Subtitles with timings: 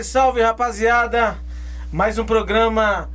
[0.00, 1.38] Salve, salve, rapaziada!
[1.92, 3.08] Mais um programa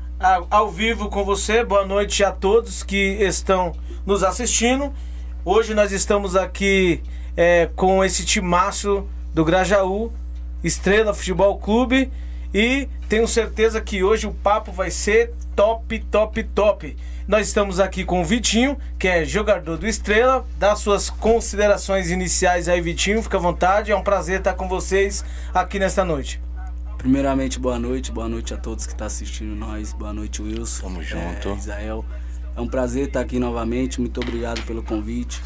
[0.49, 1.63] ao vivo com você.
[1.63, 3.73] Boa noite a todos que estão
[4.05, 4.93] nos assistindo.
[5.43, 7.01] Hoje nós estamos aqui
[7.35, 10.11] é, com esse timaço do Grajaú,
[10.63, 12.11] Estrela Futebol Clube.
[12.53, 16.95] E tenho certeza que hoje o papo vai ser top, top, top.
[17.27, 20.45] Nós estamos aqui com o Vitinho, que é jogador do Estrela.
[20.57, 23.23] Dá suas considerações iniciais aí, Vitinho.
[23.23, 23.91] Fica à vontade.
[23.91, 25.23] É um prazer estar com vocês
[25.53, 26.44] aqui nesta noite.
[27.05, 30.87] Primeiramente, boa noite, boa noite a todos que estão tá assistindo nós, boa noite, Wilson.
[30.87, 31.49] Tamo junto.
[31.49, 32.03] É, Israel.
[32.57, 35.39] É um prazer estar aqui novamente, muito obrigado pelo convite.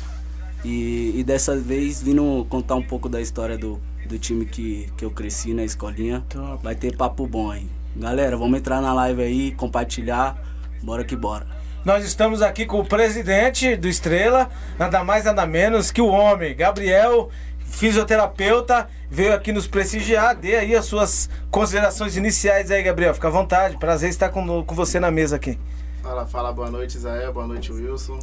[0.64, 3.78] E, e, dessa vez vindo contar um pouco da história do,
[4.08, 6.24] do time que, que eu cresci na escolinha.
[6.30, 6.64] Top.
[6.64, 7.68] Vai ter papo bom aí.
[7.94, 10.42] Galera, vamos entrar na live aí, compartilhar.
[10.82, 11.46] Bora que bora.
[11.84, 16.56] Nós estamos aqui com o presidente do Estrela, nada mais nada menos que o homem,
[16.56, 17.30] Gabriel
[17.70, 20.36] fisioterapeuta, veio aqui nos prestigiar.
[20.36, 23.14] Dê aí as suas considerações iniciais aí, Gabriel.
[23.14, 23.78] Fica à vontade.
[23.78, 25.58] Prazer estar com, com você na mesa aqui.
[26.02, 27.32] Fala, fala, boa noite, Isael.
[27.32, 28.20] Boa noite, Wilson.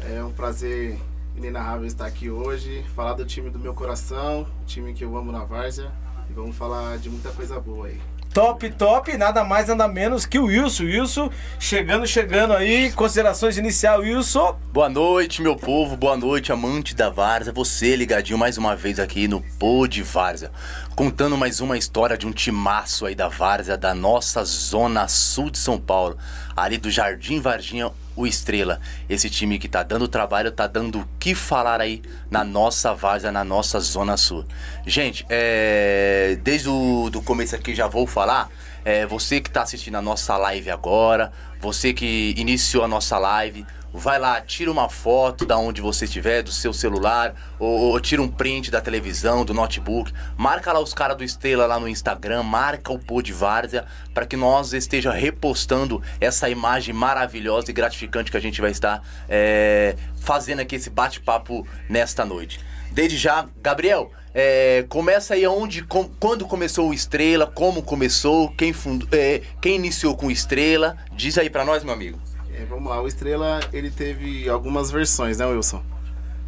[0.00, 0.98] É um prazer
[1.36, 2.84] inenarrável estar aqui hoje.
[2.94, 5.90] Falar do time do meu coração, time que eu amo na Várzea.
[6.30, 8.00] E vamos falar de muita coisa boa aí.
[8.34, 10.82] Top, top, nada mais, nada menos que o Wilson.
[10.82, 14.58] Wilson, chegando, chegando aí, considerações inicial, Wilson.
[14.72, 17.52] Boa noite, meu povo, boa noite, amante da Várzea.
[17.52, 20.50] Você ligadinho mais uma vez aqui no Pô de Várzea.
[20.94, 25.58] Contando mais uma história de um timaço aí da Várzea, da nossa zona sul de
[25.58, 26.16] São Paulo.
[26.56, 28.80] Ali do Jardim Varginha, o Estrela.
[29.08, 32.00] Esse time que tá dando trabalho, tá dando o que falar aí
[32.30, 34.44] na nossa várzea, na nossa Zona Sul.
[34.86, 36.38] Gente, é...
[36.44, 38.48] desde o do começo aqui já vou falar.
[38.84, 43.66] É, você que tá assistindo a nossa live agora, você que iniciou a nossa live,
[43.94, 48.20] vai lá, tira uma foto da onde você estiver, do seu celular, ou, ou, tira
[48.20, 52.42] um print da televisão, do notebook, marca lá os caras do Estrela lá no Instagram,
[52.42, 58.32] marca o Pô de Várzea, para que nós esteja repostando essa imagem maravilhosa e gratificante
[58.32, 62.58] que a gente vai estar é, fazendo aqui esse bate-papo nesta noite.
[62.90, 68.74] Desde já, Gabriel, é, começa aí onde, com, quando começou o Estrela, como começou, quem,
[69.12, 72.33] é, quem iniciou com Estrela, diz aí para nós, meu amigo.
[72.56, 75.82] É, vamos lá, o Estrela ele teve algumas versões, né, Wilson?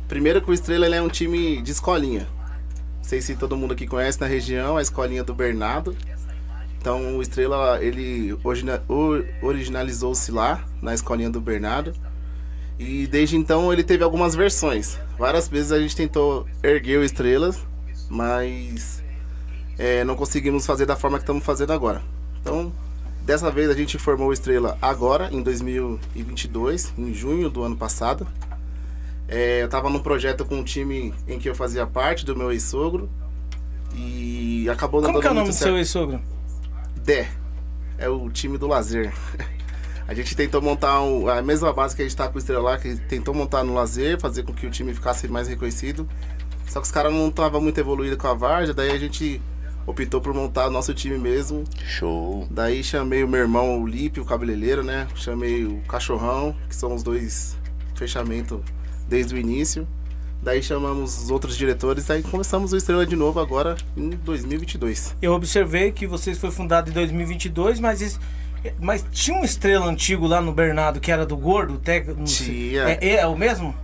[0.06, 2.29] Primeiro que o Estrela ele é um time de escolinha.
[2.99, 5.97] Não sei se todo mundo aqui conhece na região, a escolinha do Bernardo.
[6.79, 8.38] Então o Estrela ele
[9.43, 11.93] originalizou-se lá na escolinha do Bernardo.
[12.79, 14.99] E desde então ele teve algumas versões.
[15.19, 17.67] Várias vezes a gente tentou erguer o Estrelas,
[18.08, 19.03] mas
[19.76, 22.00] é, não conseguimos fazer da forma que estamos fazendo agora.
[22.41, 22.73] Então
[23.26, 28.25] Dessa vez a gente formou o Estrela agora, em 2022, em junho do ano passado.
[29.26, 32.52] É, eu estava num projeto com um time em que eu fazia parte, do meu
[32.52, 33.11] ex-sogro.
[33.96, 36.20] E acabou dando Como que é o nome do seu ex-sogro?
[37.02, 37.28] Dé.
[37.99, 39.12] É o time do lazer.
[40.06, 42.62] A gente tentou montar um, a mesma base que a gente está com o Estrela
[42.62, 46.08] lá, que tentou montar no lazer, fazer com que o time ficasse mais reconhecido.
[46.69, 49.43] Só que os caras não estavam muito evoluídos com a Varja, daí a gente
[49.86, 51.64] optou por montar nosso time mesmo.
[51.86, 52.46] Show.
[52.50, 55.06] Daí chamei o meu irmão, o Lipe, o cabeleireiro, né?
[55.14, 57.56] Chamei o Cachorrão, que são os dois
[57.94, 58.60] fechamentos
[59.08, 59.86] desde o início.
[60.42, 65.16] Daí chamamos os outros diretores, daí começamos o Estrela de novo agora em 2022.
[65.20, 68.20] Eu observei que vocês foi fundado em 2022, mas isso,
[68.78, 71.80] mas tinha um estrela antigo lá no Bernardo que era do Gordo?
[72.24, 72.82] Tinha.
[72.82, 73.74] É, é, é o mesmo?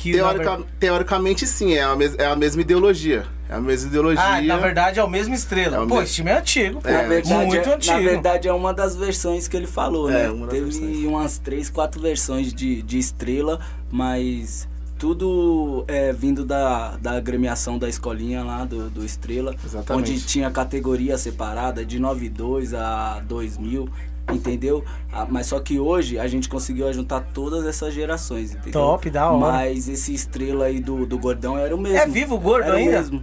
[0.00, 0.64] Que Teorica, na...
[0.78, 2.18] Teoricamente, sim, é a, mes...
[2.18, 3.26] é a mesma ideologia.
[3.50, 4.24] É a mesma ideologia.
[4.24, 5.76] Ah, na verdade é o mesmo estrela.
[5.76, 6.04] É o Pô, mesmo...
[6.04, 6.80] esse time é antigo.
[6.84, 7.94] É, verdade, muito é, antigo.
[7.94, 10.46] Na verdade é uma das versões que ele falou, é, né?
[10.48, 11.04] Teve versões.
[11.04, 13.60] umas três, quatro versões de, de estrela,
[13.90, 14.66] mas
[14.98, 19.54] tudo é, vindo da, da agremiação da escolinha lá do, do Estrela.
[19.64, 20.12] Exatamente.
[20.12, 23.88] Onde tinha categoria separada de 92 a 2000
[24.34, 24.84] entendeu?
[25.12, 28.72] Ah, mas só que hoje a gente conseguiu juntar todas essas gerações, entendeu?
[28.72, 29.52] Top, da hora.
[29.52, 31.98] Mas esse estrela aí do, do Gordão era o mesmo.
[31.98, 32.98] É vivo o Gordo era ainda?
[32.98, 33.22] mesmo.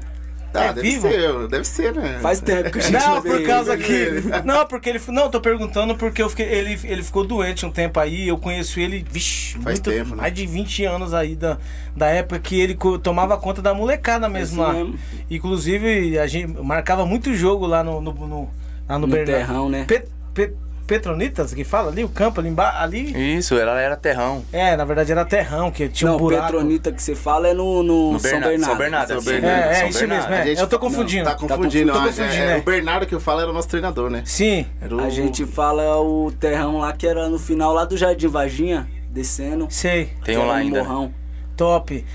[0.51, 1.09] Tá, é deve vivo?
[1.09, 2.19] ser, deve ser, né?
[2.21, 4.23] Faz tempo que a gente Não, por causa que.
[4.45, 5.01] Não, porque ele.
[5.09, 8.27] Não, tô perguntando porque eu fiquei, ele, ele ficou doente um tempo aí.
[8.27, 10.15] Eu conheço ele, vixe, Faz muito, tempo, né?
[10.15, 11.57] mais de 20 anos aí da,
[11.95, 14.73] da época que ele tomava conta da molecada mesmo lá.
[14.73, 14.97] Mesmo.
[15.29, 17.99] Inclusive, a gente marcava muito jogo lá no.
[17.99, 18.49] no, no
[18.87, 19.83] lá no, no Terrão, né?
[19.85, 20.55] Pet, pet,
[20.87, 22.77] Petronitas, que fala ali, o campo ali embaixo.
[22.81, 23.37] Ali...
[23.37, 24.43] Isso, ela era terrão.
[24.53, 26.45] É, na verdade era terrão, que tinha não, um buraco.
[26.45, 28.63] Petronita que você fala é no, no, no São Bernardo.
[28.63, 29.63] São Bernardo, São Bernardo.
[29.63, 30.45] É, é São isso mesmo, é.
[30.45, 31.25] Gente, eu tô confundindo.
[31.25, 31.91] Não, tá confundindo.
[31.91, 32.57] Tá confundindo, confundindo é, é.
[32.57, 34.21] O Bernardo que eu falo era o nosso treinador, né?
[34.25, 34.65] Sim.
[34.89, 35.01] O...
[35.01, 39.67] A gente fala o terrão lá que era no final lá do Jardim Varginha, descendo.
[39.69, 40.09] Sei.
[40.23, 40.83] Tem um lá ainda.
[40.83, 41.13] Morrão.
[41.57, 42.05] Top.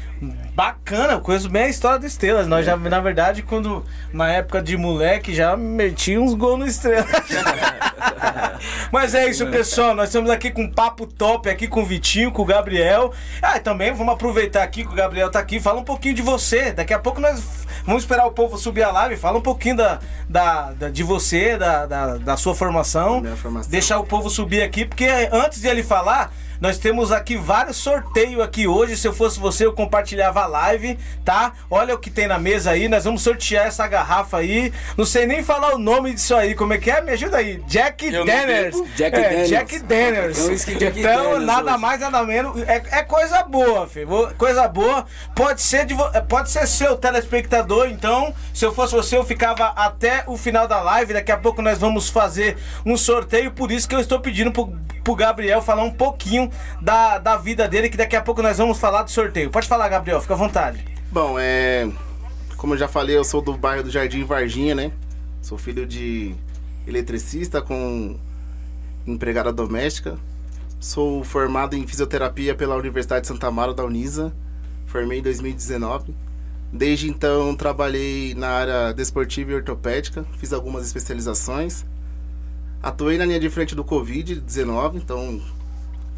[0.55, 2.47] Bacana, conheço bem a história do Estrelas.
[2.47, 7.07] Nós já, na verdade, quando na época de moleque, já meti uns gols no Estrela.
[8.93, 9.95] Mas é isso, pessoal.
[9.95, 13.13] Nós estamos aqui com um papo top aqui com o Vitinho, com o Gabriel.
[13.41, 15.59] Ah, e também vamos aproveitar aqui que o Gabriel tá aqui.
[15.59, 16.73] Fala um pouquinho de você.
[16.73, 17.43] Daqui a pouco nós
[17.85, 19.17] vamos esperar o povo subir a live.
[19.17, 23.25] Fala um pouquinho da, da, da de você, da, da, da sua formação.
[23.37, 23.71] formação.
[23.71, 26.33] Deixar o povo subir aqui, porque antes de ele falar.
[26.63, 28.97] Nós temos aqui vários sorteios aqui hoje.
[28.97, 31.55] Se eu fosse você, eu compartilhava a live, tá?
[31.69, 32.87] Olha o que tem na mesa aí.
[32.87, 34.73] Nós vamos sortear essa garrafa aí.
[34.97, 36.55] Não sei nem falar o nome disso aí.
[36.55, 37.01] Como é que é?
[37.01, 37.61] Me ajuda aí.
[37.67, 38.77] Jack Daniels.
[38.95, 39.49] Jack é, Daniels.
[39.49, 39.75] Jack.
[39.75, 41.81] Então, Jack então nada hoje.
[41.81, 42.63] mais, nada menos.
[42.63, 44.33] É, é coisa boa, filho.
[44.39, 45.05] Coisa boa.
[45.35, 45.97] Pode ser, de,
[46.29, 47.89] pode ser seu telespectador.
[47.89, 51.13] Então, se eu fosse você, eu ficava até o final da live.
[51.13, 53.51] Daqui a pouco nós vamos fazer um sorteio.
[53.51, 57.69] Por isso que eu estou pedindo pro, pro Gabriel falar um pouquinho da, da vida
[57.69, 59.51] dele, que daqui a pouco nós vamos falar do sorteio.
[59.51, 60.85] Pode falar, Gabriel, fica à vontade.
[61.11, 61.91] Bom, é.
[62.57, 64.93] Como eu já falei, eu sou do bairro do Jardim Varginha, né?
[65.41, 66.35] Sou filho de
[66.87, 68.17] eletricista com
[69.07, 70.17] empregada doméstica.
[70.79, 74.33] Sou formado em fisioterapia pela Universidade de Santa Amaro da Unisa.
[74.87, 76.15] Formei em 2019.
[76.73, 81.85] Desde então trabalhei na área desportiva e ortopédica, fiz algumas especializações.
[82.83, 85.41] Atuei na linha de frente do Covid-19, então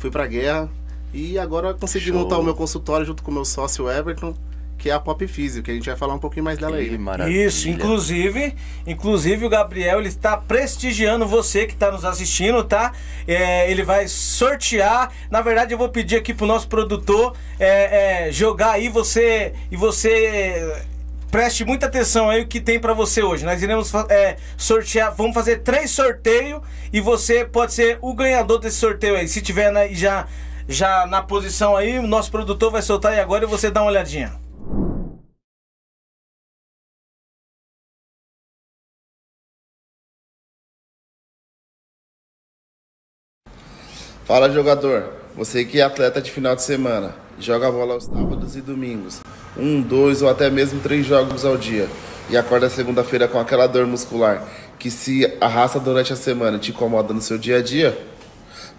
[0.04, 0.68] fui pra guerra.
[1.14, 2.14] E agora consegui Show.
[2.14, 4.34] montar o meu consultório junto com o meu sócio Everton,
[4.76, 6.98] que é a Pop Físio, que a gente vai falar um pouquinho mais dela aí.
[6.98, 7.46] Maravilha.
[7.46, 8.54] Isso, inclusive,
[8.86, 12.92] inclusive o Gabriel ele está prestigiando você que está nos assistindo, tá?
[13.26, 15.10] É, ele vai sortear.
[15.30, 19.76] Na verdade, eu vou pedir aqui pro nosso produtor é, é, jogar aí você e
[19.76, 20.84] você
[21.34, 23.44] preste muita atenção aí o que tem para você hoje.
[23.44, 26.62] Nós iremos é, sortear, vamos fazer três sorteios
[26.92, 29.26] e você pode ser o ganhador desse sorteio aí.
[29.26, 30.28] Se tiver né, já,
[30.68, 33.90] já na posição aí, o nosso produtor vai soltar aí agora e você dá uma
[33.90, 34.38] olhadinha.
[44.24, 48.60] Fala jogador, você que é atleta de final de semana, joga bola aos sábados e
[48.60, 49.20] domingos
[49.56, 51.88] um, dois ou até mesmo três jogos ao dia
[52.28, 54.46] e acorda segunda-feira com aquela dor muscular
[54.78, 57.96] que se arrasta durante a semana e te incomoda no seu dia a dia,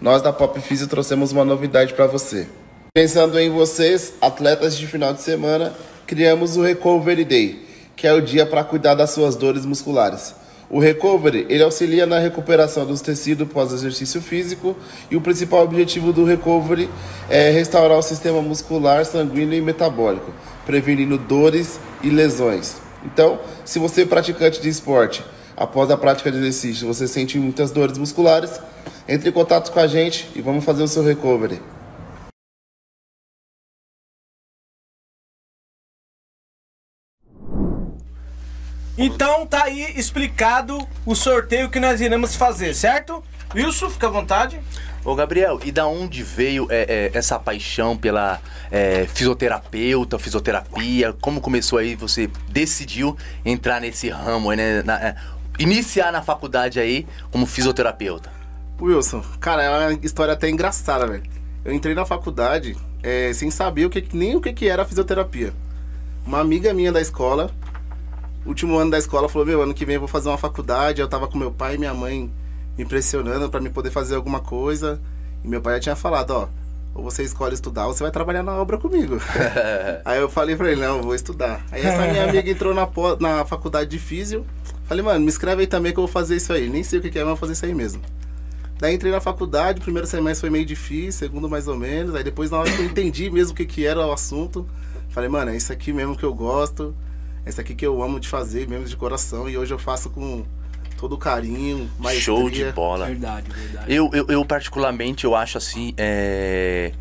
[0.00, 2.46] nós da Pop Physio trouxemos uma novidade para você.
[2.94, 5.72] Pensando em vocês, atletas de final de semana,
[6.06, 10.34] criamos o Recovery Day, que é o dia para cuidar das suas dores musculares.
[10.68, 14.76] O recovery ele auxilia na recuperação dos tecidos pós exercício físico
[15.08, 16.88] e o principal objetivo do recovery
[17.30, 20.32] é restaurar o sistema muscular, sanguíneo e metabólico,
[20.64, 22.76] prevenindo dores e lesões.
[23.04, 25.22] Então, se você é praticante de esporte,
[25.56, 28.60] após a prática de exercício, você sente muitas dores musculares,
[29.08, 31.60] entre em contato com a gente e vamos fazer o seu recovery.
[38.98, 43.22] Então tá aí explicado o sorteio que nós iremos fazer, certo?
[43.54, 44.60] Wilson, fica à vontade.
[45.04, 51.12] Ô Gabriel, e da onde veio é, é, essa paixão pela é, fisioterapeuta, fisioterapia?
[51.20, 54.82] Como começou aí, você decidiu entrar nesse ramo, né?
[54.82, 55.16] Na, é,
[55.58, 58.30] iniciar na faculdade aí como fisioterapeuta?
[58.80, 61.22] Wilson, cara, é uma história até engraçada, velho.
[61.64, 65.52] Eu entrei na faculdade é, sem saber o que, nem o que, que era fisioterapia.
[66.26, 67.50] Uma amiga minha da escola,
[68.46, 71.00] último ano da escola, falou: Meu, ano que vem eu vou fazer uma faculdade.
[71.00, 72.30] Eu tava com meu pai e minha mãe
[72.76, 75.00] me pressionando para me poder fazer alguma coisa.
[75.44, 76.48] E meu pai já tinha falado, ó,
[76.94, 79.20] ou você escolhe estudar ou você vai trabalhar na obra comigo.
[80.04, 81.64] aí eu falei pra ele, não, eu vou estudar.
[81.70, 82.88] Aí essa minha amiga entrou na,
[83.20, 84.46] na faculdade de físio.
[84.86, 86.68] Falei, mano, me inscreve aí também que eu vou fazer isso aí.
[86.68, 88.02] Nem sei o que é, mas eu vou fazer isso aí mesmo.
[88.78, 92.14] Daí entrei na faculdade, primeiro semestre foi meio difícil, segundo mais ou menos.
[92.14, 94.66] Aí depois, na hora que eu entendi mesmo o que, que era o assunto,
[95.10, 96.94] falei, mano, é isso aqui mesmo que eu gosto,
[97.46, 99.48] é isso aqui que eu amo de fazer, mesmo de coração.
[99.48, 100.44] E hoje eu faço com
[100.98, 102.24] todo carinho, maestria.
[102.24, 103.06] Show de bola.
[103.06, 103.94] Verdade, verdade.
[103.94, 106.92] Eu, eu, eu particularmente, eu acho assim, é...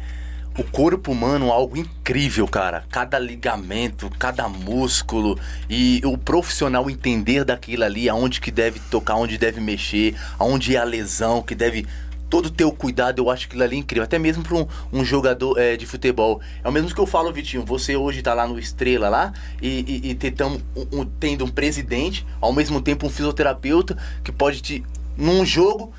[0.57, 2.85] O corpo humano é algo incrível, cara.
[2.89, 5.37] Cada ligamento, cada músculo
[5.69, 10.79] e o profissional entender daquilo ali, aonde que deve tocar, onde deve mexer, aonde é
[10.79, 11.85] a lesão que deve
[12.29, 14.03] todo o teu cuidado, eu acho que ali é incrível.
[14.03, 16.41] Até mesmo para um, um, jogador é, de futebol.
[16.63, 17.65] É o mesmo que eu falo, Vitinho.
[17.65, 21.49] Você hoje tá lá no Estrela lá e, e, e tetamo, um, um, tendo um
[21.49, 24.83] presidente, ao mesmo tempo um fisioterapeuta que pode te,
[25.17, 25.93] num jogo,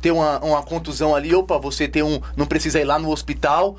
[0.00, 1.34] ter uma, uma contusão ali.
[1.34, 2.20] Opa, você tem um.
[2.36, 3.78] Não precisa ir lá no hospital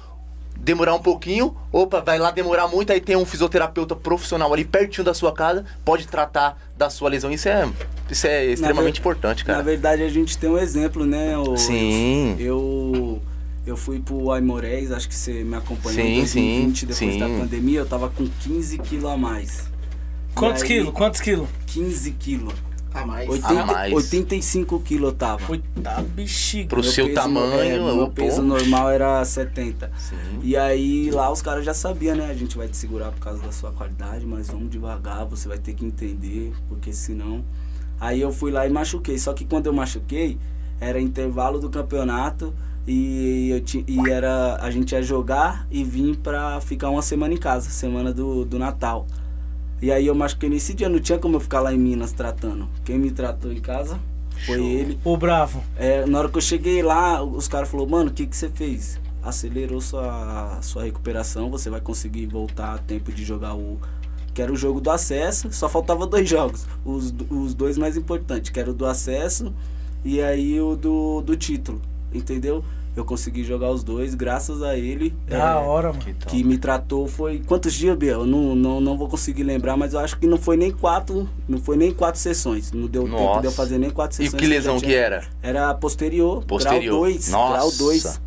[0.64, 5.04] demorar um pouquinho, opa, vai lá demorar muito, aí tem um fisioterapeuta profissional ali pertinho
[5.04, 7.32] da sua casa, pode tratar da sua lesão.
[7.32, 7.68] Isso é,
[8.10, 9.58] isso é extremamente importante, cara.
[9.58, 11.38] Na verdade, a gente tem um exemplo, né?
[11.38, 12.36] O, Sim.
[12.40, 13.20] Eu,
[13.66, 17.20] eu fui pro Aimorés, acho que você me acompanhou sim, em 2020, sim, depois sim.
[17.20, 19.72] da pandemia, eu tava com 15 quilos a mais.
[20.36, 20.94] Quantos quilos?
[20.94, 21.50] Quantos quilos?
[21.68, 22.54] 15 quilos.
[22.94, 23.30] A mais.
[23.30, 23.94] 80, a mais.
[23.94, 25.46] 85 quilos eu tava.
[25.46, 26.70] Coitado, bexiga.
[26.70, 29.92] Pro meu seu peso, tamanho, é, meu peso normal era 70.
[29.98, 30.16] Sim.
[30.44, 32.30] E aí lá os caras já sabiam, né?
[32.30, 35.58] A gente vai te segurar por causa da sua qualidade, mas vamos devagar, você vai
[35.58, 37.44] ter que entender, porque senão.
[38.00, 39.18] Aí eu fui lá e machuquei.
[39.18, 40.38] Só que quando eu machuquei,
[40.80, 42.54] era intervalo do campeonato
[42.88, 47.34] e, eu ti, e era a gente ia jogar e vir pra ficar uma semana
[47.34, 49.06] em casa, semana do, do Natal.
[49.82, 52.68] E aí eu machuquei nesse dia, não tinha como eu ficar lá em Minas tratando.
[52.86, 54.00] Quem me tratou em casa
[54.46, 54.68] foi Show.
[54.68, 55.00] ele.
[55.04, 55.64] O bravo.
[55.76, 58.50] É, na hora que eu cheguei lá, os caras falaram, mano, o que, que você
[58.50, 59.00] fez?
[59.24, 63.80] Acelerou sua, sua recuperação, você vai conseguir voltar a tempo de jogar o.
[64.34, 66.66] Que era o jogo do acesso, só faltava dois jogos.
[66.86, 69.54] Os, os dois mais importantes, que era o do acesso
[70.06, 71.82] e aí o do, do título,
[72.14, 72.64] entendeu?
[72.96, 75.16] Eu consegui jogar os dois, graças a ele.
[75.26, 76.04] Da é, hora, mano.
[76.28, 77.40] Que, me tratou foi.
[77.40, 78.26] Quantos dias, Biel?
[78.26, 81.30] Não, não, não vou conseguir lembrar, mas eu acho que não foi nem quatro.
[81.48, 82.72] Não foi nem quatro sessões.
[82.74, 83.26] Não deu Nossa.
[83.26, 84.34] tempo de eu fazer nem quatro sessões.
[84.34, 85.24] E que lesão que, que era?
[85.42, 86.44] Era posterior.
[86.44, 87.00] Posterior.
[87.00, 87.30] Grau 2.
[87.30, 88.22] Grau 2.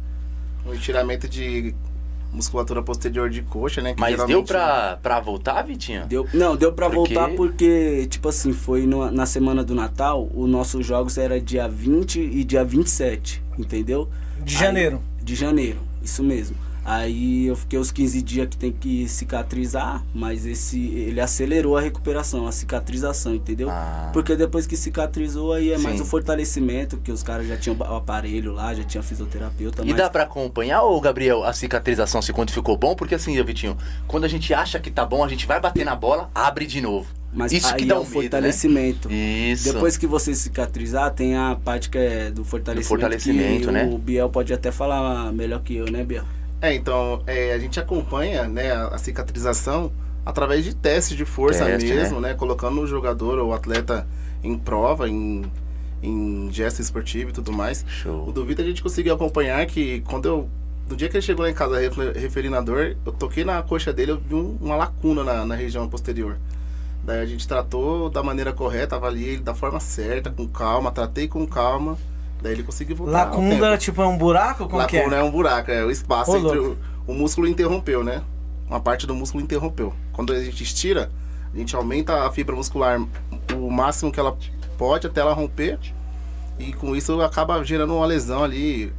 [0.67, 1.75] Um estiramento de
[2.35, 3.95] musculatura posterior de coxa, né?
[3.97, 6.05] Mas deu pra, pra voltar, Vitinho?
[6.07, 7.15] Deu, não, deu pra porque...
[7.15, 11.69] voltar porque, tipo assim, foi no, na semana do Natal, os nossos jogos era dia
[11.69, 14.09] 20 e dia 27, entendeu?
[14.43, 15.03] De janeiro.
[15.19, 16.57] Aí, de janeiro, isso mesmo.
[16.85, 21.81] Aí eu fiquei os 15 dias que tem que cicatrizar, mas esse ele acelerou a
[21.81, 23.71] recuperação, a cicatrização, entendeu?
[23.71, 24.11] Ah.
[24.13, 25.83] Porque depois que cicatrizou aí é Sim.
[25.83, 29.83] mais o fortalecimento, que os caras já tinham o aparelho lá, já tinha fisioterapeuta.
[29.83, 29.97] E mas...
[29.97, 32.95] dá para acompanhar, ô Gabriel, a cicatrização se quando ficou bom?
[32.95, 33.77] Porque assim, Vitinho,
[34.07, 36.83] quando a gente acha que tá bom, a gente vai bater na bola, abre de
[36.83, 37.07] novo.
[37.33, 38.21] Mas Isso que dá é um medo, né?
[38.23, 39.09] fortalecimento.
[39.09, 39.15] Né?
[39.51, 39.73] Isso.
[39.73, 42.85] Depois que você cicatrizar, tem a parte que é do fortalecimento.
[42.85, 43.91] Do fortalecimento, né?
[43.93, 46.25] O Biel pode até falar melhor que eu, né, Biel?
[46.65, 49.93] É, então, é, a gente acompanha né, a, cicatrização
[50.25, 52.29] através de testes de força Teste, mesmo, né?
[52.29, 52.35] né?
[52.35, 54.07] Colocando o jogador ou o atleta
[54.43, 55.45] em prova, em,
[56.03, 57.85] em gesto esportivo e tudo mais.
[57.87, 58.27] Show.
[58.27, 60.49] O Duvida a gente conseguiu acompanhar que quando eu.
[60.89, 61.77] No dia que ele chegou lá em casa
[62.15, 65.55] referindo a dor, eu toquei na coxa dele, eu vi um, uma lacuna na, na
[65.55, 66.39] região posterior.
[67.03, 71.29] Daí a gente tratou da maneira correta, avaliei ele da forma certa, com calma, tratei
[71.29, 71.99] com calma.
[72.45, 73.25] Daí ele conseguiu voltar.
[73.25, 74.67] Lacunda, tipo, é um buraco?
[74.67, 75.19] Como Lacuna que é?
[75.19, 78.23] é um buraco, é o espaço Ô, entre o, o, músculo interrompeu, né?
[78.69, 79.95] Uma parte do músculo interrompeu.
[80.13, 81.11] Quando a gente estira,
[81.55, 83.01] a gente aumenta a fibra muscular
[83.55, 84.37] o máximo que ela
[84.77, 85.79] pode até ela romper.
[86.59, 88.93] E com isso acaba gerando uma lesão ali,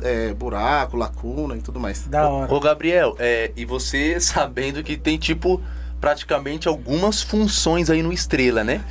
[0.00, 2.06] é, buraco, lacuna e tudo mais.
[2.06, 2.54] Da hora.
[2.54, 5.60] Ô, Gabriel, é, e você sabendo que tem tipo
[6.00, 8.82] praticamente algumas funções aí no Estrela, né?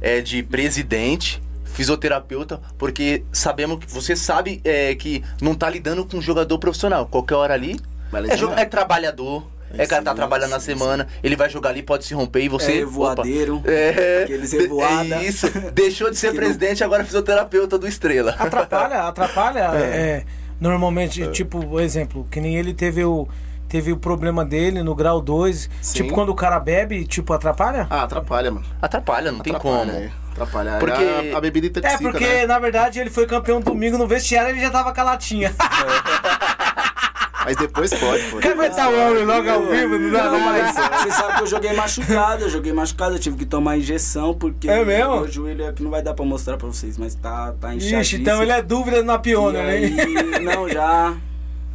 [0.00, 1.42] É de presidente,
[1.76, 7.04] fisioterapeuta, porque sabemos que você sabe é, que não tá lidando com um jogador profissional.
[7.06, 7.78] Qualquer hora ali
[8.56, 9.46] é, é, trabalhador.
[9.76, 12.48] É, é cara tá trabalhando na semana, ele vai jogar ali, pode se romper e
[12.48, 12.80] você.
[12.80, 13.62] É voadeiro.
[13.66, 15.16] É, aqueles revoada.
[15.16, 15.50] É isso.
[15.72, 16.86] Deixou de ser presidente, não...
[16.86, 18.34] agora é fisioterapeuta do Estrela.
[18.38, 19.70] Atrapalha, atrapalha.
[19.74, 19.82] É.
[19.82, 20.24] é
[20.58, 21.30] normalmente, é.
[21.30, 23.28] tipo, exemplo, que nem ele teve o
[23.68, 25.68] teve o problema dele no grau 2.
[25.92, 27.86] Tipo, quando o cara bebe, tipo, atrapalha?
[27.90, 28.64] Ah, atrapalha, mano.
[28.80, 29.90] Atrapalha, não atrapalha, tem como.
[29.90, 30.25] É.
[30.36, 30.78] Atrapalhar.
[30.78, 31.32] Porque...
[31.32, 32.46] A, a bebida intoxica, É, porque, né?
[32.46, 35.54] na verdade, ele foi campeão domingo no vestiário ele já tava com a latinha.
[37.46, 38.38] Mas depois pode, pô.
[38.38, 39.96] Quer meter o homem logo ao vivo?
[39.96, 43.36] Não dá não, mas você sabe que eu joguei machucado, eu joguei machucado, eu tive
[43.36, 45.20] que tomar injeção, porque é mesmo?
[45.20, 48.02] o joelho aqui não vai dar pra mostrar pra vocês, mas tá, tá inchado.
[48.02, 49.78] Ixi, então ele é dúvida na piona, né?
[50.42, 51.14] Não, já...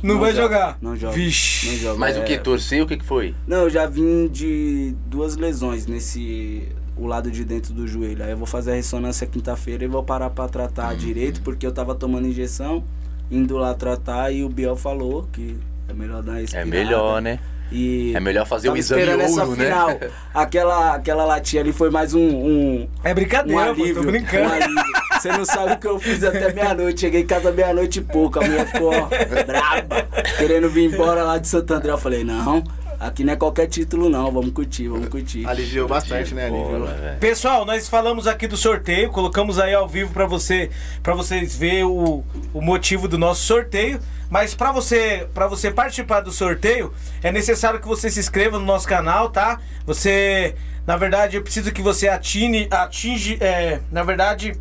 [0.04, 0.78] Não, não vai jogar?
[0.82, 1.14] Não joga.
[1.14, 1.68] Vixe.
[1.70, 2.00] Não joga.
[2.00, 2.20] Mas é...
[2.20, 2.38] o que?
[2.38, 2.84] Torceu?
[2.84, 3.34] O que, que foi?
[3.48, 6.68] Não, eu já vim de duas lesões nesse
[6.98, 8.24] o lado de dentro do joelho.
[8.24, 10.98] Aí eu vou fazer a ressonância quinta-feira e vou parar para tratar uhum.
[10.98, 12.84] direito, porque eu tava tomando injeção,
[13.30, 17.40] indo lá tratar e o Biel falou que é melhor dar uma É melhor, né?
[17.72, 19.56] E é melhor fazer o exame ouro, essa né?
[19.56, 20.00] Final.
[20.34, 24.66] Aquela, aquela latinha ali foi mais um, um É brincadeira, um alívio, pô, tô brincando.
[24.66, 27.02] Um Você não sabe o que eu fiz até meia-noite.
[27.02, 28.40] Cheguei em casa meia-noite e pouco.
[28.40, 29.08] A mulher ficou ó,
[29.46, 31.92] braba, querendo vir embora lá de Santo André.
[31.92, 32.62] Eu falei, não,
[33.02, 34.32] Aqui não é qualquer título, não.
[34.32, 35.44] Vamos curtir, vamos curtir.
[35.48, 36.46] Aliviou bastante, né?
[36.46, 36.88] Aliviou.
[37.20, 40.70] Pessoal, nós falamos aqui do sorteio, colocamos aí ao vivo para você,
[41.02, 44.00] para vocês ver o, o motivo do nosso sorteio.
[44.30, 48.66] Mas para você, para você participar do sorteio, é necessário que você se inscreva no
[48.66, 49.60] nosso canal, tá?
[49.88, 50.54] Você,
[50.86, 54.54] na verdade, eu preciso que você atine, atinge, é, na verdade,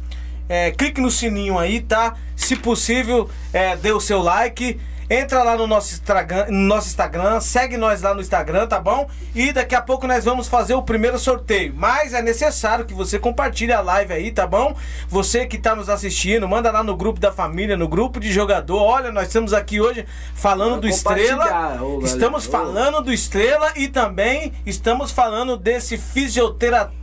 [0.49, 2.17] é, clique no sininho aí, tá?
[2.35, 4.81] Se possível, é, dê o seu like
[5.13, 9.11] Entra lá no nosso Instagram, no nosso Instagram, segue nós lá no Instagram, tá bom?
[9.35, 11.75] E daqui a pouco nós vamos fazer o primeiro sorteio.
[11.77, 14.77] Mas é necessário que você compartilhe a live aí, tá bom?
[15.09, 18.81] Você que tá nos assistindo, manda lá no grupo da família, no grupo de jogador.
[18.81, 21.83] Olha, nós estamos aqui hoje falando do Estrela.
[21.83, 27.00] Ô, estamos falando do Estrela e também estamos falando desse fisioterapeuta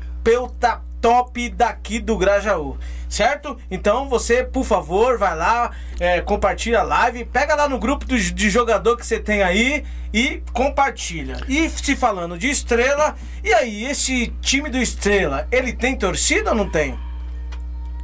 [1.01, 2.77] top daqui do Grajaú
[3.09, 3.57] certo?
[3.69, 8.17] Então você, por favor, vai lá, é, compartilha a live, pega lá no grupo do,
[8.17, 11.37] de jogador que você tem aí e compartilha.
[11.47, 16.55] E se falando de estrela, e aí, esse time do Estrela, ele tem torcida ou
[16.55, 16.97] não tem?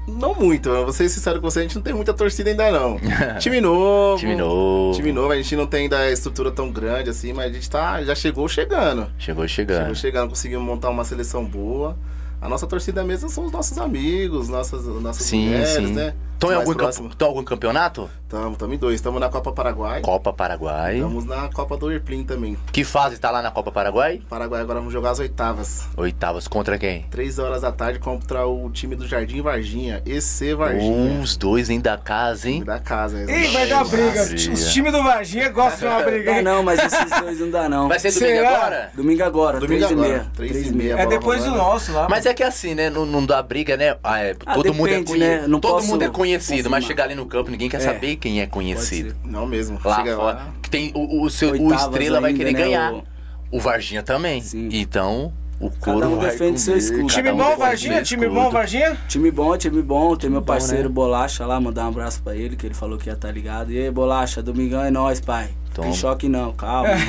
[0.07, 2.71] Não muito, eu vou ser sincero com você, a gente não tem muita torcida ainda
[2.71, 2.99] não.
[3.39, 4.19] time novo.
[4.19, 4.95] time novo.
[4.95, 7.69] Time novo, a gente não tem ainda a estrutura tão grande assim, mas a gente
[7.69, 9.09] tá, já chegou chegando.
[9.17, 9.79] Chegou chegando.
[9.79, 11.97] Chegou chegando, conseguimos montar uma seleção boa.
[12.41, 15.93] A nossa torcida mesmo são os nossos amigos, nossas, nossas sim, mulheres, sim.
[15.93, 16.13] né?
[16.43, 17.21] Estão em algum, camp...
[17.21, 18.09] algum campeonato?
[18.33, 18.95] Estamos, estamos em dois.
[18.95, 20.01] Estamos na Copa Paraguai.
[20.01, 20.95] Copa Paraguai.
[20.95, 22.57] Estamos na Copa do Erplim também.
[22.71, 24.21] Que fase está lá na Copa Paraguai?
[24.27, 25.87] Paraguai, agora vamos jogar as oitavas.
[25.95, 27.03] Oitavas contra quem?
[27.11, 31.21] Três horas da tarde contra o time do Jardim Varginha, EC Varginha.
[31.21, 32.63] os dois em da casa, hein?
[32.63, 33.27] Da casa, hein?
[33.29, 34.23] Ih, vai dar briga.
[34.23, 36.41] Os times do Varginha gostam de uma briga.
[36.41, 37.87] Não, não, mas esses dois não dá, não.
[37.87, 38.57] Vai ser domingo Será?
[38.57, 38.91] agora?
[38.95, 40.07] Domingo agora, domingo três agora.
[40.07, 40.31] e meia.
[40.35, 40.95] Três, e meia.
[40.99, 42.07] É depois do nosso lá.
[42.09, 42.89] Mas é que assim, né?
[42.89, 43.95] Não, não dá briga, né?
[44.03, 45.49] Ah, é, ah, todo depende, mundo é conhecido.
[45.49, 45.59] Né?
[45.61, 46.71] todo mundo é conhecido, confirmar.
[46.71, 47.79] mas chegar ali no campo, ninguém quer é.
[47.79, 49.15] saber quem é conhecido.
[49.23, 49.79] Não mesmo.
[49.83, 50.35] Lá Chega fora.
[50.37, 50.53] Lá.
[50.69, 52.93] Tem, o, o, seu, o Estrela vai querer né, ganhar.
[52.93, 53.03] O...
[53.51, 54.41] o Varginha também.
[54.41, 54.69] Sim.
[54.71, 57.07] Então, o couro um defende seu escudo.
[57.07, 58.01] Time um bom, Varginha?
[58.01, 58.97] Time bom, Varginha?
[59.07, 60.15] Time bom, time bom.
[60.15, 61.07] Tem meu parceiro bom, né?
[61.11, 63.71] Bolacha lá, mandar um abraço pra ele, que ele falou que ia estar tá ligado.
[63.71, 65.51] E aí, Bolacha, domingão é nóis, pai.
[65.73, 65.87] Toma.
[65.87, 66.89] Tem choque não, calma.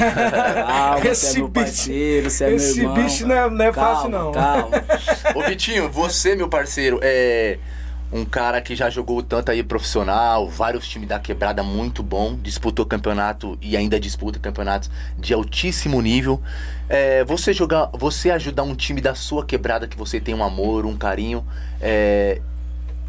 [0.66, 2.96] calma, esse você é meu parceiro, você é meu irmão.
[2.96, 4.32] Esse bicho não é, não é calma, fácil, não.
[4.32, 4.84] Calma.
[5.34, 7.58] Ô, Vitinho, você, meu parceiro, é
[8.14, 12.87] um cara que já jogou tanto aí profissional, vários times da quebrada muito bom, disputou
[12.87, 16.40] campeonato e ainda disputa campeonatos de altíssimo nível.
[16.88, 20.87] É, você jogar, você ajudar um time da sua quebrada que você tem um amor,
[20.87, 21.44] um carinho,
[21.81, 22.40] é,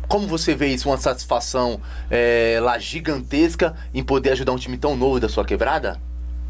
[0.07, 0.89] como você vê isso?
[0.89, 5.99] Uma satisfação é, lá gigantesca em poder ajudar um time tão novo da sua quebrada?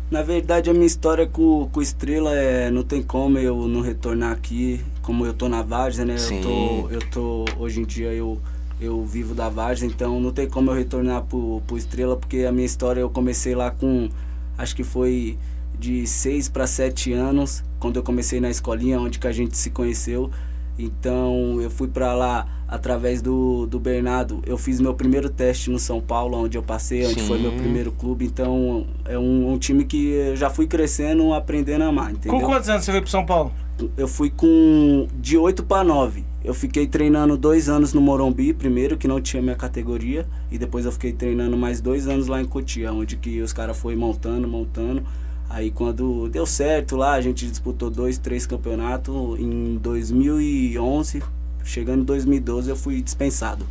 [0.09, 2.69] Na verdade, a minha história com, com Estrela é.
[2.69, 6.17] Não tem como eu não retornar aqui, como eu tô na Várzea, né?
[6.17, 6.37] Sim.
[6.37, 7.45] Eu tô, eu tô.
[7.59, 8.39] Hoje em dia eu,
[8.81, 12.51] eu vivo da Várzea, então não tem como eu retornar pro, pro Estrela, porque a
[12.51, 14.09] minha história eu comecei lá com.
[14.57, 15.37] Acho que foi
[15.77, 19.69] de 6 para 7 anos, quando eu comecei na escolinha, onde que a gente se
[19.69, 20.31] conheceu.
[20.77, 24.41] Então eu fui para lá através do, do Bernardo.
[24.45, 27.27] Eu fiz meu primeiro teste no São Paulo, onde eu passei, onde Sim.
[27.27, 28.25] foi meu primeiro clube.
[28.25, 32.11] Então é um, um, time que eu já fui crescendo, aprendendo a amar.
[32.11, 32.39] Entendeu?
[32.39, 33.53] Com quantos anos você veio pro São Paulo?
[33.97, 36.23] Eu fui com de 8 para 9.
[36.43, 40.25] Eu fiquei treinando dois anos no Morumbi, primeiro, que não tinha minha categoria.
[40.51, 43.77] E depois eu fiquei treinando mais dois anos lá em Cotia, onde que os caras
[43.77, 45.03] foram montando, montando.
[45.49, 49.39] Aí quando deu certo lá, a gente disputou dois, três campeonatos.
[49.39, 51.23] Em 2011,
[51.63, 53.65] chegando em 2012, eu fui dispensado.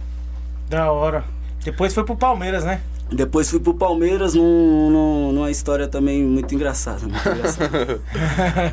[0.69, 1.25] Da hora.
[1.65, 2.81] Depois foi pro Palmeiras, né?
[3.15, 7.01] Depois fui pro Palmeiras num, num, numa história também muito engraçada.
[7.07, 8.01] Muito engraçada.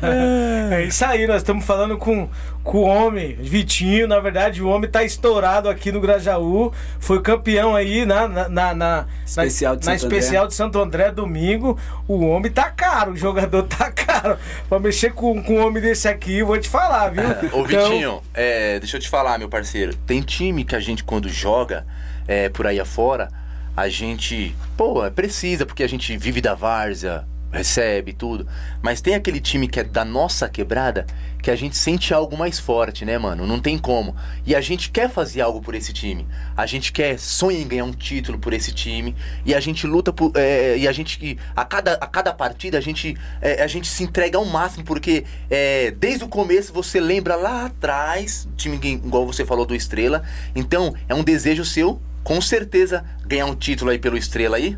[0.72, 2.28] é isso aí, nós estamos falando com,
[2.64, 4.08] com o homem, Vitinho.
[4.08, 6.72] Na verdade, o homem tá estourado aqui no Grajaú.
[6.98, 11.78] Foi campeão aí na, na, na, na especial, de, na especial de Santo André domingo.
[12.08, 14.36] O homem tá caro, o jogador tá caro.
[14.68, 17.22] Pra mexer com, com um homem desse aqui, vou te falar, viu?
[17.52, 17.90] Ô, então...
[17.90, 19.94] Vitinho, é, deixa eu te falar, meu parceiro.
[19.94, 21.86] Tem time que a gente, quando joga
[22.26, 23.41] é, por aí afora
[23.76, 28.46] a gente, pô, precisa, porque a gente vive da várzea, recebe tudo.
[28.80, 31.06] Mas tem aquele time que é da nossa quebrada
[31.42, 33.46] que a gente sente algo mais forte, né, mano?
[33.46, 34.14] Não tem como.
[34.46, 36.26] E a gente quer fazer algo por esse time.
[36.56, 39.14] A gente quer, sonha em ganhar um título por esse time.
[39.44, 40.32] E a gente luta por.
[40.36, 41.36] É, e a gente.
[41.54, 45.24] A cada, a cada partida a gente, é, a gente se entrega ao máximo, porque
[45.50, 50.22] é, desde o começo você lembra lá atrás, time igual você falou do Estrela.
[50.54, 54.76] Então, é um desejo seu com certeza ganhar um título aí pelo Estrela aí?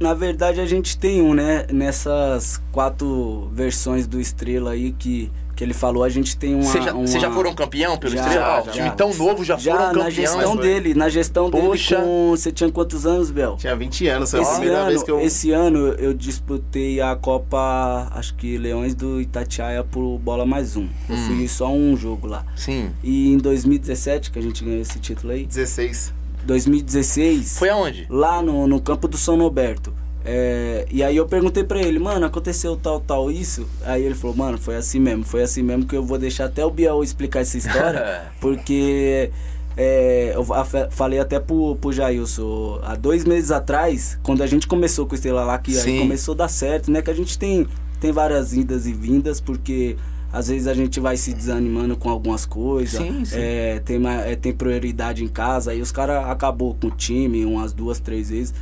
[0.00, 1.64] Na verdade a gente tem um, né?
[1.72, 6.64] Nessas quatro versões do Estrela aí que, que ele falou, a gente tem uma.
[6.64, 7.06] Vocês já, uma...
[7.06, 8.62] já, foram campeão pelo já, Estrela?
[8.64, 10.02] Já, time tão novo já, já foram campeão.
[10.02, 11.96] Na gestão dele, na gestão Poxa.
[11.96, 12.30] dele com.
[12.30, 13.56] Você tinha quantos anos, Bel?
[13.56, 15.20] Tinha 20 anos, foi esse a primeira ano, vez que eu.
[15.20, 20.88] Esse ano eu disputei a Copa, acho que Leões do Itatiaia por bola mais um.
[21.08, 21.26] Eu hum.
[21.28, 22.44] fui só um jogo lá.
[22.56, 22.90] Sim.
[23.04, 25.46] E em 2017, que a gente ganhou esse título aí.
[25.46, 26.21] 16.
[26.44, 27.58] 2016.
[27.58, 28.06] Foi aonde?
[28.08, 29.92] Lá no, no campo do São Roberto.
[30.24, 33.66] É, e aí eu perguntei pra ele, mano, aconteceu tal, tal, isso?
[33.84, 36.64] Aí ele falou, mano, foi assim mesmo, foi assim mesmo que eu vou deixar até
[36.64, 39.30] o Biel explicar essa história, porque
[39.76, 40.44] é, eu
[40.90, 45.14] falei até pro, pro Jailson, há dois meses atrás, quando a gente começou com o
[45.16, 47.02] Estrela lá, que aí começou a dar certo, né?
[47.02, 47.66] Que a gente tem,
[48.00, 49.96] tem várias idas e vindas, porque
[50.32, 53.00] às vezes a gente vai se desanimando com algumas coisas.
[53.00, 53.36] Sim, sim.
[53.38, 57.72] É, tem, é, tem prioridade em casa, aí os caras acabou com o time umas
[57.72, 58.54] duas, três vezes.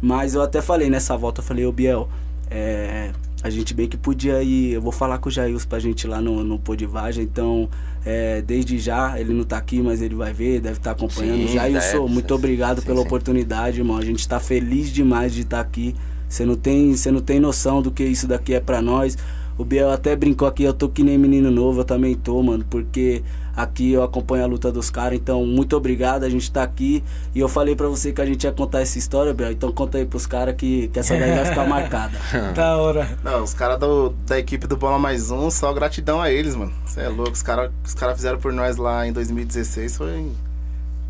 [0.00, 2.08] Mas eu até falei nessa volta, eu falei, ô Biel,
[2.50, 4.72] é, a gente bem que podia ir.
[4.72, 7.70] Eu vou falar com o Jails pra gente ir lá no, no Podivagem, então
[8.04, 11.46] é, desde já, ele não tá aqui, mas ele vai ver, deve estar tá acompanhando.
[11.46, 13.06] Sim, Jailson, muito obrigado sim, pela sim.
[13.06, 13.96] oportunidade, irmão.
[13.96, 15.94] A gente tá feliz demais de estar tá aqui.
[16.28, 19.16] Você não tem, você não tem noção do que isso daqui é para nós.
[19.56, 22.64] O Biel até brincou aqui, eu tô que nem menino novo, eu também tô, mano,
[22.68, 23.22] porque
[23.54, 27.04] aqui eu acompanho a luta dos caras, então muito obrigado, a gente tá aqui.
[27.34, 29.98] E eu falei pra você que a gente ia contar essa história, Biel, então conta
[29.98, 32.18] aí pros caras que, que essa daí vai ficar marcada.
[32.54, 33.18] da hora.
[33.22, 33.78] Não, os caras
[34.26, 36.72] da equipe do Bola Mais Um, só gratidão a eles, mano.
[36.86, 40.32] Você é louco, os caras os cara fizeram por nós lá em 2016, foi,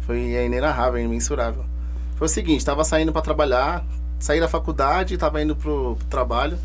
[0.06, 1.64] foi inenarrável, imensurável.
[2.16, 3.84] Foi o seguinte, tava saindo para trabalhar,
[4.18, 6.58] saí da faculdade, tava indo pro, pro trabalho.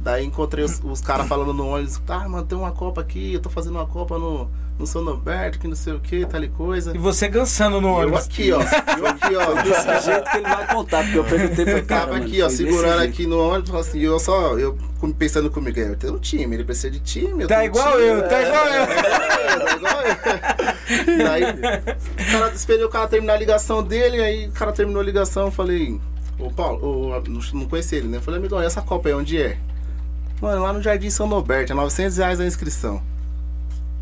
[0.00, 3.40] Daí encontrei os, os caras falando no ônibus, tá, mano, tem uma Copa aqui, eu
[3.40, 6.48] tô fazendo uma Copa no, no São Norberto, que não sei o que, tal e
[6.48, 6.94] coisa.
[6.94, 8.20] E você gansando no ônibus.
[8.20, 8.62] Eu aqui, ó.
[8.96, 9.52] Eu aqui, ó.
[9.62, 12.06] Desse jeito que ele vai contar, porque eu perguntei pra cara.
[12.06, 14.78] Tava aqui, ó, segurando aqui no ônibus, assim, eu só, eu
[15.18, 17.46] pensando comigo, eu tenho um time, ele precisa de time.
[17.46, 18.86] tá igual time, eu, tá igual eu.
[19.50, 21.18] É, tá igual eu.
[21.24, 25.04] Daí, o cara esperei o cara terminar a ligação dele, aí o cara terminou a
[25.04, 26.00] ligação, eu falei,
[26.38, 28.18] ô Paulo, ô, não conheci ele, né?
[28.18, 29.58] Eu falei, amigão, essa Copa aí onde é?
[30.40, 33.02] Mano, lá no Jardim São Norberto, é 900 reais a inscrição.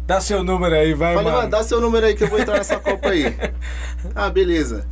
[0.07, 1.51] Dá seu número aí, vai, Falei, mano.
[1.51, 3.37] dá seu número aí que eu vou entrar nessa Copa aí.
[4.14, 4.87] ah, beleza.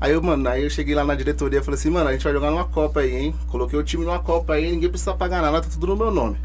[0.00, 2.22] Aí eu, mano, aí eu cheguei lá na diretoria e falei assim, mano, a gente
[2.22, 3.34] vai jogar numa Copa aí, hein?
[3.48, 6.38] Coloquei o time numa Copa aí, ninguém precisa pagar nada, tá tudo no meu nome.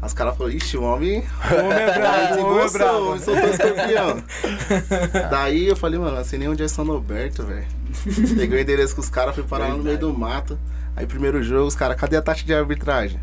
[0.00, 1.20] As caras falaram, ixi, o homem.
[1.20, 3.18] O homem é bravo, o homem é bravo.
[3.18, 4.22] Sou campeão.
[5.30, 7.66] Daí eu falei, mano, não sei nem onde é São Roberto, velho.
[8.36, 10.58] Peguei o endereço com os caras, fui parar lá no meio do mato.
[10.96, 13.20] Aí primeiro jogo, os caras, cadê a taxa de arbitragem?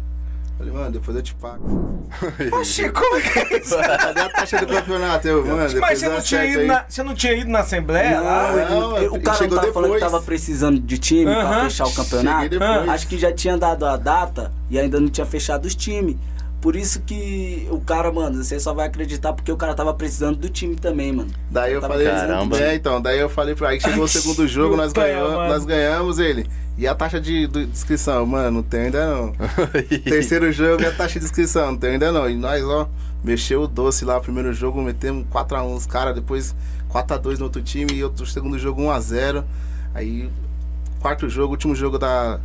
[0.59, 2.03] Falei, mano, depois eu te pago.
[2.59, 3.77] Oxi, como é que é isso?
[3.79, 5.25] Cadê a taxa do campeonato?
[5.25, 8.25] Eu, mano, Mas você não, tinha ido na, você não tinha ido na Assembleia não,
[8.25, 8.51] lá?
[8.69, 9.73] Não, ele, o cara não tava depois.
[9.73, 11.47] falando que tava precisando de time uh -huh.
[11.47, 12.59] pra fechar o campeonato?
[12.91, 16.17] Acho que já tinha dado a data e ainda não tinha fechado os times.
[16.61, 20.35] Por isso que o cara, mano, você só vai acreditar porque o cara tava precisando
[20.35, 21.31] do time também, mano.
[21.49, 22.59] Daí eu falei, caramba.
[22.59, 26.19] É, então, daí eu falei pra aí chegou o segundo jogo, nós ganhamos, nós ganhamos
[26.19, 26.45] ele.
[26.77, 28.25] E a taxa de, de inscrição?
[28.25, 29.33] Mano, não tem ainda não.
[30.03, 32.29] Terceiro jogo é a taxa de inscrição, não tem ainda não.
[32.29, 32.89] E nós, ó,
[33.23, 36.53] mexeu o doce lá, primeiro jogo, metemos 4x1 os caras, depois
[36.91, 39.45] 4x2 no outro time e outro segundo jogo 1x0.
[39.93, 40.29] Aí,
[40.99, 42.37] quarto jogo, último jogo da,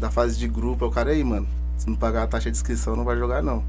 [0.00, 2.94] da fase de grupo, o cara aí, mano se não pagar a taxa de inscrição,
[2.94, 3.64] não vai jogar, não.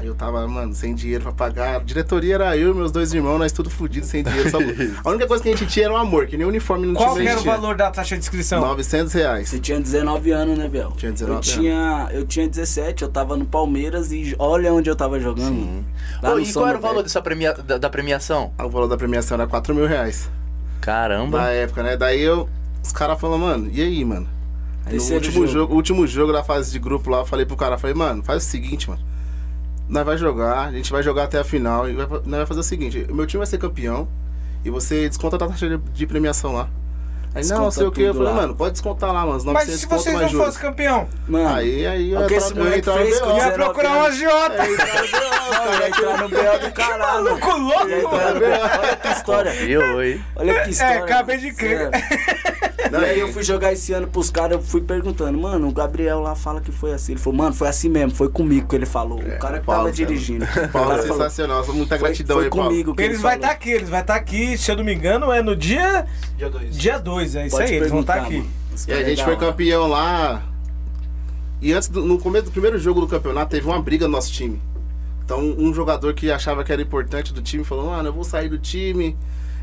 [0.00, 1.76] Aí eu tava, mano, sem dinheiro pra pagar.
[1.76, 4.48] A diretoria era eu e meus dois irmãos, nós tudo fodidos, sem dinheiro.
[4.48, 4.56] Só...
[5.04, 6.94] a única coisa que a gente tinha era o um amor, que nem uniforme não
[6.94, 7.36] Qual tinha.
[7.36, 8.62] Qual era o valor da taxa de inscrição?
[8.62, 9.50] 900 reais.
[9.50, 10.90] Você tinha 19 anos, né, Bel?
[10.96, 11.48] Tinha 19 eu anos.
[11.48, 15.54] Tinha, eu tinha 17, eu tava no Palmeiras e olha onde eu tava jogando.
[15.54, 15.84] Sim.
[16.22, 17.52] Ô, e qual era o valor dessa premia...
[17.52, 18.52] da, da, premiação?
[18.56, 20.30] Ah, o valor da premiação era 4 mil reais.
[20.80, 21.42] Caramba.
[21.42, 21.98] Na época, né?
[21.98, 22.48] Daí eu.
[22.82, 24.39] Os caras falaram, mano, e aí, mano?
[24.86, 25.46] Aí no último jogo.
[25.46, 25.74] jogo.
[25.74, 28.46] último jogo da fase de grupo lá, eu falei pro cara, falei, mano, faz o
[28.46, 29.02] seguinte, mano.
[29.88, 32.60] Nós vai jogar, a gente vai jogar até a final e vai, nós vai fazer
[32.60, 34.08] o seguinte, o meu time vai ser campeão
[34.64, 36.68] e você desconta a taxa de, de premiação lá.
[37.32, 38.34] Aí Desconta não, sei o que, eu falei, lá.
[38.34, 39.40] mano, pode descontar lá, mano.
[39.52, 41.08] Mas se vocês não fossem campeão?
[41.28, 43.36] Mano, aí, aí eu, ia, esse eu entrar no BO.
[43.36, 44.62] Ia procurar um agiota.
[44.64, 47.24] É, ia entrar no BO do caralho.
[47.24, 49.50] Maluco louco, Olha que história.
[49.62, 50.24] Eu, hein?
[50.34, 50.94] Olha que história.
[50.94, 51.90] É, acabei de crer.
[52.90, 55.72] Não, e aí eu fui jogar esse ano pros caras, eu fui perguntando, mano, o
[55.72, 57.12] Gabriel lá fala que foi assim.
[57.12, 59.20] Ele falou, mano, foi assim mesmo, foi comigo que ele falou.
[59.22, 60.46] É, o cara que Paulo, tava dirigindo.
[60.72, 63.52] Paulo é sensacional, falou, muita gratidão foi, foi aí, comigo que Eles vão estar tá
[63.52, 66.06] aqui, eles vão estar tá aqui, se eu não me engano, é no dia.
[66.36, 66.76] Dia 2.
[66.76, 68.44] Dia 2, é isso Pode aí, eles vão estar tá aqui.
[68.88, 70.42] E a gente foi campeão lá.
[71.60, 74.32] E antes, do, no começo do primeiro jogo do campeonato, teve uma briga no nosso
[74.32, 74.60] time.
[75.24, 78.48] Então, um jogador que achava que era importante do time falou: Mano, eu vou sair
[78.48, 79.16] do time.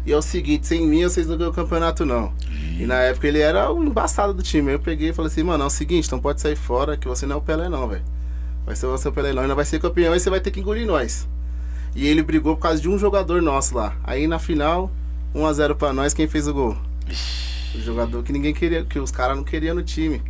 [0.05, 2.31] E é o seguinte, sem mim vocês não ganham o campeonato, não.
[2.79, 4.71] E na época ele era o embaçado do time.
[4.71, 7.25] Eu peguei e falei assim, mano, é o seguinte, não pode sair fora, que você
[7.25, 8.05] não é o Pelé, não, velho.
[8.65, 9.41] Vai ser você o Pelé, não.
[9.41, 11.27] Ainda vai ser campeão e você vai ter que engolir nós.
[11.93, 13.97] E ele brigou por causa de um jogador nosso lá.
[14.01, 14.89] Aí na final,
[15.35, 16.77] 1x0 pra nós, quem fez o gol?
[17.75, 20.21] O jogador que ninguém queria, que os caras não queriam no time.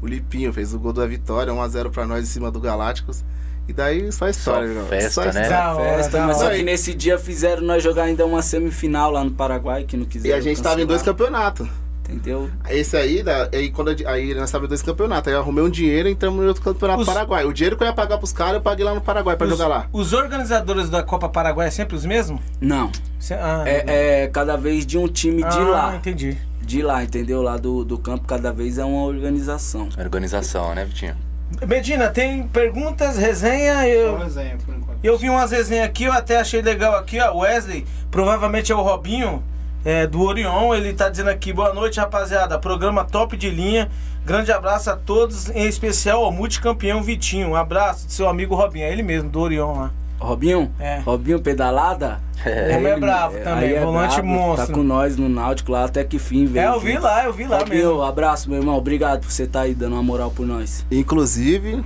[0.00, 3.24] O Lipinho fez o gol da vitória, 1x0 pra nós em cima do Galácticos.
[3.68, 5.48] E daí só história, só festa, só né?
[5.48, 9.32] Hora, festa, mas só que nesse dia fizeram nós jogar ainda uma semifinal lá no
[9.32, 10.36] Paraguai, que não quiseram.
[10.36, 10.72] E a gente cancelar.
[10.72, 11.68] tava em dois campeonatos.
[12.08, 12.48] Entendeu?
[12.70, 15.26] Esse aí, aí quando aí nós estávamos dois campeonatos.
[15.26, 17.44] Aí eu arrumei um dinheiro e entramos no outro campeonato os, Paraguai.
[17.44, 19.50] O dinheiro que eu ia pagar pros caras, eu paguei lá no Paraguai pra os,
[19.50, 19.88] jogar lá.
[19.92, 22.40] Os organizadores da Copa Paraguai é sempre os mesmos?
[22.60, 22.92] Não.
[23.32, 25.96] Ah, é, é, cada vez de um time de ah, lá.
[25.96, 26.38] entendi.
[26.66, 27.42] De lá, entendeu?
[27.42, 29.88] Lá do, do campo, cada vez é uma organização.
[29.96, 31.16] Organização, né, Vitinho?
[31.64, 33.86] Medina, tem perguntas, resenha?
[33.86, 34.98] Eu, resenha, por enquanto.
[35.00, 37.38] Eu vi umas resenhas aqui, eu até achei legal aqui, ó.
[37.38, 39.44] Wesley, provavelmente é o Robinho
[39.84, 40.74] é, do Orion.
[40.74, 42.58] Ele tá dizendo aqui: boa noite, rapaziada.
[42.58, 43.88] Programa top de linha.
[44.24, 47.50] Grande abraço a todos, em especial ao multicampeão Vitinho.
[47.50, 49.92] Um abraço do seu amigo Robinho, é ele mesmo, do Orion lá.
[50.18, 50.72] Robinho?
[50.78, 50.98] É.
[51.00, 52.20] Robinho pedalada?
[52.44, 54.66] É, Homem é bravo também, é volante bravo, monstro.
[54.66, 56.72] Tá com nós no Náutico lá até que fim, velho.
[56.72, 58.02] É, eu vi lá, eu vi lá Robinho, mesmo.
[58.02, 58.76] abraço, meu irmão.
[58.76, 60.84] Obrigado por você estar tá aí dando uma moral por nós.
[60.90, 61.82] Inclusive,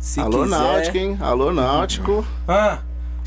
[0.00, 0.56] Se alô quiser...
[0.56, 1.18] Náutico, hein?
[1.20, 2.24] Alô Náutico.
[2.46, 2.78] Ah.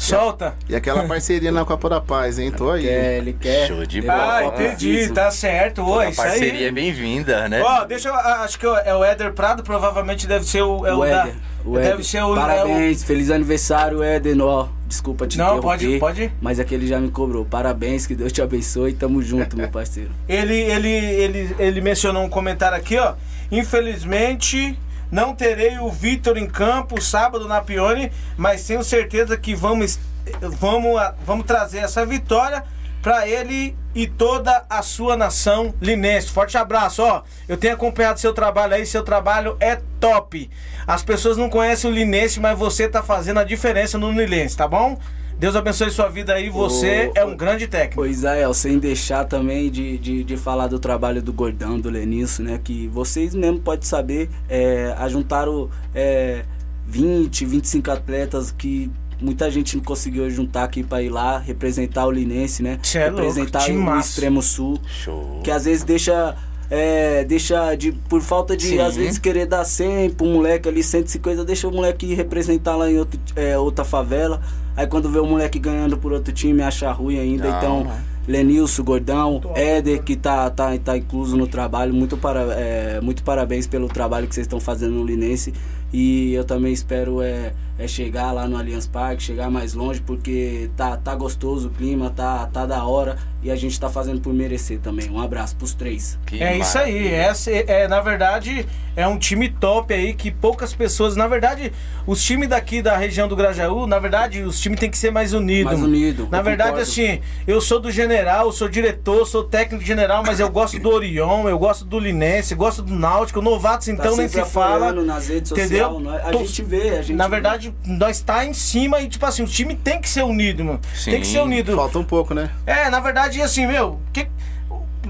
[0.01, 0.55] Solta!
[0.67, 2.51] E aquela parceria na Copa da Paz, hein?
[2.51, 2.81] Tô aí.
[2.81, 3.67] Quer, ele quer.
[3.67, 4.37] Show de bola.
[4.37, 5.83] Ah, entendi, tá certo.
[5.83, 7.61] Oi, isso parceria é bem-vinda, né?
[7.61, 8.15] Ó, deixa eu.
[8.15, 10.87] Acho que é o Éder Prado, provavelmente deve ser o.
[10.87, 11.35] É o, o Éder.
[11.63, 12.03] O Deve Éder.
[12.03, 12.33] ser o.
[12.33, 13.07] Parabéns, é o...
[13.07, 14.41] feliz aniversário, Éder.
[14.41, 16.33] Ó, desculpa te Não, pode, pode.
[16.41, 17.45] Mas aquele já me cobrou.
[17.45, 18.93] Parabéns, que Deus te abençoe.
[18.93, 20.09] Tamo junto, meu parceiro.
[20.27, 23.13] Ele, ele, ele, ele mencionou um comentário aqui, ó.
[23.51, 24.75] Infelizmente.
[25.11, 29.99] Não terei o Vitor em campo sábado na Pione, mas tenho certeza que vamos,
[30.41, 32.63] vamos, vamos trazer essa vitória
[33.01, 36.29] para ele e toda a sua nação linense.
[36.29, 37.23] Forte abraço, ó.
[37.47, 40.49] Eu tenho acompanhado seu trabalho aí, seu trabalho é top.
[40.87, 44.67] As pessoas não conhecem o linense, mas você tá fazendo a diferença no linense, tá
[44.67, 44.97] bom?
[45.41, 47.95] Deus abençoe sua vida aí, você é um grande técnico.
[47.95, 52.43] Pois é, sem deixar também de, de, de, falar do trabalho do Gordão, do Lenilson,
[52.43, 52.61] né?
[52.63, 56.45] Que vocês mesmo podem saber, é, ajuntaram é,
[56.85, 62.11] 20, 25 atletas que muita gente não conseguiu juntar aqui para ir lá representar o
[62.11, 62.77] Linense, né?
[62.93, 64.79] É representar louco, o extremo sul.
[64.85, 65.41] Show.
[65.43, 66.35] Que às vezes deixa
[66.69, 68.79] é, deixa de por falta de Sim.
[68.79, 72.99] às vezes querer dar 100 pro moleque ali 150, deixa o moleque representar lá em
[72.99, 74.39] outro, é, outra favela.
[74.75, 77.49] Aí quando vê o moleque ganhando por outro time, acha ruim ainda.
[77.49, 78.11] Não, então, não.
[78.27, 81.93] Lenilson, Gordão, Éder, que tá, tá, tá incluso no trabalho.
[81.93, 85.53] Muito, para, é, muito parabéns pelo trabalho que vocês estão fazendo no Linense.
[85.91, 90.69] E eu também espero é, é chegar lá no Allianz Parque, chegar mais longe, porque
[90.75, 94.33] tá, tá gostoso o clima, tá, tá da hora e a gente tá fazendo por
[94.33, 95.09] merecer também.
[95.09, 96.19] Um abraço pros três.
[96.27, 97.07] Que é isso aí.
[97.07, 101.15] Essa é, na verdade, é um time top aí que poucas pessoas.
[101.15, 101.73] Na verdade,
[102.05, 105.33] os times daqui da região do Grajaú, na verdade, os times tem que ser mais
[105.33, 105.73] unidos.
[105.73, 106.27] Mais unido.
[106.29, 106.91] Na verdade, concordo.
[106.91, 111.49] assim, eu sou do general, sou diretor, sou técnico general, mas eu gosto do Orion,
[111.49, 114.91] eu gosto do Linense, gosto do Náutico, novatos então tá nem se fala.
[114.91, 115.99] Nas redes entendeu?
[115.99, 116.11] entendeu?
[116.23, 119.47] A gente vê, a gente Na verdade, nós tá em cima e, tipo assim, o
[119.47, 120.81] time tem que ser unido, mano.
[120.95, 121.11] Sim.
[121.11, 121.75] Tem que ser unido.
[121.75, 122.51] Falta um pouco, né?
[122.65, 124.27] É, na verdade, assim, meu, que,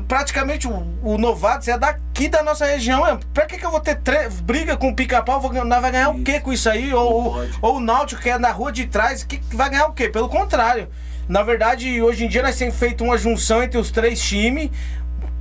[0.07, 3.05] praticamente o, o Novatos é daqui da nossa região.
[3.05, 3.17] É.
[3.33, 3.97] Pra que, que eu vou ter
[4.43, 5.41] briga com o pica-pau?
[5.41, 6.19] Nós vai ganhar isso.
[6.19, 6.93] o que com isso aí?
[6.93, 10.09] Ou, ou, o Náutico, que é na rua de trás, que vai ganhar o quê?
[10.09, 10.87] Pelo contrário.
[11.27, 14.69] Na verdade, hoje em dia nós temos feito uma junção entre os três times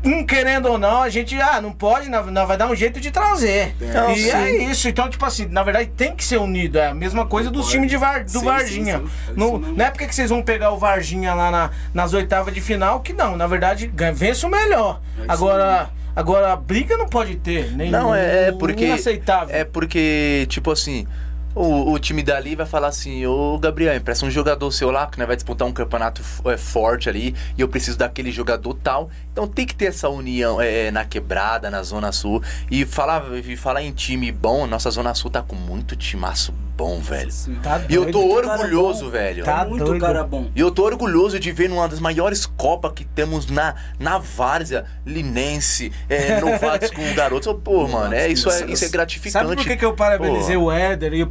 [0.04, 3.00] um querendo ou não, a gente, ah, não pode, não, não vai dar um jeito
[3.00, 3.74] de trazer.
[3.80, 4.30] Então, e sim.
[4.30, 4.88] é isso.
[4.88, 6.78] Então, tipo assim, na verdade tem que ser unido.
[6.78, 8.98] É a mesma coisa dos times de Var, do sim, Varginha.
[8.98, 9.32] Sim, sim.
[9.36, 12.60] Não, não é porque que vocês vão pegar o Varginha lá na, nas oitavas de
[12.60, 13.36] final que não.
[13.36, 15.00] Na verdade, vence o melhor.
[15.18, 15.90] É Agora.
[16.14, 18.84] Agora, briga não pode ter, nem Não, é, é porque.
[18.84, 19.54] Inaceitável.
[19.54, 21.06] É porque, tipo assim.
[21.54, 25.18] O, o, time dali vai falar assim, ô Gabriel, empresta um jogador seu lá, que
[25.18, 29.10] né, vai disputar um campeonato é, forte ali, e eu preciso daquele jogador tal.
[29.32, 32.42] Então tem que ter essa união é, é, na quebrada, na Zona Sul.
[32.70, 36.98] E falar, e falar em time bom, nossa Zona Sul tá com muito timaço bom,
[36.98, 37.30] velho.
[37.62, 39.44] Tá e eu tô orgulhoso, velho.
[39.44, 40.00] Tá muito doido.
[40.00, 40.50] cara bom.
[40.56, 44.86] E eu tô orgulhoso de ver numa das maiores Copas que temos na, na Várzea,
[45.04, 47.54] Linense, é, novatos com garotos.
[47.62, 49.32] Pô, mano, é, isso, é, isso é gratificante.
[49.32, 50.64] Sabe por que, que eu parabenizei Pô.
[50.64, 51.26] o Éder e eu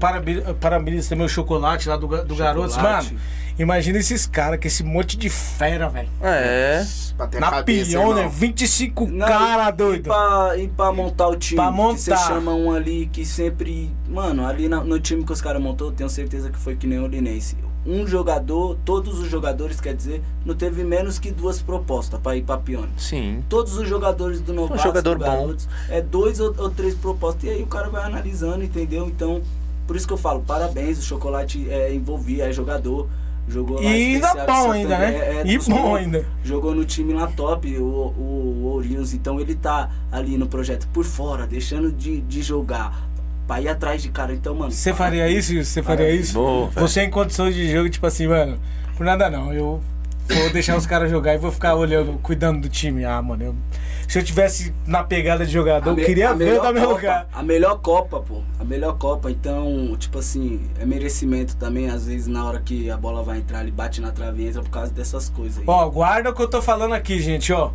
[0.60, 2.78] parabenizo também o chocolate lá do, do Garotos?
[2.78, 3.20] Mano,
[3.58, 6.10] imagina esses caras com esse monte de fera, velho.
[6.22, 6.86] É.
[7.40, 8.30] Na pilhão, né?
[8.32, 10.00] 25 caras doido.
[10.00, 11.60] E pra, e pra montar o time.
[11.60, 11.98] Pra montar.
[11.98, 13.92] você chama um ali que sempre.
[14.08, 17.00] Mano, ali no, no time que os caras montou, tenho certeza que foi que nem
[17.00, 17.58] o Linense.
[17.86, 22.44] Um jogador, todos os jogadores, quer dizer, não teve menos que duas propostas para ir
[22.44, 22.92] pra Pione.
[22.98, 23.44] Sim.
[23.48, 25.72] Todos os jogadores do Novato, um jogador do Garotos, bom.
[25.90, 27.46] é dois ou, ou, três propostas.
[27.46, 29.08] E aí o cara vai analisando, entendeu?
[29.08, 29.42] Então,
[29.90, 33.10] por isso que eu falo, parabéns, o Chocolate é envolvido, é jogador.
[33.48, 35.16] Jogou lá e ainda bom ainda, né?
[35.16, 36.24] É, é e bom ainda.
[36.44, 39.16] Jogou no time lá top, o, o, o Ourinhos.
[39.16, 43.10] Então ele tá ali no projeto por fora, deixando de, de jogar
[43.48, 44.32] pra ir atrás de cara.
[44.32, 44.72] Então, mano.
[44.72, 45.56] Você faria isso?
[45.64, 46.36] Você faria isso?
[46.36, 48.60] Boa, você em condições de jogo, tipo assim, mano,
[48.96, 49.52] por nada não.
[49.52, 49.82] Eu
[50.36, 53.04] vou deixar os caras jogar e vou ficar olhando, cuidando do time.
[53.06, 53.56] Ah, mano, eu,
[54.08, 57.28] se eu tivesse na pegada de jogador, eu queria ver o meu lugar.
[57.34, 58.42] A melhor Copa, pô.
[58.60, 59.30] A melhor Copa.
[59.32, 61.90] Então, tipo assim, é merecimento também.
[61.90, 64.62] Às vezes, na hora que a bola vai entrar, ele bate na trave e entra
[64.62, 65.64] por causa dessas coisas aí.
[65.68, 67.72] Ó, guarda o que eu tô falando aqui, gente, ó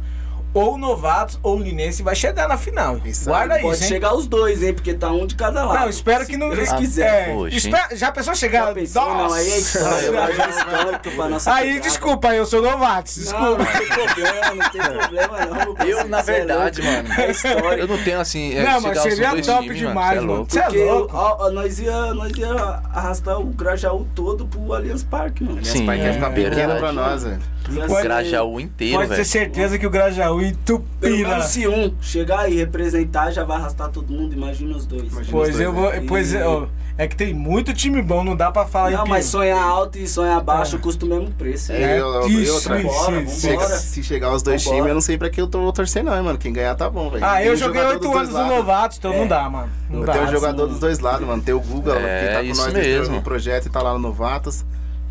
[0.55, 3.01] ou novatos ou Linense vai chegar na final.
[3.05, 3.81] Isso Guarda pode isso.
[3.81, 4.73] Pode chegar os dois, hein?
[4.73, 5.81] Porque tá um de cada lado.
[5.81, 6.53] Não, espero que não.
[6.53, 7.45] Eles quiserem.
[7.47, 8.69] É, espera, já pensou chegar?
[8.69, 10.13] Já pensou, não, aí é história.
[11.17, 13.13] pra nossa aí, desculpa, eu sou novato.
[13.13, 13.45] Desculpa.
[13.45, 15.87] Não, não tem problema, não tem problema, não.
[15.87, 17.15] Eu, na verdade, é mano.
[17.21, 17.81] É história.
[17.81, 18.55] Eu não tenho assim.
[18.55, 20.47] É, não, mas seria top times, demais, mano.
[20.49, 21.17] Você é louco.
[21.17, 22.53] Ó, nós, ia, nós ia
[22.93, 25.59] arrastar o Grajaú todo pro Allianz Parque, mano.
[25.59, 27.54] Allianz Sim, Parque ia ficar pequeno pra nós, velho.
[27.71, 31.43] O Grajaú inteiro, Pode ter certeza que o Grajaú entupira.
[31.43, 34.35] Se um chegar e representar, já vai arrastar todo mundo.
[34.35, 35.11] Imagina os dois.
[35.11, 35.91] Imagina pois os dois, eu vou.
[35.91, 36.05] Né?
[36.07, 39.25] Pois é, ó, é que tem muito time bom, não dá pra falar Não, mas
[39.25, 40.79] sonhar alto e sonhar baixo é.
[40.79, 41.73] custa o mesmo preço.
[41.73, 44.95] É, eu, eu, isso, outra, isso, bora, isso, chega, Se chegar os dois times, eu
[44.95, 46.39] não sei pra que eu tô torcendo, não, mano.
[46.39, 47.25] Quem ganhar tá bom, velho.
[47.25, 49.19] Ah, eu joguei oito anos no novato, então é.
[49.19, 49.71] não dá, mano.
[49.91, 51.43] Não tem o jogador dos dois lados, mano.
[51.43, 53.17] Tem o Google, é, que tá com nós mesmo.
[53.17, 54.65] no projeto e tá lá no Novatos.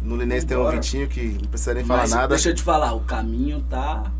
[0.04, 2.28] No Linense tem um Vitinho que não precisa nem falar Mas, nada.
[2.28, 4.12] Deixa eu te falar, o caminho tá.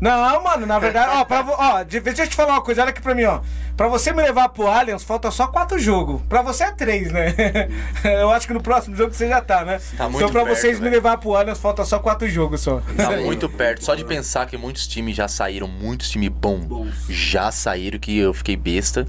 [0.00, 3.00] Não, mano, na verdade, ó, pra, ó, deixa eu te falar uma coisa, olha aqui
[3.00, 3.40] pra mim, ó.
[3.76, 6.20] Pra você me levar pro Allianz, falta só quatro jogos.
[6.28, 7.34] Pra você é três, né?
[8.04, 9.80] eu acho que no próximo jogo você já tá, né?
[9.96, 12.82] Tá muito então pra perto, vocês me levar pro Allianz, falta só quatro jogos só.
[12.96, 13.84] Tá muito perto.
[13.84, 16.66] Só de pensar que muitos times já saíram, muitos times bons
[17.08, 19.06] já saíram, que eu fiquei besta.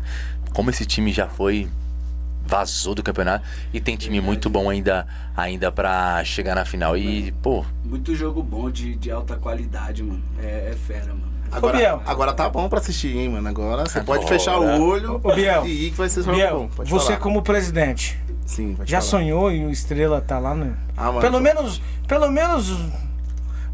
[0.53, 1.67] Como esse time já foi
[2.45, 7.31] vazou do campeonato e tem time muito bom ainda ainda para chegar na final e
[7.41, 12.01] pô muito jogo bom de, de alta qualidade mano é, é fera mano Agora, Biel.
[12.05, 13.47] agora tá bom pra assistir, hein, mano.
[13.47, 16.59] Agora você pode fechar o olho Ô, Biel, e ir que vai ser jogo Biel,
[16.61, 16.67] bom.
[16.67, 17.19] Pode você falar.
[17.19, 18.19] como presidente.
[18.45, 19.09] Sim, Já falar.
[19.09, 20.73] sonhou em o Estrela tá lá, né?
[20.97, 22.75] Ah, mano, pelo menos, pelo menos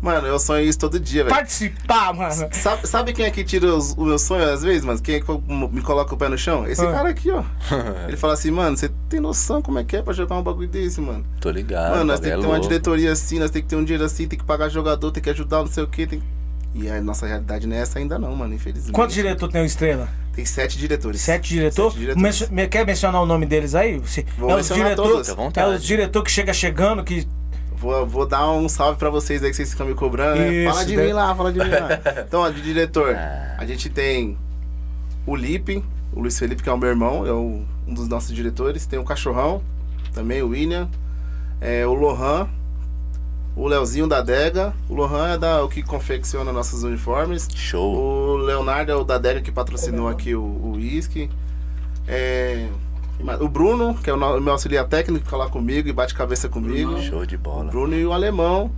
[0.01, 1.35] Mano, eu sonho isso todo dia, velho.
[1.35, 2.49] Participar, mano.
[2.51, 4.99] Sabe, sabe quem é que tira os, o meu sonho às vezes, mano?
[4.99, 5.31] Quem é que
[5.71, 6.67] me coloca o pé no chão?
[6.67, 6.91] Esse ah.
[6.91, 7.43] cara aqui, ó.
[8.07, 10.67] Ele fala assim, mano, você tem noção como é que é pra jogar um bagulho
[10.67, 11.23] desse, mano?
[11.39, 11.91] Tô ligado.
[11.91, 14.27] Mano, nós temos que ter uma diretoria assim, nós temos que ter um dinheiro assim,
[14.27, 16.07] tem que pagar jogador, tem que ajudar, não sei o quê.
[16.07, 16.23] Tem...
[16.73, 18.93] E a nossa realidade não é essa ainda não, mano, infelizmente.
[18.93, 20.09] Quantos diretores tem o Estrela?
[20.33, 21.21] Tem sete diretores.
[21.21, 21.93] Sete diretores?
[21.93, 22.49] Sete diretores.
[22.49, 23.99] Men quer mencionar o nome deles aí?
[23.99, 24.25] Você...
[24.37, 27.27] Vou é os diretores, É os diretor que chega chegando, que
[27.81, 30.65] Vou, vou dar um salve pra vocês aí que vocês ficam me cobrando, né?
[30.65, 31.89] Fala de mim lá, fala de mim lá.
[32.27, 33.55] Então, ó, de diretor, ah.
[33.57, 34.37] a gente tem
[35.25, 38.35] o Lipe, o Luiz Felipe, que é o meu irmão, é o, um dos nossos
[38.35, 38.85] diretores.
[38.85, 39.63] Tem o Cachorrão,
[40.13, 40.87] também o William.
[41.59, 42.47] É, o Lohan,
[43.55, 44.75] o Leozinho da Dega.
[44.87, 47.47] O Lohan é da, o que confecciona nossos uniformes.
[47.55, 47.95] Show.
[47.95, 51.31] O Leonardo é o da Dega que patrocinou aqui o uísque.
[52.07, 52.67] É,
[53.39, 56.99] o Bruno, que é o meu auxiliar técnico, fica lá comigo e bate cabeça comigo.
[57.01, 57.65] Show de bola.
[57.65, 58.71] O Bruno e o alemão,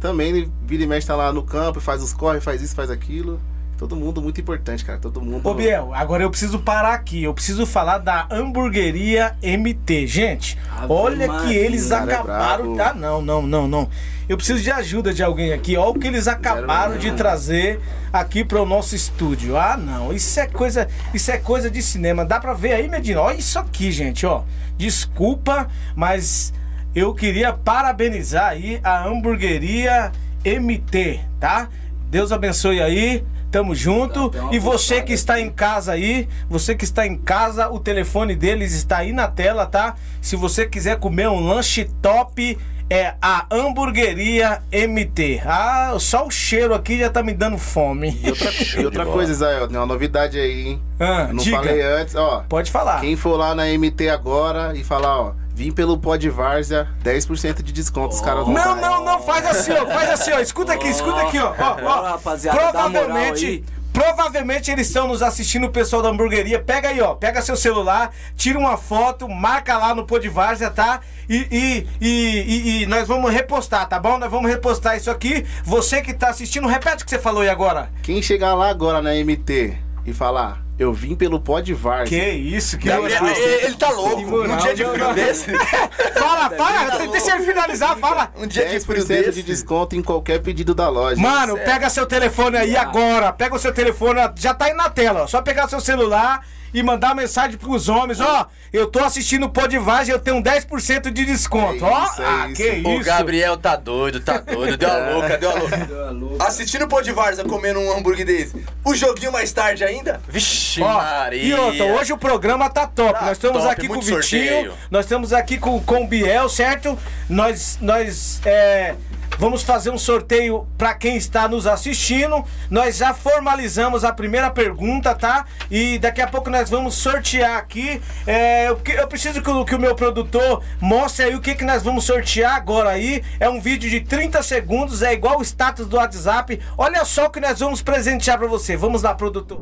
[0.00, 3.40] também vira e mexe tá lá no campo, faz os corre, faz isso, faz aquilo.
[3.80, 4.98] Todo mundo muito importante, cara.
[4.98, 5.40] Todo mundo.
[5.42, 7.22] Ô, Biel, agora eu preciso parar aqui.
[7.22, 10.06] Eu preciso falar da hamburgueria MT.
[10.06, 12.78] Gente, Ave olha Maria, que eles é acabaram.
[12.78, 13.88] É ah, não, não, não, não.
[14.28, 15.78] Eu preciso de ajuda de alguém aqui.
[15.78, 17.80] Olha o que eles acabaram de trazer
[18.12, 19.56] aqui para o nosso estúdio.
[19.56, 20.12] Ah, não.
[20.12, 22.22] Isso é coisa, isso é coisa de cinema.
[22.22, 23.22] Dá para ver aí, Medina?
[23.22, 24.42] Olha isso aqui, gente, ó.
[24.76, 26.52] Desculpa, mas
[26.94, 30.12] eu queria parabenizar aí a hamburgueria
[30.44, 31.70] MT, tá?
[32.10, 33.24] Deus abençoe aí.
[33.50, 34.32] Tamo junto.
[34.52, 38.74] E você que está em casa aí, você que está em casa, o telefone deles
[38.74, 39.96] está aí na tela, tá?
[40.20, 42.58] Se você quiser comer um lanche top,
[42.90, 45.42] é a hamburgueria MT.
[45.46, 48.20] Ah, só o cheiro aqui já tá me dando fome.
[48.22, 50.82] E outra, e outra coisa, Israel, tem uma novidade aí, hein?
[50.98, 51.58] Ah, não diga.
[51.58, 52.44] falei antes, ó.
[52.48, 53.00] Pode falar.
[53.00, 57.70] Quem for lá na MT agora e falar, ó, Vim pelo Pod Várzea, 10% de
[57.70, 58.14] desconto.
[58.14, 59.84] Os caras vão Não, não, não, faz assim, ó.
[59.84, 60.38] Faz assim, ó.
[60.38, 61.52] Escuta aqui, escuta aqui, ó.
[61.58, 62.02] ó, ó.
[62.12, 63.62] rapaziada, provavelmente.
[63.92, 66.58] Provavelmente eles estão nos assistindo, o pessoal da hamburgueria.
[66.60, 67.14] Pega aí, ó.
[67.14, 71.00] Pega seu celular, tira uma foto, marca lá no Pod Várzea, tá?
[71.28, 74.18] E, e, e, e, nós vamos repostar, tá bom?
[74.18, 75.44] Nós vamos repostar isso aqui.
[75.64, 77.90] Você que tá assistindo, repete o que você falou aí agora.
[78.02, 79.76] Quem chegar lá agora na MT
[80.06, 82.08] e falar eu vim pelo pó de Vargas.
[82.08, 84.22] Que isso, que Gabriel, ele, ele tá louco.
[84.22, 85.52] Moral, um dia de frio desse.
[86.18, 88.32] fala, fala, tá deixa ele finalizar, fala.
[88.34, 89.32] Um dia de frio desse.
[89.32, 91.20] de desconto em qualquer pedido da loja.
[91.20, 91.66] Mano, certo.
[91.66, 92.80] pega seu telefone aí ah.
[92.80, 93.30] agora.
[93.30, 95.28] Pega o seu telefone, já tá aí na tela.
[95.28, 100.12] Só pegar seu celular e mandar mensagem pros homens, ó, eu tô assistindo o Podvagem,
[100.12, 102.04] eu tenho 10% de desconto, ó.
[102.04, 102.62] É ah, isso.
[102.62, 102.88] que isso.
[102.88, 105.76] O Gabriel tá doido, tá doido, deu a louca, deu a louca.
[105.76, 106.44] Deu a louca.
[106.44, 108.64] Assistindo o Podvarza comendo um hambúrguer desse.
[108.84, 110.20] O joguinho mais tarde ainda?
[110.28, 111.42] Vixe, ó, Maria.
[111.42, 113.12] E outra, hoje o programa tá top.
[113.12, 114.74] Tá nós estamos top, aqui com o Vitinho, sorteio.
[114.90, 116.98] nós estamos aqui com, com o Biel, certo?
[117.28, 118.94] Nós, nós, é
[119.40, 122.44] Vamos fazer um sorteio para quem está nos assistindo.
[122.68, 125.46] Nós já formalizamos a primeira pergunta, tá?
[125.70, 128.02] E daqui a pouco nós vamos sortear aqui.
[128.26, 131.64] É, eu, eu preciso que o, que o meu produtor mostre aí o que, que
[131.64, 133.24] nós vamos sortear agora aí.
[133.40, 136.60] É um vídeo de 30 segundos, é igual o status do WhatsApp.
[136.76, 138.76] Olha só o que nós vamos presentear para você.
[138.76, 139.58] Vamos lá, produtor.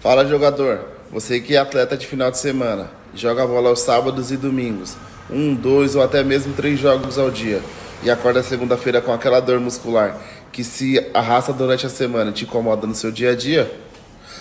[0.00, 0.80] Fala jogador,
[1.12, 4.96] você que é atleta de final de semana, joga bola aos sábados e domingos,
[5.28, 7.60] um, dois ou até mesmo três jogos ao dia,
[8.02, 10.18] e acorda segunda-feira com aquela dor muscular
[10.50, 13.70] que se arrasta durante a semana te incomoda no seu dia a dia?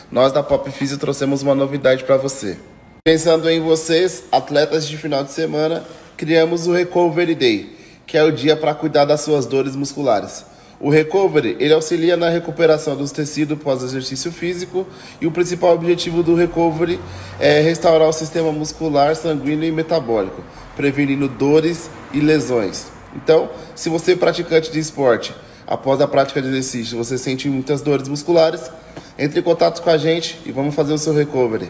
[0.09, 2.57] Nós da Pop Physio trouxemos uma novidade para você.
[3.03, 5.83] Pensando em vocês, atletas de final de semana,
[6.15, 10.45] criamos o Recovery Day, que é o dia para cuidar das suas dores musculares.
[10.81, 14.87] O recovery, ele auxilia na recuperação dos tecidos pós exercício físico
[15.19, 17.01] e o principal objetivo do recovery
[17.37, 20.41] é restaurar o sistema muscular, sanguíneo e metabólico,
[20.77, 22.87] prevenindo dores e lesões.
[23.13, 25.35] Então, se você é praticante de esporte,
[25.67, 28.71] após a prática de exercício, você sente muitas dores musculares,
[29.17, 31.69] entre em contato com a gente e vamos fazer o seu recovery.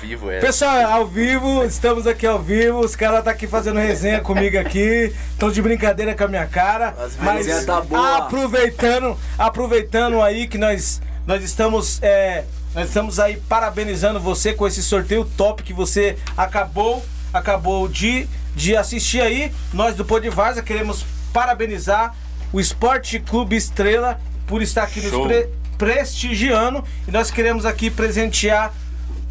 [0.00, 0.38] Vivo, é.
[0.38, 2.80] Pessoal, ao vivo, estamos aqui ao vivo.
[2.80, 5.12] Os caras tá aqui fazendo resenha comigo aqui.
[5.30, 6.94] Estão de brincadeira com a minha cara.
[7.20, 8.18] mas tá boa.
[8.18, 11.98] aproveitando, aproveitando aí que nós, nós estamos.
[12.02, 12.44] É,
[12.74, 18.76] nós estamos aí parabenizando você com esse sorteio top que você acabou, acabou de, de
[18.76, 19.52] assistir aí.
[19.72, 22.14] Nós do Vaza queremos parabenizar
[22.52, 25.26] o Esporte Clube Estrela por estar aqui Show.
[25.26, 28.74] nos pre prestigiando e nós queremos aqui presentear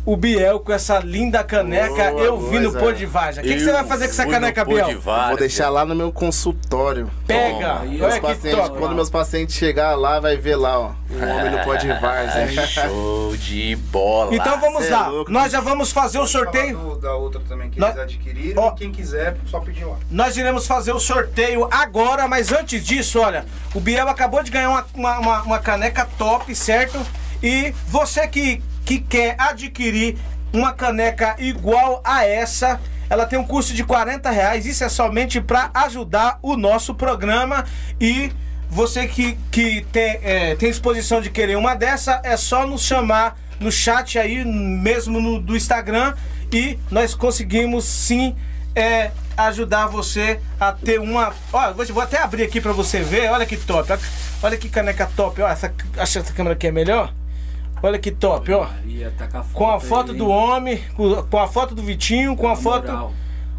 [0.08, 2.12] o Biel com essa linda caneca.
[2.12, 3.42] Boa, eu vi no Pô de Varja.
[3.42, 5.02] O que, que, você vai fazer com essa caneca, Biel?
[5.02, 7.12] Vou deixar lá no meu consultório.
[7.28, 7.82] Pega!
[7.82, 8.78] Olha que top.
[8.78, 10.92] Quando meus pacientes chegar lá, vai ver lá, ó.
[11.10, 12.48] O homem no Pô de Varja.
[12.68, 14.34] Show de bola.
[14.34, 15.10] Então vamos Cê é lá.
[15.10, 16.78] É Nós já vamos fazer Pode o sorteio.
[16.78, 17.90] Do, da outra também que Nós...
[17.90, 18.66] eles adquiriram.
[18.66, 18.72] Oh.
[18.72, 19.98] Quem quiser, só pedir lá.
[20.10, 23.46] Nós iremos fazer o sorteio agora, mas antes disso, olha,
[23.76, 26.98] o Biel acabou de ganhar uma, uma, uma, uma caneca top, certo?
[27.44, 30.18] E você que que quer adquirir
[30.54, 32.80] uma caneca igual a essa,
[33.10, 34.66] ela tem um custo de 40 reais.
[34.66, 37.66] Isso é somente para ajudar o nosso programa.
[38.00, 38.32] E
[38.70, 43.38] você que, que tem, é, tem disposição de querer uma dessa, é só nos chamar
[43.60, 46.14] no chat aí, mesmo no, do Instagram.
[46.50, 48.38] E nós conseguimos sim
[48.74, 51.34] é, ajudar você a ter uma.
[51.52, 53.30] Olha, vou até abrir aqui para você ver.
[53.32, 54.00] Olha que top.
[54.42, 55.42] Olha que caneca top.
[55.42, 57.14] Olha, essa, acha essa câmera aqui é melhor?
[57.82, 58.68] Olha que top, ó.
[59.18, 60.82] Tá com a foto do homem,
[61.30, 63.12] com a foto do Vitinho, com a foto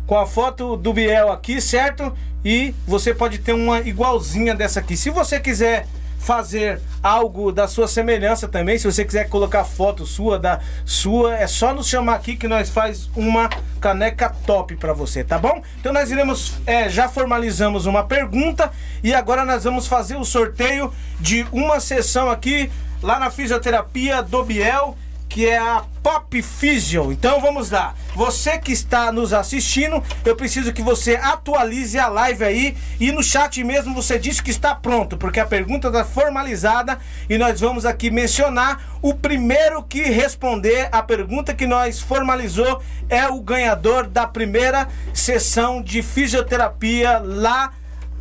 [0.08, 2.14] com a foto do Biel aqui, certo?
[2.42, 4.96] E você pode ter uma igualzinha dessa aqui.
[4.96, 5.86] Se você quiser
[6.18, 11.46] fazer algo da sua semelhança também, se você quiser colocar foto sua da sua, é
[11.46, 13.48] só nos chamar aqui que nós faz uma
[13.80, 15.62] caneca top para você, tá bom?
[15.78, 20.92] Então nós iremos é, já formalizamos uma pergunta e agora nós vamos fazer o sorteio
[21.20, 22.70] de uma sessão aqui
[23.02, 24.96] lá na fisioterapia do Biel,
[25.28, 27.12] que é a Pop Physio.
[27.12, 27.94] Então vamos lá.
[28.14, 33.22] Você que está nos assistindo, eu preciso que você atualize a live aí e no
[33.22, 37.84] chat mesmo você disse que está pronto, porque a pergunta está formalizada e nós vamos
[37.84, 44.26] aqui mencionar o primeiro que responder a pergunta que nós formalizou é o ganhador da
[44.26, 47.72] primeira sessão de fisioterapia lá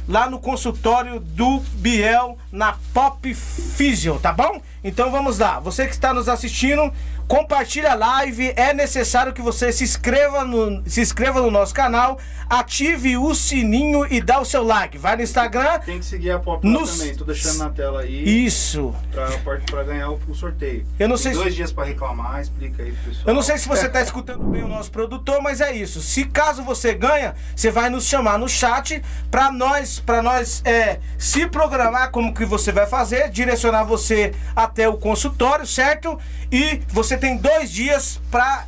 [0.08, 4.62] lá no consultório do Biel na Pop Physio, tá bom?
[4.88, 5.60] Então vamos lá.
[5.60, 6.94] Você que está nos assistindo,
[7.28, 8.54] compartilha a live.
[8.56, 12.18] É necessário que você se inscreva no, se inscreva no nosso canal,
[12.50, 14.98] ative o sininho e dá o seu like.
[14.98, 15.80] Vai no Instagram.
[15.80, 16.98] Tem que seguir a Pop nos...
[16.98, 17.16] também.
[17.16, 18.46] Tô deixando na tela aí.
[18.46, 18.96] Isso.
[19.44, 20.86] Pra, ganhar o, o, sorteio.
[20.98, 21.56] Eu não Tem sei dois se...
[21.56, 22.40] dias para reclamar.
[22.40, 23.28] Explica aí pro pessoal.
[23.28, 26.02] Eu não sei se você tá escutando bem o nosso produtor, mas é isso.
[26.02, 31.00] Se caso você ganha, você vai nos chamar no chat para nós, para nós é,
[31.18, 36.20] se programar como que você vai fazer, direcionar você até o consultório, certo?
[36.52, 38.66] E você tem dois dias para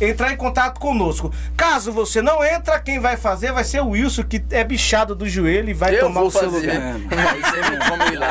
[0.00, 1.32] entrar em contato conosco.
[1.56, 5.28] Caso você não entra, quem vai fazer vai ser o Wilson, que é bichado do
[5.28, 6.70] joelho e vai eu tomar o seu lugar.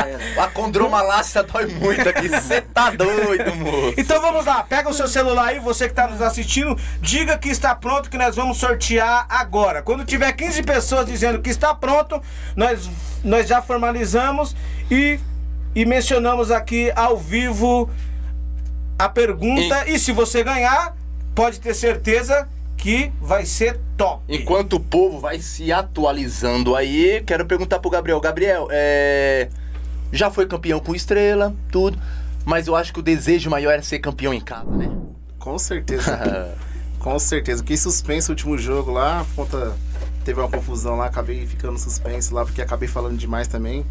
[0.09, 2.27] É, A condromalácia dói muito aqui.
[2.29, 3.93] Você tá doido, moço.
[3.97, 7.49] Então vamos lá, pega o seu celular aí, você que tá nos assistindo, diga que
[7.49, 9.81] está pronto, que nós vamos sortear agora.
[9.81, 12.21] Quando tiver 15 pessoas dizendo que está pronto,
[12.55, 12.89] nós,
[13.23, 14.55] nós já formalizamos
[14.89, 15.19] e
[15.75, 17.89] e mencionamos aqui ao vivo
[18.97, 19.87] a pergunta.
[19.87, 20.95] E, e se você ganhar,
[21.33, 24.23] pode ter certeza que vai ser top.
[24.27, 28.19] Enquanto o povo vai se atualizando aí, quero perguntar pro Gabriel.
[28.19, 29.49] Gabriel, é...
[30.11, 31.99] já foi campeão com estrela, tudo.
[32.45, 34.89] Mas eu acho que o desejo maior era ser campeão em casa, né?
[35.37, 36.55] Com certeza.
[36.99, 37.63] com certeza.
[37.63, 39.75] Que suspense o último jogo lá, conta
[40.23, 43.85] teve uma confusão lá, acabei ficando suspenso lá, porque acabei falando demais também.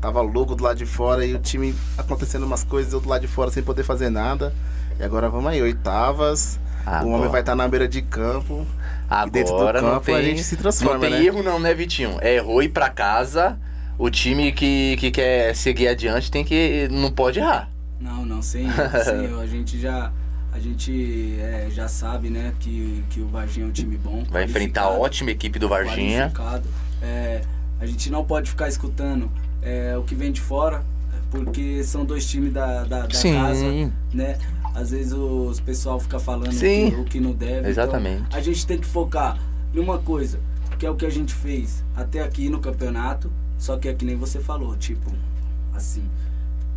[0.00, 3.20] Tava louco do lado de fora e o time acontecendo umas coisas, eu do lado
[3.20, 4.54] de fora sem poder fazer nada.
[4.98, 6.58] E agora vamos aí, oitavas.
[6.86, 7.06] Agora.
[7.06, 8.66] O homem vai estar tá na beira de campo.
[9.08, 11.24] Agora dentro do campo tem, a gente se transforma, Não tem né?
[11.24, 12.16] erro não, né, Vitinho?
[12.20, 13.58] É errou ir pra casa.
[13.98, 16.88] O time que, que quer seguir adiante tem que.
[16.90, 17.68] não pode errar.
[18.00, 18.66] Não, não, sem,
[19.04, 20.10] sem A gente já
[20.52, 24.24] a gente é, já sabe, né, que, que o Varginha é um time bom.
[24.30, 26.32] Vai enfrentar a ótima equipe do Varginha.
[27.00, 27.42] É,
[27.80, 29.30] a gente não pode ficar escutando
[29.62, 30.84] é, o que vem de fora,
[31.30, 34.38] porque são dois times da, da, da casa, né?
[34.74, 37.58] Às vezes os pessoal fica falando que, o que não deve.
[37.58, 38.22] Então Exatamente.
[38.26, 39.38] Então, a gente tem que focar
[39.74, 40.38] em uma coisa,
[40.78, 44.04] que é o que a gente fez até aqui no campeonato, só que é que
[44.04, 45.10] nem você falou, tipo,
[45.74, 46.02] assim,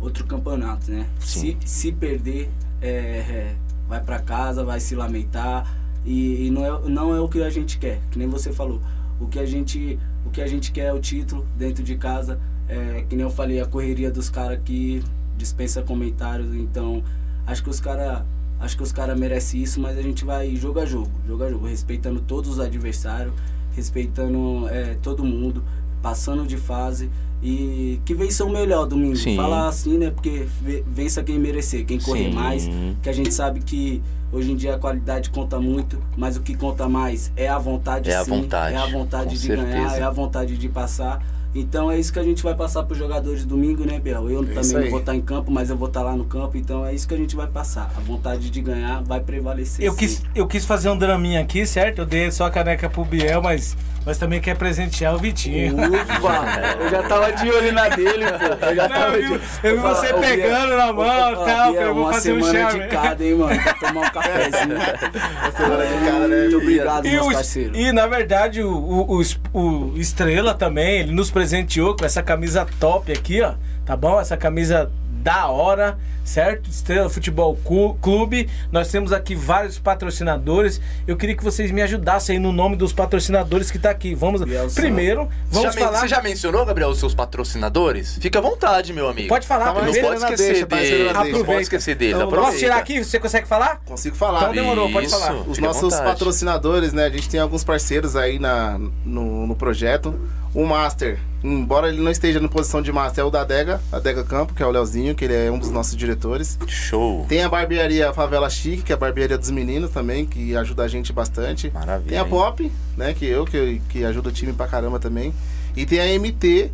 [0.00, 1.06] outro campeonato, né?
[1.18, 3.54] Se, se perder, é, é,
[3.88, 5.66] vai para casa, vai se lamentar
[6.04, 8.80] e, e, não, é, não é o que a gente quer, que nem você falou.
[9.18, 12.38] O que a gente, o que a gente quer é o título dentro de casa.
[12.68, 15.02] É, que nem eu falei, a correria dos caras aqui
[15.36, 17.02] dispensa comentários, então
[17.46, 18.22] acho que os caras
[18.60, 21.50] acho que os caras merecem isso, mas a gente vai jogo a jogo, jogo a
[21.50, 23.34] jogo, respeitando todos os adversários,
[23.76, 25.62] respeitando é, todo mundo,
[26.00, 27.10] passando de fase
[27.42, 29.16] e que vença o melhor domingo.
[29.16, 29.36] Sim.
[29.36, 30.10] Falar assim, né?
[30.10, 30.46] Porque
[30.86, 32.34] vença quem merecer, quem correr Sim.
[32.34, 32.68] mais.
[33.02, 34.02] Que a gente sabe que
[34.32, 38.10] hoje em dia a qualidade conta muito, mas o que conta mais é a vontade
[38.10, 39.68] é sim, a vontade, é a vontade de certeza.
[39.68, 41.22] ganhar, é a vontade de passar.
[41.54, 44.28] Então é isso que a gente vai passar para os jogadores domingo, né, Bel?
[44.28, 46.56] Eu é também não vou estar em campo, mas eu vou estar lá no campo,
[46.56, 47.92] então é isso que a gente vai passar.
[47.96, 49.86] A vontade de ganhar vai prevalecer.
[49.86, 52.00] Eu, quis, eu quis fazer um draminha aqui, certo?
[52.00, 55.76] Eu dei só a caneca pro Biel, mas, mas também quer presentear o Vitinho.
[55.76, 56.80] Ufa!
[56.80, 58.66] eu já tava de olho na dele, pô.
[58.66, 59.68] Eu já não, tava eu vi, de...
[59.68, 61.72] eu vi você falar, pegando na mão e tal.
[61.72, 62.80] Biel, eu vou fazer um charme.
[62.80, 63.62] de cada, hein, mano?
[63.62, 64.76] Pra tomar um cafezinho.
[64.76, 66.40] uma semana de cada, né?
[66.42, 67.78] Muito obrigado, e meus parceiros.
[67.78, 69.60] E, na verdade, o, o, o,
[69.92, 73.54] o Estrela também, ele nos presenteou com essa camisa top aqui, ó.
[73.86, 74.20] Tá bom?
[74.20, 74.90] Essa camisa
[75.24, 76.68] da hora, certo?
[76.68, 77.58] Estrela Futebol
[78.00, 78.50] Clube.
[78.70, 80.82] Nós temos aqui vários patrocinadores.
[81.06, 84.14] Eu queria que vocês me ajudassem aí no nome dos patrocinadores que tá aqui.
[84.14, 84.42] Vamos
[84.74, 86.00] primeiro, vamos você falar.
[86.00, 88.18] Você já mencionou, Gabriel, os seus patrocinadores?
[88.20, 89.28] Fica à vontade, meu amigo.
[89.28, 91.32] Pode falar, tá, não pode esquecer deixa, dele.
[91.32, 92.14] Não pode esquecer dele.
[92.14, 93.02] Então, posso tirar aqui?
[93.02, 93.80] Você consegue falar?
[93.86, 94.42] Consigo falar.
[94.42, 95.40] Então demorou, pode Isso, falar.
[95.48, 97.06] Os nossos patrocinadores, né?
[97.06, 100.14] A gente tem alguns parceiros aí na, no, no projeto.
[100.54, 104.22] O Master, embora ele não esteja na posição de Master, é o da Adega, Adega
[104.22, 106.56] Campo, que é o Leozinho, que ele é um dos nossos diretores.
[106.68, 107.26] Show!
[107.28, 110.88] Tem a barbearia Favela Chique, que é a barbearia dos meninos também, que ajuda a
[110.88, 111.72] gente bastante.
[111.74, 112.08] Maravilha.
[112.08, 115.34] Tem a Pop, né, que eu, que, que ajuda o time pra caramba também.
[115.76, 116.70] E tem a MT,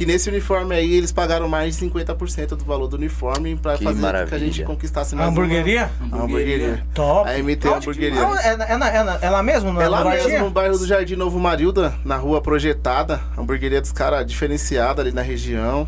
[0.00, 4.00] que nesse uniforme aí eles pagaram mais de 50% do valor do uniforme para fazer
[4.00, 4.28] maravilha.
[4.30, 5.90] que a gente conquistasse mais a hamburgueria?
[6.00, 6.16] Uma...
[6.16, 6.86] A hamburgueria.
[6.94, 7.28] Top.
[7.28, 8.24] A MT Onde Hamburgueria.
[8.24, 8.38] Que...
[8.38, 9.78] É, é, é, é, lá mesmo?
[9.78, 13.20] É lá mesmo, no bairro do Jardim Novo Marilda, na rua Projetada.
[13.36, 15.86] Hamburgueria dos caras diferenciada ali na região.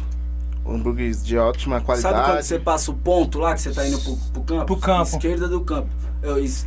[0.69, 2.15] Hambúrgueres de ótima qualidade.
[2.15, 4.67] Sabe quando você passa o ponto lá, que você tá indo pro, pro campo?
[4.67, 5.03] Pro campo.
[5.05, 5.89] Esquerda do campo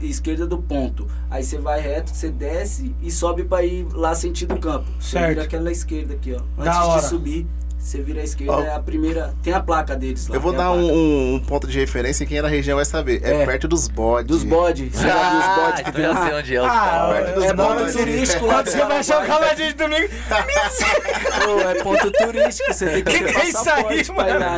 [0.02, 1.08] esquerda do ponto.
[1.30, 4.90] Aí você vai reto, você desce e sobe para ir lá sentido campo.
[5.00, 5.30] Você certo.
[5.30, 6.42] vira aquela esquerda aqui, ó.
[6.58, 7.02] Antes da de hora.
[7.02, 7.48] subir,
[7.86, 8.62] você vira à esquerda, oh.
[8.62, 9.36] é a primeira.
[9.44, 10.36] Tem a placa deles lá.
[10.36, 13.22] Eu vou dar um, um, ponto de referência quem é da região vai saber.
[13.24, 13.46] É, é.
[13.46, 14.26] perto dos bodes.
[14.26, 14.92] Dos bodes.
[15.06, 16.38] Ah, dos bodes que então tem lá.
[16.40, 18.64] onde é o ah, perto é ponto turístico lá.
[18.64, 20.10] Você vai achar o caladinho de domingo.
[21.46, 22.74] Pô, é ponto turístico.
[22.74, 24.40] Você tem que, que, que é isso aí, mano?
[24.40, 24.58] Lá,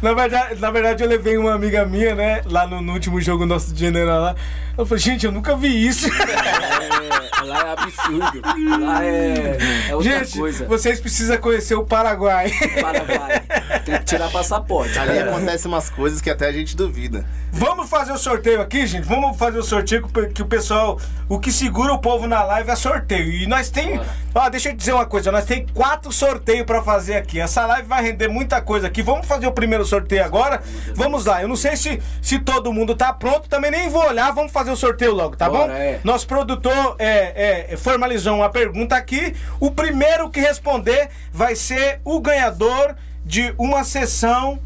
[0.00, 2.42] na, verdade, na verdade, eu levei uma amiga minha, né?
[2.46, 4.36] Lá no, no último jogo nosso de general lá.
[4.76, 6.08] Eu falei, gente, eu nunca vi isso.
[6.08, 8.42] É, lá é absurdo.
[8.80, 9.56] Lá é,
[9.88, 10.66] é outra gente, coisa.
[10.66, 12.50] Vocês precisam conhecer o Paraguai.
[12.80, 13.42] Paraguai.
[13.84, 14.98] Tem que tirar passaporte.
[14.98, 17.24] Ali acontecem umas coisas que até a gente duvida.
[17.56, 19.06] Vamos fazer o sorteio aqui, gente?
[19.06, 20.98] Vamos fazer o sorteio que o pessoal.
[21.28, 23.30] O que segura o povo na live é sorteio.
[23.30, 24.00] E nós tem.
[24.34, 27.38] Ó, deixa eu dizer uma coisa, nós tem quatro sorteios para fazer aqui.
[27.38, 29.02] Essa live vai render muita coisa aqui.
[29.02, 30.60] Vamos fazer o primeiro sorteio agora?
[30.96, 31.42] Vamos lá.
[31.42, 34.32] Eu não sei se, se todo mundo tá pronto, também nem vou olhar.
[34.32, 35.72] Vamos fazer o sorteio logo, tá Bora, bom?
[35.72, 36.00] É.
[36.02, 39.32] Nosso produtor é, é, formalizou uma pergunta aqui.
[39.60, 44.58] O primeiro que responder vai ser o ganhador de uma sessão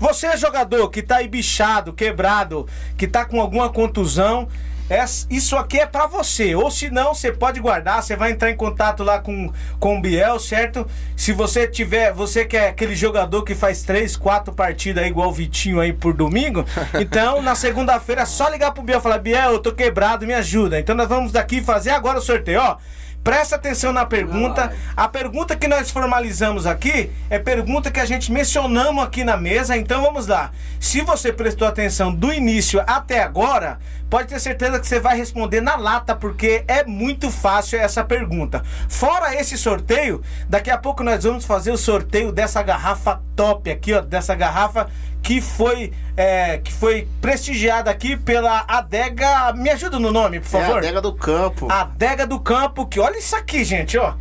[0.00, 4.48] você é jogador que tá aí bichado, quebrado, que tá com alguma contusão
[4.90, 6.52] é, isso aqui é para você.
[6.56, 10.00] Ou se não, você pode guardar, você vai entrar em contato lá com, com o
[10.00, 10.84] Biel, certo?
[11.16, 15.28] Se você tiver, você que é aquele jogador que faz três, quatro partidas aí, igual
[15.28, 16.66] o Vitinho aí por domingo,
[16.98, 20.34] então na segunda-feira é só ligar pro Biel e falar: Biel, eu tô quebrado, me
[20.34, 20.80] ajuda.
[20.80, 22.76] Então nós vamos daqui fazer agora o sorteio, ó.
[23.22, 24.72] Presta atenção na pergunta.
[24.96, 29.76] A pergunta que nós formalizamos aqui é pergunta que a gente mencionamos aqui na mesa.
[29.76, 30.50] Então vamos lá.
[30.78, 35.60] Se você prestou atenção do início até agora, pode ter certeza que você vai responder
[35.60, 38.64] na lata, porque é muito fácil essa pergunta.
[38.88, 43.92] Fora esse sorteio, daqui a pouco nós vamos fazer o sorteio dessa garrafa top aqui,
[43.92, 44.88] ó, dessa garrafa
[45.22, 49.52] que foi é, que foi prestigiada aqui pela Adega.
[49.54, 50.72] Me ajuda no nome, por favor.
[50.72, 51.70] É a Adega do Campo.
[51.70, 54.14] Adega do Campo, que olha isso aqui, gente, ó.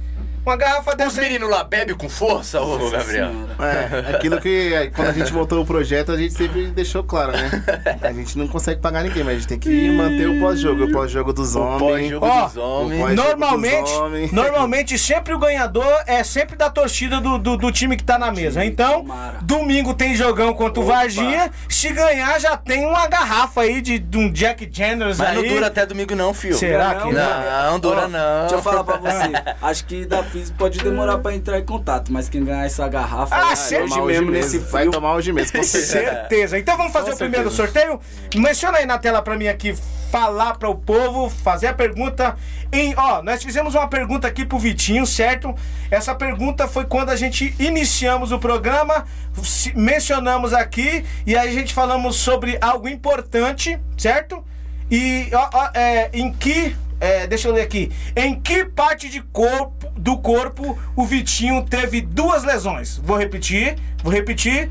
[0.50, 1.10] Uma garrafa dessa.
[1.12, 3.30] Os meninos lá bebem com força, ô Gabriel.
[3.60, 7.64] É, aquilo que quando a gente montou o projeto, a gente sempre deixou claro, né?
[8.02, 10.92] A gente não consegue pagar ninguém, mas a gente tem que manter o pós-jogo, o
[10.92, 11.80] pós-jogo dos homens.
[11.80, 13.00] Pós-jogo Ó, dos homens.
[13.02, 14.32] pós- Normalmente, dos homens.
[14.32, 18.32] normalmente sempre o ganhador é sempre da torcida do, do, do time que tá na
[18.32, 18.66] mesa.
[18.66, 19.06] Então,
[19.44, 20.94] domingo tem jogão contra o Opa.
[20.96, 21.52] Varginha.
[21.68, 25.36] Se ganhar, já tem uma garrafa aí de, de um Jack Daniels Mas aí.
[25.36, 26.56] não dura até domingo não, fio.
[26.56, 28.40] Será que Não, não dura não.
[28.42, 29.30] Deixa eu falar pra você.
[29.62, 33.36] Acho que da FIS pode demorar pra entrar em contato, mas quem ganhar essa garrafa
[33.36, 34.72] Ah, vai hoje Tomar mesmo hoje nesse mesmo.
[34.72, 34.92] Vai frio.
[34.92, 35.94] tomar hoje mesmo, com certeza.
[36.00, 36.58] Certeza.
[36.60, 37.80] Então vamos fazer Com o primeiro certeza.
[37.90, 38.00] sorteio.
[38.42, 39.76] Menciona aí na tela pra mim aqui,
[40.12, 42.36] falar para o povo, fazer a pergunta.
[42.72, 45.54] Em, ó, nós fizemos uma pergunta aqui pro Vitinho, certo?
[45.90, 49.06] Essa pergunta foi quando a gente iniciamos o programa,
[49.76, 54.44] mencionamos aqui e aí a gente falamos sobre algo importante, certo?
[54.92, 57.92] E ó, ó, é, em que é, deixa eu ler aqui.
[58.16, 62.98] Em que parte de corpo, do corpo o Vitinho teve duas lesões?
[63.04, 64.70] Vou repetir, vou repetir.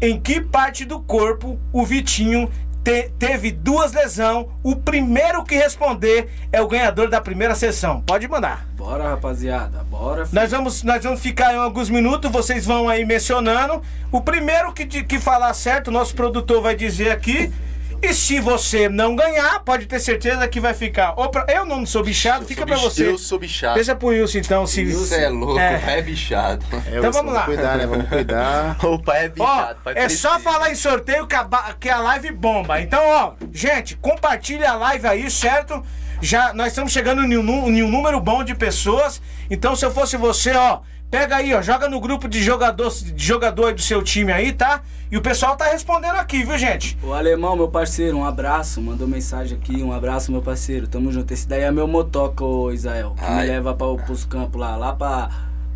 [0.00, 2.48] Em que parte do corpo o Vitinho
[2.84, 4.46] te- teve duas lesões?
[4.62, 8.00] O primeiro que responder é o ganhador da primeira sessão.
[8.02, 8.66] Pode mandar.
[8.76, 9.82] Bora, rapaziada.
[9.90, 10.40] Bora, filho.
[10.40, 13.82] Nós vamos, nós vamos ficar em alguns minutos, vocês vão aí mencionando.
[14.12, 17.52] O primeiro que, que falar certo, o nosso produtor vai dizer aqui.
[18.00, 21.14] E se você não ganhar, pode ter certeza que vai ficar.
[21.16, 23.08] Ou pra- eu não sou bichado, fica pra bicho- você.
[23.08, 23.74] Eu sou bichado.
[23.74, 24.84] Deixa pro Wilson então, se.
[24.92, 25.76] Você é louco, É.
[25.76, 26.64] o pai é bichado.
[26.72, 27.42] É, Então Wilson, vamos lá.
[27.42, 27.86] cuidar, né?
[27.86, 28.76] Vamos cuidar.
[28.86, 29.80] O pai é Ó, bichado.
[29.82, 31.44] pai é só falar em sorteio que a,
[31.78, 32.80] que a live bomba.
[32.80, 35.82] Então, ó, gente, compartilha a live aí, certo?
[36.22, 39.20] Já nós estamos chegando em um, em um número bom de pessoas.
[39.50, 40.80] Então, se eu fosse você, ó,
[41.10, 44.52] pega aí, ó, joga no grupo de jogador, de jogador aí do seu time aí,
[44.52, 44.82] tá?
[45.10, 46.98] E o pessoal tá respondendo aqui, viu, gente?
[47.02, 48.80] O alemão, meu parceiro, um abraço.
[48.82, 50.86] Mandou mensagem aqui, um abraço, meu parceiro.
[50.86, 51.32] Tamo junto.
[51.32, 53.14] Esse daí é meu motoca, ô Israel.
[53.16, 53.40] Que Ai.
[53.40, 55.30] me leva pra, pros campos lá, lá pra,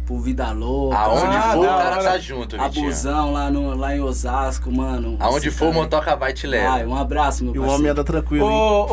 [0.06, 0.96] pro Vida Louca.
[0.96, 2.02] Aonde Ah, for, o cara hora.
[2.02, 2.86] tá junto, Vitinho.
[2.86, 5.16] Abusão lá, no, lá em Osasco, mano.
[5.20, 6.74] Aonde for, o cara- motoca vai te leva.
[6.74, 7.80] Ai, um abraço, meu E o parceiro.
[7.80, 8.52] homem anda tranquilo, hein?
[8.52, 8.86] Ô,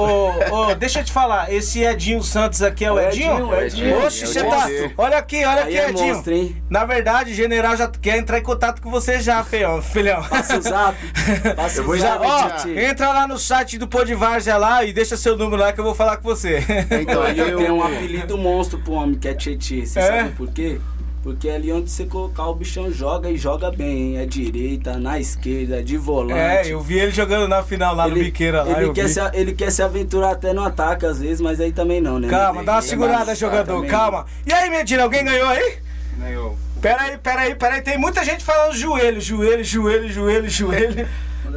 [0.52, 3.32] ô, ô, deixa eu te falar, esse Edinho Santos aqui é o É Edinho?
[3.34, 4.06] Edinho, é Edinho.
[4.06, 4.68] Oxe, É o você tá.
[4.98, 6.14] Olha aqui, olha aqui, é Edinho.
[6.16, 6.62] monstro, hein?
[6.70, 10.22] Na verdade, o general já quer entrar em contato com você já, feião, filhão.
[10.24, 10.98] Passa o zap.
[11.56, 14.94] Passa Eu o vou Já, zap, ó, entra lá no site do Podvarja lá e
[14.94, 16.64] deixa seu número lá que eu vou falar com você.
[17.02, 17.48] Então, Aí eu...
[17.50, 19.86] eu tenho um apelido monstro pro homem, que é Tietê.
[19.86, 20.04] Você É?
[20.04, 20.80] sabe por quê?
[21.22, 24.18] Porque ali onde você colocar o bichão joga e joga bem, hein?
[24.20, 26.40] É direita, na esquerda, de volante.
[26.40, 28.82] É, eu vi ele jogando na final lá no Biqueira lá.
[28.82, 29.10] ele, quer vi.
[29.14, 32.30] se, ele quer se aventurar até no ataque às vezes, mas aí também não, né?
[32.30, 33.90] Calma, dá uma Ele é segurada, mais- jogador, também.
[33.90, 34.26] calma.
[34.48, 35.78] E aí, Medina, alguém ganhou aí?
[36.18, 36.58] Ganhou.
[36.82, 37.82] Pera aí, pera aí, pera aí.
[37.82, 41.08] Tem muita gente falando joelho, joelho, joelho, joelho, joelho.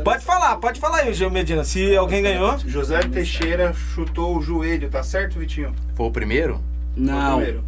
[0.03, 2.59] Pode falar, pode falar aí, Gil Medina, se alguém ganhou.
[2.67, 5.73] José Teixeira chutou o joelho, tá certo, Vitinho?
[5.95, 6.55] Foi o primeiro?
[6.95, 7.65] Foi o Não, primeiro.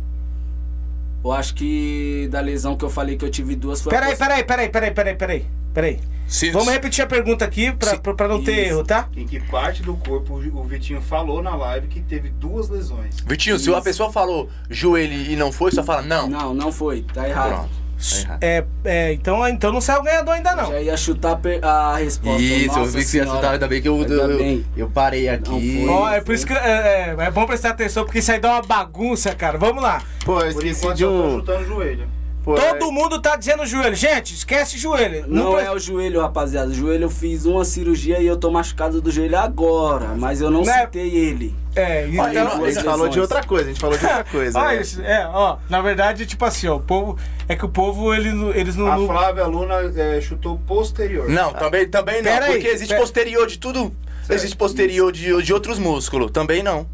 [1.25, 4.07] Eu acho que da lesão que eu falei que eu tive duas foi a Pera
[4.07, 5.47] aí, poss- pera aí, pera aí, pera aí, pera aí, pera aí.
[5.73, 6.01] Pera aí.
[6.29, 8.71] Se- Vamos repetir a pergunta aqui pra, Se- pra, pra não ter Isso.
[8.75, 9.09] erro, tá?
[9.17, 13.17] Em que parte do corpo o Vitinho falou na live que teve duas lesões?
[13.27, 13.85] Vitinho, se uma Isso.
[13.85, 16.29] pessoa falou joelho e não foi, só fala não.
[16.29, 17.49] Não, não foi, tá errado.
[17.69, 17.84] Pronto.
[18.27, 18.39] Tá.
[18.41, 20.67] É, é, então, então não saiu o ganhador ainda não.
[20.71, 22.43] Já ia chutar a resposta.
[22.43, 24.65] Isso, eu Nossa vi que você ia chutar, ainda bem que eu, Ainda eu, bem.
[24.77, 25.85] eu parei aqui.
[25.87, 28.53] Não é por isso que é, é- é bom prestar atenção, porque isso aí dá
[28.53, 29.57] uma bagunça, cara.
[29.59, 30.03] Vamos lá.
[30.25, 31.39] Pô, eu Por esqueci enquanto de eu tô um...
[31.39, 32.09] chutando o joelho.
[32.45, 33.95] Pô, Todo mundo tá dizendo joelho.
[33.97, 35.25] Gente, esquece joelho.
[35.27, 36.71] Não pre- é o joelho, rapaziada.
[36.71, 40.09] O joelho eu fiz uma cirurgia e eu tô machucado do joelho agora.
[40.15, 41.55] Mas eu não Não é- citei ele.
[41.75, 42.63] É, então.
[42.63, 44.59] A gente falou de outra coisa, a gente falou de outra coisa.
[44.59, 44.83] Olha né?
[44.83, 47.19] isso, é, ó, na verdade, tipo assim, ó, o povo.
[47.49, 48.87] É que o povo, ele, não- eles não.
[48.93, 51.29] A não- Flávia Luna é, chutou posterior.
[51.29, 53.91] Não, também, também não, Pera aí, porque existe pera- posterior de tudo.
[54.29, 56.87] Existe posterior de, de outros músculos, também não.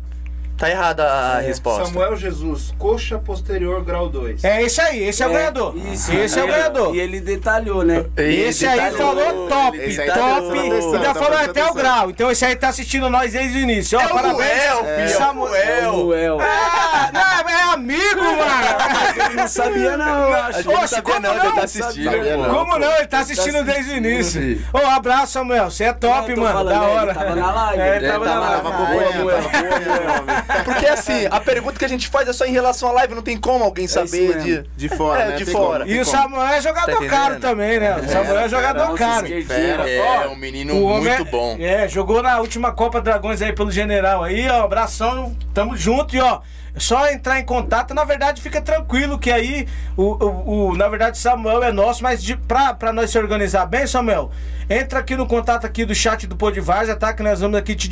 [0.61, 1.87] Tá errada a é, resposta.
[1.87, 4.45] Samuel Jesus, coxa posterior grau 2.
[4.45, 5.75] É esse aí, esse é, é o ganhador.
[5.75, 6.95] Isso, esse é, o ganhador.
[6.95, 8.05] E ele detalhou, né?
[8.15, 10.59] Esse detalhou, aí falou top, top.
[10.59, 12.11] Ainda falou até o grau.
[12.11, 13.99] Então esse aí tá assistindo nós desde o início.
[13.99, 14.37] Ó, é parabéns.
[14.37, 16.43] Duel, é, Samuel.
[16.43, 19.37] É, ah, não, é amigo, mano.
[19.37, 20.35] não sabia não.
[20.35, 22.51] Acho que não sabia não, ele tá assistindo.
[22.51, 22.97] Como não?
[22.99, 24.63] Ele tá assistindo desde o início.
[24.75, 25.71] Ô, abraço, Samuel.
[25.71, 26.65] Você é top, mano.
[26.65, 27.15] Da hora.
[27.15, 27.83] Tava na live.
[27.83, 28.63] É, tava na live.
[28.63, 32.92] Tava boa, porque assim, a pergunta que a gente faz é só em relação à
[32.92, 35.22] live, não tem como alguém é saber é de, de fora.
[35.22, 35.36] É, né?
[35.36, 35.88] de fora.
[35.88, 37.96] E o Samuel é jogador tá caro também, né?
[37.96, 39.26] O Samuel é, jogador caro.
[39.26, 41.57] É, um menino muito bom.
[41.59, 44.64] É, jogou na última Copa Dragões aí pelo General aí, ó.
[44.64, 46.40] Abração, tamo junto e ó.
[46.76, 51.18] Só entrar em contato, na verdade, fica tranquilo que aí o, o, o na verdade
[51.18, 54.30] Samuel é nosso, mas de, pra, pra nós se organizar bem, Samuel,
[54.68, 57.12] entra aqui no contato aqui do chat do Podvarja, tá?
[57.12, 57.88] Que nós vamos aqui te,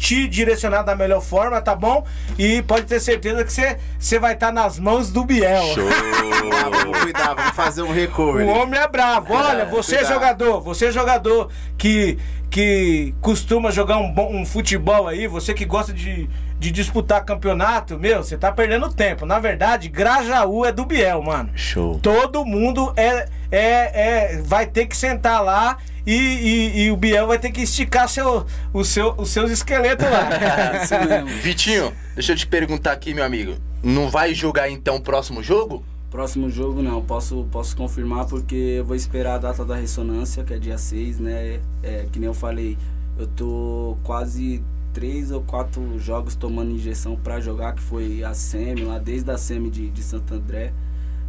[0.00, 2.06] te direcionar da melhor forma, tá bom?
[2.38, 3.52] E pode ter certeza que
[3.98, 5.62] você vai estar tá nas mãos do Biel.
[5.74, 5.86] Show!
[5.86, 8.48] ah, vamos cuidar, vamos fazer um recorde.
[8.48, 9.34] O homem é bravo.
[9.34, 14.46] Olha, é, você é jogador, você é jogador que, que costuma jogar um, bom, um
[14.46, 19.26] futebol aí, você que gosta de, de disputar campeonato, meu, você tá perdendo tempo.
[19.26, 21.50] Na verdade, Grajaú é do Biel, mano.
[21.54, 21.98] Show.
[21.98, 25.76] Todo mundo é, é, é vai ter que sentar lá
[26.06, 30.06] e, e, e, o Biel vai ter que esticar seu, o seu, os seus esqueletos
[30.08, 31.24] lá.
[31.42, 33.56] Vitinho, deixa eu te perguntar aqui, meu amigo.
[33.82, 35.84] Não vai jogar então o próximo jogo?
[36.10, 40.52] Próximo jogo não, posso, posso confirmar porque eu vou esperar a data da ressonância, que
[40.52, 41.60] é dia 6, né?
[41.82, 42.76] É, que nem eu falei,
[43.18, 48.82] eu tô quase três ou quatro jogos tomando injeção para jogar, que foi a SEMI,
[48.82, 50.72] lá desde a SEMI de, de Santo André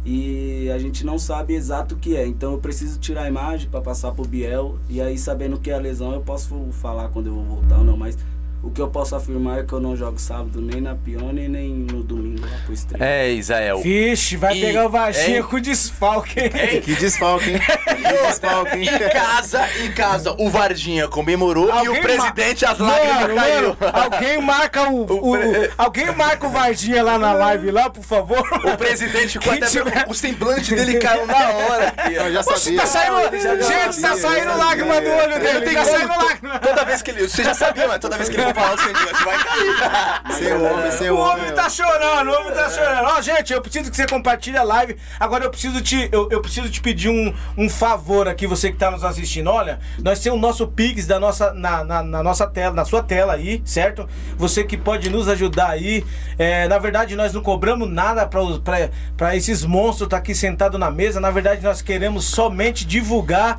[0.04, 2.26] e a gente não sabe exato o que é.
[2.26, 5.70] Então eu preciso tirar a imagem para passar pro Biel e aí sabendo o que
[5.70, 8.18] é a lesão eu posso falar quando eu vou voltar ou não, mas
[8.62, 11.70] o que eu posso afirmar é que eu não jogo sábado nem na Pione nem
[11.70, 13.02] no domingo lá pro.
[13.04, 13.82] É, Isael.
[13.82, 14.60] Vixe, vai e...
[14.60, 15.42] pegar o Varginha é...
[15.42, 16.50] com desfalque, hein?
[16.54, 16.80] É...
[16.80, 17.60] Que desfalque, hein?
[17.60, 18.88] Que desfalque, hein?
[18.88, 23.76] Em casa, em casa, o Varginha comemorou alguém e o presidente as lágrimas mano, caiu.
[23.80, 25.42] Mano, alguém marca o, o, o,
[25.76, 28.42] Alguém marca o Varginha lá na live lá, por favor.
[28.64, 30.06] O presidente ficou até tiver...
[30.08, 31.94] o semblante dele caiu na hora.
[32.10, 32.80] Eu já sabia.
[32.80, 33.20] Tá saindo...
[33.32, 35.74] Gente, tá saindo lágrima do olho dele.
[35.74, 36.58] Tá saindo lágrima.
[36.60, 37.28] Toda vez que ele...
[37.28, 40.32] Você já sabia, mas toda vez que ele falar o semblante vai cair.
[40.32, 41.32] Seu homem, seu homem.
[41.32, 43.06] O homem tá chorando, o homem tá chorando.
[43.06, 44.96] Ó, gente, eu preciso que você compartilhe a live.
[45.18, 48.76] Agora eu preciso te, eu, eu preciso te pedir um, um favor aqui, você que
[48.76, 49.48] tá nos assistindo.
[49.50, 53.02] Olha, nós temos o nosso Pix da nossa, na, na, na, nossa tela, na sua
[53.02, 54.08] tela aí, certo?
[54.36, 56.04] Você que pode nos ajudar aí.
[56.38, 60.90] É, na verdade, nós não cobramos nada para esses monstros estar tá aqui sentado na
[60.90, 61.20] mesa.
[61.20, 63.58] Na verdade, nós queremos somente divulgar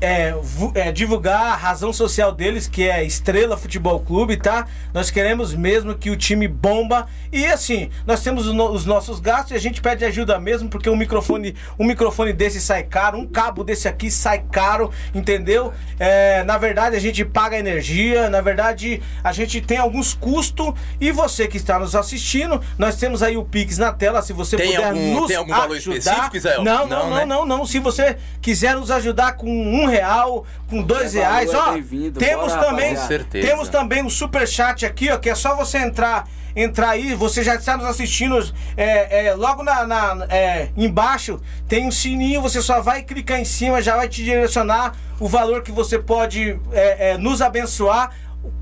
[0.00, 0.34] é,
[0.74, 4.66] é, divulgar a razão social deles, que é Estrela Futebol Clube, tá?
[4.92, 7.06] Nós queremos mesmo que o time bomba.
[7.32, 10.96] E assim, nós temos os nossos gastos e a gente pede ajuda mesmo, porque um
[10.96, 15.72] microfone, um microfone desse sai caro, um cabo desse aqui sai caro, entendeu?
[15.98, 20.72] É, na verdade, a gente paga energia, na verdade, a gente tem alguns custos.
[21.00, 24.56] E você que está nos assistindo, nós temos aí o Pix na tela, se você
[24.56, 25.98] tem puder algum, nos tem algum valor ajudar.
[25.98, 26.64] específico, Israel?
[26.64, 27.24] Não, não, não, não, né?
[27.24, 27.66] não, não.
[27.66, 29.46] Se você quiser nos ajudar com
[29.76, 31.74] um real, com dois é reais, ó.
[32.18, 32.94] Temos Bora, também,
[33.30, 37.44] temos também um super chat aqui, ó, que é só você entrar entrar aí, você
[37.44, 38.38] já está nos assistindo
[38.78, 43.44] é, é, logo na, na é, embaixo tem um sininho, você só vai clicar em
[43.44, 48.10] cima, já vai te direcionar o valor que você pode é, é, nos abençoar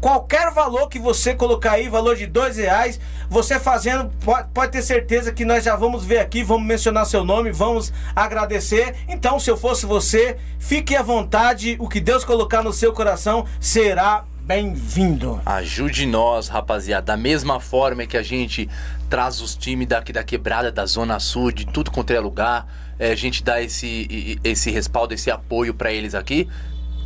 [0.00, 4.82] qualquer valor que você colocar aí, valor de dois reais, você fazendo, pode, pode, ter
[4.82, 8.94] certeza que nós já vamos ver aqui, vamos mencionar seu nome, vamos agradecer.
[9.08, 13.46] Então, se eu fosse você, fique à vontade, o que Deus colocar no seu coração
[13.60, 15.40] será bem-vindo.
[15.46, 18.68] Ajude nós, rapaziada, da mesma forma que a gente
[19.08, 22.66] traz os times daqui da quebrada, da Zona Sul, de tudo quanto é lugar,
[22.98, 26.48] é, a gente dá esse, esse respaldo, esse apoio para eles aqui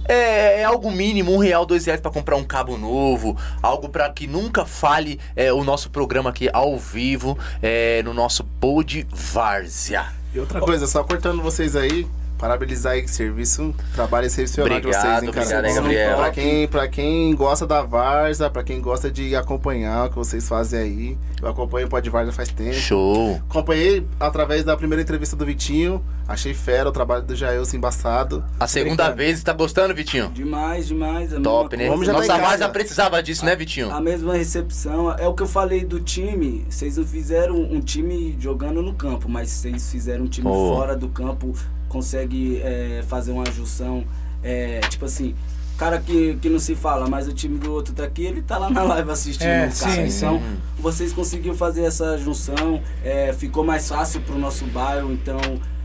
[0.08, 4.08] é, é, algo mínimo, um real, dois reais para comprar um cabo novo, algo para
[4.10, 10.06] que nunca fale é, o nosso programa aqui ao vivo é, no nosso Pod Várzea.
[10.34, 12.06] E outra coisa, só cortando vocês aí,
[12.38, 15.58] parabenizar aí serviço, trabalho excepcional obrigado, de vocês, hein, cara.
[15.58, 16.16] Obrigado, Gabriel.
[16.16, 20.48] Pra quem, pra quem gosta da Varsa, pra quem gosta de acompanhar o que vocês
[20.48, 22.74] fazem aí, eu acompanho o Pod Varsa faz tempo.
[22.74, 23.40] Show!
[23.50, 28.44] Acompanhei através da primeira entrevista do Vitinho, achei fera o trabalho do Jailson embaçado.
[28.60, 29.16] A segunda Obrigado.
[29.16, 30.30] vez, tá gostando, Vitinho?
[30.30, 31.32] Demais, demais.
[31.42, 31.88] Top, né?
[31.88, 33.90] Vamos já Nossa tá Varsa precisava disso, né, Vitinho?
[33.90, 38.36] A mesma recepção, é o que eu falei do time, vocês não fizeram um time
[38.38, 40.74] jogando no campo, mas vocês fizeram um time oh.
[40.74, 41.52] fora do campo
[41.88, 44.04] consegue é, fazer uma junção,
[44.42, 45.34] é, tipo assim,
[45.76, 48.58] cara que, que não se fala, mas o time do outro tá aqui, ele tá
[48.58, 50.08] lá na live assistindo é, o cara.
[50.08, 50.56] Sim, então, sim.
[50.78, 55.38] vocês conseguiram fazer essa junção, é, ficou mais fácil pro nosso bairro, então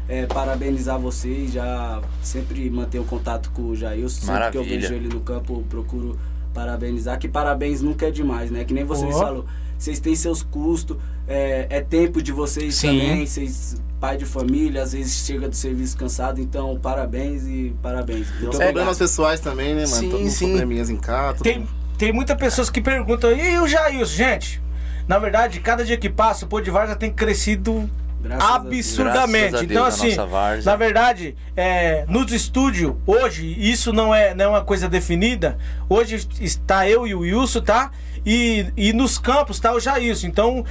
[0.09, 5.07] é, parabenizar vocês, já sempre mantenho contato com o Jair, sempre que eu vejo ele
[5.07, 6.19] no campo, procuro
[6.53, 8.63] parabenizar, que parabéns nunca é demais, né?
[8.63, 9.19] Que nem vocês oh.
[9.19, 9.45] falam,
[9.77, 10.97] vocês têm seus custos,
[11.27, 12.87] é, é tempo de vocês Sim.
[12.87, 18.27] também, vocês pai de família, às vezes chega do serviço cansado, então parabéns e parabéns.
[18.37, 19.95] Então, Tem problemas pessoais também, né, mano?
[19.95, 20.47] Sim, Todo sim.
[20.49, 21.41] probleminhas em casa.
[21.41, 21.65] Tem,
[21.97, 24.61] tem muitas pessoas que perguntam, e o Jair, gente?
[25.07, 27.89] Na verdade, cada dia que passa, o Pô de Vargas tem crescido
[28.23, 29.55] Graças absurdamente.
[29.57, 30.15] A então, assim,
[30.63, 35.57] na verdade, é, nos estúdios, hoje, isso não é, não é uma coisa definida.
[35.89, 37.91] Hoje está eu e o Wilson, tá?
[38.25, 40.27] E, e nos campos tá o Jailson.
[40.27, 40.65] Então,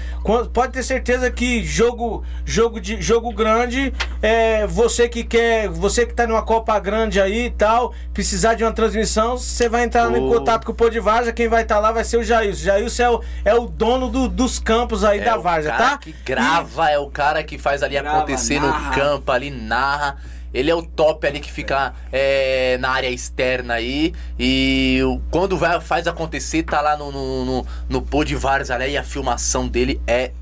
[0.53, 3.93] pode ter certeza que jogo jogo de jogo grande,
[4.23, 8.65] é, você que quer, você que tá numa Copa grande aí e tal, precisar de
[8.65, 10.17] uma transmissão, você vai entrar oh.
[10.17, 12.25] em contato com o Pô de Varja, quem vai estar tá lá vai ser o
[12.25, 12.65] Jailson.
[12.65, 15.99] Jailson é o, é o dono do, dos campos aí é da Varja, tá?
[15.99, 16.95] que grava, e...
[16.95, 18.89] é o cara que faz ali grava, acontecer narra.
[18.89, 20.17] no campo, ali narra.
[20.53, 24.13] Ele é o top ali que fica é, na área externa aí.
[24.39, 28.97] E quando vai, faz acontecer, tá lá no, no, no, no pô de Varzalé e
[28.99, 30.33] a filmação dele é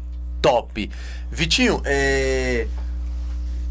[0.42, 0.90] top.
[1.30, 2.66] Vitinho, é.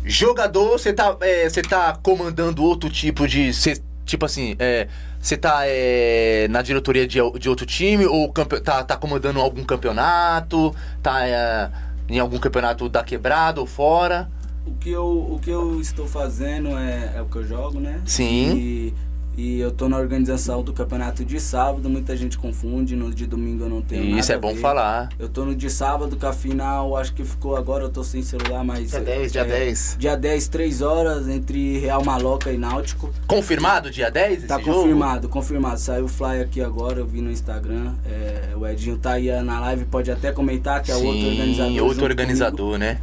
[0.05, 3.53] Jogador, você tá, é, tá comandando outro tipo de.
[3.53, 4.87] Cê, tipo assim, é,
[5.21, 8.31] você tá é, na diretoria de, de outro time ou
[8.63, 10.73] tá, tá comandando algum campeonato?
[11.03, 11.69] Tá é,
[12.09, 14.29] em algum campeonato da quebrada ou fora?
[14.69, 18.01] o que eu, o que eu estou fazendo é, é o que eu jogo, né?
[18.05, 18.55] Sim.
[18.55, 18.93] E,
[19.37, 23.63] e eu tô na organização do campeonato de sábado, muita gente confunde, no de domingo
[23.63, 25.09] eu não tenho Isso é bom falar.
[25.17, 28.21] Eu tô no de sábado, que a final acho que ficou agora, eu tô sem
[28.21, 28.89] celular, mas.
[28.91, 29.95] Dia 10, dia é, 10.
[29.99, 33.13] Dia 10, 3 horas, entre Real Maloca e Náutico.
[33.27, 34.43] Confirmado dia 10?
[34.43, 35.33] Tá confirmado, jogo?
[35.33, 35.79] confirmado.
[35.79, 37.93] Saiu o flyer aqui agora, eu vi no Instagram.
[38.05, 41.83] É, o Edinho tá aí na live, pode até comentar que é Sim, outro organizador.
[41.87, 42.77] Outro organizador, comigo.
[42.77, 42.99] né?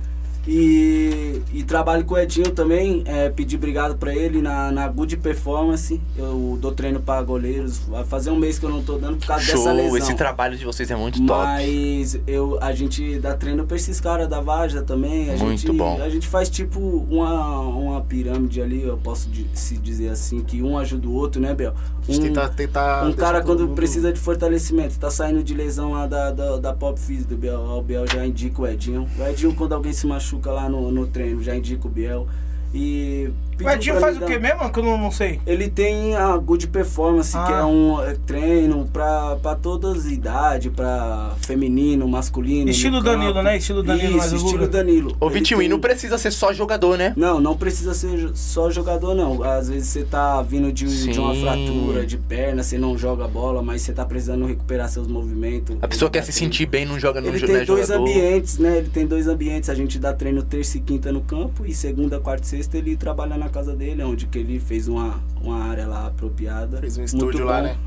[0.47, 5.16] E, e trabalho com o Edinho também, é, pedir obrigado pra ele na, na Good
[5.16, 6.01] Performance.
[6.16, 7.78] Eu dou treino pra goleiros.
[7.78, 9.99] Vai fazer um mês que eu não tô dando por causa Show, dessa lesão.
[9.99, 11.42] esse trabalho de vocês é muito top.
[11.42, 15.30] Mas eu, a gente dá treino pra esses caras da Vaja também.
[15.30, 16.01] A muito gente, bom.
[16.01, 16.78] A gente faz tipo
[17.11, 21.55] uma, uma pirâmide ali, eu posso se dizer assim, que um ajuda o outro, né,
[21.55, 21.74] Bel?
[22.09, 23.74] Um, tentar, tentar um cara quando mundo...
[23.74, 27.61] precisa de fortalecimento, tá saindo de lesão lá da, da, da Pop Fizz do Bel,
[27.61, 29.09] o Bel já indica o Edinho.
[29.18, 32.26] O Edinho, quando alguém se machuca lá no, no treino, já indica o Biel.
[32.74, 33.30] E
[33.64, 34.70] o Edinho faz o que mesmo?
[34.70, 35.40] Que eu não, não sei.
[35.46, 37.44] Ele tem a Good Performance, ah.
[37.44, 42.70] que é um é, treino pra, pra todas as idades, pra feminino, masculino.
[42.70, 43.57] Estilo Danilo, né?
[43.57, 45.16] Estilo Danilo, Isso, estilo Danilo.
[45.20, 47.12] Ô, Vitinho, e não precisa ser só jogador, né?
[47.16, 49.42] Não, não precisa ser só jogador, não.
[49.42, 53.62] Às vezes você tá vindo de, de uma fratura de perna, você não joga bola,
[53.62, 55.76] mas você tá precisando recuperar seus movimentos.
[55.80, 58.02] A pessoa quer se sentir bem, não joga no Ele tem dois jogador.
[58.02, 58.78] ambientes, né?
[58.78, 59.70] Ele tem dois ambientes.
[59.70, 62.96] A gente dá treino terça e quinta no campo e segunda, quarta e sexta ele
[62.96, 66.78] trabalha na na casa dele, onde que ele fez uma, uma área lá apropriada.
[66.78, 67.78] Fez um estúdio lá, né?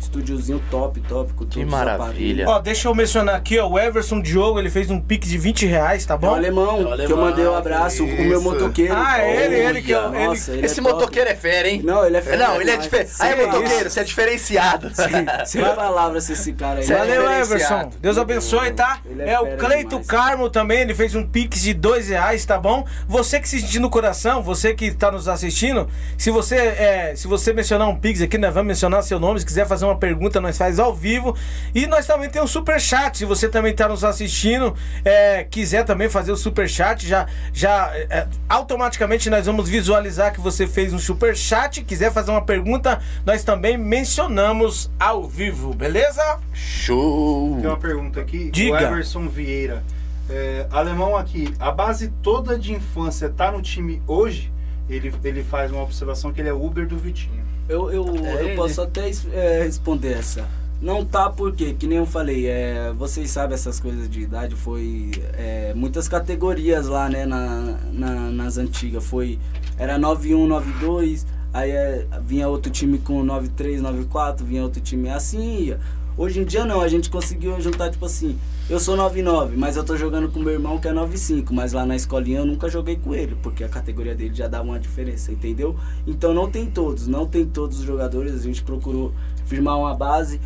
[0.00, 2.48] Estúdiozinho top, top, com Que maravilha.
[2.48, 5.66] Ó, deixa eu mencionar aqui, ó, o Everson Diogo, ele fez um pique de 20
[5.66, 6.28] reais, tá bom?
[6.28, 8.22] É o alemão, é o alemão que eu mandei um abraço, isso.
[8.22, 8.94] o meu motoqueiro.
[8.96, 10.10] Ah, é ele, ele que eu...
[10.10, 11.82] Nossa, ele Esse é motoqueiro é fera, hein?
[11.84, 12.48] Não, ele é fera.
[12.48, 13.12] Não, ele é diferente.
[13.18, 14.90] Aí, é motoqueiro, você é diferenciado.
[14.94, 15.06] Sem,
[15.44, 16.86] sem palavras esse cara aí.
[16.86, 17.90] Valeu, Everson.
[18.00, 19.00] Deus abençoe, tá?
[19.18, 22.84] É, é o Cleito Carmo também, ele fez um pix de 2 reais, tá bom?
[23.06, 27.26] Você que se sentir no coração, você que tá nos assistindo, se você, é, se
[27.26, 30.40] você mencionar um pix aqui, nós vamos mencionar seu nome, se quiser fazer uma pergunta,
[30.40, 31.36] nós faz ao vivo.
[31.74, 33.18] E nós também temos o super chat.
[33.18, 34.74] Se você também está nos assistindo,
[35.04, 40.40] é, quiser também fazer o super chat, já, já é, automaticamente nós vamos visualizar que
[40.40, 41.82] você fez um super chat.
[41.82, 46.38] Quiser fazer uma pergunta, nós também mencionamos ao vivo, beleza?
[46.52, 47.58] Show!
[47.60, 48.50] Tem uma pergunta aqui.
[48.50, 48.74] Diga.
[48.74, 49.82] O Everson Vieira.
[50.30, 54.52] É, alemão aqui, a base toda de infância tá no time hoje?
[54.88, 57.44] Ele, ele faz uma observação que ele é Uber do Vitinho.
[57.68, 60.48] Eu, eu, é eu posso até é, responder essa.
[60.80, 65.10] Não tá porque, que nem eu falei, é, vocês sabem essas coisas de idade, foi
[65.36, 69.04] é, muitas categorias lá, né, na, na, nas antigas.
[69.04, 69.40] Foi,
[69.76, 75.64] era 91, 92, aí é, vinha outro time com 93, 94, vinha outro time assim
[75.64, 75.80] ia.
[76.18, 78.36] Hoje em dia não, a gente conseguiu juntar, tipo assim,
[78.68, 81.86] eu sou 99, mas eu tô jogando com meu irmão que é 95, mas lá
[81.86, 85.30] na escolinha eu nunca joguei com ele, porque a categoria dele já dá uma diferença,
[85.30, 85.76] entendeu?
[86.04, 89.14] Então não tem todos, não tem todos os jogadores, a gente procurou
[89.46, 90.40] firmar uma base,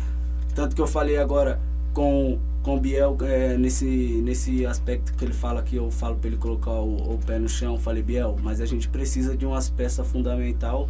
[0.53, 1.59] tanto que eu falei agora
[1.91, 3.85] com com o Biel é, nesse,
[4.23, 7.49] nesse aspecto que ele fala que eu falo para ele colocar o, o, pé no
[7.49, 10.87] chão, falei Biel, mas a gente precisa de umas peças fundamental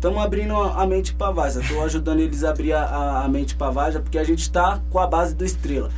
[0.00, 1.62] estamos abrindo a mente pra Vaza.
[1.68, 4.98] Tô ajudando eles a abrir a, a mente pra Vaza, porque a gente tá com
[4.98, 5.90] a base do Estrela.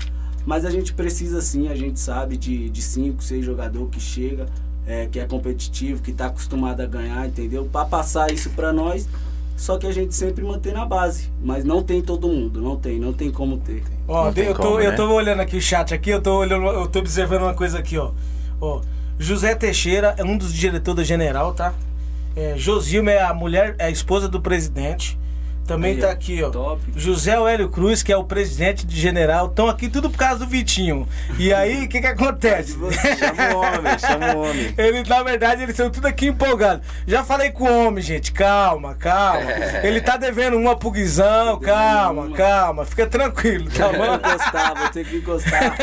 [0.45, 4.47] Mas a gente precisa sim, a gente sabe, de 5, 6 jogador que chega,
[4.85, 7.69] é, que é competitivo, que tá acostumado a ganhar, entendeu?
[7.71, 9.09] Para passar isso para nós,
[9.57, 11.31] só que a gente sempre mantém na base.
[11.41, 13.85] Mas não tem todo mundo, não tem, não tem como ter.
[14.09, 14.87] Ó, eu, tô, como, né?
[14.89, 17.79] eu tô olhando aqui o chat aqui, eu tô olhando, eu tô observando uma coisa
[17.79, 18.11] aqui, ó.
[18.61, 18.81] Ó,
[19.17, 21.73] José Teixeira é um dos diretores da General, tá?
[22.35, 25.19] É, Josilma é a mulher, é a esposa do presidente.
[25.67, 26.51] Também Aí, tá aqui, ó.
[26.51, 26.83] Top.
[26.97, 29.47] José Hélio Cruz, que é o presidente de general.
[29.47, 31.07] Estão aqui tudo por causa do Vitinho.
[31.39, 32.73] E aí, o que que acontece?
[32.73, 34.75] chama o homem, chama o homem.
[34.77, 36.85] Ele, na verdade, eles são tudo aqui empolgados.
[37.07, 38.33] Já falei com o homem, gente.
[38.33, 39.51] Calma, calma.
[39.83, 41.61] Ele tá devendo uma pro Guizão.
[41.61, 42.37] Calma, uma.
[42.37, 42.85] calma.
[42.85, 44.05] Fica tranquilo, tá bom?
[44.05, 45.77] Vou encostar, vou ter que encostar.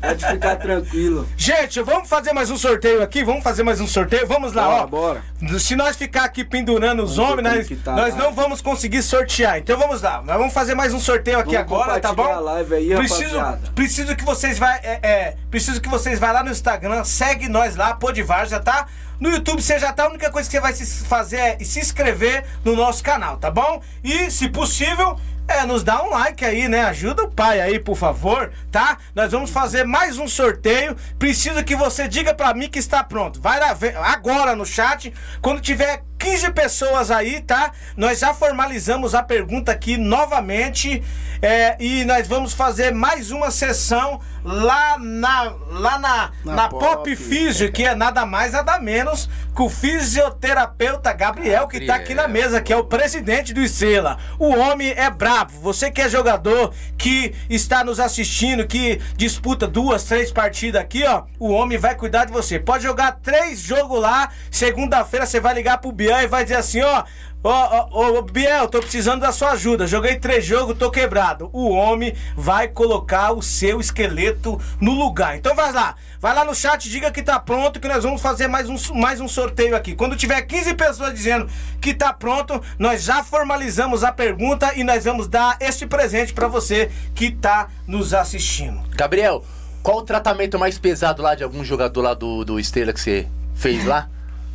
[0.00, 1.28] Pode ficar tranquilo.
[1.36, 3.24] Gente, vamos fazer mais um sorteio aqui?
[3.24, 4.26] Vamos fazer mais um sorteio?
[4.26, 4.86] Vamos lá, bora, ó.
[4.86, 5.58] Bora.
[5.58, 9.15] Se nós ficar aqui pendurando os vamos homens, nós, tá nós não vamos conseguir sortear
[9.16, 9.58] sortear.
[9.58, 10.22] Então vamos lá.
[10.22, 12.30] Nós vamos fazer mais um sorteio aqui vamos agora, tá bom?
[12.30, 13.38] A live aí, preciso,
[13.74, 17.76] preciso que vocês vai, é, é, preciso que vocês vá lá no Instagram, segue nós
[17.76, 18.86] lá, Podivar, já tá?
[19.18, 21.80] No YouTube você já tá, a única coisa que você vai se fazer é se
[21.80, 23.80] inscrever no nosso canal, tá bom?
[24.04, 26.82] E, se possível, é, nos dá um like aí, né?
[26.82, 28.98] Ajuda o pai aí, por favor, tá?
[29.14, 30.94] Nós vamos fazer mais um sorteio.
[31.18, 33.40] Preciso que você diga pra mim que está pronto.
[33.40, 35.14] Vai lá, agora no chat.
[35.40, 37.72] Quando tiver 15 pessoas aí, tá?
[37.96, 41.02] Nós já formalizamos a pergunta aqui novamente
[41.42, 46.84] é, e nós vamos fazer mais uma sessão lá na, lá na, na, na Pop,
[46.84, 52.14] Pop Físio, que é nada mais, nada menos que o fisioterapeuta Gabriel, que tá aqui
[52.14, 54.18] na mesa, que é o presidente do Estrela.
[54.38, 55.52] O homem é brabo.
[55.62, 61.22] Você que é jogador, que está nos assistindo, que disputa duas, três partidas aqui, ó,
[61.38, 62.58] o homem vai cuidar de você.
[62.58, 66.80] Pode jogar três jogos lá, segunda-feira você vai ligar pro Bian e vai dizer assim,
[66.82, 67.02] ó,
[67.42, 69.86] Ô, ô, ô, Biel, tô precisando da sua ajuda.
[69.86, 71.48] Joguei três jogos, tô quebrado.
[71.52, 75.36] O homem vai colocar o seu esqueleto no lugar.
[75.36, 75.94] Então vai lá.
[76.18, 79.20] Vai lá no chat, diga que tá pronto, que nós vamos fazer mais um, mais
[79.20, 79.94] um sorteio aqui.
[79.94, 81.48] Quando tiver 15 pessoas dizendo
[81.80, 86.48] que tá pronto, nós já formalizamos a pergunta e nós vamos dar este presente para
[86.48, 88.82] você que tá nos assistindo.
[88.96, 89.44] Gabriel,
[89.84, 93.28] qual o tratamento mais pesado lá de algum jogador lá do, do Estrela que você
[93.54, 94.08] fez lá?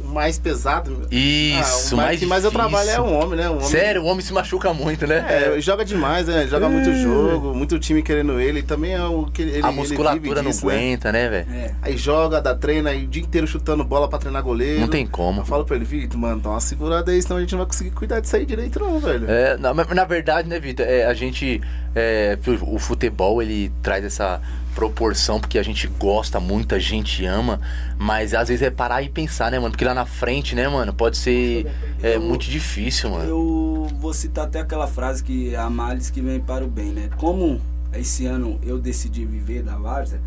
[0.03, 1.07] O mais pesado.
[1.11, 3.49] Isso, ah, o mais, que mais eu trabalho é o homem, né?
[3.49, 3.67] O homem...
[3.67, 5.25] Sério, o homem se machuca muito, né?
[5.27, 6.47] É, joga demais, né?
[6.47, 6.93] Joga muito é.
[6.93, 8.61] jogo, muito time querendo ele.
[8.63, 10.73] Também é o que ele A musculatura não disso, né?
[10.73, 11.47] aguenta, né, velho?
[11.51, 11.75] É.
[11.81, 14.81] Aí joga, dá treino, aí o dia inteiro chutando bola pra treinar goleiro.
[14.81, 15.41] Não tem como.
[15.41, 17.67] Eu falo pra ele, Vitor, mano, dá uma segurada aí, senão a gente não vai
[17.67, 19.29] conseguir cuidar disso aí direito, não, velho.
[19.29, 21.61] É, na, na verdade, né, Vitor, é, a gente.
[21.93, 24.41] É, o futebol ele traz essa
[24.73, 27.59] proporção, porque a gente gosta, muita gente ama,
[27.97, 29.71] mas às vezes é parar e pensar, né, mano?
[29.71, 31.67] Porque lá na frente, né, mano, pode ser
[32.01, 33.29] é, eu, muito difícil, mano.
[33.29, 37.09] Eu vou citar até aquela frase que a males que vem para o bem, né?
[37.17, 37.61] Como
[37.93, 40.21] esse ano eu decidi viver da Várzea,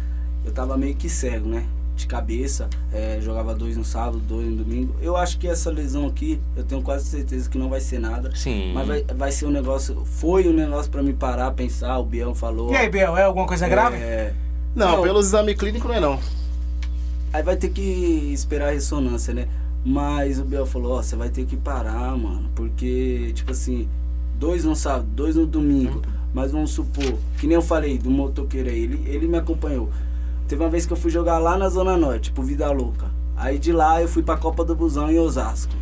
[0.45, 1.65] eu tava meio que cego, né?
[1.97, 4.97] De cabeça, é, jogava dois no sábado, dois no domingo.
[5.01, 8.35] Eu acho que essa lesão aqui, eu tenho quase certeza que não vai ser nada.
[8.35, 8.73] Sim.
[8.75, 10.05] Mas vai, vai ser um negócio.
[10.05, 11.97] Foi um negócio para me parar, pensar.
[11.99, 12.73] O Biel falou.
[12.73, 13.97] E aí, Biel, é alguma coisa grave?
[13.97, 14.35] É,
[14.75, 16.19] não, não, pelos exames clínicos não é não.
[17.33, 17.83] Aí vai ter que
[18.33, 19.47] esperar a ressonância, né?
[19.85, 22.51] Mas o Biel falou, ó, você vai ter que parar, mano.
[22.55, 23.89] Porque, tipo assim,
[24.39, 26.03] dois no sábado, dois no domingo.
[26.33, 29.89] Mas vamos supor, que nem eu falei do motoqueiro aí, ele, ele me acompanhou.
[30.47, 33.07] Teve uma vez que eu fui jogar lá na Zona Norte, pro Vida Louca.
[33.37, 35.73] Aí de lá eu fui pra Copa do Busão em Osasco.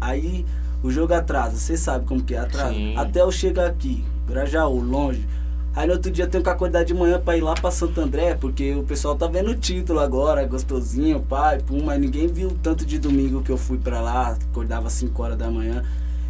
[0.00, 0.44] Aí
[0.82, 2.74] o jogo atrasa, você sabe como que é, atrasa.
[2.74, 2.96] Sim.
[2.96, 5.26] Até eu chegar aqui, Grajaú, longe.
[5.74, 8.00] Aí no outro dia eu tenho que acordar de manhã pra ir lá pra Santo
[8.00, 12.48] André, porque o pessoal tá vendo o título agora, gostosinho, pai, pum, mas ninguém viu
[12.48, 15.82] o tanto de domingo que eu fui pra lá, acordava 5 horas da manhã.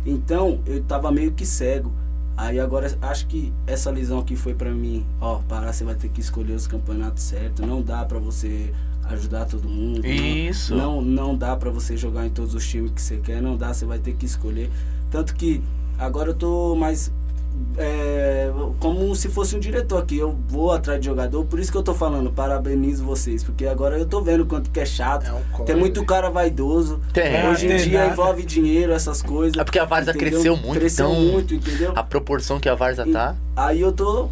[0.07, 1.93] Então eu tava meio que cego.
[2.37, 6.09] Aí agora acho que essa lesão aqui foi pra mim, ó, parar, você vai ter
[6.09, 8.72] que escolher os campeonatos certos, não dá pra você
[9.05, 10.05] ajudar todo mundo.
[10.05, 10.74] Isso.
[10.74, 13.72] Não, não, dá pra você jogar em todos os times que você quer, não dá,
[13.72, 14.70] você vai ter que escolher.
[15.11, 15.62] Tanto que
[15.97, 17.12] agora eu tô mais
[17.77, 20.19] é, como se fosse um diretor aqui.
[20.19, 23.99] Eu vou atrás de jogador, por isso que eu tô falando, parabenizo vocês, porque agora
[23.99, 25.27] eu tô vendo quanto que é chato.
[25.27, 27.01] É um tem muito cara vaidoso.
[27.13, 27.49] Tem.
[27.49, 28.13] Hoje em dia nada.
[28.13, 29.59] envolve dinheiro, essas coisas.
[29.59, 31.93] É porque a Varsa cresceu muito, cresceu então, muito, entendeu?
[31.95, 33.35] A proporção que a Varsa tá.
[33.57, 34.29] Aí eu tô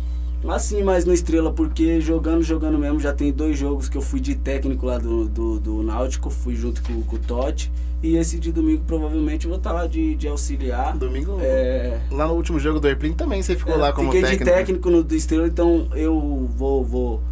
[0.48, 4.20] assim mais no Estrela, porque jogando, jogando mesmo, já tem dois jogos que eu fui
[4.20, 7.70] de técnico lá do, do, do Náutico, fui junto com, com o Totti.
[8.02, 10.96] E esse de domingo provavelmente eu vou estar tá lá de, de auxiliar.
[10.96, 11.38] Domingo?
[11.40, 12.00] É...
[12.10, 14.44] Lá no último jogo do Airplane também você ficou é, lá como fiquei técnico.
[14.44, 17.22] Fiquei de técnico no do Estrela, então eu vou, vou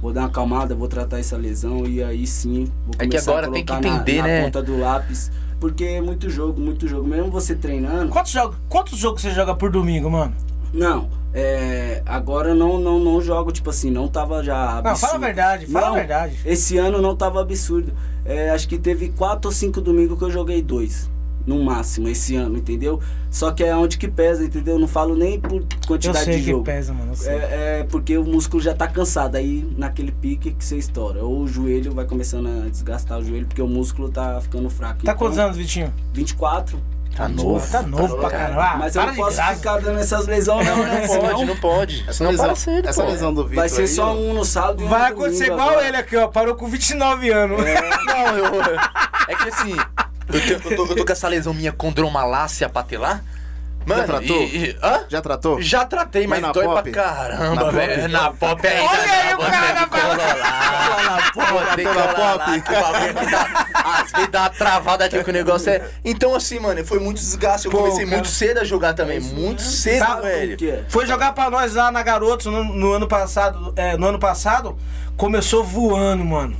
[0.00, 3.16] vou dar uma acalmada, vou tratar essa lesão e aí sim vou começar é que
[3.16, 4.44] agora tem que entender, na, na né?
[4.44, 5.30] ponta do lápis.
[5.60, 7.08] Porque é muito jogo, muito jogo.
[7.08, 8.10] Mesmo você treinando.
[8.10, 10.34] Quantos jogos, quantos jogos você joga por domingo, mano?
[10.72, 14.88] Não, é, agora não, não, não jogo, tipo assim, não tava já absurdo.
[14.88, 16.38] Não, fala a verdade, fala não, a verdade.
[16.46, 17.92] Esse ano não tava absurdo.
[18.24, 21.10] É, acho que teve quatro ou cinco domingos que eu joguei dois
[21.46, 23.00] no máximo esse ano, entendeu?
[23.30, 24.78] Só que é onde que pesa, entendeu?
[24.78, 26.64] Não falo nem por quantidade eu sei de jogo.
[26.64, 27.12] Pesa, mano.
[27.24, 31.22] É, é, porque o músculo já tá cansado, aí naquele pique que você estoura.
[31.22, 35.04] Ou o joelho vai começando a desgastar o joelho porque o músculo tá ficando fraco.
[35.04, 35.92] Tá então, quantos anos, Vitinho?
[36.12, 36.78] 24.
[37.14, 37.70] Tá novo.
[37.70, 38.64] Tá novo pra caramba.
[38.64, 41.06] Ah, Mas eu não posso ficar dando essas lesões, não, né?
[41.06, 42.04] Não pode, não pode.
[42.08, 44.88] Essa, lesão, cedo, essa lesão do Vitor Vai ser só um no sábado e um
[44.88, 45.86] Vai acontecer igual agora.
[45.86, 46.26] ele aqui, ó.
[46.26, 47.64] Parou com 29 anos.
[47.64, 47.80] É.
[48.06, 48.46] Não, eu.
[49.28, 49.76] É que assim,
[50.32, 53.22] eu, eu, tô, eu tô com essa lesão minha condromalácia patelar.
[53.86, 54.42] Mano, Já tratou?
[54.42, 55.04] E, e, hã?
[55.08, 55.60] Já tratou?
[55.60, 56.90] Já tratei, mas, mas dói pop?
[56.90, 58.08] pra caramba, velho.
[58.08, 59.88] Na pop ainda Olha aí o cara.
[63.84, 65.82] Às vezes dá uma travada aqui que o negócio é...
[66.04, 67.66] Então, assim, mano, foi muito desgaste.
[67.66, 68.16] Eu Pô, comecei cara.
[68.16, 69.20] muito cedo a jogar também.
[69.20, 70.84] Muito cedo, Sabe velho.
[70.88, 73.74] Foi jogar pra nós lá na Garotos no, no ano passado.
[73.76, 74.78] É, no ano passado,
[75.16, 76.56] começou voando, mano.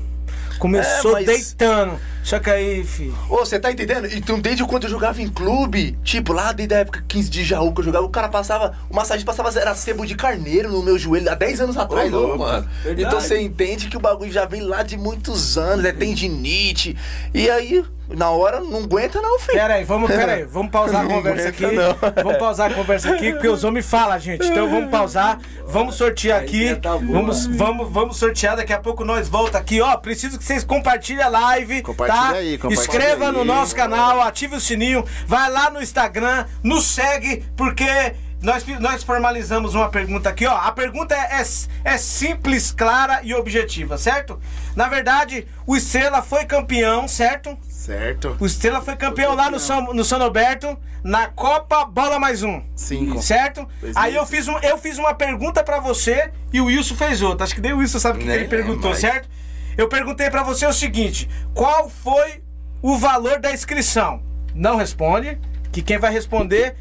[0.58, 1.26] Começou é, mas...
[1.26, 1.98] deitando.
[2.24, 3.14] Só que aí, filho.
[3.28, 4.08] Ô, você tá entendendo?
[4.10, 7.72] Então, desde quando eu jogava em clube, tipo, lá desde a época 15 de Jaú
[7.74, 8.74] que eu jogava, o cara passava.
[8.88, 12.38] O massagem passava, era sebo de carneiro no meu joelho há 10 anos atrás, Ô,
[12.38, 12.66] mano.
[12.82, 13.06] Verdade.
[13.06, 16.96] Então você entende que o bagulho já vem lá de muitos anos, é tendinite.
[17.34, 19.58] E aí, na hora não aguenta não, filho.
[19.58, 21.66] Pera aí, vamos, pera aí, vamos pausar a conversa aqui.
[21.66, 21.96] Não.
[22.22, 24.46] Vamos pausar a conversa aqui, porque os homens falam, gente.
[24.46, 26.74] Então vamos pausar, vamos sortear aqui.
[26.76, 29.96] Tá vamos, vamos, vamos sortear, daqui a pouco nós volta aqui, ó.
[29.96, 31.82] Preciso que vocês compartilhem a live.
[31.82, 32.30] Compartilha tá?
[32.32, 33.32] aí, Inscreva aí.
[33.32, 38.14] no nosso canal, ative o sininho, vai lá no Instagram, nos segue, porque
[38.44, 40.54] nós, nós formalizamos uma pergunta aqui, ó.
[40.54, 44.38] A pergunta é, é, é, simples, clara e objetiva, certo?
[44.76, 47.56] Na verdade, o Estrela foi campeão, certo?
[47.68, 48.36] Certo.
[48.38, 52.62] O Estrela foi campeão lá no São, no São Roberto, na Copa Bola Mais Um.
[52.76, 53.22] Cinco.
[53.22, 53.66] Certo?
[53.94, 57.44] Aí eu fiz, um, eu fiz uma pergunta para você e o Wilson fez outra.
[57.44, 58.36] Acho que nem o Wilson sabe o que, né?
[58.36, 59.00] ele perguntou, é, mas...
[59.00, 59.28] certo?
[59.76, 62.42] Eu perguntei para você o seguinte: qual foi
[62.82, 64.22] o valor da inscrição?
[64.54, 65.38] Não responde,
[65.72, 66.76] que quem vai responder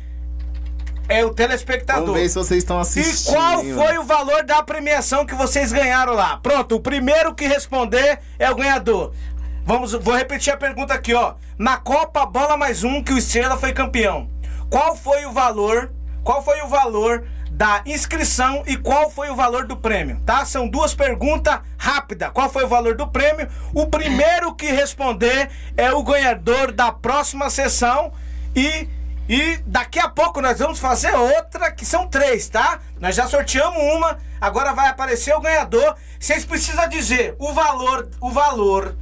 [1.10, 2.06] é o telespectador.
[2.06, 3.34] Vamos ver se vocês estão assistindo.
[3.34, 6.38] E qual foi o valor da premiação que vocês ganharam lá?
[6.38, 9.14] Pronto, o primeiro que responder é o ganhador.
[9.65, 11.36] Vamos, vou repetir a pergunta aqui, ó.
[11.57, 14.30] Na Copa Bola Mais Um, que o Estrela foi campeão.
[14.70, 15.91] Qual foi o valor?
[16.24, 20.43] Qual foi o valor da inscrição e qual foi o valor do prêmio, tá?
[20.43, 22.31] São duas perguntas rápidas.
[22.34, 23.47] Qual foi o valor do prêmio?
[23.73, 28.11] O primeiro que responder é o ganhador da próxima sessão
[28.55, 28.89] e
[29.30, 32.81] e daqui a pouco nós vamos fazer outra, que são três, tá?
[32.99, 35.95] Nós já sorteamos uma, agora vai aparecer o ganhador.
[36.19, 38.97] Vocês precisam dizer o valor, o valor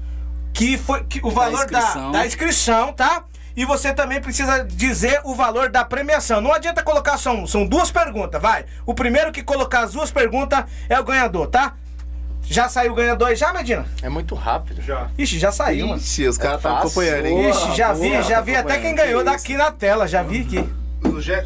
[0.53, 2.11] que foi que, o valor da inscrição.
[2.11, 3.23] Da, da inscrição, tá?
[3.55, 6.41] E você também precisa dizer o valor da premiação.
[6.41, 8.65] Não adianta colocar só um, são duas perguntas, vai.
[8.85, 11.73] O primeiro que colocar as duas perguntas é o ganhador, tá?
[12.43, 13.85] Já saiu o ganhador aí já, Medina?
[14.01, 14.81] É muito rápido.
[14.81, 15.09] Já.
[15.17, 17.49] Ixi, já saiu, Ixi, os caras estão é tá acompanhando, hein?
[17.49, 20.69] Ixi, já vi, já vi até quem ganhou daqui na tela, já vi aqui.
[21.03, 21.45] José,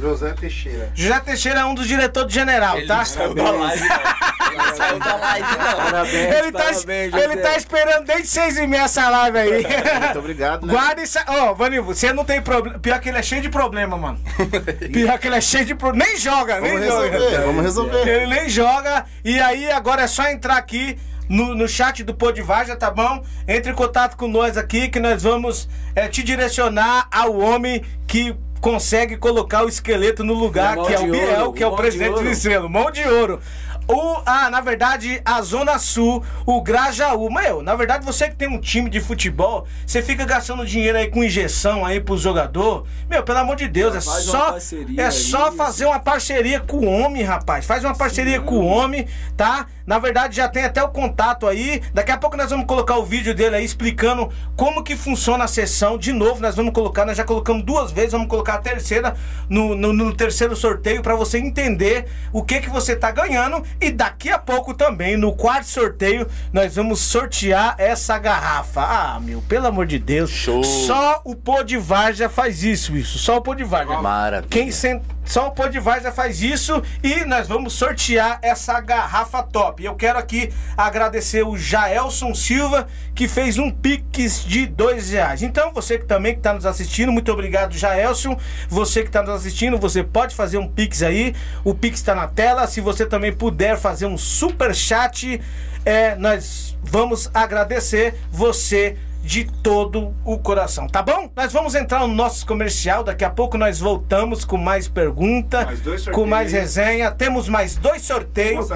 [0.00, 0.90] José Teixeira.
[0.94, 2.98] José Teixeira é um dos diretores de general, ele tá?
[2.98, 4.54] Não saiu da live, não.
[4.54, 5.76] Ele saiu da live, não.
[5.76, 9.66] Parabéns, ele, tá, parabéns, ele tá esperando desde seis e meia essa live aí.
[10.04, 10.72] Muito obrigado, né?
[10.72, 11.18] Guarda isso.
[11.26, 12.78] Ó, oh, Vanil, você não tem problema.
[12.78, 14.18] Pior que ele é cheio de problema, mano.
[14.92, 16.06] Pior que ele é cheio de problema.
[16.08, 17.40] Nem joga, vamos nem resolver, joga.
[17.46, 18.08] Vamos resolver.
[18.08, 19.04] Ele nem joga.
[19.24, 20.98] E aí, agora é só entrar aqui.
[21.26, 23.24] No, no, chat do Podivaja, tá bom?
[23.48, 25.66] Entre em contato com nós aqui que nós vamos
[25.96, 30.98] é, te direcionar ao homem que consegue colocar o esqueleto no lugar, é que é
[30.98, 32.66] o Biel, que é o presidente do Estrela.
[32.66, 33.38] Mão de ouro.
[33.86, 37.30] O, ah, na verdade, a Zona Sul, o Grajaú.
[37.30, 41.08] Meu, na verdade, você que tem um time de futebol, você fica gastando dinheiro aí
[41.08, 42.86] com injeção aí pro jogador.
[43.08, 44.56] Meu, pelo amor de Deus, é só
[44.96, 47.66] é só fazer uma parceria com o homem, rapaz.
[47.66, 48.46] Faz uma parceria Sim.
[48.46, 49.06] com o homem,
[49.36, 49.66] tá?
[49.86, 51.82] Na verdade, já tem até o contato aí.
[51.92, 55.48] Daqui a pouco nós vamos colocar o vídeo dele aí explicando como que funciona a
[55.48, 55.98] sessão.
[55.98, 59.14] De novo, nós vamos colocar, nós já colocamos duas vezes, vamos colocar a terceira
[59.48, 63.62] no, no, no terceiro sorteio para você entender o que que você tá ganhando.
[63.80, 68.80] E daqui a pouco também, no quarto sorteio, nós vamos sortear essa garrafa.
[68.80, 70.30] Ah, meu, pelo amor de Deus.
[70.30, 70.64] Show.
[70.64, 73.18] Só o Pô de Varja faz isso, isso.
[73.18, 74.00] Só o Pô de Varja.
[74.00, 74.48] Maravilha.
[74.48, 79.42] Quem senta Só o Pô de já faz isso e nós vamos sortear essa garrafa
[79.42, 79.84] top.
[79.84, 85.42] Eu quero aqui agradecer o Jaelson Silva que fez um pix de dois reais.
[85.42, 88.36] Então você que também está nos assistindo, muito obrigado Jaelson.
[88.68, 91.34] Você que está nos assistindo, você pode fazer um pix aí.
[91.62, 92.66] O pix está na tela.
[92.66, 95.40] Se você também puder fazer um super chat,
[95.84, 101.30] é, nós vamos agradecer você de todo o coração, tá bom?
[101.34, 105.80] Nós vamos entrar no nosso comercial, daqui a pouco nós voltamos com mais pergunta, mais
[106.12, 107.10] com mais resenha.
[107.10, 108.68] Temos mais dois sorteios.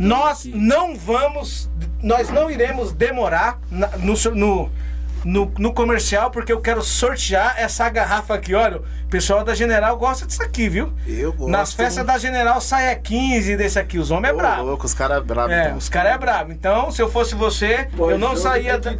[0.00, 1.70] Nós não vamos,
[2.02, 4.70] nós não iremos demorar na, no, no
[5.26, 8.54] no, no comercial, porque eu quero sortear essa garrafa aqui.
[8.54, 10.92] Olha, o pessoal da General gosta disso aqui, viu?
[11.04, 11.50] Eu gosto.
[11.50, 13.98] Nas festas da General sai a 15 desse aqui.
[13.98, 14.62] Os homens é brabo.
[14.62, 15.52] louco, os caras é brabo.
[15.52, 15.78] É, então.
[15.78, 16.52] os caras é brabo.
[16.52, 18.94] Então, se eu fosse você, pois eu não saía da,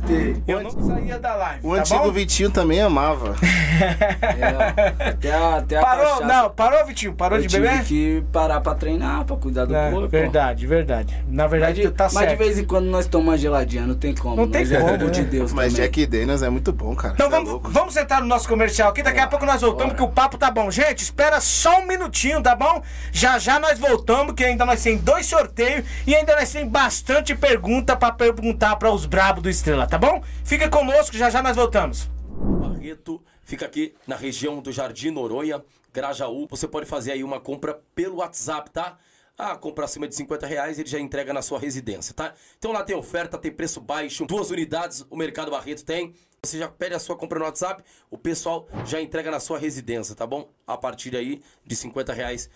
[0.49, 1.61] eu não saía da live.
[1.63, 2.13] O tá antigo bom?
[2.13, 3.37] Vitinho também amava.
[3.41, 6.25] é, até a, até a parou, cachaça.
[6.25, 7.13] não, parou, Vitinho?
[7.15, 7.85] Parou eu de beber?
[7.85, 10.09] Tive que parar pra treinar, pra cuidar do é, corpo.
[10.09, 11.17] Verdade, verdade.
[11.29, 12.29] Na verdade, mas, tá mas certo.
[12.31, 14.37] Mas de vez em quando nós tomamos geladinha, não tem como.
[14.37, 15.07] Não tem é como.
[15.07, 15.87] É de Deus mas também.
[15.87, 17.15] Jack Daniels é muito bom, cara.
[17.15, 19.03] Então vamos, é vamos entrar no nosso comercial aqui.
[19.03, 19.97] Daqui a pouco nós voltamos, Bora.
[19.97, 20.71] que o papo tá bom.
[20.71, 22.83] Gente, espera só um minutinho, tá bom?
[23.13, 27.35] Já já nós voltamos, que ainda nós temos dois sorteios e ainda nós temos bastante
[27.35, 30.23] pergunta para perguntar para os brabos do Estrela, tá bom?
[30.45, 32.09] Fica conosco, já já nós voltamos.
[32.29, 35.63] Barreto fica aqui na região do Jardim Noronha,
[35.93, 36.47] Grajaú.
[36.51, 38.97] Você pode fazer aí uma compra pelo WhatsApp, tá?
[39.39, 42.33] Ah, compra acima de 50 reais, ele já entrega na sua residência, tá?
[42.59, 46.15] Então lá tem oferta, tem preço baixo, duas unidades o Mercado Barreto tem.
[46.43, 50.15] Você já pede a sua compra no WhatsApp, o pessoal já entrega na sua residência,
[50.15, 50.49] tá bom?
[50.67, 52.49] A partir aí de 50 reais.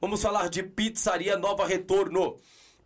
[0.00, 2.36] Vamos falar de Pizzaria Nova Retorno.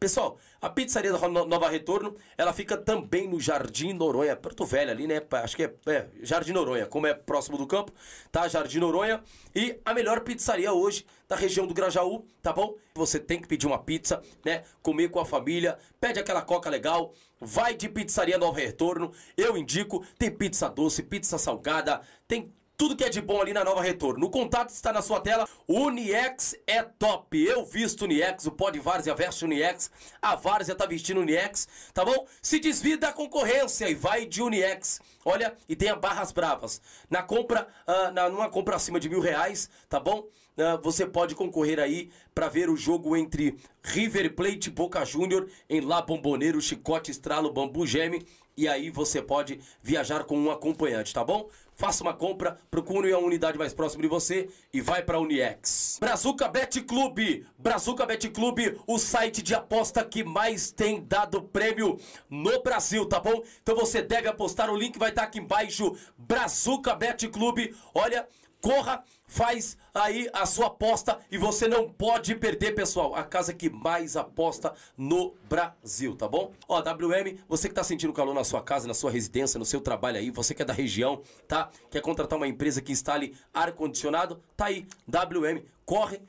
[0.00, 5.08] Pessoal, a pizzaria da Nova Retorno, ela fica também no Jardim Noronha, Porto Velho ali,
[5.08, 5.20] né?
[5.42, 7.92] Acho que é, é, Jardim Noronha, como é próximo do campo,
[8.30, 8.46] tá?
[8.46, 9.20] Jardim Noronha.
[9.52, 12.76] E a melhor pizzaria hoje da região do Grajaú, tá bom?
[12.94, 14.62] Você tem que pedir uma pizza, né?
[14.82, 19.10] Comer com a família, pede aquela coca legal, vai de pizzaria Nova Retorno.
[19.36, 23.64] Eu indico, tem pizza doce, pizza salgada, tem tudo que é de bom ali na
[23.64, 24.24] Nova Retorno.
[24.24, 25.48] O contato está na sua tela.
[25.66, 27.36] Uniex é top.
[27.36, 29.90] Eu visto Uniex, o Pod Várzea veste Uniex.
[30.22, 32.24] A Várzea tá vestindo Uniex, tá bom?
[32.40, 35.00] Se desvia da concorrência e vai de Uniex.
[35.24, 36.80] Olha, e tenha barras bravas.
[37.10, 40.20] Na compra, uh, na, numa compra acima de mil reais, tá bom?
[40.56, 45.80] Uh, você pode concorrer aí para ver o jogo entre River Plate Boca Júnior em
[45.80, 48.24] La Bomboneiro, Chicote Estralo, Bambu Geme.
[48.56, 51.48] E aí você pode viajar com um acompanhante, tá bom?
[51.78, 55.98] Faça uma compra, procure a unidade mais próxima de você e vai para a Uniex.
[56.00, 57.46] Brazuca Bet Clube.
[57.56, 61.96] Brazuca Bet Clube, o site de aposta que mais tem dado prêmio
[62.28, 63.44] no Brasil, tá bom?
[63.62, 65.96] Então você deve apostar, o link vai estar aqui embaixo.
[66.18, 67.72] Brazuca Bet Clube.
[67.94, 68.26] Olha,
[68.60, 73.14] corra, faz aí a sua aposta e você não pode perder, pessoal.
[73.14, 76.52] A casa que mais aposta no Brasil, tá bom?
[76.66, 79.80] Ó, WM, você que tá sentindo calor na sua casa, na sua residência, no seu
[79.80, 81.70] trabalho aí, você que é da região, tá?
[81.90, 84.42] Quer contratar uma empresa que instale ar-condicionado?
[84.56, 86.20] Tá aí, WM, corre.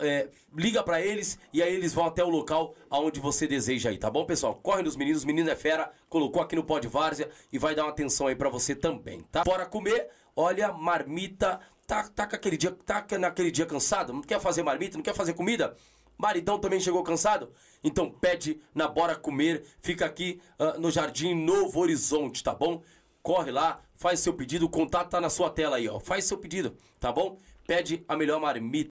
[0.00, 3.96] É, liga para eles e aí eles vão até o local aonde você deseja aí,
[3.96, 4.54] tá bom, pessoal?
[4.56, 7.90] Corre nos meninos, menino é fera, colocou aqui no Pod Várzea e vai dar uma
[7.90, 9.42] atenção aí para você também, tá?
[9.44, 11.58] Bora comer, olha, marmita
[11.92, 15.34] tá, tá, aquele dia, tá naquele dia cansado, não quer fazer marmita, não quer fazer
[15.34, 15.76] comida?
[16.16, 17.52] Maridão também chegou cansado?
[17.84, 22.82] Então pede na Bora Comer, fica aqui uh, no Jardim Novo Horizonte, tá bom?
[23.22, 26.00] Corre lá, faz seu pedido, o contato tá na sua tela aí, ó.
[26.00, 27.38] Faz seu pedido, tá bom?
[27.66, 28.90] Pede a melhor marmita.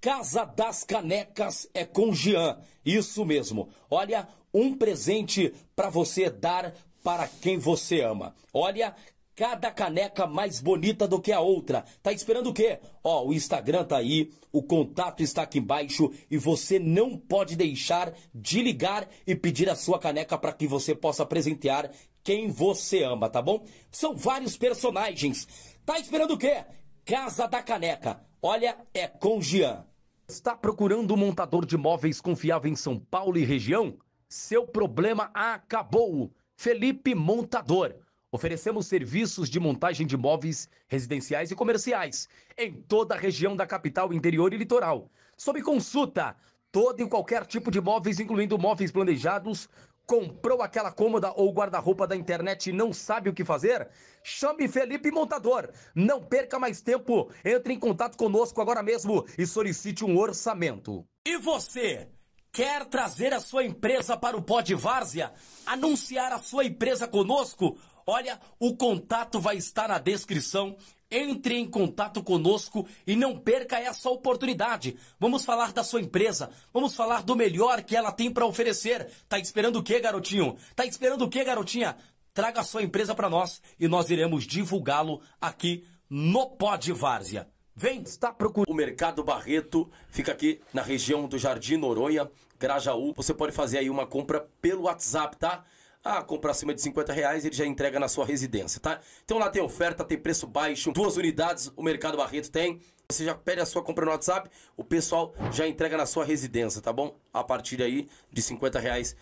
[0.00, 3.68] Casa das Canecas é com Jean, isso mesmo.
[3.90, 6.72] Olha, um presente para você dar
[7.02, 8.34] para quem você ama.
[8.52, 8.94] Olha,
[9.38, 11.84] cada caneca mais bonita do que a outra.
[12.02, 12.80] Tá esperando o quê?
[13.04, 18.12] Ó, o Instagram tá aí, o contato está aqui embaixo e você não pode deixar
[18.34, 21.88] de ligar e pedir a sua caneca para que você possa presentear
[22.24, 23.64] quem você ama, tá bom?
[23.92, 25.46] São vários personagens.
[25.86, 26.64] Tá esperando o quê?
[27.04, 28.20] Casa da Caneca.
[28.42, 29.86] Olha, é com Jean.
[30.28, 33.96] Está procurando um montador de móveis confiável em São Paulo e região?
[34.28, 36.32] Seu problema acabou.
[36.56, 37.94] Felipe Montador
[38.30, 42.28] Oferecemos serviços de montagem de móveis residenciais e comerciais
[42.58, 45.10] em toda a região da capital, interior e litoral.
[45.34, 46.36] Sob consulta,
[46.70, 49.66] todo e qualquer tipo de móveis, incluindo móveis planejados.
[50.06, 53.88] Comprou aquela cômoda ou guarda-roupa da internet e não sabe o que fazer?
[54.22, 55.70] Chame Felipe Montador.
[55.94, 57.30] Não perca mais tempo.
[57.42, 61.06] Entre em contato conosco agora mesmo e solicite um orçamento.
[61.26, 62.08] E você?
[62.50, 65.32] Quer trazer a sua empresa para o Pod Várzea?
[65.66, 67.78] Anunciar a sua empresa conosco?
[68.10, 70.74] Olha, o contato vai estar na descrição
[71.10, 74.96] Entre em contato conosco e não perca essa oportunidade.
[75.20, 79.10] Vamos falar da sua empresa, vamos falar do melhor que ela tem para oferecer.
[79.28, 80.56] Tá esperando o que, garotinho?
[80.74, 81.96] Tá esperando o que, garotinha?
[82.32, 87.46] Traga a sua empresa para nós e nós iremos divulgá-lo aqui no Pod Várzea.
[87.76, 88.70] Vem, está procurando.
[88.70, 93.12] O Mercado Barreto fica aqui na região do Jardim Noronha, Grajaú.
[93.14, 95.64] Você pode fazer aí uma compra pelo WhatsApp, tá?
[96.10, 98.98] Ah, compra acima de 50 reais, ele já entrega na sua residência, tá?
[99.26, 102.80] Então lá tem oferta, tem preço baixo, duas unidades o Mercado Barreto tem.
[103.10, 106.80] Você já pede a sua compra no WhatsApp, o pessoal já entrega na sua residência,
[106.80, 107.14] tá bom?
[107.30, 109.14] A partir aí de 50 reais.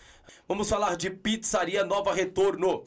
[0.47, 2.85] Vamos falar de Pizzaria Nova Retorno.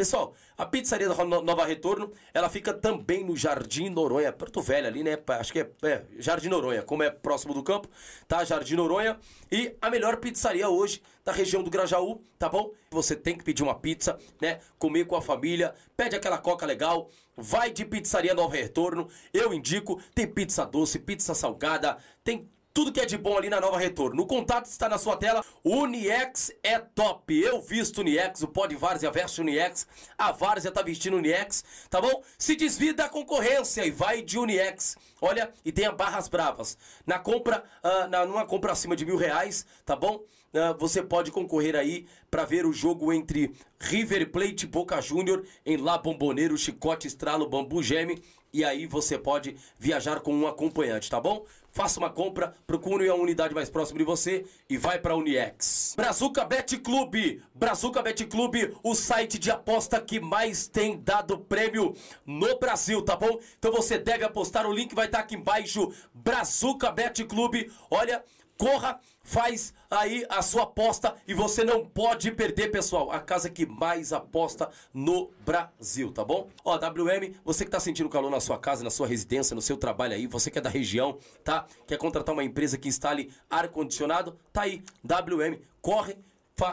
[0.00, 5.04] Pessoal, a pizzaria da Nova Retorno, ela fica também no Jardim Noronha, Porto Velho ali,
[5.04, 5.18] né?
[5.38, 7.86] Acho que é, é, Jardim Noronha, como é próximo do campo,
[8.26, 8.42] tá?
[8.42, 9.18] Jardim Noronha.
[9.52, 12.72] E a melhor pizzaria hoje da região do Grajaú, tá bom?
[12.92, 14.60] Você tem que pedir uma pizza, né?
[14.78, 19.06] Comer com a família, pede aquela coca legal, vai de pizzaria Nova Retorno.
[19.34, 23.60] Eu indico, tem pizza doce, pizza salgada, tem tudo que é de bom ali na
[23.60, 24.22] Nova Retorno.
[24.22, 25.44] O contato está na sua tela.
[25.64, 27.38] Uniex é top.
[27.38, 29.86] Eu visto Uniex, o Pod Várzea veste Uniex.
[30.16, 32.22] A Várzea tá vestindo Uniex, tá bom?
[32.38, 34.96] Se desvia da concorrência e vai de Uniex.
[35.20, 36.78] Olha, e tenha barras bravas.
[37.06, 40.22] Na compra, uh, na, numa compra acima de mil reais, tá bom?
[40.52, 45.44] Uh, você pode concorrer aí para ver o jogo entre River Plate e Boca Júnior
[45.64, 48.20] em La Bomboneiro, Chicote, Estralo, Bambu Geme.
[48.52, 51.46] E aí você pode viajar com um acompanhante, tá bom?
[51.72, 55.94] Faça uma compra, procure a unidade mais próxima de você e vai para Uniex.
[55.96, 61.94] Brazuca Bet Clube, Brazuca Bet Clube, o site de aposta que mais tem dado prêmio
[62.26, 63.38] no Brasil, tá bom?
[63.58, 65.92] Então você deve apostar, o link vai estar aqui embaixo.
[66.12, 68.24] Brazuca Bet Clube, olha,
[68.58, 73.10] corra, faz aí a sua aposta e você não pode perder, pessoal.
[73.10, 76.48] A casa que mais aposta no Brasil, tá bom?
[76.64, 79.76] Ó, WM, você que tá sentindo calor na sua casa, na sua residência, no seu
[79.76, 81.66] trabalho aí, você que é da região, tá?
[81.86, 84.36] Quer contratar uma empresa que instale ar-condicionado?
[84.52, 86.16] Tá aí, WM, corre.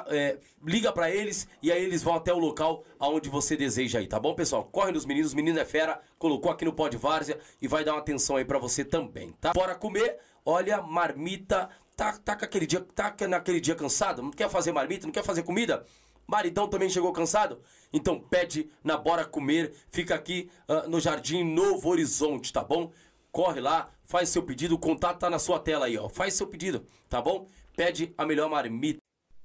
[0.10, 4.08] É, liga para eles e aí eles vão até o local aonde você deseja aí,
[4.08, 4.66] tá bom, pessoal?
[4.66, 8.02] Corre nos meninos, menino é fera, colocou aqui no Pod Várzea e vai dar uma
[8.02, 9.54] atenção aí para você também, tá?
[9.54, 14.72] Bora comer, olha, marmita, tá, tá, aquele dia, tá naquele dia cansado, não quer fazer
[14.72, 15.84] marmita, não quer fazer comida?
[16.28, 17.60] Maridão também chegou cansado?
[17.92, 22.92] Então pede na Bora Comer, fica aqui uh, no Jardim Novo Horizonte, tá bom?
[23.32, 26.08] Corre lá, faz seu pedido, o contato tá na sua tela aí, ó.
[26.08, 27.48] Faz seu pedido, tá bom?
[27.76, 29.00] Pede a melhor marmita.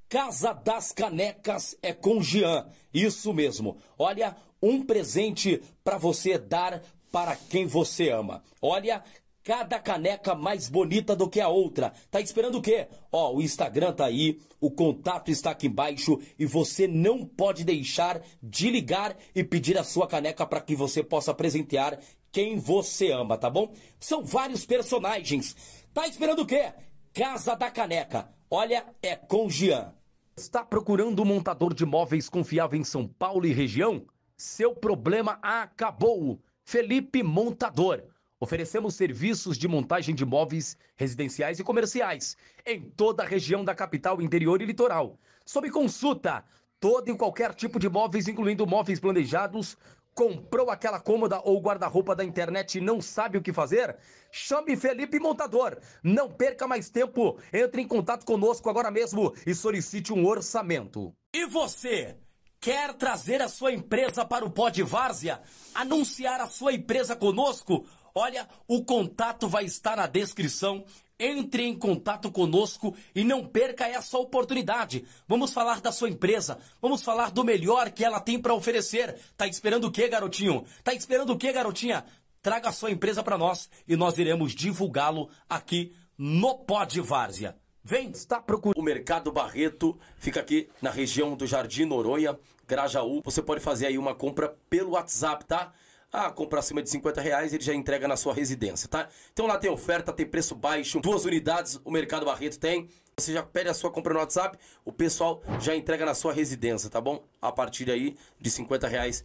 [0.09, 3.79] Casa das Canecas é com Jean, isso mesmo.
[3.99, 8.43] Olha, um presente para você dar para quem você ama.
[8.61, 9.05] Olha,
[9.43, 11.93] cada caneca mais bonita do que a outra.
[12.11, 12.89] Tá esperando o quê?
[13.11, 18.23] Ó, o Instagram tá aí, o contato está aqui embaixo e você não pode deixar
[18.43, 21.99] de ligar e pedir a sua caneca para que você possa presentear
[22.31, 23.73] quem você ama, tá bom?
[24.01, 25.55] São vários personagens.
[25.93, 26.73] Tá esperando o quê?
[27.13, 28.31] Casa da Caneca.
[28.51, 29.93] Olha, é com Jean.
[30.35, 34.07] Está procurando um montador de móveis confiável em São Paulo e região?
[34.35, 36.41] Seu problema acabou.
[36.65, 38.03] Felipe Montador
[38.43, 42.37] Oferecemos serviços de montagem de móveis residenciais e comerciais
[42.67, 45.17] em toda a região da capital, interior e litoral.
[45.47, 46.45] Sob consulta,
[46.81, 49.79] todo e qualquer tipo de móveis, incluindo móveis planejados.
[50.13, 53.97] Comprou aquela cômoda ou guarda-roupa da internet e não sabe o que fazer?
[54.33, 55.79] Chame Felipe Montador.
[56.03, 57.39] Não perca mais tempo.
[57.53, 61.15] Entre em contato conosco agora mesmo e solicite um orçamento.
[61.33, 62.17] E você?
[62.59, 65.41] Quer trazer a sua empresa para o Pod Várzea?
[65.75, 67.85] Anunciar a sua empresa conosco?
[68.15, 70.85] Olha, o contato vai estar na descrição.
[71.25, 75.05] Entre em contato conosco e não perca essa oportunidade.
[75.29, 79.17] Vamos falar da sua empresa, vamos falar do melhor que ela tem para oferecer.
[79.37, 80.65] Tá esperando o que, garotinho?
[80.83, 82.05] Tá esperando o que, garotinha?
[82.41, 87.57] Traga a sua empresa para nós e nós iremos divulgá-lo aqui no Pod Várzea.
[87.85, 88.81] Vem, está procurando.
[88.81, 92.37] O Mercado Barreto fica aqui na região do Jardim Noronha,
[92.67, 93.23] Grajaú.
[93.25, 95.73] Você pode fazer aí uma compra pelo WhatsApp, tá?
[96.13, 99.09] Ah, compra acima de 50 reais, ele já entrega na sua residência, tá?
[99.33, 102.91] Então lá tem oferta, tem preço baixo, duas unidades o Mercado Barreto tem.
[103.17, 106.91] Você já pede a sua compra no WhatsApp, o pessoal já entrega na sua residência,
[106.91, 107.25] tá bom?
[107.41, 109.25] A partir aí de 50 reais.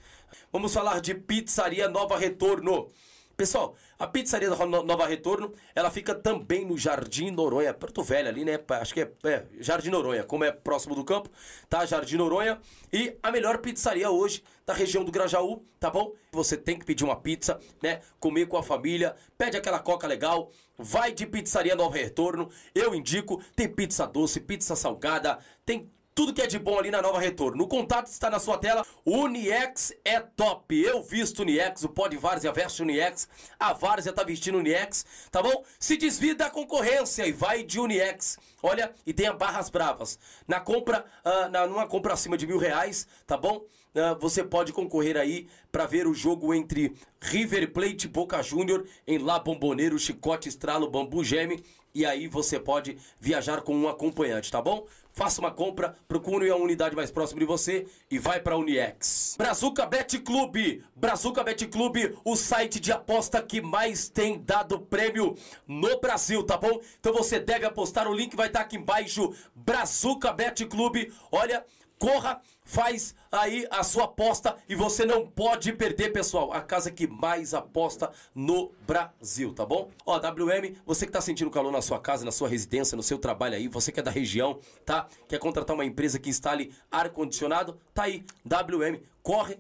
[0.52, 2.90] Vamos falar de Pizzaria Nova Retorno.
[3.38, 8.44] Pessoal, a pizzaria da Nova Retorno, ela fica também no Jardim Noronha, Porto Velho ali,
[8.44, 8.60] né?
[8.82, 11.30] Acho que é, é, Jardim Noronha, como é próximo do campo,
[11.70, 11.86] tá?
[11.86, 12.60] Jardim Noronha.
[12.92, 16.14] E a melhor pizzaria hoje da região do Grajaú, tá bom?
[16.32, 18.02] Você tem que pedir uma pizza, né?
[18.20, 22.50] Comer com a família, pede aquela coca legal, vai de pizzaria Nova Retorno.
[22.74, 27.00] Eu indico, tem pizza doce, pizza salgada, tem tudo que é de bom ali na
[27.00, 27.64] Nova Retorno.
[27.64, 28.84] O contato está na sua tela.
[29.06, 30.76] Uniex é top.
[30.76, 33.30] Eu visto Uniex, o Pod Várzea veste Uniex,
[33.60, 35.64] a Várzea tá vestindo Uniex, tá bom?
[35.80, 38.40] Se desvia da concorrência e vai de Uniex.
[38.64, 40.18] Olha, e tenha barras bravas.
[40.48, 43.58] Na compra, uh, na, numa compra acima de mil reais, tá bom?
[43.94, 48.88] Uh, você pode concorrer aí para ver o jogo entre River Plate e Boca Júnior
[49.06, 51.64] em La Bomboneiro, Chicote, Estralo, Bambu Geme.
[51.94, 54.86] E aí você pode viajar com um acompanhante, tá bom?
[55.18, 59.34] Faça uma compra, procure a unidade mais próxima de você e vai para Uniex.
[59.36, 65.36] Brazuca Bet Clube, Brazuca Bet Clube, o site de aposta que mais tem dado prêmio
[65.68, 66.80] no Brasil, tá bom?
[67.00, 69.34] Então você deve apostar, o link vai estar tá aqui embaixo.
[69.56, 71.66] Brazuca Bet Clube, olha,
[72.00, 76.54] Corra, faz aí a sua aposta e você não pode perder, pessoal.
[76.54, 79.90] A casa que mais aposta no Brasil, tá bom?
[80.06, 83.18] Ó, WM, você que tá sentindo calor na sua casa, na sua residência, no seu
[83.18, 85.08] trabalho aí, você que é da região, tá?
[85.28, 87.80] Quer contratar uma empresa que instale ar-condicionado?
[87.94, 89.58] Tá aí, WM, corre.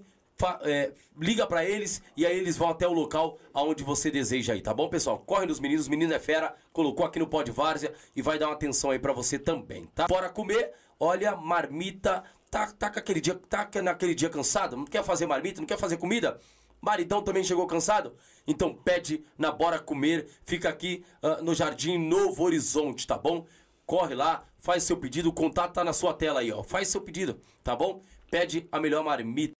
[0.61, 4.61] É, liga para eles e aí eles vão até o local aonde você deseja aí,
[4.61, 5.18] tá bom, pessoal?
[5.18, 8.53] Corre nos meninos, menino é fera, colocou aqui no Pod Várzea e vai dar uma
[8.53, 10.05] atenção aí para você também, tá?
[10.05, 15.03] Bora comer, olha, marmita, tá, tá, com aquele dia, tá naquele dia cansado, não quer
[15.03, 16.40] fazer marmita, não quer fazer comida?
[16.82, 18.15] Maridão também chegou cansado?
[18.45, 23.45] Então pede na Bora Comer, fica aqui uh, no Jardim Novo Horizonte, tá bom?
[23.86, 26.61] Corre lá, faz seu pedido, o contato tá na sua tela aí, ó.
[26.61, 28.02] Faz seu pedido, tá bom?
[28.30, 29.53] Pede a melhor marmita.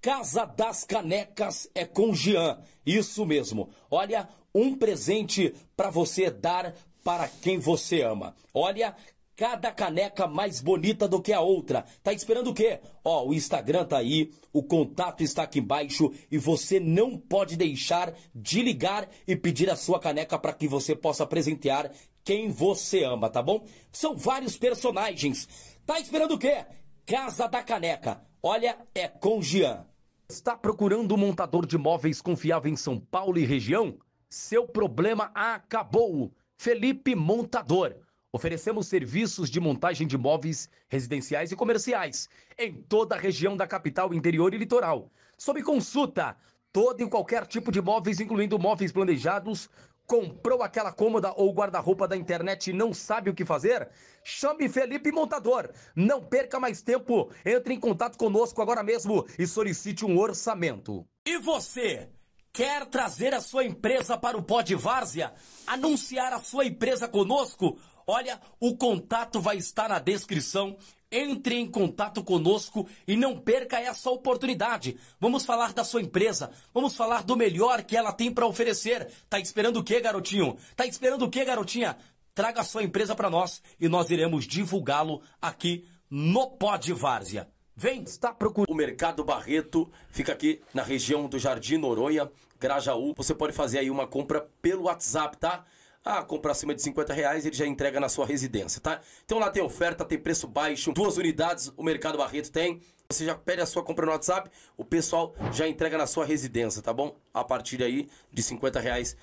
[0.00, 2.58] Casa das Canecas é com Jean.
[2.86, 3.68] Isso mesmo.
[3.90, 8.34] Olha, um presente para você dar para quem você ama.
[8.52, 8.94] Olha,
[9.40, 11.86] cada caneca mais bonita do que a outra.
[12.02, 12.78] Tá esperando o quê?
[13.02, 18.12] Ó, o Instagram tá aí, o contato está aqui embaixo e você não pode deixar
[18.34, 21.90] de ligar e pedir a sua caneca para que você possa presentear
[22.22, 23.64] quem você ama, tá bom?
[23.90, 25.48] São vários personagens.
[25.86, 26.66] Tá esperando o quê?
[27.06, 28.20] Casa da Caneca.
[28.42, 29.86] Olha, é com Jean.
[30.28, 33.96] Está procurando um montador de móveis confiável em São Paulo e região?
[34.28, 36.30] Seu problema acabou.
[36.58, 37.96] Felipe Montador.
[38.32, 42.28] Oferecemos serviços de montagem de móveis residenciais e comerciais
[42.58, 45.10] em toda a região da capital, interior e litoral.
[45.36, 46.36] Sob consulta,
[46.72, 49.68] todo e qualquer tipo de móveis, incluindo móveis planejados,
[50.10, 53.88] Comprou aquela cômoda ou guarda-roupa da internet e não sabe o que fazer?
[54.24, 55.70] Chame Felipe Montador.
[55.94, 57.30] Não perca mais tempo.
[57.46, 61.06] Entre em contato conosco agora mesmo e solicite um orçamento.
[61.24, 62.08] E você?
[62.52, 65.32] Quer trazer a sua empresa para o Pod Várzea?
[65.64, 67.78] Anunciar a sua empresa conosco?
[68.06, 70.76] Olha, o contato vai estar na descrição
[71.10, 74.96] entre em contato conosco e não perca essa oportunidade.
[75.18, 79.10] Vamos falar da sua empresa, vamos falar do melhor que ela tem para oferecer.
[79.28, 80.56] Tá esperando o quê, garotinho?
[80.76, 81.96] Tá esperando o quê, garotinha?
[82.34, 87.48] Traga a sua empresa para nós e nós iremos divulgá-lo aqui no Pod Várzea.
[87.76, 88.70] Vem, está procurando.
[88.70, 93.14] O Mercado Barreto fica aqui na região do Jardim Noronha, Grajaú.
[93.16, 95.64] Você pode fazer aí uma compra pelo WhatsApp, tá?
[96.02, 99.00] Ah, comprar acima de 50 reais, ele já entrega na sua residência, tá?
[99.24, 102.80] Então lá tem oferta, tem preço baixo, duas unidades o Mercado Barreto tem.
[103.10, 106.80] Você já pede a sua compra no WhatsApp, o pessoal já entrega na sua residência,
[106.80, 107.16] tá bom?
[107.34, 109.16] A partir aí de 50 reais.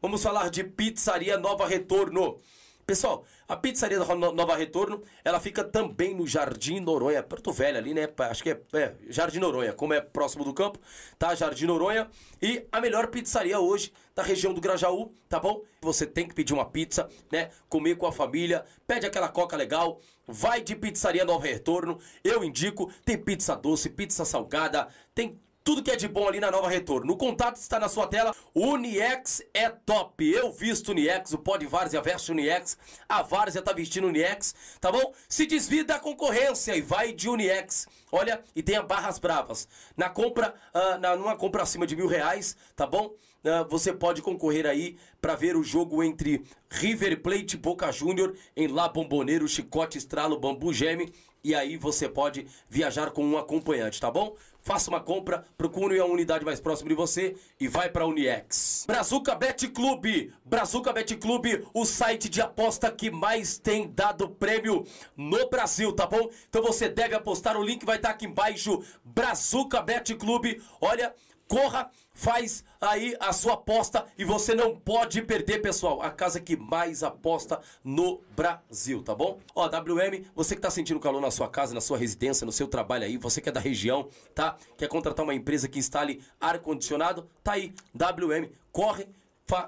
[0.00, 2.38] Vamos falar de Pizzaria Nova Retorno.
[2.84, 7.94] Pessoal, a pizzaria da Nova Retorno, ela fica também no Jardim Noronha, Porto Velho ali,
[7.94, 8.08] né?
[8.18, 10.80] Acho que é, é, Jardim Noronha, como é próximo do campo,
[11.18, 11.32] tá?
[11.34, 12.10] Jardim Noronha.
[12.40, 15.62] E a melhor pizzaria hoje da região do Grajaú, tá bom?
[15.80, 17.50] Você tem que pedir uma pizza, né?
[17.68, 22.00] Comer com a família, pede aquela coca legal, vai de pizzaria Nova Retorno.
[22.24, 26.50] Eu indico, tem pizza doce, pizza salgada, tem tudo que é de bom ali na
[26.50, 27.12] Nova Retorno.
[27.12, 28.34] O contato está na sua tela.
[28.54, 30.28] Uniex é top.
[30.30, 32.76] Eu visto Uniex, o Pod Várzea veste Uniex,
[33.08, 35.12] a Várzea tá vestindo Uniex, tá bom?
[35.28, 37.86] Se desvia da concorrência e vai de Uniex.
[38.10, 39.68] Olha, e tenha barras bravas.
[39.96, 43.14] Na compra, uh, na, numa compra acima de mil reais, tá bom?
[43.44, 48.68] Uh, você pode concorrer aí para ver o jogo entre River Plate Boca Júnior em
[48.68, 51.12] La Bomboneiro, Chicote, Estralo, Bambu Geme.
[51.44, 54.36] E aí você pode viajar com um acompanhante, tá bom?
[54.62, 58.84] Faça uma compra, procure a unidade mais próxima de você e vai para Uniex.
[58.86, 64.86] Brazuca Bet Clube, Brazuca Bet Clube, o site de aposta que mais tem dado prêmio
[65.16, 66.30] no Brasil, tá bom?
[66.48, 68.80] Então você deve apostar, o link vai estar aqui embaixo.
[69.04, 71.12] Brazuca Bet Clube, olha,
[71.48, 76.02] corra, faz aí a sua aposta e você não pode perder, pessoal.
[76.02, 79.38] A casa que mais aposta no Brasil, tá bom?
[79.54, 82.68] Ó, WM, você que tá sentindo calor na sua casa, na sua residência, no seu
[82.68, 84.56] trabalho aí, você que é da região, tá?
[84.76, 87.28] Quer contratar uma empresa que instale ar-condicionado?
[87.42, 89.08] Tá aí, WM, corre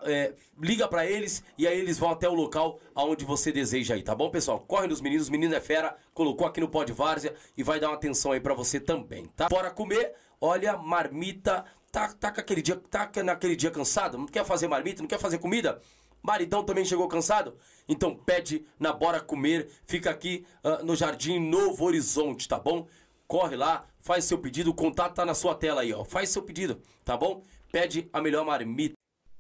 [0.05, 4.03] é, liga para eles e aí eles vão até o local aonde você deseja aí,
[4.03, 4.61] tá bom, pessoal?
[4.61, 7.89] Corre nos meninos, os meninos é fera, colocou aqui no Pod Várzea e vai dar
[7.89, 9.49] uma atenção aí para você também, tá?
[9.49, 11.65] Bora comer, olha, marmita,
[11.95, 15.39] tá, tá, aquele dia, tá naquele dia cansado, não quer fazer marmita, não quer fazer
[15.39, 15.81] comida?
[16.21, 17.57] Maridão também chegou cansado?
[17.89, 22.89] Então pede na Bora Comer, fica aqui uh, no Jardim Novo Horizonte, tá bom?
[23.29, 26.05] Corre lá, faz seu pedido, o contato tá na sua tela aí, ó.
[26.05, 27.43] Faz seu pedido, tá bom?
[27.71, 28.95] Pede a melhor marmita.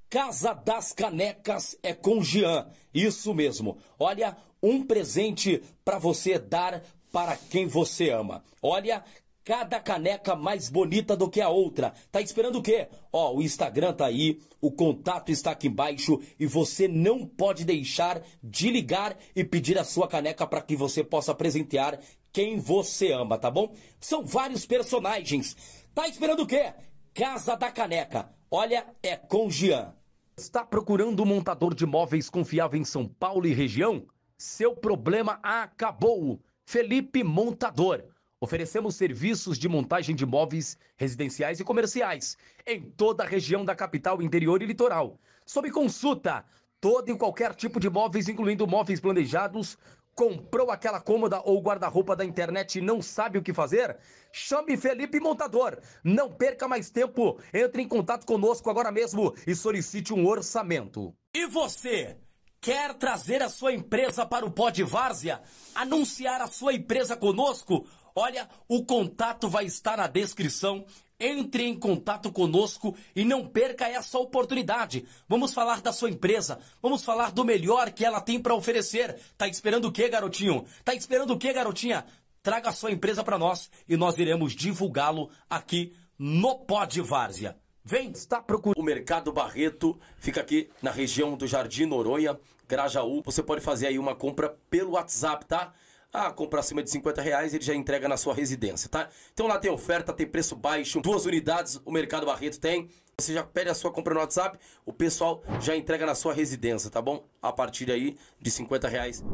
[0.08, 2.68] Casa das Canecas é com Jean.
[2.92, 3.78] Isso mesmo.
[3.98, 8.44] Olha, um presente para você dar para quem você ama.
[8.62, 9.04] Olha,
[9.44, 11.92] cada caneca mais bonita do que a outra.
[12.10, 12.88] Tá esperando o quê?
[13.12, 18.22] Ó, o Instagram tá aí, o contato está aqui embaixo e você não pode deixar
[18.42, 22.00] de ligar e pedir a sua caneca para que você possa presentear
[22.32, 23.72] quem você ama, tá bom?
[24.00, 25.56] São vários personagens.
[25.94, 26.72] Tá esperando o quê?
[27.12, 28.28] Casa da Caneca.
[28.50, 29.94] Olha, é com Jean.
[30.36, 34.04] Está procurando um montador de móveis confiável em São Paulo e região?
[34.36, 36.40] Seu problema acabou.
[36.64, 38.02] Felipe Montador.
[38.44, 44.20] Oferecemos serviços de montagem de móveis residenciais e comerciais em toda a região da capital,
[44.20, 45.18] interior e litoral.
[45.46, 46.44] Sob consulta,
[46.78, 49.78] todo e qualquer tipo de móveis, incluindo móveis planejados,
[50.14, 53.96] Comprou aquela cômoda ou guarda-roupa da internet e não sabe o que fazer?
[54.30, 55.80] Chame Felipe Montador.
[56.04, 57.40] Não perca mais tempo.
[57.52, 61.12] Entre em contato conosco agora mesmo e solicite um orçamento.
[61.34, 62.16] E você?
[62.60, 65.42] Quer trazer a sua empresa para o Pod Várzea?
[65.74, 67.84] Anunciar a sua empresa conosco?
[68.16, 70.86] Olha, o contato vai estar na descrição
[71.18, 75.04] entre em contato conosco e não perca essa oportunidade.
[75.28, 79.18] Vamos falar da sua empresa, vamos falar do melhor que ela tem para oferecer.
[79.36, 80.64] Tá esperando o que, garotinho?
[80.84, 82.04] Tá esperando o que, garotinha?
[82.40, 87.56] Traga a sua empresa para nós e nós iremos divulgá-lo aqui no Pod Várzea.
[87.82, 88.80] Vem, está procurando.
[88.80, 92.38] O Mercado Barreto fica aqui na região do Jardim Noronha,
[92.68, 93.22] Grajaú.
[93.24, 95.74] Você pode fazer aí uma compra pelo WhatsApp, tá?
[96.16, 99.08] Ah, comprar acima de 50 reais, ele já entrega na sua residência, tá?
[99.32, 102.88] Então lá tem oferta, tem preço baixo, duas unidades o Mercado Barreto tem.
[103.18, 106.88] Você já pede a sua compra no WhatsApp, o pessoal já entrega na sua residência,
[106.88, 107.24] tá bom?
[107.42, 109.24] A partir aí de 50 reais.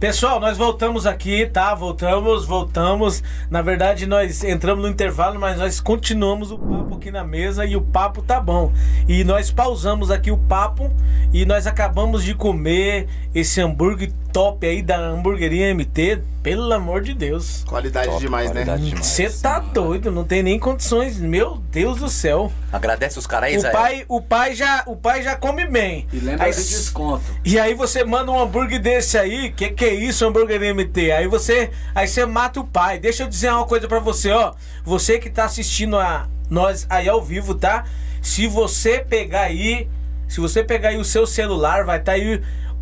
[0.00, 1.74] Pessoal, nós voltamos aqui, tá?
[1.74, 3.22] Voltamos, voltamos.
[3.50, 7.76] Na verdade, nós entramos no intervalo, mas nós continuamos o papo aqui na mesa e
[7.76, 8.72] o papo tá bom.
[9.06, 10.90] E nós pausamos aqui o papo
[11.34, 16.22] e nós acabamos de comer esse hambúrguer top aí da hamburgueria MT.
[16.42, 17.64] Pelo amor de Deus.
[17.64, 18.64] Qualidade top, demais, né?
[18.64, 19.02] qualidade né?
[19.02, 21.20] Você tá doido, não tem nem condições.
[21.20, 22.50] Meu Deus do céu.
[22.72, 26.06] Agradece os caras aí, o pai, o pai já, O pai já come bem.
[26.10, 27.22] E lembra aí, de desconto.
[27.44, 31.12] E aí você manda um hambúrguer desse aí, que que é isso, hambúrguer MT?
[31.12, 32.98] Aí você, aí você mata o pai.
[32.98, 34.54] Deixa eu dizer uma coisa para você, ó.
[34.84, 37.84] Você que tá assistindo a nós aí ao vivo, tá?
[38.22, 39.88] Se você pegar aí,
[40.28, 42.40] se você pegar aí o seu celular, vai estar tá aí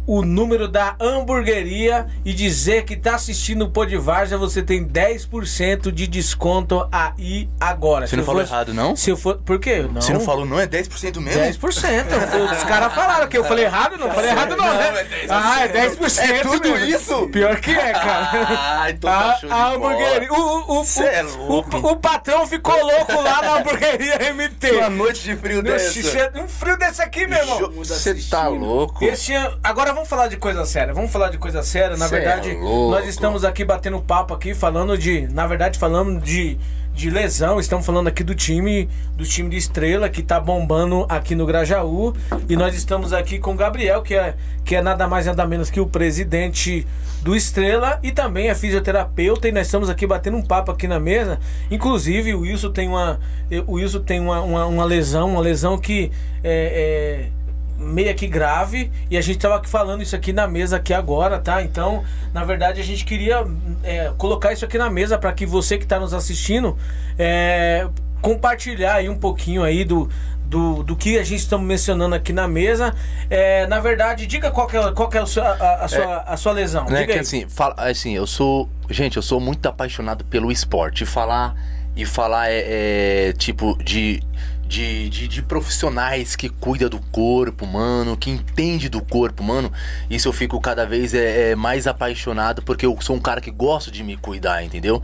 [0.09, 6.07] o número da hamburgueria e dizer que está assistindo o Podvarja, você tem 10% de
[6.07, 8.07] desconto aí agora.
[8.07, 8.97] Você se não falou for, errado, não?
[8.97, 9.83] Se eu for, por quê?
[9.83, 10.01] Não.
[10.01, 10.59] Você não falou não?
[10.59, 11.43] É 10% mesmo?
[11.43, 12.53] 10%.
[12.57, 15.07] Os caras falaram que eu falei errado, não falei errado não, não né?
[15.11, 16.19] É ah, é 10%.
[16.21, 16.87] É tudo mesmo.
[16.87, 17.29] isso?
[17.29, 18.31] Pior que é, cara.
[18.33, 20.33] Ah, então tá a, show a hamburgueria.
[20.33, 24.71] O, o, o, é o, o, patrão ficou louco lá na hamburgueria MT.
[24.71, 26.33] Uma noite de frio dessa.
[26.35, 27.73] Um frio desse aqui, meu irmão.
[27.73, 29.05] Você tá louco.
[29.05, 30.95] Esse, agora vamos falar de coisa séria.
[30.95, 31.97] Vamos falar de coisa séria.
[31.97, 35.27] Na Cê é verdade, é nós estamos aqui batendo papo aqui, falando de.
[35.33, 36.57] Na verdade, falando de,
[36.95, 37.59] de lesão.
[37.59, 42.15] Estamos falando aqui do time, do time de estrela que tá bombando aqui no Grajaú.
[42.49, 44.35] E nós estamos aqui com o Gabriel, que é,
[44.65, 46.87] que é nada mais nada menos que o presidente
[47.21, 49.49] do Estrela e também é fisioterapeuta.
[49.49, 51.41] E nós estamos aqui batendo um papo aqui na mesa.
[51.71, 53.19] Inclusive, o Wilson tem uma.
[53.67, 56.13] O Wilson tem uma, uma, uma lesão, uma lesão que
[56.45, 57.38] é, é
[57.79, 61.63] meio que grave e a gente tava falando isso aqui na mesa aqui agora, tá?
[61.63, 62.03] Então,
[62.35, 63.47] na verdade, a gente queria
[63.85, 66.77] é, colocar isso aqui na mesa para que você que está nos assistindo
[67.19, 67.89] é,
[68.21, 70.09] compartilhar aí um pouquinho aí do,
[70.45, 72.95] do, do que a gente está mencionando aqui na mesa.
[73.31, 76.37] É, na verdade, diga qual é, qual é a, sua, a, a sua, é, a
[76.37, 76.85] sua lesão.
[76.87, 78.69] Né, que assim, fala, assim, eu sou.
[78.91, 81.05] Gente, eu sou muito apaixonado pelo esporte.
[81.05, 81.55] Falar
[81.95, 84.23] e falar é, é tipo de
[84.69, 89.73] de, de, de, profissionais que cuida do corpo humano, que entende do corpo humano,
[90.11, 93.51] isso eu fico cada vez é, é, mais apaixonado porque eu sou um cara que
[93.51, 95.03] gosto de me cuidar, entendeu?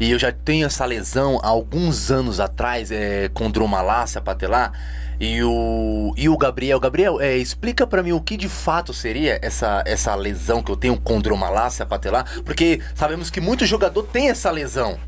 [0.00, 4.72] E eu já tenho essa lesão há alguns anos atrás, é, condromalácia patelar,
[5.20, 9.38] e o, e o Gabriel, Gabriel, é, explica para mim o que de fato seria
[9.40, 14.50] essa, essa lesão que eu tenho, condromalácia patelar, porque sabemos que muito jogador tem essa
[14.50, 14.98] lesão.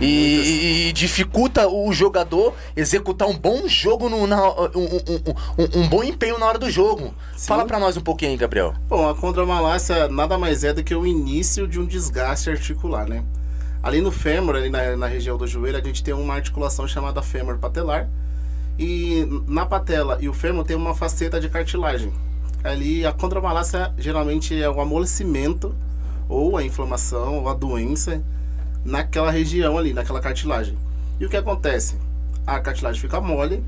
[0.00, 5.88] E, e, dificulta o jogador executar um bom jogo, no, na, um, um, um, um,
[5.88, 7.12] bom empenho na hora do jogo.
[7.36, 7.48] Sim.
[7.48, 8.74] Fala para nós um pouquinho Gabriel.
[8.88, 13.24] Bom, a condromalácia nada mais é do que o início de um desgaste articular, né?
[13.82, 17.20] Ali no fêmur, ali na, na região do joelho, a gente tem uma articulação chamada
[17.20, 18.08] fêmur patelar.
[18.78, 22.12] E na patela e o fêmur tem uma faceta de cartilagem.
[22.62, 25.74] Ali a condromalácia geralmente é o amolecimento
[26.28, 28.22] ou a inflamação ou a doença
[28.88, 30.76] naquela região ali, naquela cartilagem.
[31.20, 31.96] E o que acontece?
[32.46, 33.62] A cartilagem fica mole,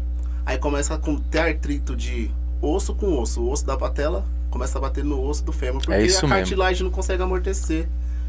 [0.47, 2.31] aí começa a ter artrito de
[2.63, 3.43] osso com osso.
[3.43, 6.85] O osso da patela começa a bater no osso do fêmur, porque é a cartilagem
[6.85, 7.87] não consegue amortecer,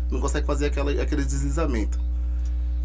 [0.09, 1.99] não consegue fazer aquela, aquele deslizamento.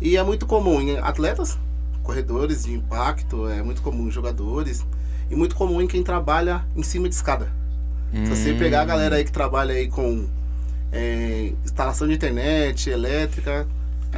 [0.00, 1.58] E é muito comum em atletas,
[2.02, 4.84] corredores de impacto, é muito comum em jogadores,
[5.28, 7.48] e muito comum em quem trabalha em cima de escada.
[8.14, 8.24] Hum.
[8.26, 10.26] Se você pegar a galera aí que trabalha aí com
[10.92, 13.66] é, instalação de internet, elétrica,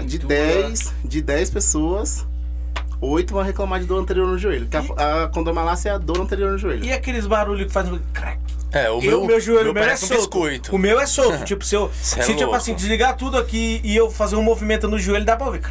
[0.04, 2.26] de 10, de 10 pessoas,
[3.00, 4.66] 8 vão reclamar de dor anterior no joelho.
[4.66, 6.84] Que a, a condomalácia é a dor anterior no joelho.
[6.84, 8.38] E aqueles barulhos que fazem crack?
[8.70, 10.38] É, o meu, meu joelho meu, meu é solto.
[10.38, 11.42] Um o meu é solto.
[11.46, 14.86] tipo, se eu, se, é tipo assim, desligar tudo aqui e eu fazer um movimento
[14.88, 15.62] no joelho, dá pra ouvir.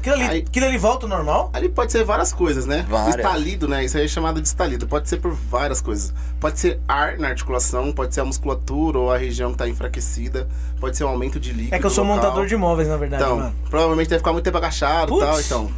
[0.00, 1.50] Aquilo ali, aí, aquilo ali volta ao normal?
[1.52, 2.86] Ali pode ser várias coisas, né?
[2.88, 3.16] Várias.
[3.16, 3.84] Estalido, né?
[3.84, 4.86] Isso aí é chamado de estalido.
[4.86, 6.14] Pode ser por várias coisas.
[6.40, 10.48] Pode ser ar na articulação, pode ser a musculatura ou a região que está enfraquecida,
[10.80, 11.74] pode ser um aumento de líquido.
[11.74, 12.16] É que eu sou local.
[12.16, 13.22] montador de imóveis, na verdade.
[13.22, 13.54] Então, mano.
[13.68, 15.40] provavelmente deve ficar muito tempo agachado e tal.
[15.40, 15.70] Então,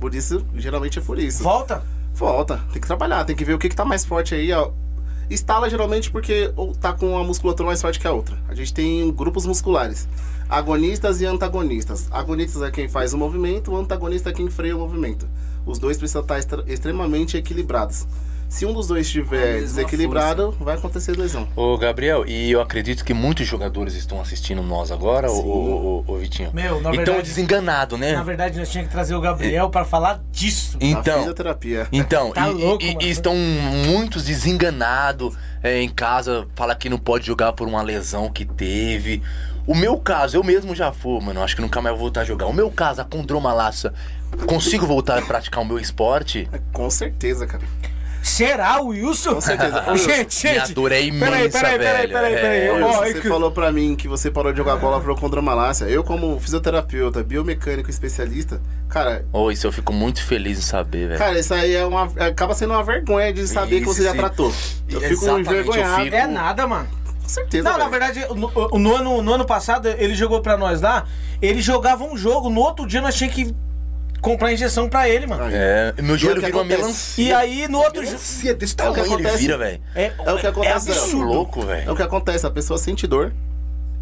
[0.00, 1.44] por isso, geralmente é por isso.
[1.44, 1.84] Volta?
[2.12, 2.60] Volta.
[2.72, 4.70] Tem que trabalhar, tem que ver o que, que tá mais forte aí, ó.
[5.30, 8.36] Estala geralmente porque ou tá com a musculatura mais forte que a outra.
[8.48, 10.08] A gente tem grupos musculares
[10.52, 12.08] agonistas e antagonistas.
[12.10, 15.26] Agonistas é quem faz o movimento, o antagonista é quem freia o movimento.
[15.64, 18.06] Os dois precisam estar extremamente equilibrados.
[18.50, 20.64] Se um dos dois estiver desequilibrado, força.
[20.64, 21.48] vai acontecer lesão.
[21.56, 26.16] Ô, Gabriel, e eu acredito que muitos jogadores estão assistindo nós agora, ô, ô, ô,
[26.18, 26.50] Vitinho.
[26.52, 27.10] Meu, na verdade.
[27.10, 28.12] Então, desenganado, né?
[28.12, 29.70] Na verdade, nós tínhamos que trazer o Gabriel é.
[29.70, 30.76] para falar disso.
[30.82, 31.20] Então.
[31.20, 31.88] fisioterapia.
[31.90, 36.98] Então, tá e, louco, e, e estão muitos desenganados é, em casa, fala que não
[36.98, 39.22] pode jogar por uma lesão que teve.
[39.66, 41.42] O meu caso, eu mesmo já fui, mano.
[41.42, 42.46] Acho que nunca mais vou voltar a jogar.
[42.46, 43.94] O meu caso, a condromalaça,
[44.46, 46.48] consigo voltar a praticar o meu esporte?
[46.52, 47.62] É, com certeza, cara.
[48.22, 49.34] Será, Wilson?
[49.34, 49.84] Com certeza.
[49.96, 50.52] gente, gente.
[50.52, 52.60] Minha dor é imensa, peraí, peraí, peraí, peraí, peraí.
[52.60, 52.80] É.
[52.80, 53.28] você que...
[53.28, 55.86] falou pra mim que você parou de jogar bola pro condromalácia.
[55.86, 59.24] Eu, como fisioterapeuta, biomecânico especialista, cara...
[59.32, 61.18] Oh, isso eu fico muito feliz em saber, velho.
[61.18, 62.04] Cara, isso aí é uma...
[62.18, 64.08] acaba sendo uma vergonha de saber isso, que você sim.
[64.08, 64.52] já tratou.
[64.88, 66.00] Eu fico envergonhado.
[66.00, 66.16] Eu fico...
[66.16, 67.01] É nada, mano.
[67.22, 67.64] Com certeza.
[67.64, 67.84] Não, véio.
[67.84, 71.06] na verdade, no, no, ano, no ano passado, ele jogou pra nós lá.
[71.40, 73.54] Ele jogava um jogo, no outro dia nós tínhamos que
[74.20, 75.44] comprar injeção pra ele, mano.
[75.50, 77.24] É, meu joelho vira uma melancia.
[77.24, 78.54] E aí, no outro dia.
[78.54, 79.80] desse tamanho é ele vira, velho.
[79.94, 80.90] É, é, o que acontece.
[80.90, 81.24] É absurdo.
[81.24, 81.88] louco, velho.
[81.88, 83.32] É o que acontece, a pessoa sente dor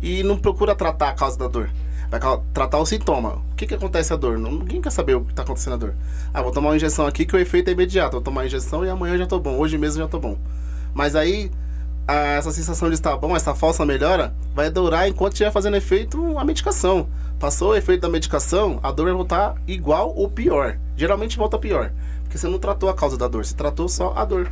[0.02, 1.70] e não procura tratar a causa da dor.
[2.10, 2.20] Vai
[2.52, 3.40] tratar o sintoma.
[3.52, 4.36] O que que acontece a dor?
[4.36, 5.94] Ninguém quer saber o que tá acontecendo a dor.
[6.34, 8.12] Ah, vou tomar uma injeção aqui que o efeito é imediato.
[8.12, 9.56] Vou tomar a injeção e amanhã já tô bom.
[9.56, 10.36] Hoje mesmo já tô bom.
[10.92, 11.52] Mas aí
[12.10, 16.36] a, essa sensação de estar bom, essa falsa melhora, vai durar enquanto estiver fazendo efeito
[16.38, 17.06] a medicação.
[17.38, 20.76] Passou o efeito da medicação, a dor vai voltar igual ou pior.
[20.96, 21.92] Geralmente volta pior.
[22.24, 24.50] Porque você não tratou a causa da dor, você tratou só a dor.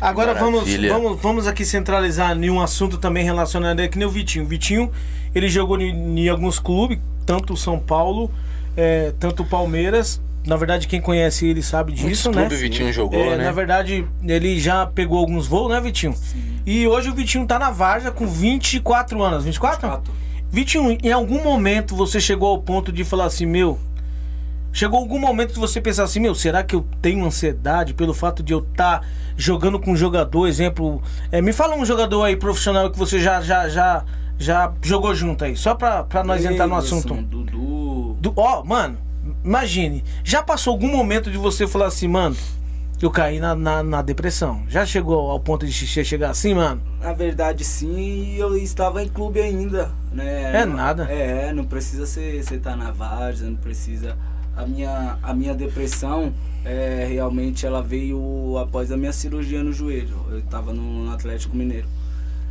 [0.00, 4.44] Agora vamos, vamos, vamos aqui centralizar em um assunto também relacionado aqui no Vitinho.
[4.44, 4.92] O Vitinho,
[5.34, 8.30] ele jogou em, alguns clubes, tanto o São Paulo,
[8.76, 12.46] é, tanto o Palmeiras, na verdade, quem conhece ele sabe disso, Muito né?
[12.46, 13.44] o Vitinho jogou, é, né?
[13.44, 16.14] Na verdade, ele já pegou alguns voos, né, Vitinho?
[16.14, 16.60] Sim.
[16.64, 19.44] E hoje o Vitinho tá na Varja com 24 anos.
[19.44, 19.88] 24?
[19.88, 20.12] 24.
[20.48, 23.78] Vitinho, em algum momento você chegou ao ponto de falar assim, meu.
[24.72, 28.42] Chegou algum momento que você pensar assim, meu, será que eu tenho ansiedade pelo fato
[28.42, 29.06] de eu estar tá
[29.36, 31.02] jogando com um jogador, exemplo.
[31.32, 34.04] É, me fala um jogador aí profissional que você já já já,
[34.38, 37.14] já jogou junto aí, só pra, pra nós Ei, entrar no assunto.
[37.14, 38.16] Dudu.
[38.20, 38.98] Du, ó, mano,
[39.46, 42.34] Imagine, já passou algum momento de você falar assim, mano,
[43.00, 44.64] eu caí na, na, na, depressão.
[44.68, 46.82] Já chegou ao ponto de chegar assim, mano?
[47.00, 50.62] Na verdade, sim, eu estava em clube ainda, né?
[50.62, 51.04] É nada.
[51.04, 54.16] É, não precisa ser você tá na várzea, não precisa.
[54.56, 60.16] A minha, a minha depressão, é, realmente, ela veio após a minha cirurgia no joelho.
[60.28, 61.86] Eu estava no, no Atlético Mineiro.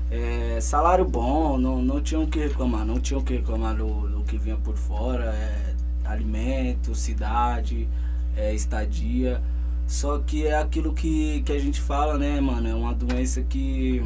[0.09, 4.07] É, salário bom, não, não tinha o que reclamar, não tinha o que reclamar do,
[4.07, 5.26] do que vinha por fora.
[5.26, 5.64] É,
[6.06, 7.88] alimento, cidade,
[8.36, 9.41] é, estadia.
[9.88, 12.68] Só que é aquilo que, que a gente fala, né, mano?
[12.68, 14.03] É uma doença que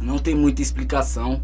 [0.00, 1.40] não tem muita explicação.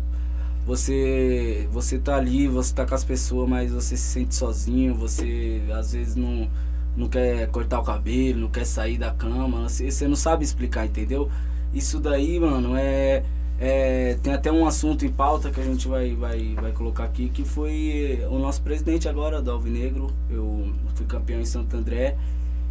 [0.66, 5.62] Você você tá ali, você tá com as pessoas, mas você se sente sozinho, você
[5.72, 6.48] às vezes não,
[6.96, 10.86] não quer cortar o cabelo, não quer sair da cama, você, você não sabe explicar,
[10.86, 11.30] entendeu?
[11.72, 13.24] Isso daí, mano, é
[13.60, 17.28] É, tem até um assunto em pauta que a gente vai, vai, vai colocar aqui,
[17.28, 20.08] que foi o nosso presidente agora, do Alvinegro.
[20.30, 22.16] Eu fui campeão em Santo André.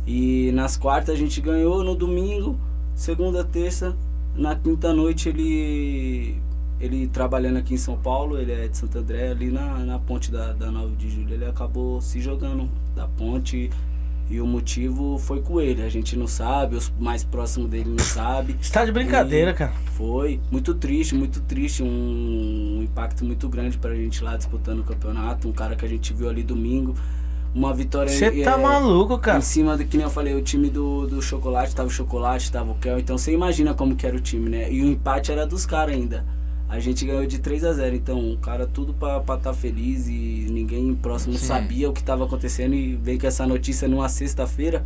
[0.05, 2.57] E nas quartas a gente ganhou, no domingo,
[2.93, 3.95] segunda, terça,
[4.35, 6.41] na quinta noite ele
[6.79, 10.29] ele trabalhando aqui em São Paulo, ele é de Santo André, ali na, na ponte
[10.29, 13.69] da, da 9 de julho, ele acabou se jogando da ponte
[14.33, 15.83] e o motivo foi com ele.
[15.83, 18.55] A gente não sabe, os mais próximos dele não sabe.
[18.59, 19.73] Está de brincadeira, e cara.
[19.93, 24.83] Foi muito triste, muito triste, um, um impacto muito grande pra gente lá disputando o
[24.83, 26.95] campeonato, um cara que a gente viu ali domingo
[27.53, 29.37] uma vitória Você tá é, maluco, cara.
[29.37, 32.51] Em cima do que nem eu falei, o time do, do chocolate, tava o chocolate,
[32.51, 32.97] tava o Kel.
[32.97, 34.71] Então você imagina como que era o time, né?
[34.71, 36.25] E o empate era dos caras ainda.
[36.73, 40.07] A gente ganhou de 3 a 0 Então, o cara tudo pra estar tá feliz
[40.07, 41.45] e ninguém próximo Sim.
[41.45, 42.73] sabia o que tava acontecendo.
[42.73, 44.83] E veio com essa notícia numa sexta-feira.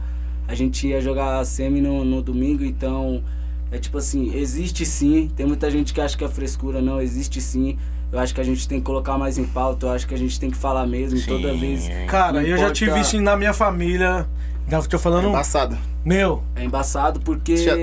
[0.50, 3.24] A gente ia jogar a semi no, no domingo, então.
[3.72, 5.32] É tipo assim, existe sim.
[5.34, 7.78] Tem muita gente que acha que é frescura, não, existe sim.
[8.12, 10.18] Eu acho que a gente tem que colocar mais em pauta, eu acho que a
[10.18, 11.28] gente tem que falar mesmo Sim.
[11.28, 11.90] toda vez.
[12.08, 14.26] Cara, eu já tive isso na minha família.
[14.70, 15.26] Já tô falando.
[15.26, 15.78] É embaçado.
[16.06, 16.44] Meu.
[16.56, 17.74] É embaçado porque já...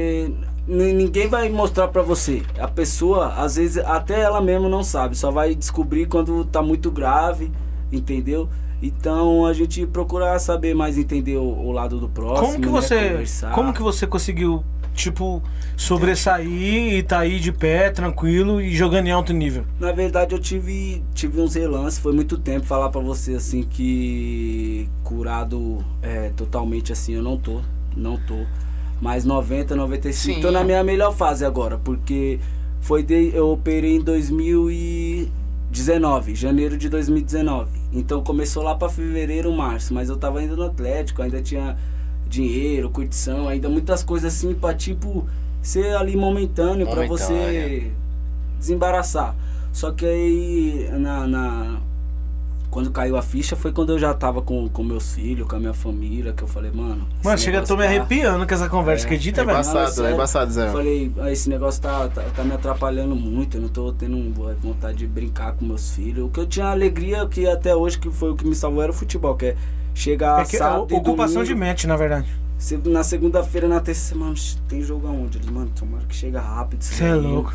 [0.67, 2.43] ninguém vai mostrar pra você.
[2.59, 5.17] A pessoa, às vezes, até ela mesmo não sabe.
[5.17, 7.53] Só vai descobrir quando tá muito grave,
[7.93, 8.49] entendeu?
[8.83, 12.49] Então a gente procura saber mais entender o, o lado do próximo.
[12.49, 13.25] Como que né?
[13.25, 14.63] você, como que você conseguiu
[14.95, 15.43] tipo,
[15.77, 19.65] sobressair e tá aí de pé, tranquilo e jogando em alto nível?
[19.79, 24.89] Na verdade, eu tive, tive uns relances, foi muito tempo falar para você assim que
[25.03, 27.61] curado é, totalmente assim, eu não tô,
[27.97, 28.47] não tô.
[29.05, 30.41] Mas 90, 95, Sim.
[30.41, 32.41] tô na minha melhor fase agora, porque
[32.81, 37.69] foi de, eu operei em 2019, janeiro de 2019.
[37.93, 41.77] Então começou lá para fevereiro, março, mas eu tava ainda no Atlético, ainda tinha
[42.27, 45.29] dinheiro, curtição, ainda muitas coisas assim pra tipo
[45.61, 47.93] ser ali momentâneo, momentâneo para você
[48.59, 49.37] desembaraçar.
[49.71, 51.79] Só que aí na, na,
[52.75, 55.61] quando caiu a ficha foi quando eu já tava com, com meus filhos, com a
[55.61, 57.07] minha família, que eu falei, mano.
[57.23, 59.61] Mano, chega, tô me tá arrepiando com essa conversa, é, acredita, é velho?
[59.61, 60.67] Embaçado, é embaçado, Zé.
[60.67, 64.19] Eu falei, ah, esse negócio tá, tá, tá, me atrapalhando muito, eu não tô tendo
[64.61, 66.27] vontade de brincar com meus filhos.
[66.27, 68.91] O que eu tinha alegria, que até hoje que foi o que me salvou era
[68.91, 69.57] o futebol, que é
[69.95, 72.27] Chega é que, sábado é ocupação domingo, de mente, na verdade.
[72.87, 74.35] Na segunda-feira, na terça semana,
[74.67, 75.39] tem jogo aonde?
[75.39, 76.83] Ele, mano, tomara que chega rápido.
[76.83, 77.55] Você é louco.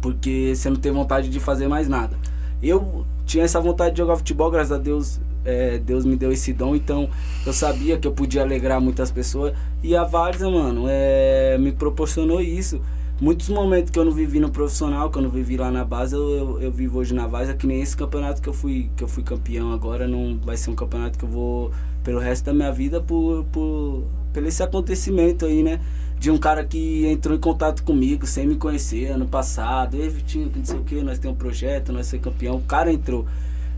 [0.00, 2.16] Porque você não tem vontade de fazer mais nada.
[2.62, 6.52] Eu tinha essa vontade de jogar futebol, graças a Deus, é, Deus me deu esse
[6.52, 7.08] dom, então
[7.46, 9.54] eu sabia que eu podia alegrar muitas pessoas.
[9.82, 12.80] E a Varsa, mano, é, me proporcionou isso
[13.20, 16.14] muitos momentos que eu não vivi no profissional, que eu não vivi lá na base,
[16.14, 19.04] eu, eu, eu vivo hoje na base, que nem esse campeonato que eu fui, que
[19.04, 21.70] eu fui campeão agora, não vai ser um campeonato que eu vou
[22.02, 25.80] pelo resto da minha vida por, por, por esse acontecimento aí, né?
[26.18, 30.50] De um cara que entrou em contato comigo sem me conhecer ano passado, ei Vitinho,
[30.54, 33.26] não sei o que, nós temos um projeto, nós ser campeão, o cara entrou.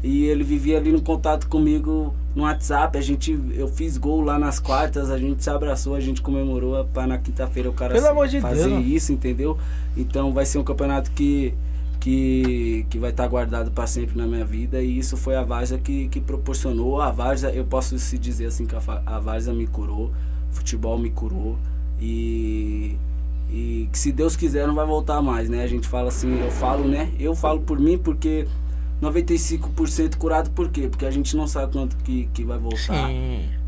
[0.02, 2.96] E ele vivia ali no contato comigo no WhatsApp.
[2.96, 6.84] A gente, eu fiz gol lá nas quartas, a gente se abraçou, a gente comemorou
[6.84, 7.94] para na quinta-feira o cara
[8.28, 8.86] de fazer Deus.
[8.86, 9.58] isso, entendeu?
[9.96, 11.54] Então vai ser um campeonato que
[11.98, 15.42] que, que vai estar tá guardado para sempre na minha vida e isso foi a
[15.42, 17.00] Varsa que, que proporcionou.
[17.00, 20.12] A Varsa, eu posso se dizer assim que a, a Varsa me curou,
[20.52, 21.58] futebol me curou
[22.00, 22.96] e
[23.48, 25.62] e que se Deus quiser não vai voltar mais, né?
[25.62, 27.12] A gente fala assim, eu falo, né?
[27.18, 28.46] Eu falo por mim porque
[29.00, 30.88] 95% curado por quê?
[30.88, 33.10] Porque a gente não sabe quanto que, que vai voltar.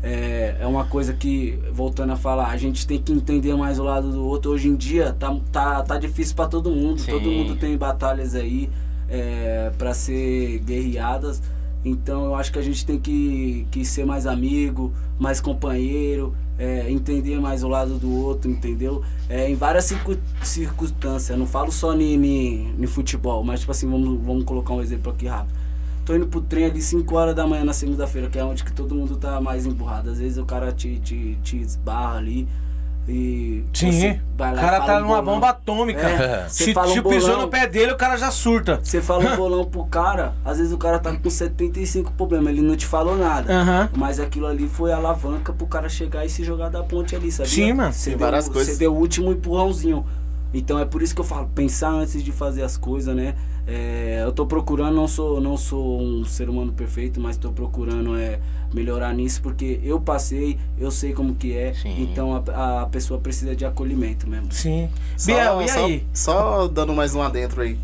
[0.01, 3.83] É, é uma coisa que, voltando a falar, a gente tem que entender mais o
[3.83, 4.51] lado do outro.
[4.51, 6.99] Hoje em dia tá, tá, tá difícil para todo mundo.
[6.99, 7.11] Sim.
[7.11, 8.69] Todo mundo tem batalhas aí
[9.07, 11.41] é, para ser guerreadas.
[11.83, 16.91] Então eu acho que a gente tem que, que ser mais amigo, mais companheiro, é,
[16.91, 19.01] entender mais o lado do outro, entendeu?
[19.29, 24.43] É, em várias circun circunstâncias, não falo só no futebol, mas tipo assim, vamos, vamos
[24.43, 25.57] colocar um exemplo aqui rápido.
[26.05, 28.73] Tô indo pro trem ali 5 horas da manhã na segunda-feira, que é onde que
[28.73, 30.09] todo mundo tá mais emburrado.
[30.09, 32.47] Às vezes o cara te, te, te esbarra ali.
[33.07, 35.35] E Sim, o cara tá um numa bolão.
[35.35, 36.07] bomba atômica.
[36.07, 38.79] É, se um te pisou no pé dele, o cara já surta.
[38.83, 42.61] Você fala um bolão pro cara, às vezes o cara tá com 75 problemas, ele
[42.61, 43.51] não te falou nada.
[43.51, 43.89] Uhum.
[43.97, 47.49] Mas aquilo ali foi alavanca pro cara chegar e se jogar da ponte ali, sabe?
[47.49, 47.93] Sim, mano.
[47.93, 48.73] Você deu, várias coisas.
[48.73, 50.05] Você deu o último empurrãozinho.
[50.53, 53.35] Então é por isso que eu falo, pensar antes de fazer as coisas, né?
[53.67, 58.17] É, eu tô procurando, não sou, não sou um ser humano perfeito, mas tô procurando
[58.17, 58.39] é,
[58.73, 62.01] melhorar nisso, porque eu passei, eu sei como que é, Sim.
[62.01, 64.51] então a, a pessoa precisa de acolhimento mesmo.
[64.51, 64.89] Sim.
[65.15, 66.07] Só, Biel, e aí?
[66.13, 67.77] Só, só dando mais um adentro aí.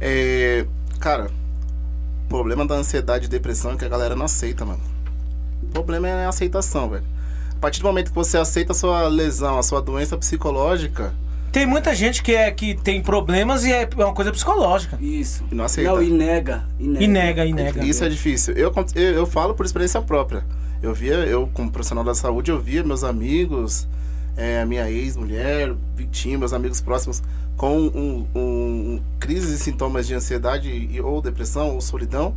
[0.00, 0.64] É,
[0.98, 1.30] cara,
[2.24, 4.80] o problema da ansiedade e depressão é que a galera não aceita, mano.
[5.62, 7.04] O problema é a aceitação, velho.
[7.52, 11.12] A partir do momento que você aceita a sua lesão, a sua doença psicológica,
[11.50, 14.98] Tem muita gente que, é, que tem problemas e é uma coisa psicológica.
[15.00, 15.44] Isso.
[15.50, 15.90] E não aceita.
[15.90, 16.64] Não, e nega.
[16.78, 17.84] E nega, E nega, e nega.
[17.84, 18.54] Isso é difícil.
[18.54, 20.44] Eu, eu, eu falo por experiência própria.
[20.82, 23.88] Eu via, eu como profissional da saúde, eu via meus amigos,
[24.36, 27.22] é, a minha ex-mulher, Vitinho, meus amigos próximos,
[27.56, 32.34] com um, um, um, crises e sintomas de ansiedade e, ou depressão ou solidão.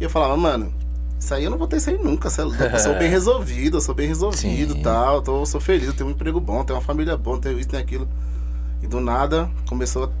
[0.00, 0.72] E eu falava, mano,
[1.18, 2.28] isso aí eu não vou ter isso aí nunca.
[2.28, 5.22] É eu sou bem resolvido, eu sou bem resolvido e tal.
[5.22, 7.82] Tô, sou feliz, eu tenho um emprego bom, tenho uma família boa, tenho isso, tenho
[7.82, 8.08] aquilo.
[8.82, 10.12] E do nada começou,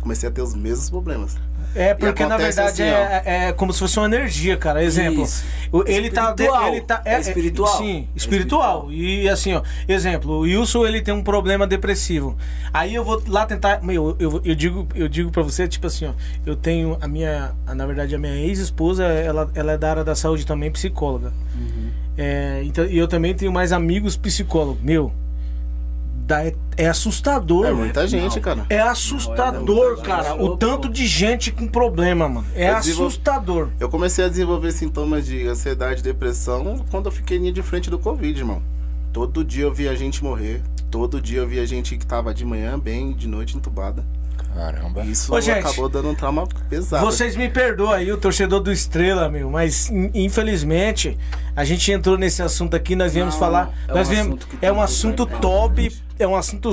[0.00, 1.36] comecei a ter os mesmos problemas.
[1.74, 4.84] É, porque na verdade assim, é, é, como se fosse uma energia, cara.
[4.84, 5.44] Exemplo, Isso.
[5.86, 6.34] ele tá,
[6.68, 7.78] ele tá é, é, espiritual.
[7.78, 8.90] Sim, espiritual.
[8.90, 8.92] espiritual.
[8.92, 12.36] E assim, ó, exemplo, o Wilson ele tem um problema depressivo.
[12.72, 16.06] Aí eu vou lá tentar, meu, eu, eu digo, eu digo para você, tipo assim,
[16.06, 16.12] ó,
[16.44, 20.14] eu tenho a minha, na verdade a minha ex-esposa, ela, ela é da área da
[20.14, 21.32] saúde também, psicóloga.
[21.54, 21.90] Uhum.
[22.18, 24.82] É, então, e eu também tenho mais amigos psicólogos.
[24.82, 25.10] Meu,
[26.26, 27.66] dá, é, é assustador.
[27.66, 28.66] É muita gente, cara.
[28.70, 30.42] É assustador, é cara.
[30.42, 32.46] O tanto de gente com problema, mano.
[32.54, 33.68] É eu assustador.
[33.78, 37.98] Eu comecei a desenvolver sintomas de ansiedade e depressão quando eu fiquei de frente do
[37.98, 38.62] Covid, irmão.
[39.12, 40.62] Todo dia eu via gente morrer.
[40.90, 44.04] Todo dia eu via gente que tava de manhã bem, de noite entubada.
[44.54, 45.02] Caramba.
[45.04, 47.04] Isso Ô, gente, acabou dando um trauma pesado.
[47.04, 51.18] Vocês me perdoam aí, o torcedor do Estrela, meu, mas infelizmente
[51.56, 53.72] a gente entrou nesse assunto aqui, nós viemos não, falar.
[53.88, 56.70] É nós um viemos, é um assunto top, é um assunto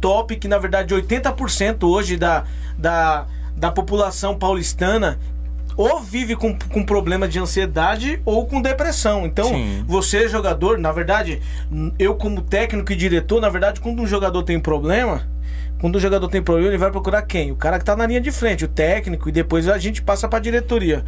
[0.00, 2.44] top que na verdade 80% hoje da,
[2.76, 3.26] da,
[3.56, 5.18] da população paulistana
[5.76, 9.24] ou vive com, com problema de ansiedade ou com depressão.
[9.24, 9.84] Então, Sim.
[9.86, 11.40] você, jogador, na verdade,
[11.98, 15.26] eu como técnico e diretor, na verdade, quando um jogador tem problema,
[15.82, 17.50] quando o jogador tem problema, ele vai procurar quem?
[17.50, 20.28] O cara que tá na linha de frente, o técnico, e depois a gente passa
[20.28, 21.04] pra diretoria.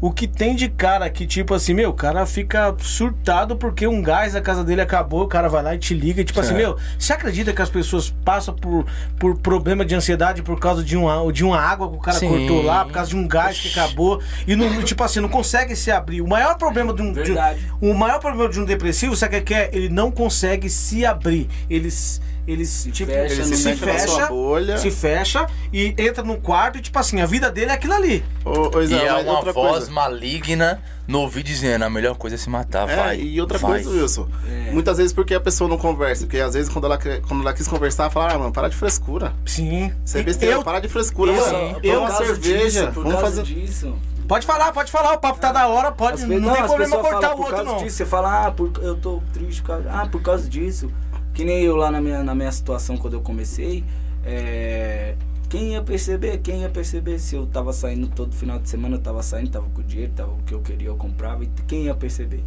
[0.00, 4.00] O que tem de cara que, tipo assim, meu, o cara fica surtado porque um
[4.00, 6.54] gás da casa dele acabou, o cara vai lá e te liga, e, tipo assim,
[6.54, 6.58] é.
[6.58, 8.86] meu, você acredita que as pessoas passam por,
[9.18, 12.28] por problema de ansiedade por causa de uma, de uma água que o cara Sim.
[12.28, 15.74] cortou lá, por causa de um gás que acabou, e não, tipo assim, não consegue
[15.74, 16.20] se abrir.
[16.20, 17.12] O maior problema de um.
[17.12, 17.34] De,
[17.80, 19.68] o maior problema de um depressivo, sabe o que é?
[19.72, 21.48] Ele não consegue se abrir.
[21.68, 24.78] Eles ele se, tipo, fecha, ele se, fecha, bolha.
[24.78, 28.24] se fecha e entra no quarto e, tipo assim, a vida dele é aquilo ali.
[28.44, 29.90] Ô, ô, e é uma voz coisa.
[29.90, 33.20] maligna no ouvido dizendo a melhor coisa é se matar, é, vai.
[33.20, 33.82] E outra vai.
[33.82, 34.72] coisa, Wilson, é.
[34.72, 37.68] muitas vezes porque a pessoa não conversa, porque às vezes quando ela, quando ela quis
[37.68, 39.32] conversar, fala, ah, mano, para de frescura.
[39.46, 39.92] Sim.
[40.04, 41.80] Você é besteira, eu, para de frescura, eu, mano.
[41.82, 43.42] Eu, uma cerveja, disso, vamos fazer...
[43.42, 43.94] Disso.
[44.26, 47.34] Pode falar, pode falar, o papo tá da hora, pode, não, não tem problema cortar
[47.34, 47.76] o outro, não.
[47.78, 50.90] Disso, você fala, ah, por, eu tô triste, ah, por causa disso.
[51.34, 53.84] Que nem eu lá na minha, na minha situação quando eu comecei.
[54.24, 55.14] É,
[55.48, 56.38] quem ia perceber?
[56.38, 59.66] Quem ia perceber se eu tava saindo todo final de semana, eu tava saindo, tava
[59.74, 61.44] com dinheiro, tava o que eu queria, eu comprava.
[61.44, 62.42] E quem ia perceber?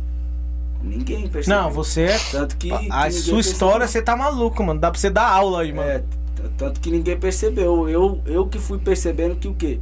[0.81, 1.61] Ninguém percebeu.
[1.61, 2.17] Não, você é.
[2.31, 2.71] Tanto que.
[2.91, 4.79] A, sua história, você tá maluco, mano.
[4.79, 5.89] Dá pra você dar aula aí, mano.
[5.89, 6.03] É,
[6.57, 7.89] tanto que ninguém percebeu.
[7.89, 9.79] Eu, eu que fui percebendo que o quê?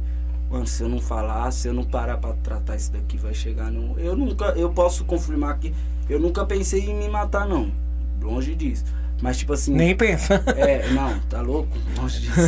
[0.50, 3.70] Mano, se eu não falar, se eu não parar pra tratar isso daqui, vai chegar
[3.70, 3.98] no.
[3.98, 4.46] Eu nunca.
[4.56, 5.74] Eu posso confirmar que
[6.08, 7.83] eu nunca pensei em me matar, não
[8.24, 8.84] longe disso.
[9.20, 9.72] Mas, tipo assim.
[9.72, 10.42] Nem pensa.
[10.56, 11.70] É, não, tá louco?
[11.96, 12.40] Longe disso.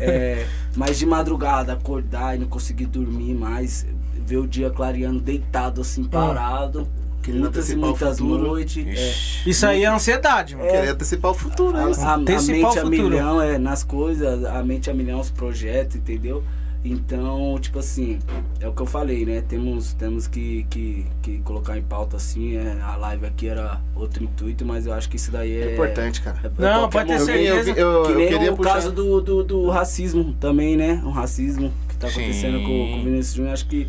[0.00, 0.46] É,
[0.76, 3.86] mas de madrugada, acordar e não conseguir dormir mais,
[4.24, 6.08] ver o dia clareando deitado, assim, ah.
[6.10, 6.88] parado.
[7.28, 8.86] muitas e muitas noites.
[8.86, 10.68] É, Isso aí é ansiedade, mano.
[10.68, 11.92] É, Querer antecipar o futuro, né?
[11.98, 15.96] A, a, a mente a milhão é nas coisas, a mente a milhão os projetos,
[15.96, 16.42] entendeu?
[16.84, 18.18] Então, tipo assim,
[18.58, 19.40] é o que eu falei, né?
[19.40, 22.56] Temos, temos que, que, que colocar em pauta assim.
[22.56, 25.68] É, a live aqui era outro intuito, mas eu acho que isso daí é.
[25.68, 26.38] É importante, cara.
[26.42, 27.70] É, Não, pode ter certeza.
[27.70, 28.74] Eu, eu, que nem eu queria o puxar...
[28.74, 31.00] caso do, do, do, racismo também, né?
[31.04, 33.52] O racismo que tá acontecendo com, com o Vinícius Júnior.
[33.52, 33.86] Acho que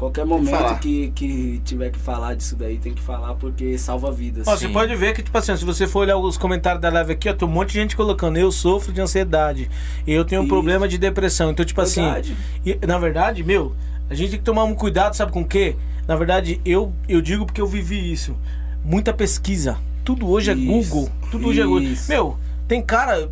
[0.00, 4.48] Qualquer momento que, que tiver que falar disso daí, tem que falar porque salva vidas.
[4.48, 7.12] Ó, você pode ver que, tipo assim, se você for olhar os comentários da live
[7.12, 9.70] aqui, ó, tem um monte de gente colocando, eu sofro de ansiedade,
[10.06, 10.54] eu tenho um Isso.
[10.54, 11.50] problema de depressão.
[11.50, 12.32] Então, tipo assim, verdade.
[12.32, 13.76] assim, e, na verdade, meu,
[14.08, 15.76] a gente tem que tomar um cuidado, sabe com o quê?
[16.08, 18.34] Na verdade, eu, eu digo porque eu vivi isso.
[18.82, 19.76] Muita pesquisa.
[20.02, 20.62] Tudo hoje é isso.
[20.62, 21.10] é Google.
[21.30, 21.94] Tudo hoje é Google.
[22.08, 23.30] Meu, tem cara.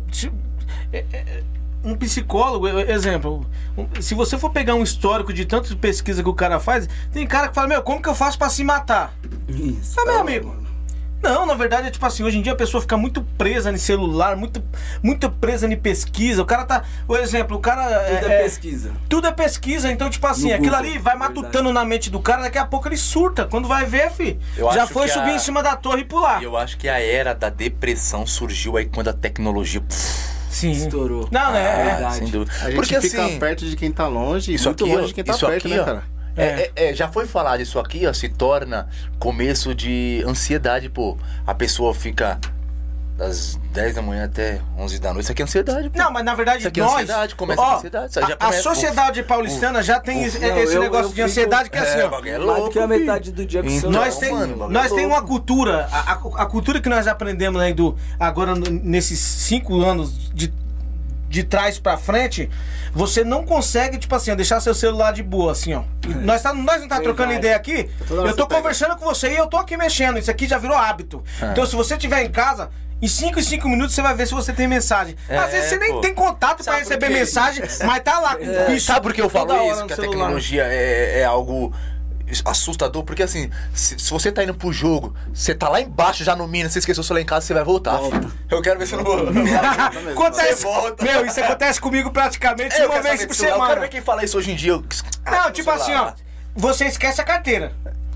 [0.93, 1.43] É, é,
[1.83, 3.45] um psicólogo, exemplo,
[4.01, 7.47] se você for pegar um histórico de tantas pesquisas que o cara faz, tem cara
[7.47, 9.13] que fala, meu, como que eu faço para se matar?
[9.47, 9.99] Isso.
[9.99, 10.59] Ah, meu amigo.
[11.21, 13.77] Não, na verdade é tipo assim, hoje em dia a pessoa fica muito presa no
[13.77, 14.63] celular, muito,
[15.03, 16.41] muito presa em pesquisa.
[16.41, 16.83] O cara tá.
[17.05, 17.83] Por exemplo, o cara.
[17.83, 18.91] Tudo é, é pesquisa.
[19.09, 21.73] Tudo é pesquisa, então, tipo assim, no aquilo Google, ali vai matutando verdade.
[21.73, 23.45] na mente do cara, daqui a pouco ele surta.
[23.45, 24.39] Quando vai ver, fi,
[24.73, 25.35] já foi subir a...
[25.35, 26.41] em cima da torre e pular.
[26.41, 29.81] Eu acho que a era da depressão surgiu aí quando a tecnologia.
[29.81, 30.71] Pff, Sim.
[30.71, 31.27] Estourou.
[31.31, 31.81] Não, né?
[31.81, 32.15] É, verdade.
[32.15, 32.51] Sem dúvida.
[32.51, 35.13] A gente Porque, fica assim, perto de quem tá longe e muito aqui, longe de
[35.13, 36.03] quem tá perto, aqui, né, cara?
[36.35, 36.43] É.
[36.43, 38.87] É, é, já foi falado isso aqui, ó, se torna
[39.19, 41.17] começo de ansiedade, pô.
[41.45, 42.39] A pessoa fica
[43.19, 45.23] das 10 da manhã até 11 da noite.
[45.25, 45.89] Isso aqui é ansiedade.
[45.89, 45.99] Pô.
[45.99, 46.93] Não, mas na verdade Isso aqui é nós...
[46.93, 50.57] ansiedade, começa ó, com ansiedade, isso já a, a sociedade paulistana já tem esse, Não,
[50.57, 52.07] esse eu- negócio eu de fico- ansiedade que é assim, ó.
[52.07, 52.99] bagulho é do louco, que a filho.
[52.99, 53.91] metade do dia o Então.
[53.91, 56.87] Nós tem, mano, o bagulho nós é tem uma cultura, a, a- a cultura que
[56.87, 60.53] nós aprendemos aí do agora nesses cinco anos de,
[61.27, 62.49] de trás pra frente,
[62.93, 65.83] você não consegue, tipo assim, deixar seu celular de boa, assim, ó.
[66.07, 68.61] E Nós, tá, nós não tá trocando ideia aqui, eu tô pega.
[68.61, 71.21] conversando com você e eu tô aqui mexendo, isso aqui já virou hábito.
[71.41, 71.47] É.
[71.51, 72.69] Então se você estiver em casa,
[73.01, 75.15] em 5 em 5 minutos você vai ver se você tem mensagem.
[75.27, 76.01] É, Às vezes você nem pô.
[76.01, 79.29] tem contato por receber mensagem, mas tá lá com o bicho Sabe por que eu
[79.29, 79.85] falo isso?
[79.85, 80.11] Que a celular.
[80.11, 81.73] tecnologia é, é algo
[82.45, 86.35] assustador, porque assim, se, se você tá indo pro jogo, você tá lá embaixo já
[86.35, 87.97] no mínimo, você esqueceu o celular em casa, você vai voltar.
[87.99, 88.31] filho.
[88.51, 89.17] Eu quero ver se eu não vou.
[90.11, 91.03] acontece, volta.
[91.03, 93.55] meu, isso acontece comigo praticamente É, eu uma vez por celular.
[93.55, 93.81] Eu quero semana.
[93.81, 94.73] ver quem fala isso hoje em dia.
[94.73, 94.83] Eu-
[95.25, 96.11] Ah, Não, meu tipo assim, ó.
[96.55, 97.71] Você esquece a carteira.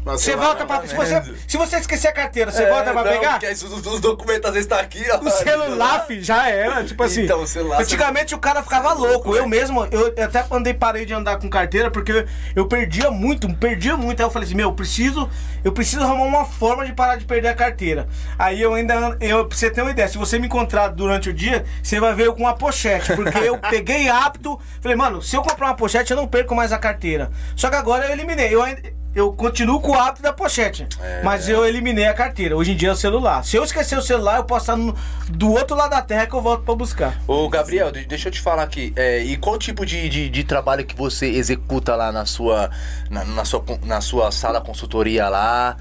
[0.05, 0.85] Mas Você volta pra.
[0.85, 3.39] Se você, se você esquecer a carteira, você É, volta pra não, pegar?
[3.39, 5.19] porque os, os documentos às vezes tá aqui, ó.
[5.19, 6.83] O celular, filho, já era.
[6.83, 7.23] Tipo assim.
[7.23, 9.35] Então, o celular- Antigamente o cara ficava louco.
[9.35, 12.25] Eu mesmo, eu até andei, parei de andar com carteira porque
[12.55, 14.19] eu perdia muito, perdia muito.
[14.19, 15.29] Aí eu falei assim, meu, eu preciso,
[15.63, 18.07] eu preciso arrumar uma forma de parar de perder a carteira.
[18.37, 21.33] Aí eu ainda, eu, pra você ter uma ideia, se você me encontrar durante o
[21.33, 23.15] dia, você vai ver eu com uma pochete.
[23.15, 26.71] Porque eu peguei hábito, falei, mano, se eu comprar uma pochete, eu não perco mais
[26.73, 27.31] a carteira.
[27.55, 28.53] Só que agora eu eliminei.
[28.53, 28.81] Eu ainda.
[29.15, 30.87] Eu continuo com o hábito da pochete.
[31.23, 32.57] Mas eu eliminei a carteira.
[32.57, 33.43] Hoje em dia é o celular.
[33.45, 34.95] Se eu esquecer o celular, eu posso estar no-
[35.29, 37.21] do outro lado da terra que eu volto pra buscar.
[37.27, 38.91] Ô, Gabriel, de- deixa eu te falar aqui.
[38.95, 42.71] é, e qual tipo de, de, de trabalho que você executa lá na sua,
[43.09, 45.77] na, na sua, na sua sala consultoria lá?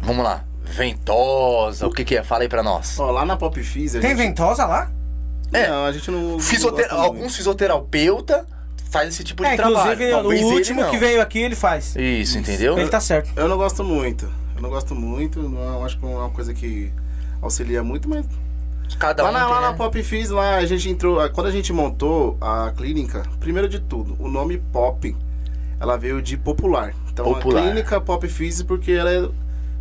[0.00, 0.42] Vamos lá.
[0.64, 2.22] Ventosa, o que que é?
[2.24, 2.98] Fala aí pra nós.
[2.98, 4.18] Ó, lá na Pop Fizz, a Tem gente...
[4.18, 4.90] ventosa lá?
[5.52, 5.68] É.
[5.68, 6.20] Não, a gente não...
[6.32, 7.06] não Fisiote- gosta muito.
[7.06, 8.46] Alguns fisioterapeuta
[8.90, 9.92] faz esse tipo de É, trabalho.
[9.92, 11.94] inclusive Talvez o último que veio aqui, ele faz.
[11.96, 12.78] Isso, entendeu?
[12.78, 13.30] Ele tá certo.
[13.36, 14.30] Eu não gosto muito.
[14.54, 15.40] Eu não gosto muito.
[15.48, 16.92] Não acho que é uma coisa que
[17.42, 18.24] auxilia muito, mas
[18.98, 19.76] Cada lá um na, tem, lá na né?
[19.76, 21.28] Pop Fizz, lá a gente entrou.
[21.30, 25.14] Quando a gente montou a clínica, primeiro de tudo, o nome Pop,
[25.80, 26.94] ela veio de popular.
[27.12, 27.60] Então Popular.
[27.60, 29.28] a clínica Pop Fizz porque ela é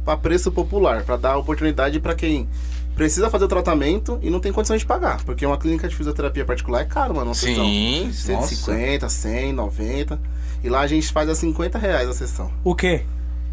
[0.03, 2.47] para preço popular, para dar oportunidade para quem
[2.95, 5.23] precisa fazer o tratamento e não tem condições de pagar.
[5.23, 7.27] Porque uma clínica de fisioterapia particular é caro, mano.
[7.27, 7.65] Uma sessão.
[7.65, 8.47] Sim, nossa.
[8.47, 10.19] 150, 100, 90.
[10.63, 12.51] E lá a gente faz a 50 reais a sessão.
[12.63, 13.03] O quê?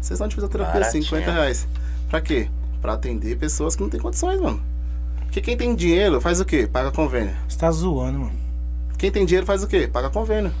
[0.01, 1.03] Sessão de fisioterapia, Baratinho.
[1.03, 1.67] 50 reais.
[2.09, 2.47] Pra quê?
[2.81, 4.61] Pra atender pessoas que não têm condições, mano.
[5.25, 6.67] Porque quem tem dinheiro faz o quê?
[6.71, 7.33] Paga convênio.
[7.47, 8.33] Você tá zoando, mano.
[8.97, 9.87] Quem tem dinheiro faz o quê?
[9.91, 10.51] Paga convênio.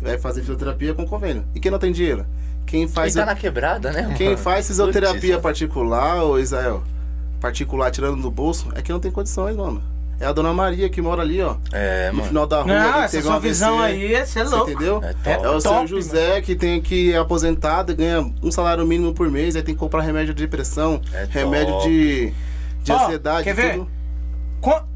[0.00, 1.44] Vai fazer fisioterapia com convênio.
[1.54, 2.26] E quem não tem dinheiro?
[2.66, 4.14] Quem Quem faz, tá na quebrada, né?
[4.16, 4.38] quem mano?
[4.38, 6.82] faz fisioterapia Putz, particular, ô Israel,
[7.40, 9.82] particular tirando do bolso, é quem não tem condições, mano.
[10.18, 11.56] É a dona Maria que mora ali, ó.
[11.72, 12.28] É, no mano.
[12.28, 12.72] final da rua.
[12.72, 14.70] Não, essa sua visão aí, você é louco.
[14.70, 15.02] entendeu?
[15.04, 15.56] É É, top.
[15.56, 19.54] o seu José que tem que é aposentado e ganha um salário mínimo por mês,
[19.56, 21.88] aí tem que comprar remédio de depressão, É remédio top.
[21.88, 22.32] de,
[22.82, 23.74] de Ó, ansiedade, quer ver?
[23.74, 23.90] tudo.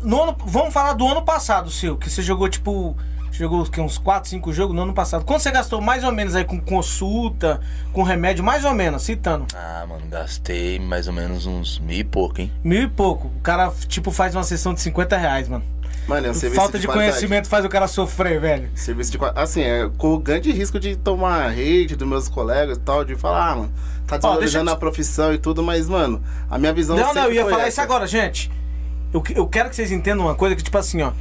[0.03, 2.97] No ano, vamos falar do ano passado, seu, que você jogou tipo.
[3.41, 5.25] Jogou que, uns 4, 5 jogos no ano passado.
[5.25, 7.59] Quanto você gastou mais ou menos aí com consulta,
[7.91, 9.47] com remédio, mais ou menos, citando?
[9.55, 12.53] Ah, mano, gastei mais ou menos uns mil e pouco, hein?
[12.63, 13.29] Mil e pouco.
[13.29, 15.65] O cara, tipo, faz uma sessão de 50 reais, mano.
[16.07, 17.13] Mano, é um serviço Falta de, qualidade.
[17.13, 18.69] conhecimento faz o cara sofrer, velho.
[18.75, 22.81] Serviço de Assim, é com o grande risco de tomar hate dos meus colegas e
[22.81, 23.73] tal, de falar, ah, mano,
[24.07, 27.33] tá desvalorizando te- a profissão e tudo, mas, mano, a minha visão Não, não, eu
[27.33, 27.69] ia falar essa.
[27.69, 28.51] isso agora, gente.
[29.15, 31.13] Eu, eu quero que vocês entendam uma coisa que, tipo assim, ó.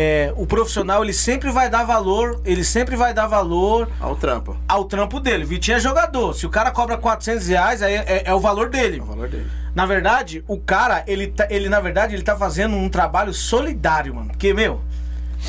[0.00, 4.56] É, o profissional, ele sempre vai dar valor, ele sempre vai dar valor Ao trampo.
[4.68, 5.44] ao trampo dele.
[5.44, 6.34] Vitinho é jogador.
[6.34, 9.00] Se o cara cobra 400 reais, aí é, é o valor dele.
[9.00, 9.50] É o valor dele.
[9.74, 14.14] Na verdade, o cara, ele, tá, ele na verdade, ele tá fazendo um trabalho solidário,
[14.14, 14.28] mano.
[14.28, 14.80] Porque, meu,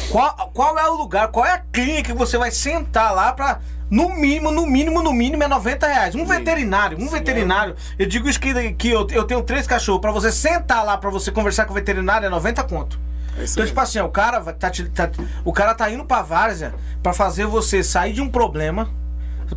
[0.10, 3.60] qual, qual é o lugar, qual é a clínica que você vai sentar lá pra.
[3.88, 6.16] No mínimo, no mínimo, no mínimo é 90 reais.
[6.16, 7.76] Um veterinário, um veterinário.
[8.00, 10.02] Eu digo isso que, que eu, eu tenho três cachorros.
[10.02, 13.00] Pra você sentar lá, pra você conversar com o veterinário, é 90 conto.
[13.40, 15.10] É Então, tipo assim, o cara, tá, tá-
[15.46, 18.90] o cara tá indo pra várzea pra fazer você sair de um problema,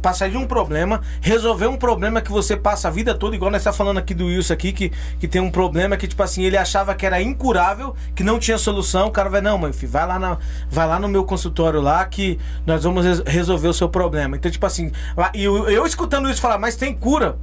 [0.01, 3.51] pra sair de um problema, resolver um problema que você passa a vida toda, igual
[3.51, 4.91] nós tá falando aqui do Wilson aqui, que,
[5.21, 8.57] que tem um problema que, tipo assim, ele achava que era incurável, que não tinha
[8.57, 10.39] solução, o cara vai, não, mãe, filho, vai lá, na,
[10.71, 14.35] vai lá no meu consultório lá que nós vamos res- resolver o seu problema.
[14.37, 14.91] Então, tipo assim,
[15.35, 17.37] e eu, eu escutando isso falar, mas tem cura?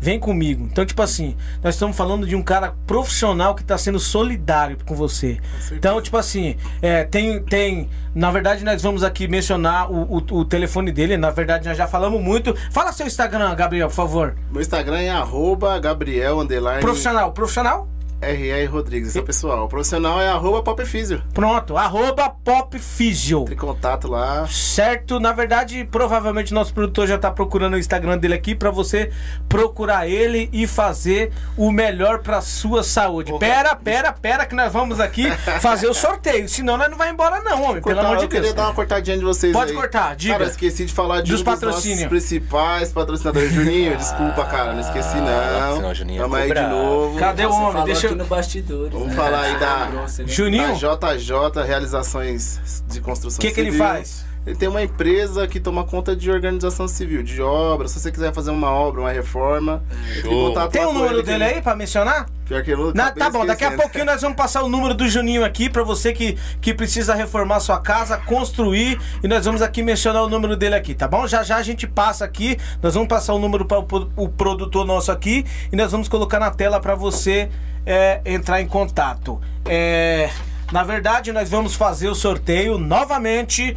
[0.00, 0.68] Vem comigo.
[0.70, 4.94] Então, tipo assim, nós estamos falando de um cara profissional que está sendo solidário com
[4.94, 5.38] você.
[5.72, 7.88] Então, tipo assim, é, tem, tem.
[8.14, 11.16] Na verdade, nós vamos aqui mencionar o, o, o telefone dele.
[11.16, 12.54] Na verdade, nós já falamos muito.
[12.70, 14.36] Fala seu Instagram, Gabriel, por favor.
[14.50, 16.38] Meu Instagram é arroba Gabriel.
[16.80, 17.88] Profissional, profissional?
[18.20, 18.66] R.R.
[18.66, 19.64] Rodrigues, esse é o pessoal.
[19.66, 21.22] O profissional é arroba popfísio.
[21.32, 23.44] Pronto, arroba popfísio.
[23.44, 24.46] Tem contato lá.
[24.48, 29.10] Certo, na verdade, provavelmente nosso produtor já tá procurando o Instagram dele aqui para você
[29.48, 33.30] procurar ele e fazer o melhor pra sua saúde.
[33.30, 33.40] Porra.
[33.40, 35.30] Pera, pera, pera que nós vamos aqui
[35.60, 38.28] fazer o sorteio, senão nós não vai embora não, homem, Cortar, pelo amor de eu
[38.28, 38.40] Deus.
[38.40, 39.76] queria dar uma cortadinha de vocês Pode aí.
[39.76, 40.34] cortar, diga.
[40.34, 42.08] Cara, eu esqueci de falar de Dos um dos patrocínios.
[42.08, 43.52] principais patrocinadores.
[43.52, 45.76] Juninho, desculpa, cara, não esqueci não.
[45.76, 47.18] senão Juninho Tamo aí de novo.
[47.18, 47.84] Cadê o homem?
[47.84, 48.07] Deixa eu...
[48.08, 48.92] aqui no bastidores.
[48.92, 49.14] Vamos né?
[49.14, 50.06] falar aí da- né?
[50.26, 54.24] Juninho, Da JJ Realizações de Construção o que, que ele faz?
[54.46, 57.86] Ele tem uma empresa que toma conta de organização civil, de obra.
[57.86, 59.82] Se você quiser fazer uma obra, uma reforma,
[60.14, 60.68] tem que Show.
[60.70, 62.26] Tem o com número ele, dele que- aí pra mencionar?
[62.46, 64.94] Pior que eu Na- acabei tá bom, daqui a pouquinho nós vamos passar o número
[64.94, 69.60] do Juninho aqui pra você que, que precisa reformar sua casa, construir e nós vamos
[69.60, 71.26] aqui mencionar o número dele aqui, tá bom?
[71.26, 75.12] Já já a gente passa aqui, nós vamos passar o número para o produtor nosso
[75.12, 77.50] aqui e nós vamos colocar na tela pra você
[77.84, 79.38] é, entrar em contato.
[79.66, 80.30] É,
[80.72, 83.76] na verdade, nós vamos fazer o sorteio novamente,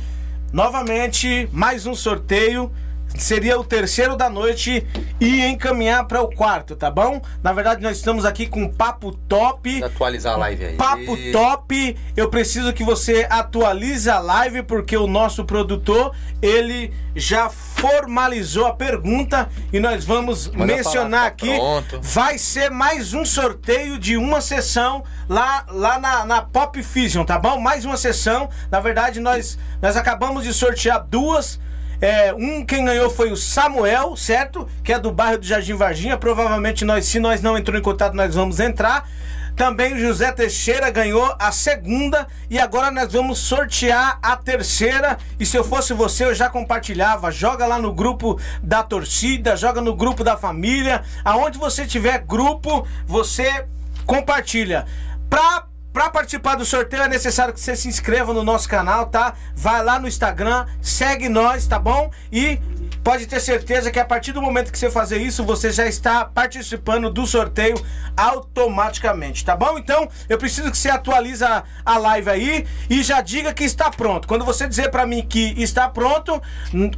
[0.51, 2.71] novamente, mais um sorteio
[3.17, 4.85] seria o terceiro da noite
[5.19, 7.21] e encaminhar para o quarto, tá bom?
[7.43, 9.83] Na verdade, nós estamos aqui com um papo top.
[9.83, 10.75] Atualizar a live aí.
[10.75, 11.97] Papo top.
[12.15, 18.73] Eu preciso que você atualize a live porque o nosso produtor, ele já formalizou a
[18.73, 21.55] pergunta e nós vamos Manda mencionar falar, tá aqui.
[21.55, 21.99] pronto.
[22.01, 27.37] Vai ser mais um sorteio de uma sessão lá, lá na, na Pop Fusion, tá
[27.37, 27.59] bom?
[27.59, 28.49] Mais uma sessão.
[28.69, 31.59] Na verdade, nós, nós acabamos de sortear duas.
[32.01, 34.67] É, um quem ganhou foi o Samuel, certo?
[34.83, 36.17] Que é do bairro do Jardim Varginha.
[36.17, 39.07] Provavelmente nós, se nós não entrou em contato, nós vamos entrar.
[39.55, 45.19] Também o José Teixeira ganhou a segunda e agora nós vamos sortear a terceira.
[45.39, 47.31] E se eu fosse você, eu já compartilhava.
[47.31, 51.03] Joga lá no grupo da torcida, joga no grupo da família.
[51.23, 53.65] Aonde você tiver grupo, você
[54.07, 54.87] compartilha.
[55.29, 59.33] Pra Pra participar do sorteio é necessário que você se inscreva no nosso canal, tá?
[59.53, 62.09] Vai lá no Instagram, segue nós, tá bom?
[62.31, 62.59] E
[63.03, 66.23] pode ter certeza que a partir do momento que você fazer isso, você já está
[66.23, 67.75] participando do sorteio
[68.15, 69.77] automaticamente, tá bom?
[69.77, 74.27] Então, eu preciso que você atualize a, live aí e já diga que está pronto.
[74.27, 76.41] Quando você dizer pra mim que está pronto,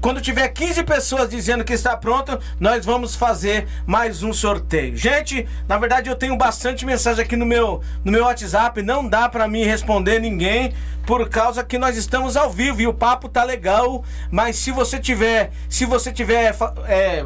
[0.02, 4.96] quando tiver 15 pessoas dizendo que está pronto, nós vamos fazer mais um sorteio.
[4.96, 9.28] Gente, na verdade eu tenho bastante mensagem aqui no meu, no meu WhatsApp, não dá
[9.28, 10.74] pra mim responder ninguém
[11.06, 15.00] por causa que nós estamos ao vivo e o papo tá legal, mas se você
[15.00, 16.56] tiver, se você tiver
[16.88, 17.26] é,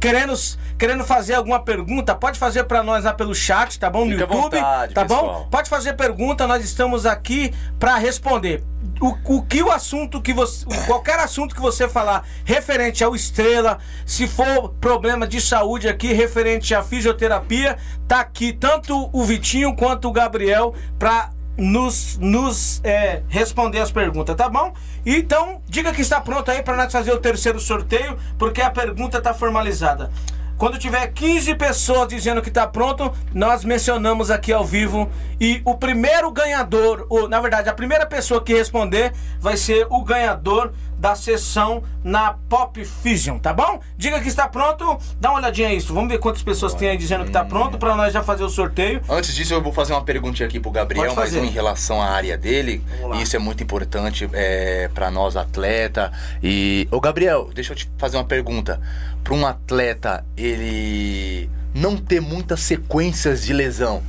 [0.00, 0.34] querendo
[0.78, 4.04] querendo fazer alguma pergunta, pode fazer pra nós lá pelo chat, tá bom?
[4.04, 5.16] No Fica YouTube, vontade, tá bom?
[5.16, 5.48] pessoal.
[5.50, 8.62] Pode fazer pergunta, nós estamos aqui pra responder.
[9.00, 10.64] O, o que o assunto que você.
[10.86, 16.74] Qualquer assunto que você falar referente ao estrela, se for problema de saúde aqui, referente
[16.74, 23.80] à fisioterapia, tá aqui tanto o Vitinho quanto o Gabriel pra nos, nos é, responder
[23.80, 24.72] as perguntas, tá bom?
[25.04, 29.20] Então, diga que está pronto aí pra nós fazer o terceiro sorteio, porque a pergunta
[29.20, 30.10] tá formalizada.
[30.58, 35.10] Quando tiver 15 pessoas dizendo que tá pronto, nós mencionamos aqui ao vivo.
[35.38, 40.02] E o primeiro ganhador, ou na verdade, a primeira pessoa que responder vai ser o
[40.02, 43.80] ganhador da sessão na Pop Fusion, tá bom?
[43.96, 45.92] Diga que está pronto, dá uma olhadinha nisso.
[45.92, 48.48] Vamos ver quantas pessoas tem aí dizendo que tá pronto pra nós já fazer o
[48.48, 49.02] sorteio.
[49.08, 52.36] Antes disso, eu vou fazer uma perguntinha aqui pro Gabriel, mas em relação à área
[52.36, 52.82] dele.
[53.20, 56.12] Isso é muito importante é, para nós, atleta.
[56.42, 56.88] E.
[56.90, 58.80] Ô, Gabriel, deixa eu te fazer uma pergunta.
[59.22, 64.02] Para um atleta, ele não ter muitas sequências de lesão,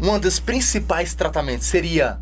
[0.00, 2.18] um dos principais tratamentos seria.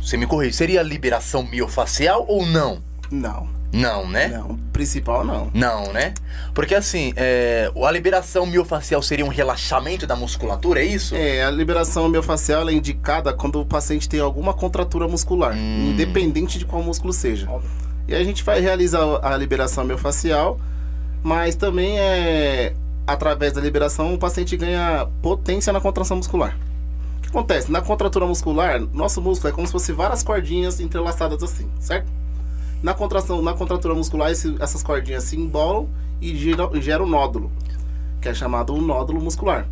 [0.00, 2.82] Você me corrige, seria a liberação miofacial ou não?
[3.10, 4.28] Não, Não, né?
[4.28, 4.56] não.
[4.72, 5.50] Principal não.
[5.54, 6.12] Não, né?
[6.54, 11.14] Porque assim, é, a liberação miofacial seria um relaxamento da musculatura, é isso?
[11.16, 15.90] É, a liberação miofascial ela é indicada quando o paciente tem alguma contratura muscular, Hum.
[15.90, 17.48] independente de qual músculo seja.
[18.06, 20.58] E a gente vai realizar a liberação miofascial,
[21.22, 22.74] mas também é
[23.06, 26.56] através da liberação o paciente ganha potência na contração muscular.
[27.18, 27.70] O que acontece?
[27.70, 32.06] Na contratura muscular, nosso músculo é como se fosse várias cordinhas entrelaçadas assim, certo?
[32.82, 35.88] Na contração, na contratura muscular, esse- essas cordinhas se embolam
[36.20, 37.50] e geram, um nódulo,
[38.20, 39.66] que é chamado um nódulo muscular.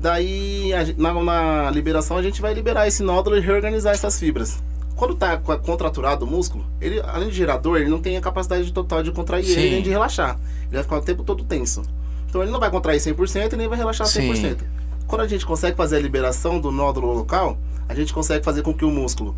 [0.00, 4.62] Daí, a na, na liberação, a gente vai liberar esse nódulo e reorganizar essas fibras.
[4.96, 8.20] Quando tá co- contraturado o músculo, ele, além de gerar dor, ele não tem a
[8.20, 9.52] capacidade total de contrair Sim.
[9.60, 10.38] ele nem de relaxar.
[10.66, 11.82] Ele vai ficar o tempo todo tenso.
[12.28, 14.32] Então ele não vai contrair 100% e nem vai relaxar Sim.
[14.32, 14.58] 100%.
[15.06, 18.72] Quando a gente consegue fazer a liberação do nódulo local, a gente consegue fazer com
[18.74, 19.34] que o músculo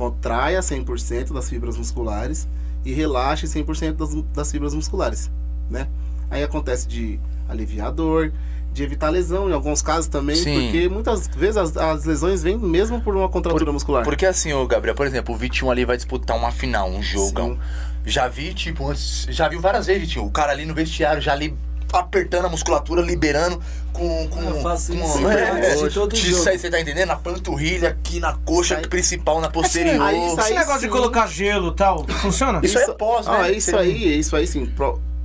[0.00, 2.48] contraia 100% das fibras musculares
[2.86, 5.30] e relaxe 100% das, das fibras musculares,
[5.68, 5.88] né?
[6.30, 8.32] Aí acontece de aliviar a dor,
[8.72, 10.54] de evitar lesão em alguns casos também, Sim.
[10.54, 14.04] porque muitas vezes as, as, lesões vêm mesmo por uma contratura por, muscular.
[14.04, 17.50] Porque assim, ô Gabriel, por exemplo, o Vitinho ali vai disputar uma final, um jogão.
[17.50, 17.58] Sim.
[18.06, 21.54] Já vi, tipo, já viu várias vezes, Vitinho, o cara ali no vestiário já ali
[21.92, 23.60] apertando a musculatura, liberando
[23.92, 24.28] com.
[24.28, 25.18] com eu faço isso.
[25.18, 27.08] Com, é, é, todo isso aí você tá entendendo?
[27.08, 30.00] Na panturrilha, aqui na coxa aí, principal, na posterior.
[30.00, 30.86] Aí, isso aí, Esse negócio sim.
[30.86, 32.60] de colocar gelo e tal, funciona?
[32.62, 33.38] Isso, isso é pós, né?
[33.40, 34.72] Ah, isso aí, isso aí sim.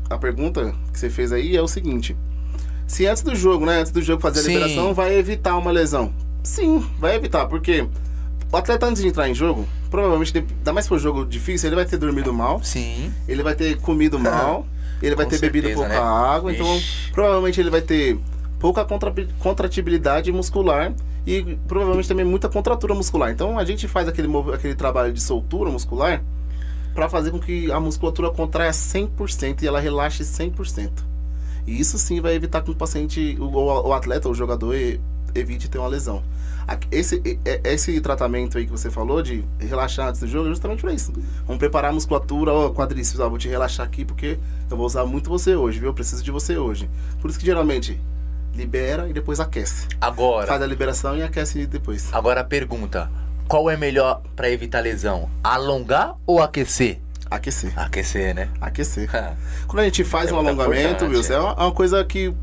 [0.09, 2.15] A pergunta que você fez aí é o seguinte.
[2.87, 3.79] Se antes do jogo, né?
[3.79, 4.53] Antes do jogo fazer a sim.
[4.53, 6.13] liberação, vai evitar uma lesão.
[6.43, 7.87] Sim, vai evitar, porque
[8.51, 11.75] o atleta antes de entrar em jogo, provavelmente, ainda mais for um jogo difícil, ele
[11.75, 12.63] vai ter dormido mal.
[12.63, 13.11] Sim.
[13.27, 14.65] Ele vai ter comido mal.
[15.01, 15.97] Ele vai Com ter certeza, bebido pouca né?
[15.97, 16.51] água.
[16.51, 16.81] Então,
[17.11, 18.19] provavelmente ele vai ter
[18.59, 20.93] pouca contra, contratibilidade muscular
[21.25, 23.31] e provavelmente também muita contratura muscular.
[23.31, 26.23] Então, a gente faz aquele, aquele trabalho de soltura muscular
[26.93, 30.89] para fazer com que a musculatura contraia 100% e ela relaxe 100%.
[31.67, 34.75] E isso sim vai evitar que o paciente, o, o atleta, o jogador,
[35.35, 36.23] evite ter uma lesão.
[36.91, 37.21] Esse,
[37.63, 41.13] esse tratamento aí que você falou de relaxar antes do jogo é justamente para isso.
[41.45, 44.39] Vamos preparar a musculatura, ó, quadríceps, ó, vou te relaxar aqui porque
[44.69, 45.89] eu vou usar muito você hoje, viu?
[45.89, 46.89] Eu preciso de você hoje.
[47.21, 47.99] Por isso que geralmente
[48.55, 49.87] libera e depois aquece.
[50.01, 50.47] Agora.
[50.47, 52.11] Faz a liberação e aquece depois.
[52.11, 53.11] Agora a pergunta:
[53.47, 55.29] qual é melhor para evitar lesão?
[55.43, 56.99] Alongar ou aquecer?
[57.29, 57.73] Aquecer.
[57.79, 58.49] Aquecer, né?
[58.61, 59.09] Aquecer.
[59.67, 62.35] Quando a gente faz é um alongamento, Wilson, é uma, é uma, coisa que o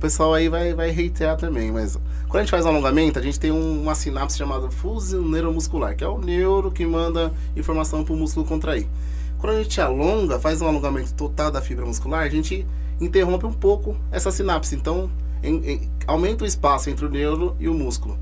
[0.00, 1.98] pessoal aí vai, vai reiterar também, mas
[2.34, 6.02] quando a gente faz alongamento, a gente tem um, uma sinapse chamada fusão neuromuscular, que
[6.02, 8.88] é o neuro que manda informação para o músculo contrair.
[9.38, 12.66] Quando a gente alonga, faz um alongamento total da fibra muscular, a gente
[13.00, 14.74] interrompe um pouco essa sinapse.
[14.74, 15.08] Então,
[15.44, 18.18] em, em, aumenta o espaço entre o neuro e o músculo.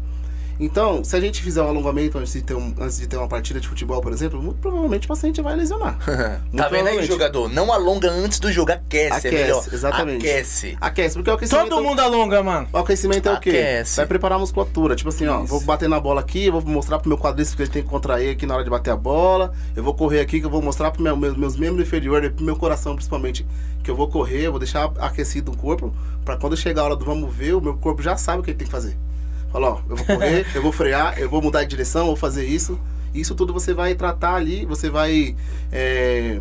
[0.64, 3.26] Então, se a gente fizer um alongamento antes de ter, um, antes de ter uma
[3.26, 5.98] partida de futebol, por exemplo, muito provavelmente o paciente vai lesionar.
[6.56, 7.48] tá vendo aí, jogador?
[7.48, 9.12] Não alonga antes do jogo, aquece.
[9.12, 9.64] Aquece, é melhor.
[9.72, 10.24] exatamente.
[10.24, 10.78] Aquece.
[10.80, 11.68] Aquece, porque o aquecimento...
[11.68, 12.68] Todo mundo alonga, mano.
[12.72, 13.50] O aquecimento é o quê?
[13.50, 13.96] Aquece.
[13.96, 14.94] Vai preparar a musculatura.
[14.94, 15.32] Tipo assim, Isso.
[15.32, 17.88] ó, vou bater na bola aqui, vou mostrar pro meu quadríceps que ele tem que
[17.88, 19.52] contrair aqui na hora de bater a bola.
[19.74, 22.44] Eu vou correr aqui, que eu vou mostrar pro meu, meus, meus membros inferiores, pro
[22.44, 23.44] meu coração principalmente,
[23.82, 25.92] que eu vou correr, vou deixar aquecido o corpo,
[26.24, 28.50] para quando chegar a hora do vamos ver, o meu corpo já sabe o que
[28.50, 28.96] ele tem que fazer.
[29.52, 32.46] Fala, ó, eu vou correr, eu vou frear, eu vou mudar de direção, vou fazer
[32.46, 32.80] isso.
[33.14, 35.36] Isso tudo você vai tratar ali, você vai.
[35.70, 36.40] É,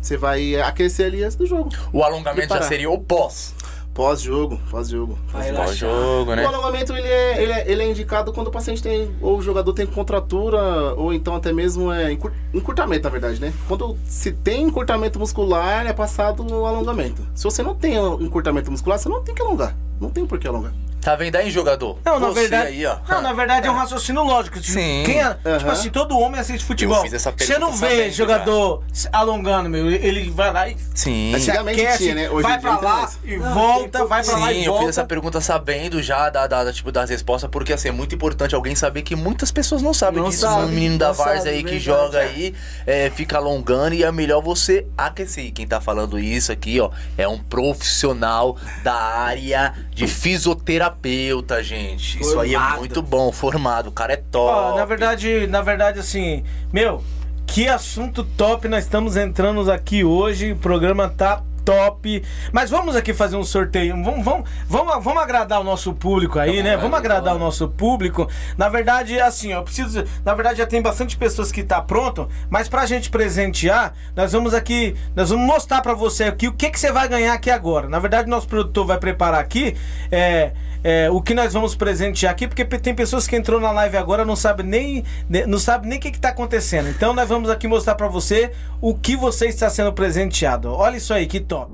[0.00, 1.70] você vai aquecer ali antes do jogo.
[1.92, 2.62] O alongamento Preparar.
[2.62, 3.54] já seria o pós.
[3.94, 5.18] Pós-jogo, pós-jogo.
[5.30, 6.44] Pós-jogo, né?
[6.44, 9.42] O alongamento ele é, ele, é, ele é indicado quando o paciente tem, ou o
[9.42, 12.10] jogador tem contratura, ou então até mesmo é
[12.54, 13.52] encurtamento, na verdade, né?
[13.68, 17.20] Quando se tem encurtamento muscular, é passado o alongamento.
[17.34, 19.76] Se você não tem encurtamento muscular, você não tem que alongar.
[20.00, 20.72] Não tem por que alongar.
[21.02, 21.98] Tá vendo aí, jogador?
[22.04, 22.68] Não, na verdade.
[22.68, 22.96] Aí, ó.
[23.08, 24.60] Não, na verdade é um raciocínio lógico.
[24.60, 25.02] Tipo, Sim.
[25.04, 25.58] Quem é, uhum.
[25.58, 26.98] Tipo assim, todo homem assiste futebol.
[26.98, 29.08] Eu fiz essa Você não vê sabendo, jogador já.
[29.12, 29.90] alongando, meu.
[29.90, 30.76] Ele vai lá e.
[30.94, 31.34] Sim.
[31.34, 32.30] Antigamente aquece, tinha, né?
[32.30, 34.60] Hoje vai pra lá e não, volta, vai pra Sim, lá e volta.
[34.62, 37.88] Sim, eu fiz essa pergunta sabendo já da, da, da, tipo, das respostas, porque assim,
[37.88, 40.42] é muito importante alguém saber que muitas pessoas não sabem não disso.
[40.42, 42.54] Sabe, um menino da Vars aí que joga aí,
[42.86, 45.52] é, fica alongando e é melhor você aquecer.
[45.52, 52.18] Quem tá falando isso aqui, ó, é um profissional da área de fisioterapeuta, gente gente.
[52.18, 52.28] Formado.
[52.28, 53.88] Isso aí é muito bom, formado.
[53.88, 54.76] O cara é top.
[54.76, 57.02] na verdade, na verdade, assim, meu,
[57.46, 60.52] que assunto top nós estamos entrando aqui hoje.
[60.52, 62.22] O programa tá top.
[62.52, 63.94] Mas vamos aqui fazer um sorteio.
[64.02, 66.76] Vamos, vamos, vamos, vamos agradar o nosso público aí, né?
[66.76, 68.28] Vamos agradar o nosso público.
[68.56, 70.04] Na verdade, assim, eu preciso.
[70.24, 74.54] Na verdade, já tem bastante pessoas que tá pronto, mas pra gente presentear, nós vamos
[74.54, 74.94] aqui.
[75.14, 77.88] Nós vamos mostrar pra você aqui o que, que você vai ganhar aqui agora.
[77.88, 79.76] Na verdade, nosso produtor vai preparar aqui.
[80.10, 80.52] É
[80.84, 84.24] é, o que nós vamos presentear aqui, porque tem pessoas que entrou na live agora
[84.24, 85.04] não sabe nem
[85.46, 86.88] não sabe nem o que está acontecendo.
[86.88, 90.72] Então nós vamos aqui mostrar para você o que você está sendo presenteado.
[90.72, 91.70] Olha isso aí, que top.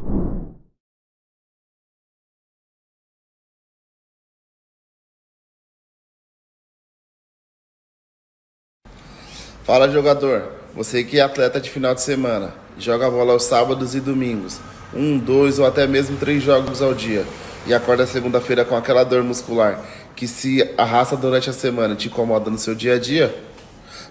[9.62, 14.00] Fala jogador, você que é atleta de final de semana, joga bola aos sábados e
[14.00, 14.58] domingos,
[14.92, 17.24] um, dois ou até mesmo três jogos ao dia
[17.66, 19.84] e acorda segunda-feira com aquela dor muscular
[20.16, 23.32] que se arrasta durante a semana te incomoda no seu dia a dia,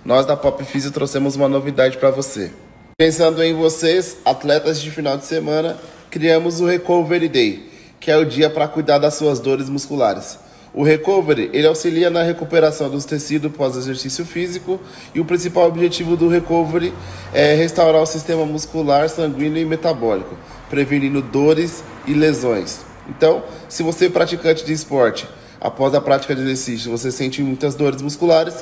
[0.05, 2.53] nós da Pop Physio trouxemos uma novidade para você.
[2.99, 5.77] Pensando em vocês, atletas de final de semana,
[6.09, 7.69] criamos o Recovery Day,
[7.99, 10.39] que é o dia para cuidar das suas dores musculares.
[10.73, 14.81] O recovery ele auxilia na recuperação dos tecidos pós exercício físico
[15.13, 16.91] e o principal objetivo do recovery
[17.31, 20.35] é restaurar o sistema muscular, sanguíneo e metabólico,
[20.67, 22.79] prevenindo dores e lesões.
[23.07, 25.27] Então, se você é praticante de esporte,
[25.61, 28.55] após a prática de exercício, você sente muitas dores musculares,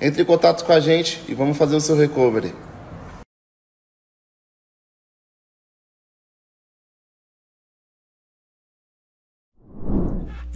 [0.00, 2.52] entre em contato com a gente e vamos fazer o seu recovery.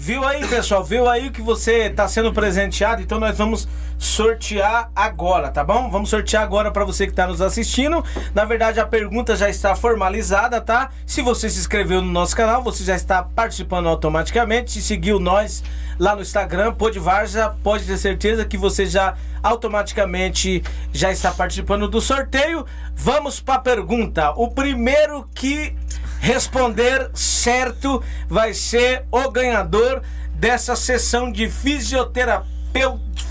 [0.03, 0.83] Viu aí, pessoal?
[0.83, 3.03] Viu aí que você está sendo presenteado?
[3.03, 3.69] Então nós vamos
[3.99, 5.91] sortear agora, tá bom?
[5.91, 8.03] Vamos sortear agora para você que está nos assistindo.
[8.35, 10.89] Na verdade, a pergunta já está formalizada, tá?
[11.05, 14.71] Se você se inscreveu no nosso canal, você já está participando automaticamente.
[14.73, 15.63] Se seguiu nós
[15.99, 20.65] lá no Instagram, Pode Varja, pode ter certeza que você já automaticamente
[20.95, 22.65] já está participando do sorteio.
[22.97, 24.31] Vamos para a pergunta.
[24.31, 25.77] O primeiro que
[26.21, 30.03] responder certo vai ser o ganhador
[30.35, 32.47] dessa sessão de fisioterapia,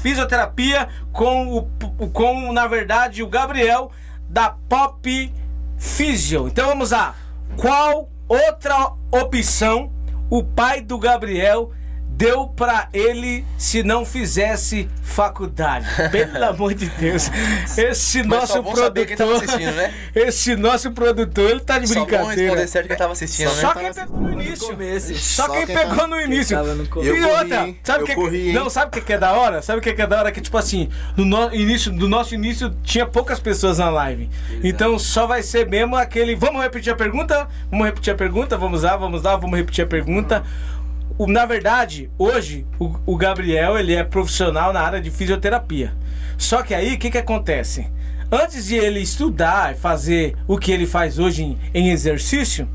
[0.01, 3.91] fisioterapia com, o, com, na verdade, o Gabriel
[4.27, 5.33] da Pop
[5.77, 6.47] Physio.
[6.47, 7.15] Então vamos lá.
[7.55, 9.91] Qual outra opção
[10.29, 11.71] o pai do Gabriel
[12.19, 15.87] deu para ele se não fizesse faculdade.
[16.11, 17.31] Pelo amor de Deus.
[17.77, 19.41] Esse nosso produtor.
[19.73, 19.93] Né?
[20.13, 22.67] Esse nosso produtor, ele tá de só brincadeira.
[22.67, 23.83] certo que tava assistindo, Só né?
[23.83, 25.17] quem pegou no início.
[25.17, 26.57] Só, só quem, quem pegou no início.
[27.01, 29.61] E outra, sabe o que, corri, não sabe o que é da hora?
[29.61, 32.75] Sabe o que é da hora que tipo assim, no no, início do nosso início
[32.83, 34.29] tinha poucas pessoas na live.
[34.49, 34.67] Exato.
[34.67, 37.47] Então só vai ser mesmo aquele, vamos repetir a pergunta?
[37.71, 38.57] Vamos repetir a pergunta?
[38.57, 40.43] Vamos lá, vamos lá, vamos repetir a pergunta.
[40.45, 40.78] Uhum
[41.19, 45.93] o, na verdade, hoje o, o, Gabriel ele é profissional na área de fisioterapia.
[46.37, 47.91] Só que aí o que, que acontece?
[48.31, 52.69] Antes de ele estudar e fazer o que ele faz hoje em, em exercício,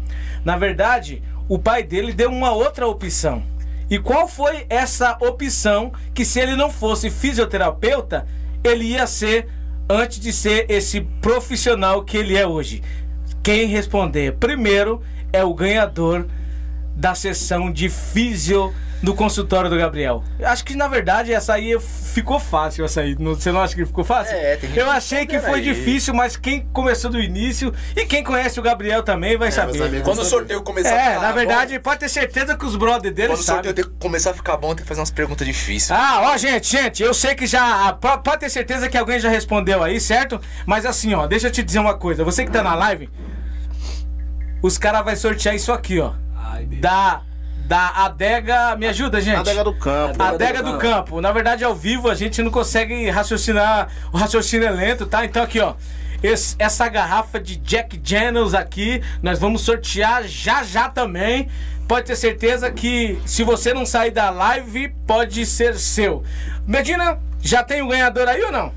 [0.45, 3.43] na verdade, o pai dele deu uma outra opção.
[3.89, 8.27] E qual foi essa opção que se ele não fosse fisioterapeuta,
[8.63, 9.49] ele ia ser
[9.89, 12.83] antes de ser esse profissional que ele é hoje?
[13.43, 15.01] Quem responder primeiro
[15.33, 16.27] é o ganhador
[16.97, 20.25] da sessão de físio no consultório do Gabriel.
[20.43, 23.15] Acho que na verdade essa aí ficou fácil essa aí.
[23.15, 24.35] Você não acha que ficou fácil?
[24.35, 25.63] É, tem Eu achei que foi aí.
[25.63, 30.03] difícil, mas quem começou do início e quem conhece o Gabriel também vai é, saber.
[30.03, 32.77] Quando o sorteio começar é, a ficar na verdade, bom, pode ter certeza que os
[32.77, 33.61] brother dele Quando sabem.
[33.61, 35.91] o sorteio começar a ficar bom, tem que fazer umas perguntas difíceis.
[35.91, 39.83] Ah, ó, gente, gente, eu sei que já pode ter certeza que alguém já respondeu
[39.83, 40.41] aí, certo?
[40.65, 42.25] Mas assim, ó, deixa eu te dizer uma coisa.
[42.25, 43.11] Você que tá na live,
[44.63, 46.25] os caras vai sortear isso aqui, ó
[46.81, 47.23] da
[47.67, 48.77] da adega.
[48.77, 49.39] Me ajuda, gente.
[49.39, 50.23] Adega do campo.
[50.23, 50.95] Adega, do, do campo.
[50.95, 51.21] campo.
[51.21, 53.89] Na verdade, ao vivo a gente não consegue raciocinar.
[54.13, 55.25] O raciocínio é lento, tá?
[55.25, 55.75] Então aqui, ó.
[56.23, 61.49] Esse, essa garrafa de Jack Daniels aqui, nós vamos sortear já já também.
[61.87, 66.23] Pode ter certeza que se você não sair da live, pode ser seu.
[66.67, 68.73] Medina, já tem o um ganhador aí ou não?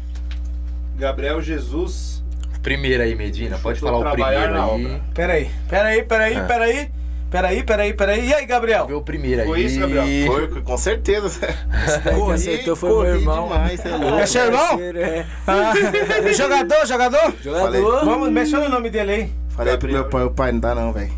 [0.98, 2.22] Gabriel Jesus.
[2.62, 3.58] Primeiro aí, Medina.
[3.60, 5.02] Pode falar o primeiro aí.
[5.14, 6.44] Peraí, peraí, peraí, ah.
[6.44, 6.92] peraí.
[7.30, 8.28] Peraí, peraí, peraí.
[8.28, 8.88] E aí, Gabriel?
[8.88, 9.48] Viu o primeiro aí.
[9.48, 10.32] Foi isso, Gabriel?
[10.32, 11.40] Foi, com certeza.
[12.16, 13.44] corri, acertou foi corri meu irmão.
[13.50, 14.18] demais, é louco.
[14.18, 14.80] É seu irmão?
[14.80, 15.26] É.
[15.46, 15.74] Ah,
[16.34, 17.34] jogador, jogador?
[17.42, 17.66] Jogador.
[17.66, 17.82] Falei.
[17.82, 19.34] Vamos, menciona o nome dele aí.
[19.50, 19.78] Falei Gabriel.
[19.78, 21.12] pro meu pai, o pai, não dá não, velho.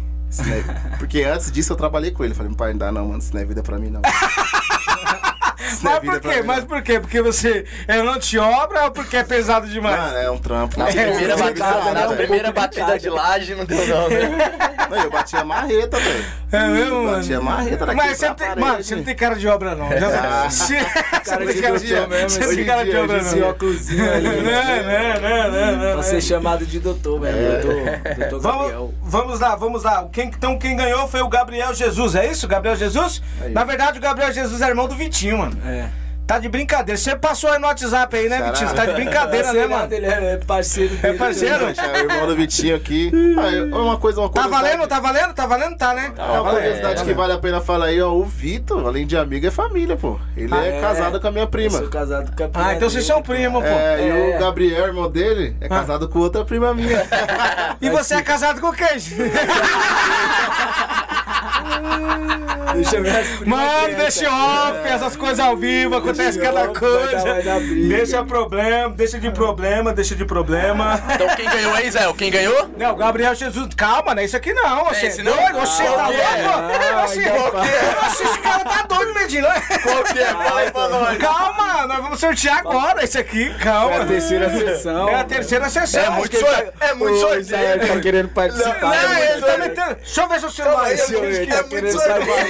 [0.98, 2.34] Porque antes disso eu trabalhei com ele.
[2.34, 3.20] Falei, meu pai, não dá não, mano.
[3.20, 4.02] Isso não é vida pra mim, não.
[5.82, 6.42] Mas por quê?
[6.44, 7.00] Mas por quê?
[7.00, 9.98] Porque você é anti-obra ou porque é pesado demais?
[9.98, 10.80] Mano, é um trampo.
[10.80, 14.30] Na é, primeira, batida, na primeira batida de laje não deu não, né?
[14.90, 16.26] Não, eu bati a marreta, velho.
[16.52, 17.18] É mesmo, mano?
[17.18, 19.90] Bati a marreta daqui Mas você, tem, mano, você não tem cara de obra, não.
[19.90, 20.76] Já ah, você,
[21.26, 22.30] cara de cara de obra mesmo.
[22.30, 23.72] Você tem cara de obra, não.
[23.72, 24.28] Esse ali.
[24.28, 25.94] Não, não, não, não, não.
[25.94, 27.38] Pra ser chamado de doutor, velho.
[27.38, 27.62] É.
[27.62, 28.94] Doutor, doutor Gabriel.
[29.02, 30.08] Vamos lá, vamos lá.
[30.12, 32.48] Quem, então quem ganhou foi o Gabriel Jesus, é isso?
[32.48, 33.22] Gabriel Jesus?
[33.50, 35.58] Na verdade, o Gabriel Jesus é irmão do Vitinho, mano.
[35.70, 35.90] É.
[36.30, 36.96] Tá de brincadeira.
[36.96, 38.52] Você passou aí no WhatsApp aí, né, Será?
[38.52, 38.70] Vitinho?
[38.70, 39.92] Você tá de brincadeira, né, mano?
[39.92, 41.16] Ele é parceiro dele.
[41.16, 41.66] É parceiro?
[41.66, 43.12] É o irmão do Vitinho aqui.
[43.36, 44.48] Ah, uma coisa, uma coisa.
[44.48, 45.34] Tá valendo, tá valendo?
[45.34, 45.76] Tá valendo?
[45.76, 46.14] Tá, né?
[46.16, 48.14] Tá, é uma curiosidade é, que vale a pena falar aí, ó.
[48.14, 50.20] O Vitor, além de amigo, é família, pô.
[50.38, 51.78] Ele ah, é, é, casado com a minha prima.
[51.78, 52.68] Eu sou casado com a prima.
[52.68, 53.68] Ah, então vocês são primo, pô.
[53.68, 54.38] É, e o é.
[54.38, 55.70] Gabriel, irmão dele, é ah.
[55.70, 57.08] casado com outra prima minha.
[57.82, 58.88] e você é casado com quem?
[62.74, 67.42] deixa Mano, deixa off, essas coisas ao vivo, acontece cada coisa.
[67.88, 71.02] Deixa problema, deixa de problema, deixa de problema.
[71.14, 72.00] Então quem ganhou aí, Zé?
[72.18, 72.70] Quem ganhou?
[72.78, 73.70] Não, Gabriel Jesus.
[73.76, 74.86] Calma, não é isso aqui não.
[74.86, 75.34] Você, é, esse não?
[75.34, 77.58] Você tá louco?
[78.10, 79.50] Você, esse cara tá doido, Medina.
[79.84, 80.26] Qual que é?
[80.26, 81.18] Fala aí pra nós.
[81.18, 83.96] Calma, nós vamos sortear agora esse aqui, calma.
[83.96, 85.10] É a terceira sessão.
[85.10, 86.04] É a terceira sessão.
[86.04, 86.74] É muito sorteio.
[86.80, 87.70] É muito sorteio.
[87.70, 88.80] Ele tá querendo participar.
[88.82, 89.96] Não, ele tá metendo.
[89.96, 90.90] Deixa eu ver seu celular.
[90.90, 92.50] Tá querendo saber.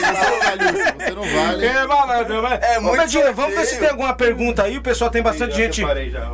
[0.98, 1.65] Você não vale.
[1.65, 4.77] É malandro, É muito Medina, vamos ver se tem alguma pergunta aí.
[4.77, 5.84] O pessoal tem bastante gente.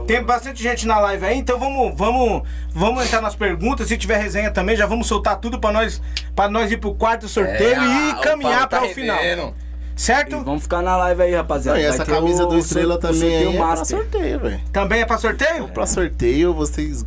[0.07, 3.87] Tem bastante gente na live aí, então vamos, vamos, vamos entrar nas perguntas.
[3.87, 6.01] Se tiver resenha também, já vamos soltar tudo pra nós,
[6.35, 9.53] pra nós ir pro quarto sorteio é, e caminhar para o tá final.
[9.95, 10.35] Certo?
[10.35, 11.77] E vamos ficar na live aí, rapaziada.
[11.77, 14.61] Não, e essa camisa o, do Estrela também é pra sorteio, velho.
[14.71, 15.69] Também é pra sorteio?
[15.69, 17.05] Pra sorteio, vocês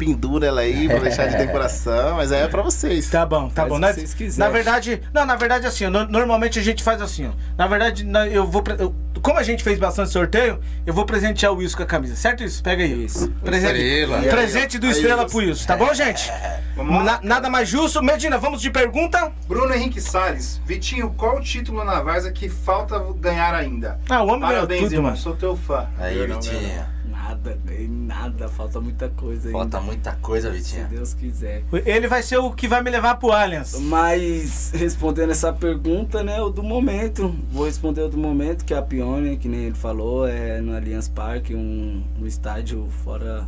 [0.00, 3.10] pendura ela aí pra deixar de decoração, mas é pra vocês.
[3.10, 3.78] Tá bom, tá Faz bom.
[3.78, 4.38] Na, vocês quiserem.
[4.50, 7.32] na verdade, não, na verdade assim, ó, no- normalmente a gente faz assim, ó.
[7.58, 11.52] Na verdade, na- eu vou eu- como a gente fez bastante sorteio, eu vou presentear
[11.52, 12.62] o Wilson com a camisa, certo isso?
[12.62, 13.04] Pega aí.
[13.04, 13.28] Isso.
[13.44, 14.18] Presente, Estrela.
[14.22, 15.36] presente do Aí, Estrela Wilson.
[15.38, 16.32] pro Wilson, tá bom, gente?
[16.74, 17.04] Vamos lá?
[17.04, 18.02] Na- nada mais justo.
[18.02, 19.30] Medina, vamos de pergunta?
[19.46, 20.58] Bruno Henrique Salles.
[20.64, 24.00] Vitinho, qual o título na Varsa que falta ganhar ainda?
[24.08, 25.10] Ah, o homem ganhou Parabéns, tudo, irmão.
[25.10, 25.16] mano.
[25.18, 25.86] Sou teu fã.
[25.98, 26.86] Aí, Vitinho.
[27.30, 29.52] Nada, ganhei nada, falta muita coisa aí.
[29.52, 30.88] Falta muita coisa, Se Vitinho.
[30.88, 31.62] Deus quiser.
[31.86, 33.78] Ele vai ser o que vai me levar pro Allianz.
[33.78, 37.32] Mas respondendo essa pergunta, né, o do momento.
[37.52, 40.74] Vou responder o do momento, que é a Pione, que nem ele falou, é no
[40.74, 43.46] Allianz Parque, um, um estádio fora,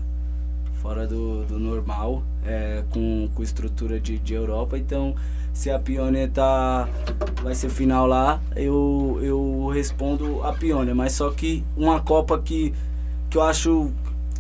[0.80, 4.78] fora do, do normal, é, com, com estrutura de, de Europa.
[4.78, 5.16] Então,
[5.52, 6.88] se a Pione tá.
[7.42, 10.94] Vai ser final lá, eu, eu respondo a Pione.
[10.94, 12.72] Mas só que uma Copa que,
[13.32, 13.90] que eu acho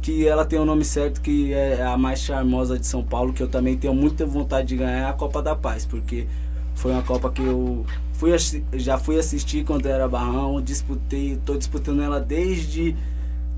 [0.02, 3.42] que ela tem o nome certo, que é a mais charmosa de São Paulo, que
[3.42, 6.26] eu também tenho muita vontade de ganhar, é a Copa da Paz, porque
[6.74, 8.32] foi uma Copa que eu fui
[8.74, 12.94] já fui assistir quando era Barrão, disputei, tô disputando ela desde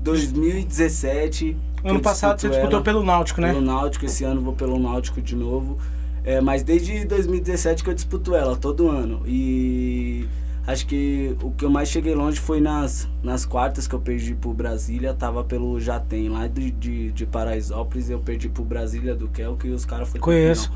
[0.03, 1.57] 2017.
[1.81, 3.49] que Ano passado você disputo disputou pelo Náutico, né?
[3.49, 5.77] pelo Náutico, esse ano vou pelo Náutico de novo.
[6.23, 9.21] É, mas desde 2017 que eu disputo ela, todo ano.
[9.27, 10.25] E
[10.67, 14.33] acho que o que eu mais cheguei longe foi nas, nas quartas que eu perdi
[14.35, 19.27] pro Brasília, tava pelo Jatem, lá de, de, de Paraisópolis, eu perdi pro Brasília do
[19.27, 20.71] Kel, que os caras foram Conheço.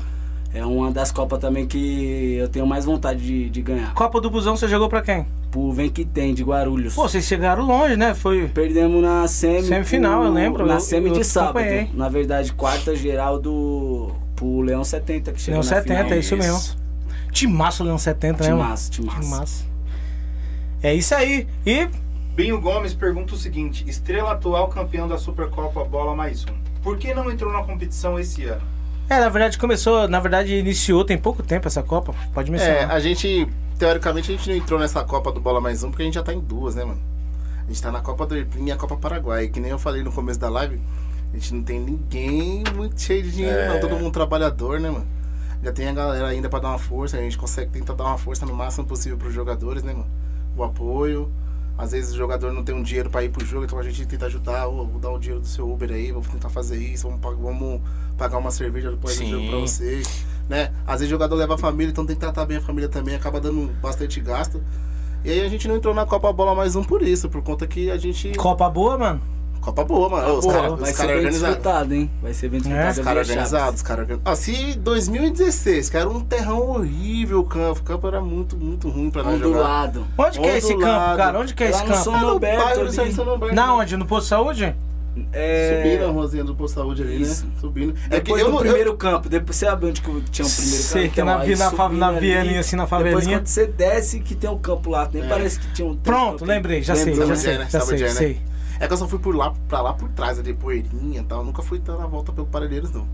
[0.52, 3.94] É uma das Copas também que eu tenho mais vontade de, de ganhar.
[3.94, 5.24] Copa do Busão você jogou pra quem?
[5.48, 6.92] Pro Vem Que Tem, de Guarulhos.
[6.94, 8.14] Pô, vocês chegaram longe, né?
[8.14, 8.48] Foi.
[8.48, 9.62] Perdemos na semi.
[9.62, 11.58] Semifinal, pro- eu lembro, Na eu- semi eu de sábado.
[11.58, 11.90] acompanhei.
[11.94, 14.10] Na verdade, quarta geral do.
[14.34, 16.12] pro Leão 70, que chegou Leão na 70, final.
[16.12, 16.80] é isso mesmo.
[17.32, 18.50] Timaço Leão 70, né?
[18.50, 19.20] Timaço, timaço.
[19.20, 19.69] Timaço.
[20.82, 21.46] É isso aí.
[21.66, 21.88] E
[22.34, 26.54] Binho Gomes pergunta o seguinte: Estrela atual campeão da Supercopa Bola Mais Um.
[26.82, 28.62] Por que não entrou na competição esse ano?
[29.08, 32.14] É, na verdade começou, na verdade iniciou tem pouco tempo essa Copa.
[32.32, 32.90] Pode É, mencionar.
[32.92, 33.46] a gente,
[33.78, 36.22] teoricamente, a gente não entrou nessa Copa do Bola Mais Um porque a gente já
[36.22, 37.00] tá em duas, né, mano?
[37.64, 39.48] A gente tá na Copa do Erplim e a Copa Paraguai.
[39.48, 40.80] Que nem eu falei no começo da live,
[41.32, 43.68] a gente não tem ninguém muito cheio de dinheiro, É.
[43.68, 43.80] não.
[43.80, 45.06] Todo mundo trabalhador, né, mano?
[45.62, 48.16] Já tem a galera ainda pra dar uma força, a gente consegue tentar dar uma
[48.16, 50.06] força no máximo possível pros jogadores, né, mano?
[50.56, 51.30] O apoio.
[51.80, 54.04] Às vezes o jogador não tem um dinheiro pra ir pro jogo, então a gente
[54.04, 57.08] tenta ajudar, ô, vou dar o dinheiro do seu Uber aí, vou tentar fazer isso,
[57.08, 57.80] vamos, vamos
[58.18, 60.72] pagar uma cerveja depois do jogo pra vocês, né?
[60.86, 63.14] Às vezes o jogador leva a família, então tem que tratar bem a família também,
[63.14, 64.62] acaba dando bastante gasto.
[65.24, 67.66] E aí a gente não entrou na Copa Bola mais um por isso, por conta
[67.66, 68.34] que a gente.
[68.34, 69.39] Copa boa, mano.
[69.60, 70.38] Copa boa, mano.
[70.38, 70.54] Os boa.
[70.54, 71.56] caras Vai os ser cara bem organizados.
[71.56, 72.10] disputado, hein?
[72.22, 72.86] Vai ser bem disputado.
[72.86, 74.32] É, Os caras organizados, os caras organizados.
[74.32, 78.88] Ah, se 2016, que era um terrão horrível o campo, o campo era muito, muito
[78.88, 79.58] ruim pra nós jogar.
[79.60, 80.06] Ondulado.
[80.16, 81.38] Onde que é esse campo, cara?
[81.38, 82.04] Onde que é Lá esse no campo?
[82.04, 82.92] São É no bairro do.
[82.92, 83.54] São Roberto.
[83.54, 83.96] Na onde?
[83.96, 84.74] No Posto de Saúde?
[85.32, 85.82] É...
[85.82, 87.44] Subindo a rosinha do Posto de Saúde ali, Isso.
[87.44, 87.52] né?
[87.60, 87.94] Subindo.
[88.06, 88.58] É que Depois eu do não.
[88.60, 91.14] primeiro campo, depois você sabe onde que tinha o primeiro Sei campo?
[91.14, 93.38] que é na na na ali, vielinha, assim, na Depois favelinha.
[93.38, 95.26] quando você desce que tem um campo lá, nem É.
[95.28, 97.66] parece que tinha um um Pronto, lembrei, já sei, já sei, é, né?
[97.68, 98.40] já sei,
[98.80, 98.84] é, né?
[98.84, 101.44] É que eu só fui por lá, pra lá por trás, ali, Poeirinha e tal.
[101.44, 103.06] Nunca fui dar a volta pelo Parelheiros, não.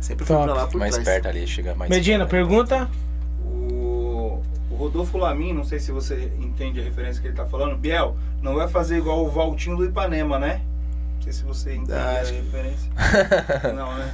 [0.00, 0.46] Sempre fui Top.
[0.46, 1.04] pra lá por Mais trás.
[1.06, 2.30] perto ali, chega mais Medina, perto.
[2.30, 2.88] pergunta.
[3.44, 4.40] O,
[4.70, 7.76] o Rodolfo Lamin, não sei se você entende a referência que ele tá falando.
[7.76, 10.60] Biel, não vai fazer igual o Valtinho do Ipanema, né?
[11.28, 12.90] Não sei se você entende Ah, a referência.
[13.74, 14.10] não, né?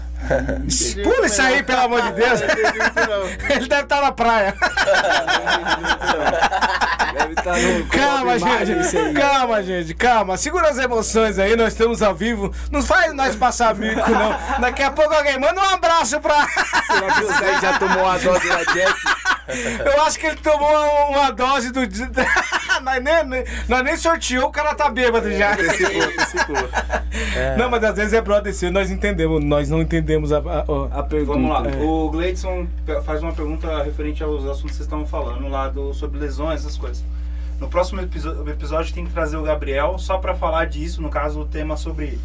[1.05, 2.41] Pula isso aí, pelo amor de Deus.
[3.51, 4.53] Ele deve estar na praia.
[7.13, 9.15] Deve estar no Calma, gente.
[9.15, 9.95] Calma, gente.
[9.95, 10.37] Calma.
[10.37, 11.55] Segura as emoções aí.
[11.55, 12.53] Nós estamos ao vivo.
[12.73, 14.61] Não faz nós passar mico, não.
[14.61, 16.49] Daqui a pouco alguém manda um abraço pra.
[16.49, 18.95] Será que o Zé já tomou a dose da Jack?
[19.85, 21.81] Eu acho que ele tomou uma, uma dose do.
[22.83, 25.53] nós, nem, nós nem sorteou, o cara tá bêbado já.
[25.53, 27.04] Antecipou, antecipou.
[27.59, 29.45] Não, mas às vezes é brother seu, nós entendemos.
[29.45, 30.39] Nós não entendemos a.
[30.39, 30.99] a-.
[30.99, 31.39] A pergunta.
[31.39, 31.71] Vamos lá.
[31.71, 31.83] É.
[31.83, 32.67] O Gleidson
[33.05, 36.77] faz uma pergunta referente aos assuntos que vocês estão falando lá do, sobre lesões, essas
[36.77, 37.05] coisas.
[37.61, 41.45] No próximo episódio tem que trazer o Gabriel só pra falar disso, no caso o
[41.45, 42.19] tema sobre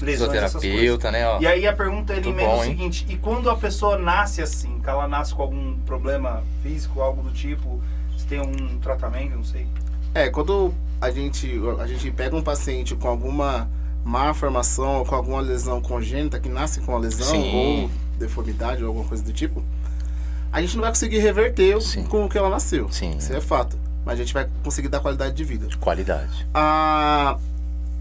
[0.00, 0.60] lesões, essas coisas.
[0.60, 1.28] Fisioterapeuta, né?
[1.28, 1.40] Ó.
[1.40, 2.70] E aí a pergunta ele emenda o bom, hein?
[2.70, 7.22] seguinte, e quando a pessoa nasce assim, que ela nasce com algum problema físico, algo
[7.22, 7.80] do tipo,
[8.18, 9.66] se tem um tratamento, não sei.
[10.14, 13.68] É, quando a gente, a gente pega um paciente com alguma
[14.04, 17.54] má formação ou com alguma lesão congênita, que nasce com a lesão Sim.
[17.54, 19.62] ou deformidade ou alguma coisa do tipo,
[20.52, 22.04] a gente não vai conseguir reverter Sim.
[22.04, 22.90] com o que ela nasceu.
[22.90, 23.16] Sim.
[23.16, 23.76] Isso é fato.
[24.04, 25.66] Mas a gente vai conseguir dar qualidade de vida.
[25.80, 26.46] Qualidade.
[26.52, 27.38] A,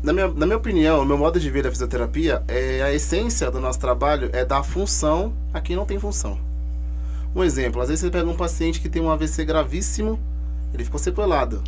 [0.01, 3.51] na, minha, na minha opinião, o meu modo de ver a fisioterapia é a essência
[3.51, 6.39] do nosso trabalho é dar função a quem não tem função.
[7.35, 10.19] Um exemplo, às vezes você pega um paciente que tem um AVC gravíssimo,
[10.73, 11.63] ele ficou sequelado.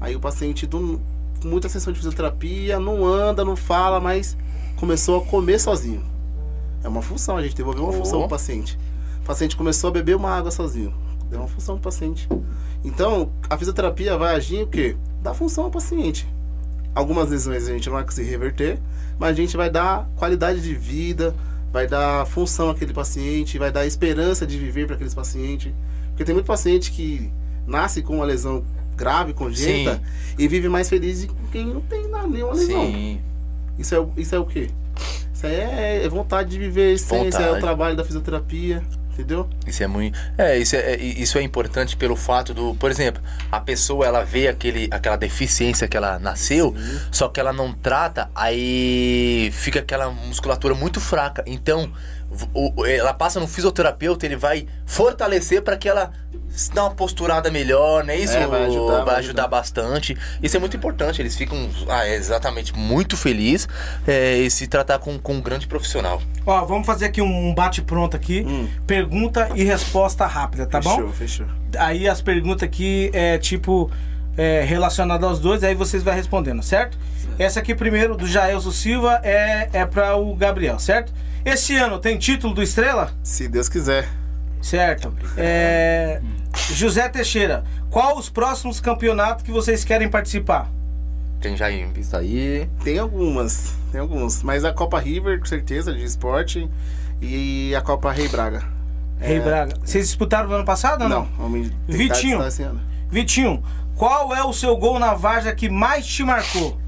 [0.00, 1.00] Aí o paciente do,
[1.44, 4.36] muita sessão de fisioterapia, não anda, não fala, mas
[4.76, 6.02] começou a comer sozinho.
[6.82, 7.96] É uma função, a gente devolveu uma oh.
[7.96, 8.78] função pro paciente.
[9.22, 10.92] O paciente começou a beber uma água sozinho.
[11.30, 12.28] Deu uma função pro paciente.
[12.84, 14.96] Então, a fisioterapia vai agir o quê?
[15.22, 16.26] Dá função ao paciente.
[16.94, 18.78] Algumas lesões a gente não vai conseguir reverter,
[19.18, 21.34] mas a gente vai dar qualidade de vida,
[21.72, 25.72] vai dar função àquele paciente, vai dar esperança de viver para aqueles pacientes.
[26.08, 27.32] Porque tem muito paciente que
[27.66, 28.64] nasce com uma lesão
[28.96, 30.34] grave, congênita, Sim.
[30.38, 32.86] e vive mais feliz que quem não tem nenhuma lesão.
[32.86, 33.20] Sim.
[33.78, 34.70] Isso é, isso é o quê?
[35.34, 38.82] Isso é, é vontade de viver, isso é o trabalho da fisioterapia.
[39.12, 39.46] Entendeu?
[39.66, 40.18] Isso é muito.
[40.38, 42.74] É isso, é, isso é importante pelo fato do.
[42.76, 47.00] Por exemplo, a pessoa ela vê aquele, aquela deficiência que ela nasceu, Sim.
[47.10, 51.44] só que ela não trata, aí fica aquela musculatura muito fraca.
[51.46, 51.92] Então,
[52.54, 56.12] o, ela passa no fisioterapeuta, ele vai fortalecer para que ela
[56.72, 58.16] dê uma posturada melhor, né?
[58.16, 60.16] Isso é, vai, ajudar, vai, vai ajudar, bastante.
[60.42, 61.20] Isso é muito importante.
[61.20, 63.68] Eles ficam ah, exatamente muito felizes
[64.06, 66.20] é, e se tratar com, com um grande profissional.
[66.44, 68.44] Ó, vamos fazer aqui um bate-pronto aqui.
[68.46, 68.68] Hum.
[68.86, 71.12] Pergunta e resposta rápida, tá fechou, bom?
[71.12, 71.62] Fechou, fechou.
[71.78, 73.90] Aí as perguntas aqui é tipo
[74.36, 76.98] é, relacionadas aos dois, aí vocês vão respondendo, certo?
[77.38, 81.12] Essa aqui primeiro, do Jaelso Silva, é, é para o Gabriel, certo?
[81.44, 83.12] Esse ano tem título do Estrela?
[83.22, 84.08] Se Deus quiser.
[84.60, 85.12] Certo.
[85.36, 86.20] É...
[86.70, 90.70] José Teixeira, qual os próximos campeonatos que vocês querem participar?
[91.40, 92.68] Tem já em vista aí?
[92.84, 94.42] Tem algumas, tem alguns.
[94.44, 96.70] Mas a Copa River, com certeza, de esporte.
[97.20, 98.62] E a Copa Rei Braga.
[99.18, 99.40] Rei é...
[99.40, 99.74] Braga.
[99.84, 101.28] Vocês disputaram no ano passado ou não?
[101.38, 102.38] Não, Vitinho.
[103.10, 103.62] Vitinho,
[103.96, 106.78] qual é o seu gol na Varja que mais te marcou?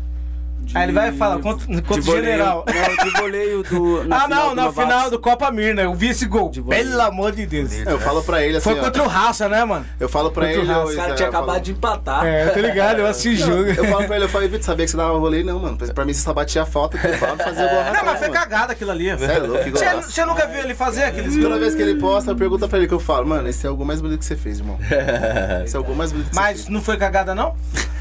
[0.65, 0.77] De...
[0.77, 2.65] Aí ele vai falar quanto, quanto general.
[2.66, 4.07] Não, de voleio do.
[4.11, 5.82] ah, não, na final do Copa Mirna.
[5.82, 6.51] Eu vi esse gol.
[6.51, 7.73] Pelo amor de Deus.
[7.86, 8.70] Eu falo pra ele assim.
[8.70, 9.86] Foi contra ó, o Raça, né, mano?
[10.01, 10.73] Eu falo pra contra ele.
[10.73, 12.24] O, o cara tinha acabado de empatar.
[12.24, 13.65] É, eu tô ligado, eu assisti jogo.
[13.65, 15.45] Eu falo pra ele, eu falei, Vitor, sabia que você dava voleio?
[15.45, 15.77] Não, mano.
[15.77, 18.73] Pra mim você só batia a falta que eu fazia gol Não, mas foi cagada
[18.73, 19.11] aquilo ali.
[19.12, 22.35] Você é louco, Você, você nunca viu ele fazer aqueles Toda vez que ele posta,
[22.35, 24.36] pergunta pra ele que eu falo, mano, esse é o gol mais bonito que você
[24.36, 24.78] fez, irmão.
[25.65, 26.61] Esse é o gol mais bonito que você fez.
[26.61, 27.55] Mas não foi cagada, não?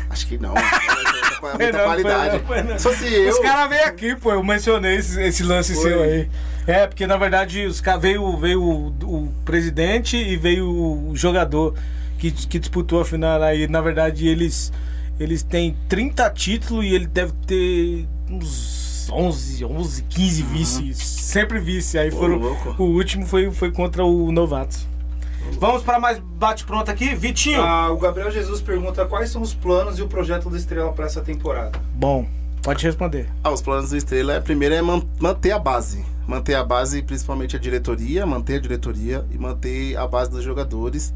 [0.09, 0.53] Acho que não.
[1.59, 2.39] muita não, qualidade.
[2.45, 2.79] Foi não, foi.
[2.79, 3.29] Só se eu...
[3.29, 5.83] Os caras veio aqui, pô, eu mencionei esse, esse lance foi.
[5.83, 6.29] seu aí.
[6.65, 11.75] É, porque na verdade os veio, veio o, o presidente e veio o jogador
[12.17, 13.67] que, que disputou a final aí.
[13.67, 14.71] Na verdade, eles,
[15.19, 20.97] eles têm 30 títulos e ele deve ter uns 11, 11 15 vices.
[20.97, 21.97] Sempre vice.
[21.97, 22.39] Aí foram,
[22.77, 24.92] o último foi, foi contra o Novato.
[25.59, 27.15] Vamos para mais bate-pronto aqui.
[27.15, 27.61] Vitinho.
[27.61, 31.05] Ah, o Gabriel Jesus pergunta quais são os planos e o projeto do Estrela para
[31.05, 31.79] essa temporada.
[31.95, 32.27] Bom,
[32.61, 33.29] pode responder.
[33.43, 36.03] Ah, os planos do Estrela, é, primeiro é manter a base.
[36.27, 41.13] Manter a base, principalmente a diretoria, manter a diretoria e manter a base dos jogadores.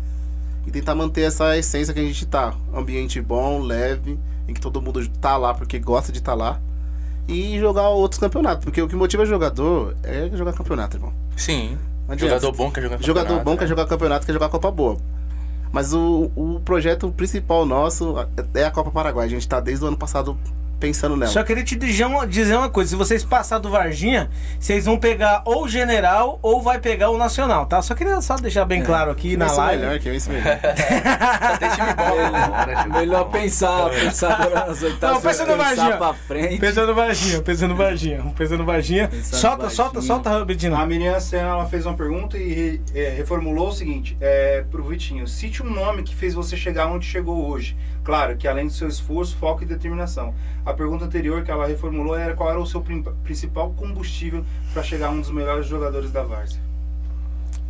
[0.65, 2.53] E tentar manter essa essência que a gente tá.
[2.75, 6.59] Ambiente bom, leve, em que todo mundo tá lá porque gosta de estar tá lá.
[7.27, 8.65] E jogar outros campeonatos.
[8.65, 11.13] Porque o que motiva o jogador é jogar campeonato, irmão.
[11.35, 11.77] Sim.
[12.15, 13.05] Jogador bom quer jogar campeonato.
[13.05, 13.57] Jogador bom né?
[13.57, 14.97] quer jogar campeonato, quer jogar Copa Boa.
[15.71, 18.15] Mas o, o projeto principal nosso
[18.53, 19.25] é a Copa Paraguai.
[19.25, 20.37] A gente está desde o ano passado
[20.79, 21.31] pensando nela.
[21.31, 24.29] Só queria te dizer uma, dizer uma coisa: se vocês passar do Varginha,
[24.59, 27.81] vocês vão pegar ou o General ou vai pegar o Nacional, tá?
[27.81, 28.85] Só queria só deixar bem é.
[28.85, 29.83] claro aqui na live.
[29.83, 30.59] Melhor, que isso melhor.
[31.59, 35.15] Tem time bom, Melhor pensar, pensar nas oitavas.
[35.15, 35.97] Não, pensa no Varginha.
[35.97, 36.57] Pra frente.
[36.59, 38.33] Pensa no Varginha, pensa no Varginha.
[38.37, 39.09] Pensa no Varginha.
[39.23, 40.79] solta, solta, solta, Bedina.
[40.79, 45.27] A menina Senna, ela fez uma pergunta e é, reformulou o seguinte: é, pro Vitinho,
[45.27, 47.75] cite um nome que fez você chegar onde chegou hoje.
[48.03, 50.33] Claro que além do seu esforço, foco e determinação.
[50.67, 52.83] A pergunta anterior que ela reformulou era qual era o seu
[53.23, 56.59] principal combustível para chegar a um dos melhores jogadores da Várzea.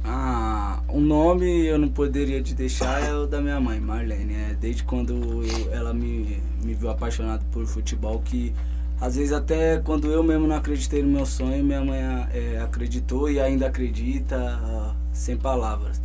[0.04, 4.34] Ah, o nome eu não poderia te deixar é o da minha mãe, Marlene.
[4.34, 8.52] É, desde quando eu, ela me, me viu apaixonado por futebol, que
[9.00, 13.30] às vezes até quando eu mesmo não acreditei no meu sonho, minha mãe é, acreditou
[13.30, 14.60] e ainda acredita,
[15.14, 16.02] sem palavras.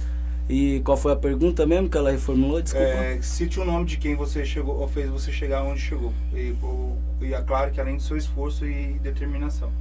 [0.53, 2.61] E qual foi a pergunta mesmo que ela reformulou?
[2.61, 2.87] Desculpa.
[2.87, 6.12] É, cite o nome de quem você chegou ou fez você chegar onde chegou.
[6.35, 6.55] E,
[7.23, 9.73] e é claro que além do seu esforço e determinação.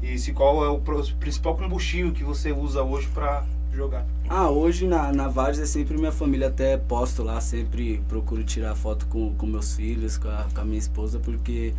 [0.00, 0.80] E se qual é o
[1.18, 4.06] principal combustível que você usa hoje para jogar?
[4.28, 8.76] Ah, hoje na, na Vargas é sempre minha família, até posto lá, sempre procuro tirar
[8.76, 11.74] foto com, com meus filhos, com a, com a minha esposa, porque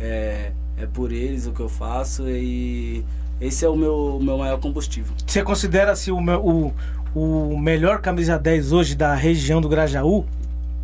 [0.00, 3.04] é, é por eles o que eu faço e
[3.40, 5.14] esse é o meu, meu maior combustível.
[5.24, 6.74] Você considera se o, o,
[7.18, 10.24] o melhor camisa 10 hoje da região do Grajaú?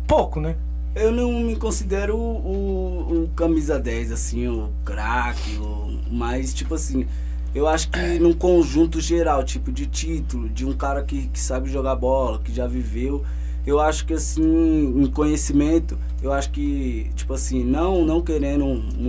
[0.05, 0.55] Pouco, né?
[0.93, 5.59] Eu não me considero o, o, camisa 10, assim, o craque,
[6.09, 7.05] mas tipo assim,
[7.53, 11.69] eu acho que num conjunto geral, tipo de título, de um cara que, que sabe
[11.69, 13.23] jogar bola, que já viveu,
[13.65, 18.65] eu acho que assim, em conhecimento, eu acho que, tipo assim, não não querendo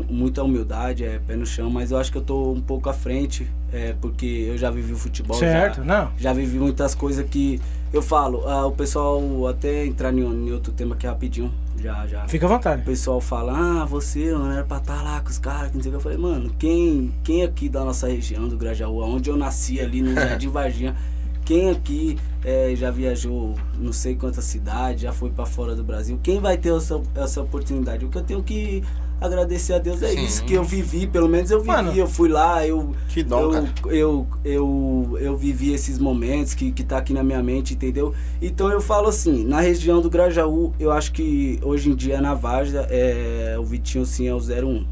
[0.08, 2.92] muita humildade, é pé no chão, mas eu acho que eu tô um pouco à
[2.92, 3.46] frente
[3.76, 5.36] É, porque eu já vivi o futebol.
[5.36, 6.10] Certo, já, não.
[6.16, 7.60] Já vivi muitas coisas que
[7.92, 8.48] eu falo.
[8.48, 11.52] Ah, o pessoal, até entrar em, em outro tema aqui rapidinho.
[11.78, 12.26] Já, já.
[12.26, 12.80] Fica à vontade.
[12.80, 15.76] O pessoal fala, ah, você, mano, era pra estar tá lá com os caras, que
[15.76, 15.96] não sei o que.
[15.98, 20.00] Eu falei, mano, quem, quem aqui da nossa região, do Grajaú, onde eu nasci ali
[20.00, 20.96] no Jardim Varginha,
[21.44, 26.18] quem aqui é, já viajou não sei quantas cidades, já foi para fora do Brasil,
[26.22, 28.04] quem vai ter essa, essa oportunidade?
[28.04, 28.82] O que eu tenho que
[29.20, 30.24] agradecer a Deus é Sim.
[30.24, 33.38] isso que eu vivi, pelo menos eu vivi, Mano, eu fui lá, eu que dom,
[33.40, 37.74] eu, eu, eu, eu, eu vivi esses momentos que, que tá aqui na minha mente,
[37.74, 38.14] entendeu?
[38.40, 42.34] Então eu falo assim, na região do Grajaú, eu acho que hoje em dia na
[42.34, 44.86] Várzea, é, o Vitinho sim é o 01.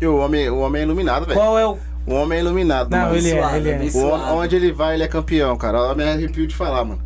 [0.00, 1.38] E o homem, o homem é iluminado, velho.
[1.38, 3.16] Qual é o o homem é iluminado, Não, mano.
[3.16, 3.90] ele é, ele é.
[3.94, 5.78] O, onde ele vai, ele é campeão, cara.
[5.78, 7.00] Eu me arrepio de falar, mano.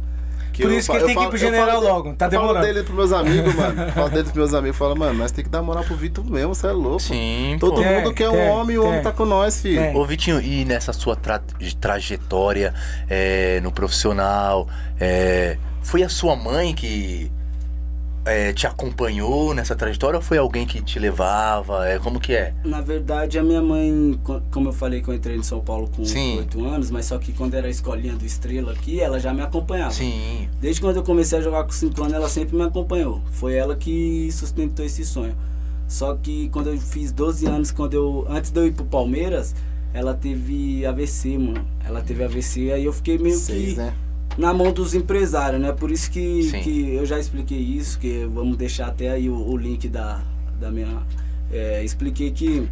[0.59, 2.59] Que Por isso que ele tem que ir pro general logo, tá demorando.
[2.59, 3.93] Eu falo dele pros meus amigos, mano.
[3.93, 6.53] falo dele pros meus amigos, falo, mano, nós tem que dar moral pro Vitor mesmo,
[6.53, 7.01] você é louco.
[7.01, 7.85] Sim, Todo pô.
[7.85, 9.97] mundo quer um homem e o homem tá com nós, filho.
[9.97, 11.41] Ô, Vitinho, e nessa sua tra
[11.81, 12.75] trajetória
[13.09, 14.67] é, no profissional,
[14.99, 17.31] é, foi a sua mãe que
[18.29, 21.89] é, te acompanhou nessa trajetória ou foi alguém que te levava?
[21.89, 22.55] É, como que é?
[22.65, 24.19] Na verdade, a minha mãe,
[24.51, 27.33] como eu falei que eu entrei em São Paulo com oito anos, mas só que
[27.33, 29.93] quando era a escolinha do Estrela aqui, ela já me acompanhava.
[29.93, 30.49] Sim.
[30.61, 33.23] Desde quando eu comecei a jogar com 5 anos, ela sempre me acompanhou.
[33.33, 35.37] Foi ela que sustentou esse sonho.
[35.87, 39.55] Só que quando eu fiz 12 anos, quando eu antes de eu ir pro Palmeiras,
[39.95, 41.67] ela teve AVC, mano.
[41.85, 43.95] Ela teve AVC, aí eu fiquei meio Seis, que né?
[44.39, 45.73] Na mão dos empresários, né?
[45.73, 49.57] Por isso que, que eu já expliquei isso, que vamos deixar até aí o, o
[49.57, 50.21] link da,
[50.61, 51.03] da minha.
[51.51, 52.69] É, expliquei que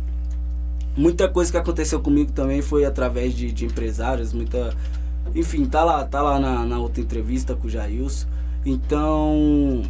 [0.96, 4.72] muita coisa que aconteceu comigo também foi através de, de empresários, muita.
[5.34, 8.28] Enfim, tá lá, tá lá na, na outra entrevista com o Jailson.
[8.64, 9.82] Então,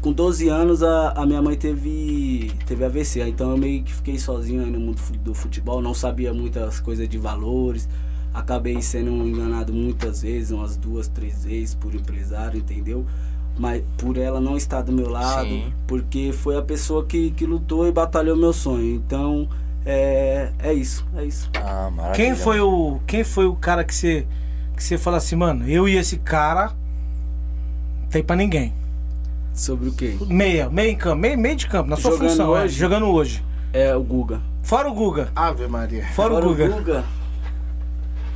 [0.00, 3.22] com 12 anos a, a minha mãe teve, teve AVC.
[3.28, 7.08] Então eu meio que fiquei sozinho aí no mundo do futebol, não sabia muitas coisas
[7.08, 7.88] de valores
[8.34, 13.06] acabei sendo enganado muitas vezes, umas duas, três vezes por empresário, entendeu?
[13.56, 15.72] Mas por ela não estar do meu lado, Sim.
[15.86, 18.96] porque foi a pessoa que, que lutou e batalhou meu sonho.
[18.96, 19.48] Então,
[19.86, 21.48] é, é isso, é isso.
[21.54, 24.26] Ah, quem foi o quem foi o cara que você
[24.76, 26.72] que você fala assim, mano, eu e esse cara
[28.02, 28.74] não tem para ninguém.
[29.52, 30.16] Sobre o quê?
[30.26, 32.78] Meia, meia em campo, meio, meio de campo, na sua jogando função, é, hoje, é,
[32.78, 33.44] jogando hoje.
[33.72, 34.40] É o Guga.
[34.64, 35.30] Fora o Guga.
[35.36, 36.04] Ave Maria.
[36.08, 36.64] Fora, Fora o Guga.
[36.64, 37.04] O Guga.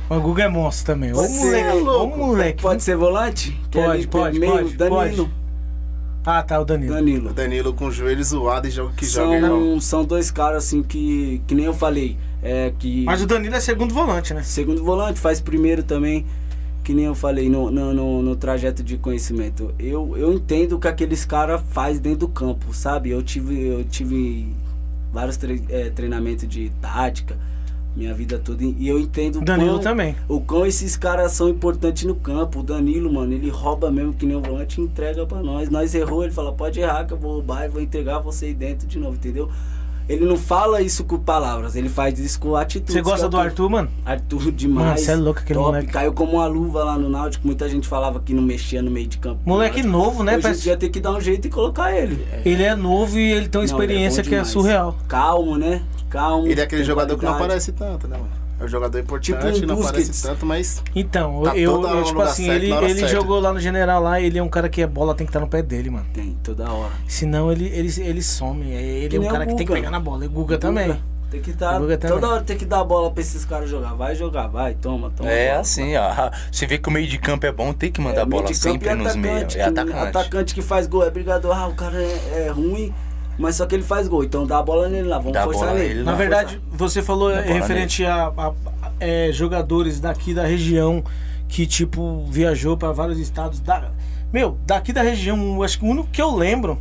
[0.09, 1.11] O Guga é monstro também.
[1.11, 2.17] Pode ser, moleque, louco.
[2.17, 2.61] moleque.
[2.63, 3.51] Pode ser volante?
[3.71, 4.75] Pode, pode, meio, pode.
[4.75, 5.25] Danilo.
[5.25, 5.39] Pode.
[6.25, 6.93] Ah, tá, o Danilo.
[6.93, 7.29] Danilo.
[7.29, 10.81] O Danilo com o joelho zoado e joga que são, joga São dois caras assim
[10.81, 12.17] que, que nem eu falei.
[12.41, 13.03] É, que...
[13.03, 14.41] Mas o Danilo é segundo volante, né?
[14.41, 16.25] Segundo volante, faz primeiro também.
[16.83, 19.73] Que nem eu falei no, no, no, no trajeto de conhecimento.
[19.77, 23.11] Eu, eu entendo o que aqueles caras faz dentro do campo, sabe?
[23.11, 24.55] Eu tive, eu tive
[25.13, 27.37] vários tre é, treinamentos de tática
[27.99, 28.63] minha vida toda.
[28.63, 30.15] E eu entendo Danilo quão, também.
[30.27, 32.61] o quão esses caras são importantes no campo.
[32.61, 35.69] O Danilo, mano, ele rouba mesmo que nem o volante e entrega pra nós.
[35.69, 38.53] Nós errou, ele fala, pode errar que eu vou roubar e vou entregar você aí
[38.53, 39.49] dentro de novo, entendeu?
[40.09, 42.91] Ele não fala isso com palavras, ele faz isso com atitude.
[42.93, 43.89] Você gosta do Arthur, mano?
[44.03, 45.01] Arthur demais.
[45.01, 45.91] Você é louco aquele top, moleque.
[45.91, 47.45] Caiu como uma luva lá no Náutico.
[47.45, 49.39] Muita gente falava que não mexia no meio de campo.
[49.45, 50.33] Moleque novo, né?
[50.33, 50.61] Hoje parece...
[50.63, 52.25] dia tem que dar um jeito e colocar ele.
[52.43, 54.97] Ele é novo e ele tem uma não, experiência é que é surreal.
[55.07, 55.83] Calmo, né?
[56.09, 56.47] calmo.
[56.47, 57.19] Ele é aquele jogador qualidade.
[57.19, 58.48] que não aparece tanto, né, mano?
[58.59, 60.83] É um jogador importante, tipo um não aparece tanto, mas.
[60.93, 64.37] Então, tá eu, eu tipo assim, certo, ele, ele jogou lá no General lá, ele
[64.37, 66.05] é um cara que a bola tem que estar no pé dele, mano.
[66.13, 66.91] Tem, toda hora.
[67.07, 68.69] Senão ele, ele, ele some.
[68.69, 70.25] Ele que é um cara que tem que pegar na bola.
[70.25, 70.99] E o Guga, Guga também.
[71.31, 71.79] Tem que estar.
[71.79, 73.93] Tá, toda hora tem que dar a bola pra esses caras jogar.
[73.93, 75.31] Vai jogar, vai, toma, toma.
[75.31, 76.31] É bola, assim, ó.
[76.51, 78.51] Você vê que o meio de campo é bom, tem que mandar é, a bola
[78.53, 79.55] sempre nos meios.
[79.55, 79.97] É atacante.
[79.97, 81.55] Atacante que faz gol é brigador.
[81.55, 82.93] Ah, o cara é, é ruim
[83.39, 84.23] mas só que ele faz gol.
[84.23, 86.03] Então dá a bola nele lá, vamos dá forçar nele.
[86.03, 86.77] Na verdade, forçar.
[86.77, 88.53] você falou referente a, a, a
[88.99, 91.03] é, jogadores daqui da região
[91.47, 93.61] que, tipo, viajou para vários estados.
[93.61, 93.89] Da,
[94.31, 96.77] meu, daqui da região, acho que o único que eu lembro,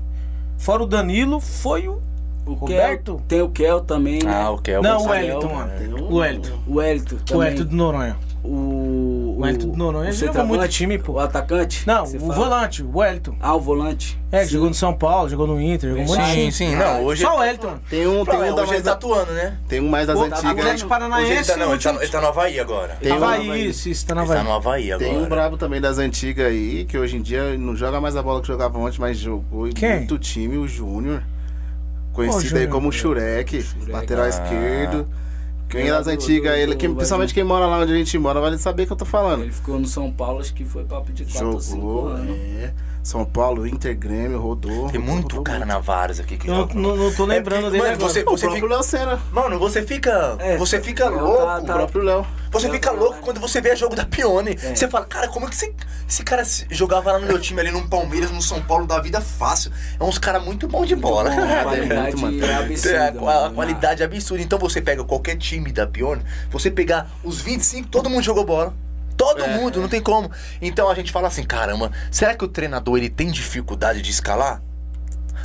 [0.58, 2.02] fora o Danilo, foi o
[2.48, 3.16] o Roberto?
[3.16, 4.34] Kel, tem o Kel também, né?
[4.34, 4.82] Ah, o Kel.
[4.82, 5.72] Não, o Wellington, mano.
[6.10, 6.58] O Wellington.
[6.66, 7.16] O Wellington.
[7.30, 8.16] O Wellington do Noronha.
[8.48, 9.18] O.
[9.38, 10.08] O Wellington do Noronha.
[10.08, 11.12] Ele jogou muito time, pô.
[11.12, 11.86] O atacante?
[11.86, 12.34] Não, o fala?
[12.34, 13.36] volante, o Wellington.
[13.40, 14.18] Ah, o volante.
[14.32, 14.50] É, sim.
[14.50, 17.04] jogou no São Paulo, jogou no Inter, jogou muito Sim, sim, não.
[17.04, 17.78] Hoje Só o Wellington.
[17.88, 18.72] Tem um, tem um da mais.
[18.72, 19.56] Ele tá atuando, né?
[19.68, 20.42] Tem um mais das antigas.
[20.42, 21.32] O Atlético Paranaense.
[21.32, 22.98] Ele tá, não, ele tá, ele tá no Havaí agora.
[23.00, 24.36] Tem Havaí, isso, isso, tá no Havaí.
[24.38, 25.10] Ele tá no Havaí agora.
[25.10, 28.22] Tem um brabo também das antigas aí, que hoje em dia não joga mais a
[28.22, 29.98] bola que jogava ontem, mas jogou Quem?
[29.98, 31.22] muito time, o Júnior.
[32.12, 34.28] Conhecido oh, aí como Shurek, lateral ah.
[34.28, 35.06] esquerdo.
[35.68, 38.56] Quem é das antigas, ele, quem, principalmente quem mora lá onde a gente mora, vai
[38.56, 39.42] saber que eu tô falando.
[39.42, 42.30] Ele ficou no São Paulo, acho que foi papo de 4 ou 5 anos.
[42.30, 42.74] É.
[43.08, 44.90] São Paulo, Inter, Grêmio, rodou.
[44.90, 45.68] Tem rodou, muito rodou cara muito.
[45.68, 46.74] na Várzea aqui que Não, joga.
[46.74, 48.12] não, não tô lembrando É, dele mano, agora.
[48.12, 49.18] você, O você próprio fica, Léo Senna.
[49.32, 51.38] mano, você fica, É, você fica tá- louco.
[51.38, 52.26] tá- O próprio Léo.
[52.50, 54.50] Você fica louco quando você vê jogo da Pione.
[54.62, 54.74] É.
[54.74, 55.74] Você fala, cara, como é que esse,
[56.06, 59.20] esse cara jogava lá no meu time, ali no Palmeiras, no São Paulo, da vida
[59.22, 59.70] fácil?
[59.98, 61.30] É uns caras muito bons de bola.
[61.30, 62.44] Bom, a qualidade muito, mano.
[62.52, 62.96] é absurda.
[62.96, 63.54] É, a, a mano.
[63.54, 64.42] qualidade é absurda.
[64.42, 68.74] Então você pega qualquer time da Pione, você pegar os 25, todo mundo jogou bola.
[69.18, 69.56] Todo É.
[69.58, 70.30] mundo, não tem como.
[70.62, 74.62] Então a gente fala assim, caramba, será que o treinador ele tem dificuldade de escalar?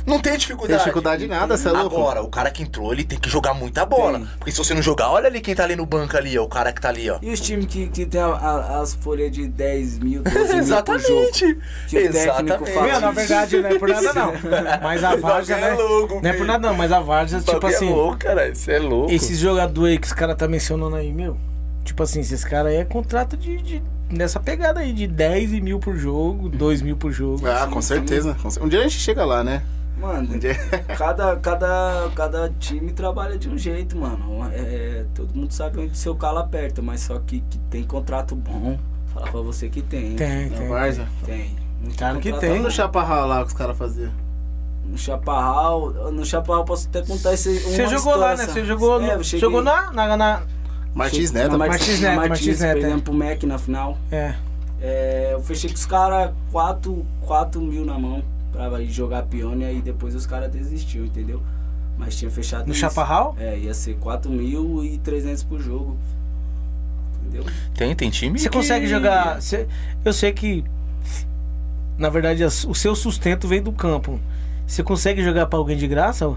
[0.06, 0.80] Não tem Tem dificuldade.
[0.80, 1.96] dificuldade em nada, você é louco.
[1.96, 4.18] Agora, o cara que entrou, ele tem que jogar muita bola.
[4.18, 4.28] Tem.
[4.36, 6.48] Porque se você não jogar, olha ali quem tá ali no banco ali, ó, o
[6.48, 7.18] cara que tá ali, ó.
[7.22, 10.82] E os times que, que tem a- a- as folhas de 10 mil, 12 mil
[10.82, 11.22] por jogo?
[11.22, 11.58] Exatamente.
[11.88, 12.70] Que Exatamente.
[12.72, 12.86] fala.
[12.86, 14.32] Meu, na verdade, não é por nada não.
[14.82, 15.84] Mas a Várzea, bagulho né?
[15.84, 18.18] é louco, Não é por nada não, mas a Várzea, tipo bagulho assim, É louco,
[18.18, 18.48] cara.
[18.50, 19.10] Isso é louco.
[19.10, 21.36] esses jogadores aí que os caras tá mencionando aí, meu.
[21.84, 25.78] Tipo assim, esses caras aí é contrato de, de- nessa pegada aí, de 10 mil
[25.78, 27.46] por jogo, 2 mil por jogo.
[27.46, 28.36] Ah, com certeza.
[28.50, 29.62] cer- Um dia a gente chega lá, né?
[29.98, 30.54] Mano, Um dia...
[30.98, 34.44] cada, cada, cada time trabalha de um jeito, mano.
[34.52, 38.78] É, todo mundo sabe onde seu calo aperta, mas só que, que tem contrato bom.
[39.12, 40.08] Falar pra você que tem.
[40.12, 40.16] hein?
[40.16, 41.06] Tem, Na tem.
[41.24, 41.56] Tem.
[41.80, 42.60] Muito Claro que tem.
[42.60, 44.10] No chaparral lá que os caras faziam?
[44.86, 47.58] No Chaparral, no Chaparral eu posso até contar esse.
[47.60, 48.46] Você jogou lá, né?
[48.46, 50.42] Você jogou, É, no- jogou na, na, na-
[50.94, 51.52] Martins Neto.
[51.52, 52.80] na Martins Neto, Martins Neto, é.
[52.80, 53.98] perdemos pro Mac na final.
[54.10, 54.34] É.
[54.80, 59.64] É, eu fechei com os caras 4, 4 mil na mão pra ir jogar pione,
[59.64, 61.42] aí depois os caras desistiu, entendeu?
[61.98, 62.80] Mas tinha fechado No isso.
[62.80, 63.34] Chaparral?
[63.38, 65.96] É, ia ser 4 mil e 300 por jogo.
[67.22, 67.44] Entendeu?
[67.74, 69.40] Tem, tem time Você que- consegue jogar.
[69.40, 69.66] você-
[70.04, 70.64] eu sei que.
[71.96, 74.20] Na verdade, o seu sustento vem do campo.
[74.66, 76.36] Você consegue jogar pra alguém de graça?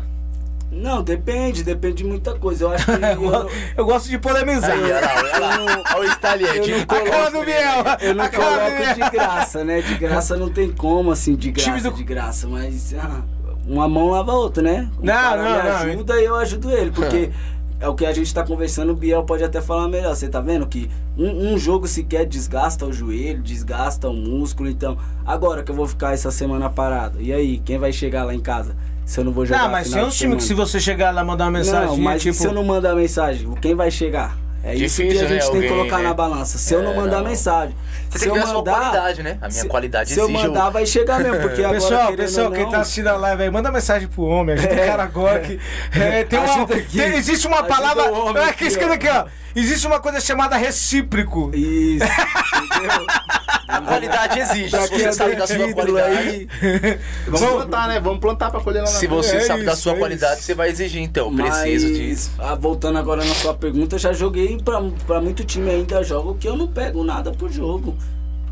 [0.71, 2.65] Não, depende, depende de muita coisa.
[2.65, 2.91] Eu acho que.
[3.05, 3.47] eu, Eu,
[3.77, 4.71] não- gosto de polemizar.
[4.71, 5.57] Aí, olha lá, olha lá.
[5.57, 6.69] Não- Olha o estaliante.
[6.71, 7.83] eu não A cara coloco- do Biel!
[8.01, 8.93] Eu não a cara do coloco Biel.
[9.05, 9.81] de graça, né?
[9.81, 13.21] De graça não tem como, assim, de graça, do- de graça, mas ah,
[13.65, 14.89] uma mão lava a outra, né?
[15.01, 15.75] O Não, cara não, me não.
[15.93, 17.31] ajuda e eu ajudo ele, porque
[17.79, 20.15] é o que a gente tá conversando, o Biel pode até falar melhor.
[20.15, 24.97] Você tá vendo que um, um jogo sequer desgasta o joelho, desgasta o músculo, então.
[25.25, 28.39] Agora que eu vou ficar essa semana parado, e aí, quem vai chegar lá em
[28.41, 28.75] casa?
[29.07, 31.11] Se eu não vou jogar Não, mas final tem uns times que se você chegar
[31.11, 32.35] lá mandar uma mensagem, Não, mas tipo.
[32.35, 34.35] se eu não mandar mensagem, quem vai chegar?
[34.63, 35.51] É isso que Difícil, a gente né?
[35.51, 36.03] tem que colocar né?
[36.03, 36.57] na balança.
[36.57, 37.29] Se eu não É, mandar não.
[37.29, 37.73] mensagem,
[38.09, 39.31] Você se tem eu que ver a sua mandar, qualidade, né?
[39.41, 40.37] A minha se- qualidade se eu exige.
[40.45, 43.43] o- mandar, vai chegar mesmo, porque agora, Pessoal, pessoal, quem não, tá assistindo a live
[43.43, 44.55] aí, manda mensagem pro homem.
[44.55, 44.85] Ajuda o É.
[44.87, 45.57] cara agora que.
[45.97, 46.97] é, tem uma, aqui.
[46.97, 48.11] tem- existe uma Ajuda palavra.
[48.11, 48.93] homem é, que escrito ó.
[48.95, 49.25] aqui, ó.
[49.55, 51.49] Existe uma coisa chamada recíproco.
[51.55, 52.03] Isso,
[52.75, 53.05] entendeu?
[53.67, 54.69] A qualidade exige.
[54.71, 56.17] Pra Se você é sabe do da sua qualidade.
[56.17, 56.47] aí,
[57.27, 57.99] Vamos plantar, né?
[57.99, 60.43] Vamos plantar pra colher lá na Se você É sabe da sua é qualidade, isso.
[60.43, 61.33] você vai exigir, então.
[61.35, 62.31] Preciso disso.
[62.39, 66.35] ah, voltando agora na sua pergunta, eu já joguei pra, pra muito time ainda jogo
[66.39, 67.95] que eu não pego nada por jogo.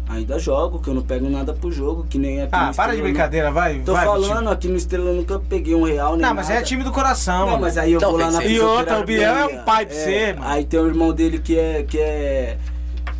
[0.07, 2.95] Ainda jogo, que eu não pego nada por jogo, que nem aqui Ah, no para
[2.95, 3.79] de brincadeira, vai.
[3.79, 4.51] Tô vai, falando, time.
[4.51, 6.65] aqui no Estrela eu nunca peguei um real nem Não, mas é nada.
[6.65, 7.47] time do coração.
[7.47, 8.43] Não, mas aí eu Então, vou lá na.
[8.45, 10.47] E outra, o Biel é um pai pra você, mano.
[10.47, 12.57] Aí tem o irmão dele que é que é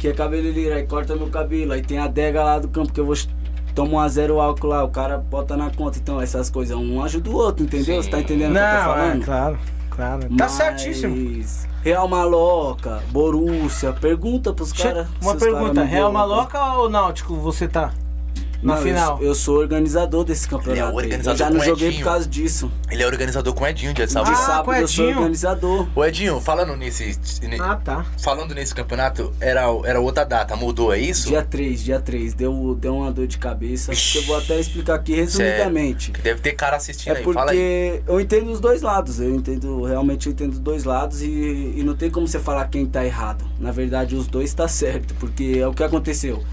[0.05, 2.99] que é cabeleireiro, aí corta meu cabelo, aí tem a adega lá do campo que
[2.99, 3.15] eu vou
[3.73, 7.03] tomo um a zero álcool lá, o cara bota na conta, então essas coisas um
[7.03, 8.01] ajuda o outro, entendeu?
[8.01, 9.25] Você tá entendendo o que eu tô Não, é, falando?
[9.25, 9.59] claro,
[9.89, 10.21] claro.
[10.21, 11.43] Tá Mas, certíssimo.
[11.81, 15.07] Real Maloca, Borussia, pergunta pros caras.
[15.21, 17.91] Uma cara pergunta, não Real Maloca ou Náutico você tá?
[18.61, 19.17] Na Não, final.
[19.21, 20.71] Eu, eu sou organizador desse campeonato.
[20.73, 22.03] Ele é organizador eu já não joguei Edinho.
[22.03, 22.71] por causa disso.
[22.89, 24.31] Ele é organizador com o Edinho, dia de De sábado.
[24.33, 25.87] Ah, sábado com eu sou organizador.
[25.95, 27.17] Ô Edinho, falando nesse.
[27.43, 28.05] ne- Ah, tá.
[28.21, 31.27] Falando nesse campeonato, era, era outra data, mudou, é isso?
[31.27, 32.33] Dia 3, dia 3.
[32.33, 33.91] Deu, deu uma dor de cabeça.
[34.15, 36.11] Eu vou até explicar aqui resumidamente.
[36.11, 37.57] Que Deve ter cara assistindo É aí, fala aí.
[38.01, 39.19] porque eu entendo os dois lados.
[39.19, 42.67] Eu entendo, realmente eu entendo os dois lados e, e não tem como você falar
[42.67, 43.45] quem tá errado.
[43.59, 46.43] Na verdade, os dois tá certo, porque é o que aconteceu.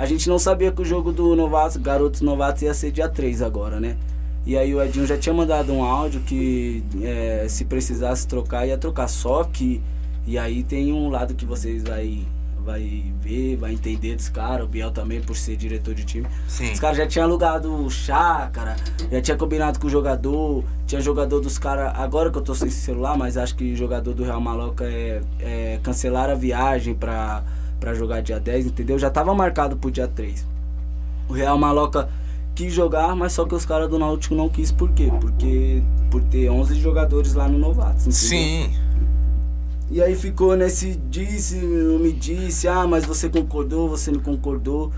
[0.00, 3.42] A gente não sabia que o jogo do novato, Garotos Novatos ia ser dia 3
[3.42, 3.98] agora, né?
[4.46, 8.78] E aí o Edinho já tinha mandado um áudio que é, se precisasse trocar, ia
[8.78, 9.08] trocar.
[9.08, 9.82] Só que.
[10.26, 12.26] E aí tem um lado que vocês vai,
[12.64, 16.26] vai ver, vai entender dos caras, o Biel também, por ser diretor de time.
[16.48, 16.72] Sim.
[16.72, 18.76] Os caras já tinham alugado chácara,
[19.12, 21.92] já tinha combinado com o jogador, tinha jogador dos caras.
[21.94, 25.20] Agora que eu tô sem celular, mas acho que o jogador do Real Maloca é,
[25.40, 27.44] é cancelar a viagem pra,
[27.80, 28.98] pra jogar dia 10, entendeu?
[28.98, 30.46] Já tava marcado pro dia 3.
[31.28, 32.08] O Real Maloca
[32.54, 35.10] quis jogar, mas só que os caras do Náutico não quis, por quê?
[35.20, 38.12] Porque por ter 11 jogadores lá no Novatos, entendeu?
[38.12, 38.70] Sim.
[39.90, 44.92] E aí ficou nesse disse, não me disse, ah, mas você concordou, você não concordou.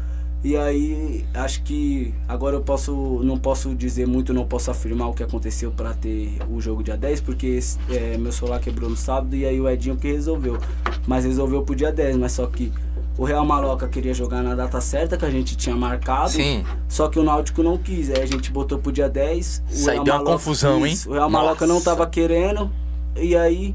[0.44, 5.14] E aí acho que agora eu posso, não posso dizer muito, não posso afirmar o
[5.14, 9.36] que aconteceu para ter o jogo dia 10, porque é, meu celular quebrou no sábado
[9.36, 10.58] e aí o Edinho que resolveu.
[11.06, 12.72] Mas resolveu pro dia 10, mas só que
[13.16, 16.30] o Real Maloca queria jogar na data certa que a gente tinha marcado.
[16.30, 16.64] Sim.
[16.88, 18.10] Só que o Náutico não quis.
[18.10, 19.62] Aí a gente botou pro dia 10.
[19.70, 20.98] Isso aí deu uma confusão, hein?
[21.06, 22.70] O Real Maloca não tava querendo.
[23.16, 23.74] E aí,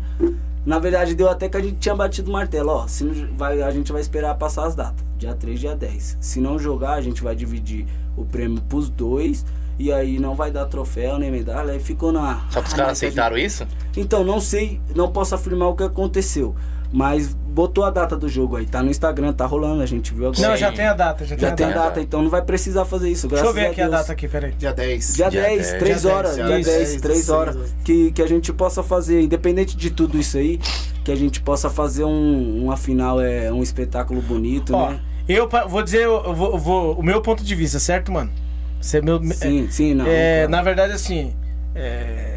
[0.68, 2.72] na verdade, deu até que a gente tinha batido o martelo.
[2.72, 3.06] Ó, se
[3.38, 5.02] vai, a gente vai esperar passar as datas.
[5.18, 6.18] Dia 3, dia 10.
[6.20, 7.88] Se não jogar, a gente vai dividir
[8.18, 9.46] o prêmio pros dois.
[9.80, 11.72] E aí não vai dar troféu nem medalha.
[11.72, 12.46] Aí ficou na.
[12.50, 13.66] Só que os caras aceitaram isso?
[13.96, 16.54] Então, não sei, não posso afirmar o que aconteceu.
[16.92, 20.28] Mas botou a data do jogo aí, tá no Instagram, tá rolando, a gente viu
[20.28, 20.50] agora.
[20.50, 22.00] Não, já tem a data, já, já tem, a data.
[22.00, 23.28] então não vai precisar fazer isso.
[23.28, 23.94] Deixa eu ver a aqui Deus.
[23.94, 24.52] a data aqui, peraí.
[24.52, 25.16] Dia 10.
[25.16, 27.58] Dia, dia 10, 10, 3 horas, dia 10, 10 3 horas.
[27.84, 30.60] Que, que a gente possa fazer, independente de tudo isso aí,
[31.04, 35.00] que a gente possa fazer um, uma final, é, um espetáculo bonito, Ó, né?
[35.28, 38.32] Eu vou dizer eu vou, vou, o meu ponto de vista, certo, mano?
[38.80, 40.06] Você, meu, sim, é, sim, não.
[40.08, 41.34] É, Na verdade, assim.
[41.76, 42.37] É,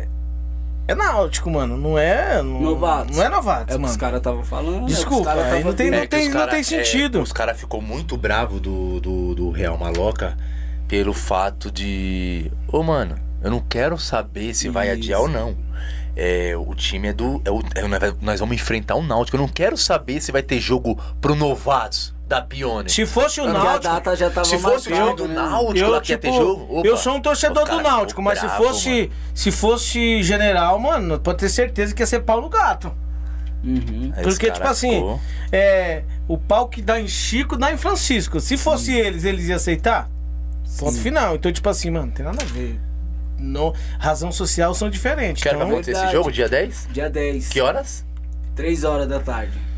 [0.91, 1.77] é náutico, mano.
[1.77, 2.43] Não é.
[2.43, 3.17] Não, novatos.
[3.17, 3.91] Não é novatos, é mano.
[3.91, 4.87] os caras estavam falando.
[4.87, 7.19] Desculpa, é aí não tem, não é tem, cara, não tem sentido.
[7.19, 10.37] É, os caras ficou muito bravo do, do, do Real Maloca
[10.89, 12.51] pelo fato de.
[12.67, 14.73] Ô, oh, mano, eu não quero saber se Isso.
[14.73, 15.57] vai adiar ou não.
[16.17, 17.41] É, o time é do.
[17.45, 19.37] É o, é, nós vamos enfrentar o Náutico.
[19.37, 22.89] Eu não quero saber se vai ter jogo pro novatos da Pione.
[22.89, 23.89] Se fosse o Náutico.
[23.89, 25.35] A data já tava se fosse o jogo do né?
[25.35, 26.79] Náutico, eu, lá tipo, ter jogo.
[26.79, 31.19] Opa, eu sou um torcedor do Náutico, mas bravo, se fosse se fosse general, mano,
[31.19, 32.93] pode ter certeza que ia ser pau no gato.
[33.65, 34.13] Uhum.
[34.23, 35.03] Porque, tipo assim,
[35.51, 38.39] é, o pau que dá em Chico dá em Francisco.
[38.39, 40.09] Se fosse eles, eles iam aceitar?
[40.79, 41.03] Ponto Sim.
[41.03, 41.35] final.
[41.35, 42.79] Então, tipo assim, mano, não tem nada a ver.
[43.41, 45.43] No, razão social são diferentes.
[45.43, 46.91] Quero então, vai acontecer esse jogo dia 10?
[46.93, 47.49] Dia 10.
[47.49, 48.07] Que horas?
[48.55, 49.70] 3 horas da tarde.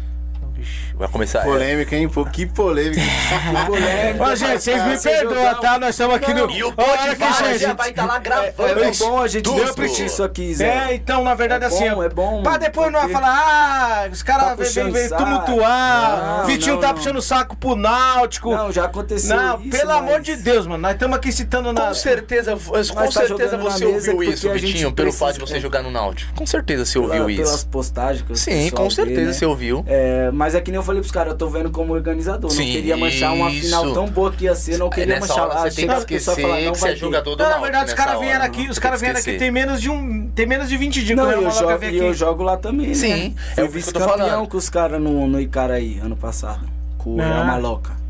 [0.95, 1.43] Vai começar.
[1.43, 2.09] Polêmica, hein?
[2.09, 3.01] Pô, que polêmica.
[3.01, 4.25] que polêmica.
[4.25, 5.79] Ó, gente, vocês me perdoam, tá?
[5.79, 6.51] Nós estamos aqui no.
[6.51, 8.81] E o podcast já vai estar tá lá gravando.
[8.81, 10.67] É, é bom a gente discutir isso aqui, Zé.
[10.67, 11.91] É, então, na verdade, é assim.
[11.91, 12.43] Bom, é bom.
[12.43, 16.47] Pra depois não falar, ah, os caras tá vêm tumultuar.
[16.47, 18.55] Vitinho tá puxando o saco pro Náutico.
[18.55, 19.37] Não, já aconteceu.
[19.37, 20.83] Não, isso, pelo amor de Deus, mano.
[20.83, 21.89] Nós estamos aqui citando na.
[21.89, 25.91] Com certeza, com tá certeza você ouviu isso, Vitinho, pelo fato de você jogar no
[25.91, 26.35] Náutico.
[26.35, 27.43] Com certeza você ouviu isso.
[27.43, 29.33] Pelas postagens que Sim, com certeza né?
[29.33, 29.85] você ouviu.
[30.33, 32.51] Mas é que nem eu falei pros caras, eu tô vendo como organizador.
[32.51, 35.49] Sim, não queria manchar uma final tão boa que ia ser, não queria manchar.
[35.49, 37.59] Hora você tem que esquecer falar, não que vai você é jogador do não, Na
[37.59, 40.69] verdade, os caras vieram aqui, os caras vieram aqui tem menos de um, tem menos
[40.69, 41.17] de 20 dias.
[41.17, 43.35] Não, eu, jogo, e eu jogo lá também, Sim, né?
[43.57, 46.69] é eu vice-campeão com os caras no, no Icaraí, ano passado.
[46.99, 48.02] Com o Real Maloca.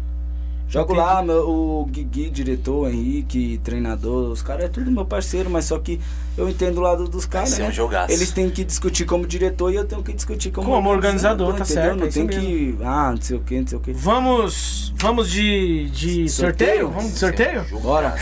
[0.73, 1.07] Jogo Entendi.
[1.07, 5.67] lá, meu, o Guigui, diretor, o Henrique, treinador, os caras é tudo meu parceiro, mas
[5.67, 6.01] só que
[6.35, 7.59] eu entendo o lado dos caras.
[7.59, 7.69] Né?
[7.69, 11.49] Um Eles têm que discutir como diretor e eu tenho que discutir como, como organizador,
[11.49, 11.75] tá entendeu?
[11.75, 11.99] certo.
[11.99, 12.79] Não é tem que.
[12.83, 13.93] Ah, não sei o que, não sei o que.
[13.93, 14.95] Vamos.
[14.97, 16.89] Vamos de, de sorteio?
[16.89, 16.89] sorteio?
[16.89, 17.67] Vamos de sorteio?
[17.83, 18.15] Bora.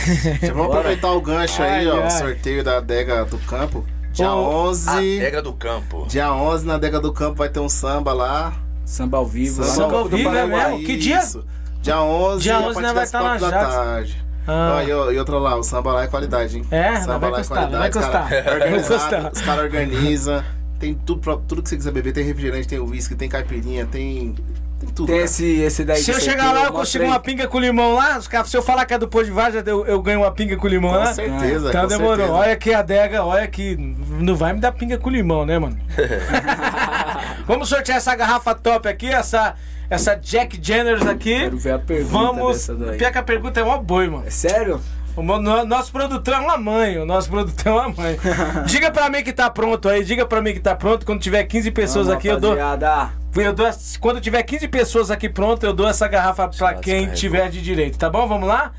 [0.53, 2.01] Vamos aproveitar o gancho ai, aí, ó.
[2.01, 2.07] Ai.
[2.07, 3.85] O sorteio da adega do campo.
[4.11, 4.89] Dia oh, 11.
[4.89, 6.05] Adega do campo.
[6.09, 8.53] Dia 11 na adega do campo vai ter um samba lá.
[8.83, 9.63] Samba ao vivo.
[9.63, 10.79] Samba, samba ao vivo, é mesmo?
[10.83, 11.23] Que dia?
[11.23, 11.45] Isso.
[11.81, 14.23] Dia 11, Dia 11 vai estar na da tarde.
[14.47, 14.83] Ah.
[14.83, 16.65] e, e outra lá, o samba lá é qualidade, hein?
[16.71, 17.81] É, samba vai lá custar, é qualidade.
[17.81, 19.09] Vai custar.
[19.09, 20.43] Cara, os caras organizam.
[20.79, 22.11] Tem tudo, pra, tudo que você quiser beber.
[22.11, 24.35] Tem refrigerante, tem uísque, tem caipirinha, tem.
[24.79, 25.05] Tem tudo.
[25.05, 26.01] Tem esse, esse daí.
[26.01, 28.19] Se eu chegar lá, eu consigo uma pinga com limão lá.
[28.19, 30.67] Se eu falar que é do Pô de Varja, eu, eu ganho uma pinga com
[30.67, 31.13] limão com lá.
[31.13, 32.17] Certeza, então com demorou.
[32.17, 32.33] Certeza.
[32.33, 35.77] Olha aqui a adega, olha que não vai me dar pinga com limão, né, mano?
[37.45, 39.55] Vamos sortear essa garrafa top aqui, essa
[39.91, 41.37] essa Jack Jenners aqui.
[41.37, 42.67] Quero ver a pergunta Vamos.
[42.97, 44.23] Pior que a pergunta é uma boi, mano.
[44.25, 44.79] É sério?
[45.17, 48.17] O nosso produtor é uma mãe, o nosso produtor é uma mãe.
[48.65, 51.05] diga pra mim que tá pronto aí, diga pra mim que tá pronto.
[51.05, 53.11] Quando tiver 15 pessoas Vamos, aqui, eu dou, rapaziada.
[53.35, 53.69] eu dou.
[53.99, 57.97] Quando tiver 15 pessoas aqui pronto, eu dou essa garrafa pra quem tiver de direito,
[57.97, 58.25] tá bom?
[58.29, 58.71] Vamos lá?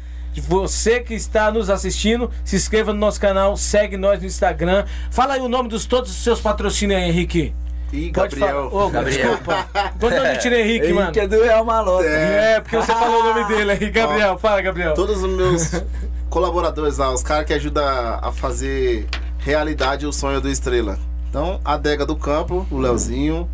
[0.49, 4.87] Você que está nos assistindo, se inscreva no nosso canal, segue nós no Instagram.
[5.11, 7.55] Fala aí o nome dos todos os seus patrocínios aí, Henrique.
[7.93, 8.71] Ih, Gabriel.
[8.73, 9.29] Ô, Gabriel.
[9.29, 9.67] Desculpa.
[10.01, 11.07] Quando eu tirei Henrique, Henrique mano?
[11.09, 12.09] Henrique é do Real Maloca.
[12.09, 13.91] É, porque você falou o nome dele aí.
[13.91, 14.95] Gabriel, Ó, fala, Gabriel.
[14.95, 15.71] Todos os meus
[16.31, 19.07] colaboradores lá, os caras que ajudam a fazer
[19.39, 20.99] realidade o sonho do Estrela.
[21.29, 23.49] Então, a Adega do Campo, o Leozinho.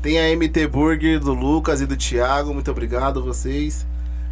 [0.00, 3.84] Tem a MT Burger do Lucas e do Thiago, muito obrigado a vocês.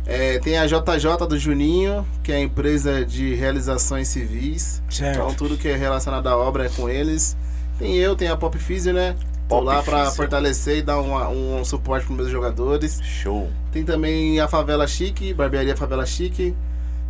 [0.07, 4.83] É, tem a JJ do Juninho, que é a empresa de realizações civis.
[4.91, 5.17] Certo.
[5.17, 7.37] Então, tudo que é relacionado à obra é com eles.
[7.79, 9.15] Tem eu, tem a Pop Physio, né?
[9.49, 10.17] Tô Pop lá pra Physio.
[10.17, 13.01] fortalecer e dar uma- um, suporte pros meus jogadores.
[13.03, 13.51] Show.
[13.73, 16.55] Tem também a Favela Chique, Barbearia Favela Chique,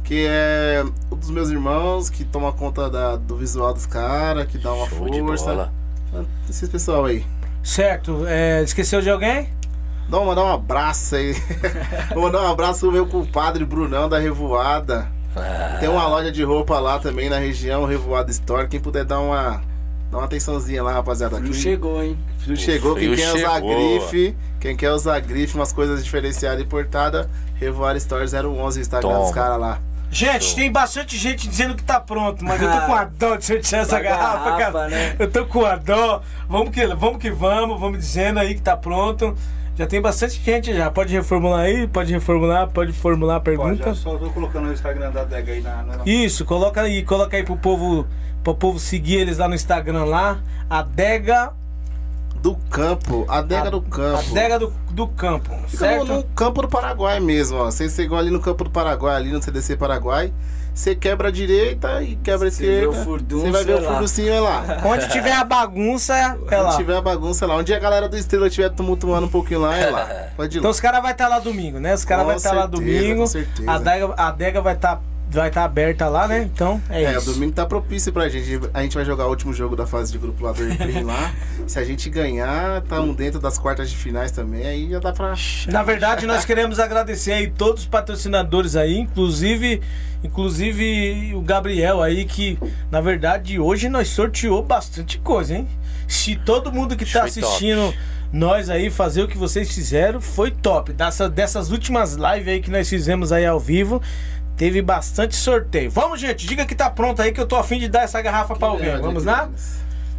[0.03, 4.59] que é um dos meus irmãos que toma conta da- do visual dos caras, que
[4.59, 5.45] dá uma Show de força.
[5.47, 5.73] bola.
[6.49, 7.25] Esses pessoal aí.
[7.63, 8.25] Certo.
[8.27, 9.49] É, esqueceu de alguém?
[10.09, 11.33] Dá uma, mandar um abraço aí.
[12.13, 15.09] Vou mandar um abraço pro meu compadre Brunão da Revoada.
[15.35, 18.69] Ah, Tem uma loja de roupa lá também na região, Revoada Store.
[18.69, 19.63] Quem puder dar uma,
[20.15, 21.39] Dá uma atençãozinha lá, rapaziada.
[21.39, 22.17] Frio chegou, hein?
[22.39, 22.95] Frio chegou.
[22.95, 27.27] Quem quer usar grife, quem quer usar grife, umas coisas diferenciadas importadas,
[27.57, 29.25] Revoar Store 011, Instagram Toma.
[29.25, 29.81] dos caras lá.
[30.13, 33.45] Gente, tem bastante gente dizendo que tá pronto, mas eu tô com a dó de
[33.45, 34.89] sortear essa garrafa, garrafa, cara.
[34.89, 35.17] Né?
[35.19, 36.23] Eu tô com a dó.
[36.49, 39.37] Vamos que, vamos que vamos, vamos dizendo aí que tá pronto.
[39.77, 40.91] Já tem bastante gente já.
[40.91, 43.85] Pode reformular aí, pode reformular, pode formular a pergunta.
[43.85, 46.03] Pode, só tô colocando o Instagram da Dega aí na, na...
[46.07, 48.07] Isso, coloca aí, coloca aí pro povo,
[48.45, 50.39] pro povo seguir eles lá no Instagram lá.
[50.71, 51.53] Adega
[52.41, 54.31] do campo, adega a, do campo.
[54.31, 55.51] Adega do, do campo.
[55.67, 56.05] Fica certo?
[56.05, 57.65] No, no, campo do Paraguai mesmo, ó.
[57.65, 60.33] Você chegou ali no campo do Paraguai, ali no CDC Paraguai.
[60.75, 62.91] Você quebra a direita e quebra a esquerda.
[62.91, 64.65] Você vai ver o furducinho é lá.
[64.85, 66.67] Onde tiver a bagunça, é lá.
[66.67, 67.57] Onde tiver a bagunça é lá.
[67.57, 70.07] Onde a galera do Estrela estiver tumultuando um pouquinho lá, é lá.
[70.37, 71.95] Pode ir Então os caras vão estar tá lá domingo, né?
[71.95, 73.21] Os caras vão estar tá lá domingo.
[73.21, 73.71] Com certeza.
[73.71, 74.97] A adega, a adega vai estar.
[74.97, 76.43] Tá vai estar tá aberta lá, né?
[76.43, 77.29] Então é, é isso.
[77.29, 78.61] É, o domingo tá propício pra gente.
[78.73, 80.63] A gente vai jogar o último jogo da fase de grupo lá do
[81.05, 81.33] lá.
[81.67, 85.35] Se a gente ganhar, estamos dentro das quartas de finais também, aí já dá pra.
[85.69, 89.81] Na verdade, nós queremos agradecer aí todos os patrocinadores aí, inclusive.
[90.23, 92.59] Inclusive o Gabriel aí, que
[92.91, 95.69] na verdade hoje nós sorteou bastante coisa, hein?
[96.09, 97.99] Se todo mundo que tá assistindo top.
[98.33, 100.93] nós aí fazer o que vocês fizeram, foi top.
[100.95, 104.01] Dessa, dessas últimas lives aí que nós fizemos aí ao vivo,
[104.57, 105.91] Teve bastante sorteio.
[105.91, 108.55] Vamos, gente, diga que tá pronto aí que eu tô afim de dar essa garrafa
[108.55, 109.01] para alguém.
[109.01, 109.49] Vamos lá?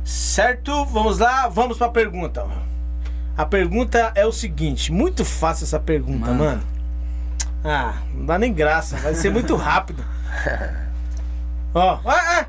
[0.04, 0.86] Certo?
[0.86, 2.46] Vamos lá, vamos pra pergunta.
[3.38, 6.44] A pergunta é o seguinte, muito fácil essa pergunta, mano.
[6.44, 6.64] mano.
[7.64, 10.04] Ah, não dá nem graça, vai ser muito rápido.
[11.74, 12.46] Ó, é,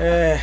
[0.00, 0.40] é.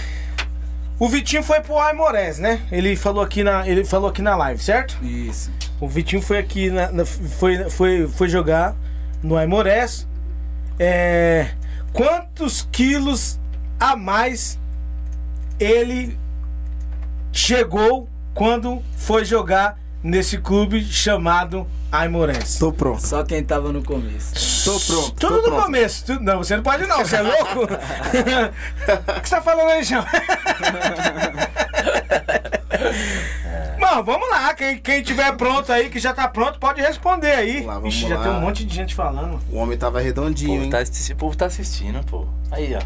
[1.00, 2.62] O Vitinho foi pro Aimorés, né?
[2.72, 4.98] Ele falou aqui na, ele falou aqui na live, certo?
[5.04, 5.50] Isso.
[5.80, 8.76] O Vitinho foi aqui na, na foi, foi, foi jogar
[9.22, 10.08] no Aimorés.
[10.78, 11.52] É,
[11.92, 13.40] quantos quilos
[13.80, 14.60] a mais
[15.60, 16.18] ele
[17.32, 22.58] chegou quando foi jogar nesse clube chamado Aimorés?
[22.58, 23.06] Tô pronto.
[23.06, 24.64] Só quem tava no começo.
[24.64, 25.12] Tô pronto.
[25.14, 25.64] Tudo tô no pronto.
[25.64, 26.06] começo.
[26.06, 27.64] Tudo, não, você não pode não, você é louco?
[27.64, 30.06] o que você tá falando aí, João?
[33.90, 34.54] Bom, vamos lá.
[34.54, 37.54] Quem, quem tiver pronto aí, que já tá pronto, pode responder aí.
[37.54, 38.10] Vamos lá, vamos Ixi, lá.
[38.10, 39.40] já tem um monte de gente falando.
[39.52, 40.70] O homem tava redondinho, hein?
[40.70, 42.28] Tá, esse povo tá assistindo, pô.
[42.52, 42.82] Aí, ó.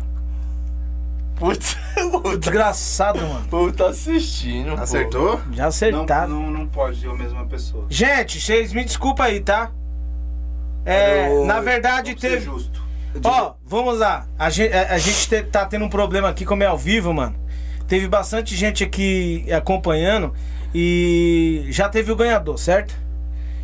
[1.36, 1.76] Putz,
[2.40, 3.46] Desgraçado, mano.
[3.46, 4.74] O povo tá assistindo.
[4.74, 5.40] Acertou?
[5.40, 5.54] Pô.
[5.54, 6.30] Já acertaram.
[6.30, 7.86] Não, não, não pode ser a mesma pessoa.
[7.90, 9.72] Gente, vocês me desculpa aí, tá?
[10.86, 11.46] É, Eu...
[11.46, 12.46] na verdade teve.
[12.46, 12.82] Justo.
[13.24, 14.26] Ó, vamos lá.
[14.40, 17.14] A gente, a, a gente te, tá tendo um problema aqui, como é ao vivo,
[17.14, 17.36] mano.
[17.88, 20.34] Teve bastante gente aqui acompanhando.
[20.74, 22.96] E já teve o ganhador, certo?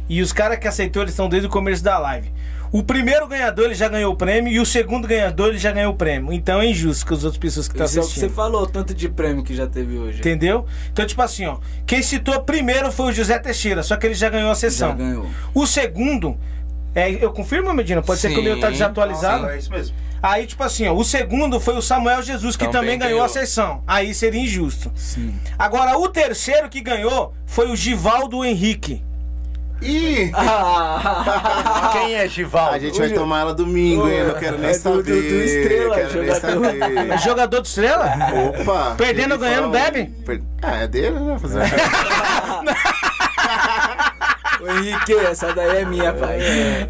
[0.07, 2.31] E os caras que aceitou, eles estão desde o começo da live.
[2.71, 5.93] O primeiro ganhador ele já ganhou o prêmio e o segundo ganhador ele já ganhou
[5.93, 6.31] o prêmio.
[6.31, 8.23] Então é injusto com as outras pessoas que estão tá assistindo.
[8.23, 10.19] É o que você falou, tanto de prêmio que já teve hoje.
[10.19, 10.65] Entendeu?
[10.91, 11.57] Então, tipo assim, ó.
[11.87, 14.89] Quem citou primeiro foi o José Teixeira, só que ele já ganhou a sessão.
[14.89, 15.27] Já ganhou.
[15.53, 16.37] O segundo,
[16.95, 18.01] é, eu confirmo, Medina?
[18.01, 18.29] Pode sim.
[18.29, 19.47] ser que o meu tá desatualizado.
[19.49, 19.95] É isso mesmo.
[20.21, 23.29] Aí, tipo assim, ó, o segundo foi o Samuel Jesus, que também, também ganhou, a
[23.29, 23.83] sessão.
[23.87, 24.91] Aí seria injusto.
[24.95, 25.33] Sim.
[25.57, 29.01] Agora, o terceiro que ganhou foi o Givaldo Henrique.
[29.81, 30.29] Ih!
[30.33, 31.91] Ah.
[31.93, 32.75] Quem é Givaldo?
[32.75, 34.17] A gente vai tomar ela domingo, hein?
[34.17, 35.03] Eu não quero nem é saber.
[35.03, 36.59] Do, do, do Estrela, quero jogador.
[36.59, 37.09] Nem saber.
[37.11, 38.13] É jogador do Estrela?
[38.59, 38.95] Opa!
[38.97, 40.05] Perdendo ou ganhando, bebe?
[40.25, 40.41] Per...
[40.61, 41.39] Ah, é dele, né?
[41.39, 41.59] Fazer
[44.61, 46.39] Ô Henrique, essa daí é minha, pai.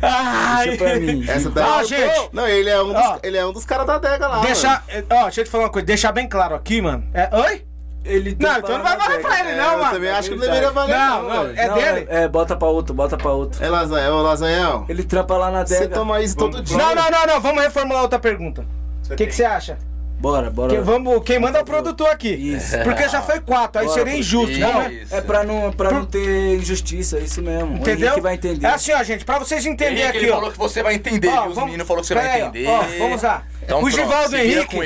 [0.01, 0.69] Ai.
[0.69, 1.25] Deixa pra mim.
[1.27, 2.29] Essa daí ó, gente.
[2.33, 4.39] Não, ele é um dos, ele é um dos caras da adega lá.
[4.39, 7.03] Deixa, ó, deixa eu te falar uma coisa, deixar bem claro aqui, mano.
[7.13, 7.65] É, oi?
[8.05, 9.83] Ele não, então não vai valer pra ele, é, não, mano.
[9.83, 11.21] Eu também acho que não deveria valer, não.
[11.21, 12.07] Não, não é não, dele?
[12.09, 13.63] É, é, bota pra outro, bota pra outro.
[13.63, 14.85] É Lasanhão, Lasanhão.
[14.87, 15.81] Ele trampa lá na adega.
[15.83, 16.77] Você toma isso todo dia.
[16.77, 17.41] Não, não, não, não.
[17.41, 18.65] Vamos reformular outra pergunta.
[19.11, 19.77] O que você acha?
[20.19, 20.75] Bora, bora.
[20.75, 22.27] Que, vamos, quem manda é o produtor aqui.
[22.27, 22.77] Isso.
[22.83, 24.51] Porque já foi quatro, aí bora, seria injusto.
[24.51, 24.59] Isso.
[24.59, 25.99] Não, é, é pra, não, pra Por...
[25.99, 27.77] não ter injustiça, é isso mesmo.
[27.77, 28.15] Entendeu?
[28.15, 28.67] que vai entender.
[28.67, 30.17] É assim, ó, gente, pra vocês entenderem aqui.
[30.17, 30.35] Ele ó.
[30.35, 32.67] falou que você vai entender, ó, os meninos falaram que você vai entender.
[32.67, 33.43] Ó, vamos lá.
[33.69, 34.77] Então, o Givaldo Henrique,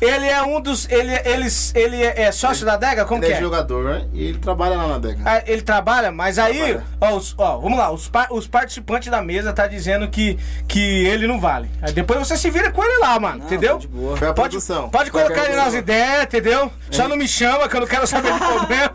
[0.00, 0.90] ele é um dos.
[0.90, 3.04] Ele, eles, ele é sócio ele, da Dega?
[3.04, 3.36] Como ele que é?
[3.36, 4.08] é jogador né?
[4.12, 5.22] e ele trabalha lá na Dega.
[5.24, 6.84] Ah, ele trabalha, mas aí, trabalha.
[7.00, 11.28] Ó, os, ó, vamos lá, os, os participantes da mesa tá dizendo que, que ele
[11.28, 11.70] não vale.
[11.80, 13.78] Aí depois você se vira com ele lá, mano, não, entendeu?
[13.78, 14.16] De boa.
[14.16, 14.90] Foi a pode, produção.
[14.90, 16.72] Pode colocar ele nas ideias, entendeu?
[16.90, 18.92] Só não me chama, que eu não quero saber do problema.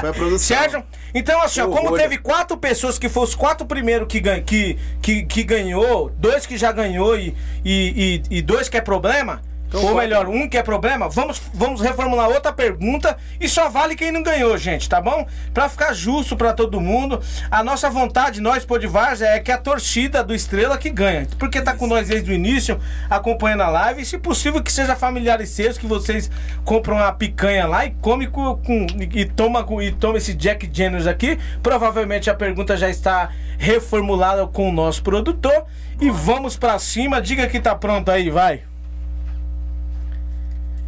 [0.00, 0.56] Foi a produção.
[0.56, 0.82] Certo?
[1.14, 5.22] Então, assim, ó, como teve quatro pessoas que foram os quatro primeiros que, que, que,
[5.24, 7.34] que ganhou, dois que já ganhou e,
[7.64, 9.42] e, e, e dois que é problema,
[9.72, 13.96] Então, Ou melhor, um que é problema, vamos, vamos reformular outra pergunta e só vale
[13.96, 15.26] quem não ganhou, gente, tá bom?
[15.54, 17.18] Pra ficar justo pra todo mundo,
[17.50, 21.26] a nossa vontade, nós, Podivars, é que a torcida do Estrela que ganha.
[21.38, 22.78] Porque tá com nós desde o início,
[23.08, 26.30] acompanhando a live, e se possível que seja familiares seus, que vocês
[26.66, 31.06] compram uma picanha lá e come com, com e, toma, e toma esse Jack Daniels
[31.06, 31.38] aqui.
[31.62, 35.64] Provavelmente a pergunta já está reformulada com o nosso produtor.
[35.98, 38.71] E vamos pra cima, diga que tá pronto aí, vai.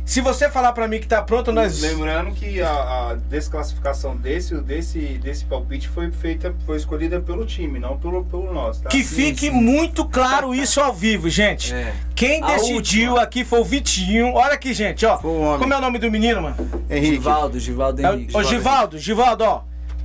[0.05, 1.81] Se você falar para mim que tá pronto, nós.
[1.81, 7.79] Lembrando que a, a, desclassificação desse, desse, desse palpite foi feita, foi escolhida pelo time,
[7.79, 8.83] não pelo, pelo nosso.
[8.83, 8.91] Tá?
[8.91, 9.51] Que fique sim.
[9.51, 11.73] muito claro isso ao vivo, gente.
[11.73, 11.95] É.
[12.15, 13.23] Quem a decidiu última.
[13.23, 14.35] aqui foi o Vitinho.
[14.35, 15.17] Olha aqui, gente, ó.
[15.17, 16.57] Como é o nome do menino, mano?
[16.91, 17.15] Henrique.
[17.15, 18.37] Givaldo, Givaldo é Henrique.
[18.37, 19.63] Ô, Givaldo, Givaldo, ó.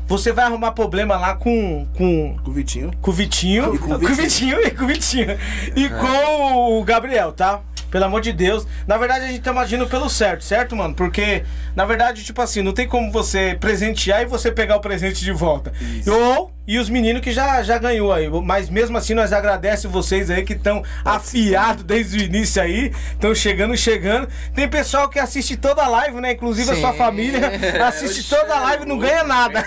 [0.07, 1.85] Você vai arrumar problema lá com.
[1.95, 2.91] Com, com o Vitinho.
[2.99, 3.77] Com o Vitinho.
[3.77, 5.37] com o Vitinho e com o Vitinho.
[5.75, 5.89] E é.
[5.89, 7.59] com o Gabriel, tá?
[7.89, 8.65] Pelo amor de Deus.
[8.87, 10.93] Na verdade, a gente tá agindo pelo certo, certo, mano?
[10.93, 11.43] Porque,
[11.75, 15.31] na verdade, tipo assim, não tem como você presentear e você pegar o presente de
[15.31, 15.73] volta.
[15.81, 16.13] Isso.
[16.13, 18.29] Ou e os meninos que já, já ganhou aí.
[18.29, 22.93] Mas mesmo assim, nós agradecemos vocês aí que estão afiados desde o início aí.
[23.11, 24.29] Estão chegando, chegando.
[24.53, 26.33] Tem pessoal que assiste toda a live, né?
[26.33, 26.73] Inclusive Sim.
[26.73, 27.41] a sua família
[27.87, 29.65] assiste toda a live e não ganha nada.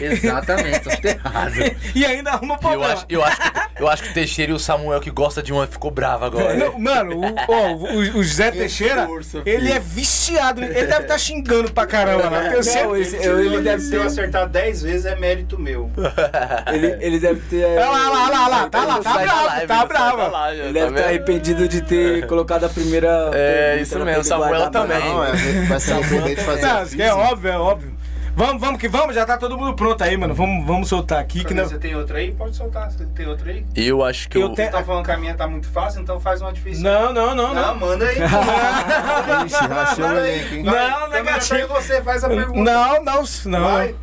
[0.00, 1.54] Exatamente, tô errado.
[1.94, 2.84] e ainda arruma problema.
[2.84, 5.40] Eu acho, eu, acho que, eu acho que o Teixeira e o Samuel que gosta
[5.40, 6.52] de uma ficou bravo agora.
[6.56, 10.64] Não, mano, o, ó, o, o José Teixeira, força, ele é viciado.
[10.64, 12.54] Ele deve estar tá xingando pra caramba, né?
[12.56, 15.88] Eu não, ele, ele deve ter acertado 10 vezes, é mérito meu
[16.72, 17.64] ele, ele deve ter.
[17.64, 20.52] Olha lá, olha lá, olha lá, tá lá, tá bravo, tá bravo.
[20.52, 23.30] Ele deve estar arrependido de ter colocado a primeira.
[23.32, 24.98] É, isso mesmo, Samuel também.
[24.98, 25.32] Não, é,
[25.68, 26.96] vai ser arrepender de fazer.
[26.96, 27.98] Não, é óbvio, é óbvio.
[28.38, 30.32] Vamos, vamos que vamos, já tá todo mundo pronto aí, mano.
[30.32, 31.42] Vamos, vamos soltar aqui.
[31.44, 31.64] que não...
[31.64, 32.30] Você tem outra aí?
[32.30, 32.88] Pode soltar.
[32.88, 33.66] Você tem outra aí?
[33.74, 34.42] Eu acho que eu.
[34.42, 34.62] eu te...
[34.62, 36.84] Você tá falando que a minha tá muito fácil, então faz uma difícil.
[36.84, 37.52] Não, não, não.
[37.52, 37.76] Não, não.
[37.76, 38.14] manda aí.
[39.44, 40.62] Ixi, rachou o elenco, hein?
[40.62, 41.66] Não, negativo.
[41.66, 42.60] você faz a pergunta.
[42.60, 43.72] Não, não, não.
[43.72, 43.96] Vai.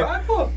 [0.00, 0.48] Vai, pô.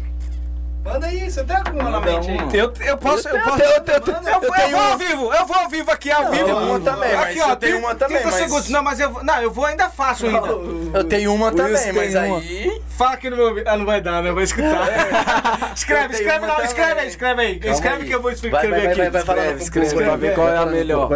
[0.87, 2.37] Manda aí, você tem alguma na mente aí?
[2.53, 3.27] Eu, eu posso.
[3.27, 6.31] Eu, posso, eu, eu, eu, eu vou ao vivo, eu vou ao vivo aqui, ao
[6.31, 6.47] vivo.
[6.47, 8.21] Eu tenho uma também, aqui, ó, eu tenho uma também.
[8.21, 8.69] 30 segundos.
[8.69, 10.47] Não, mas eu, não, eu vou ainda faço ainda.
[10.47, 12.81] Eu tenho uma também, mas aí.
[12.97, 13.67] Fala aqui no meu ouvido.
[13.67, 14.29] Ah, não vai dar, né?
[14.29, 14.87] Eu vou escutar.
[15.75, 17.59] escreve, escreve não, escreve aí, escreve aí.
[17.65, 19.09] Escreve que eu vou escrever aqui.
[19.09, 21.09] Vai, vai, vai, escreve pra ver qual é a melhor.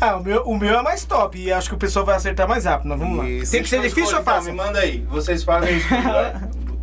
[0.00, 2.48] Ah, o meu, o meu é mais top e acho que o pessoal vai acertar
[2.48, 2.88] mais rápido.
[2.88, 3.24] Mas vamos lá.
[3.24, 4.50] Tem que ser difícil ou fácil?
[4.52, 5.06] Me manda aí.
[5.08, 5.88] Vocês fazem isso.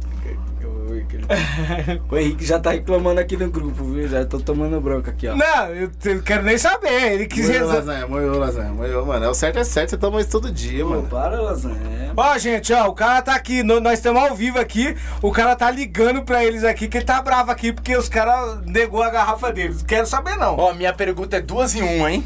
[2.09, 4.07] o Henrique já tá reclamando aqui no grupo, viu?
[4.07, 5.35] Já tô tomando bronca aqui, ó.
[5.35, 7.13] Não, eu, eu quero nem saber.
[7.13, 9.25] Ele quis moiou, lasanha, moiou, lasanha, moiou, mano.
[9.25, 11.07] É o certo é certo, você toma isso todo dia, Pô, mano.
[11.07, 12.13] Para, lasanha.
[12.15, 14.95] Ó, gente, ó, o cara tá aqui, nós estamos ao vivo aqui.
[15.21, 18.61] O cara tá ligando pra eles aqui, que ele tá bravo aqui, porque os caras
[18.65, 19.79] negou a garrafa deles.
[19.79, 20.57] Não quero saber, não.
[20.57, 22.23] Ó, minha pergunta é duas em uma, hein?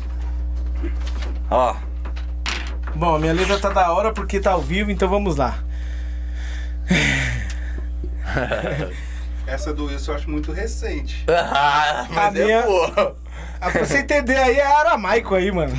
[1.50, 1.76] Ó.
[2.96, 5.64] Bom, minha letra tá da hora porque tá ao vivo, então vamos lá.
[9.48, 11.26] Essa do Wilson eu acho muito recente.
[11.30, 12.62] Ah, mas a é minha...
[12.62, 13.16] boa.
[13.62, 15.74] Ah, pra você entender aí, é aramaico aí, mano.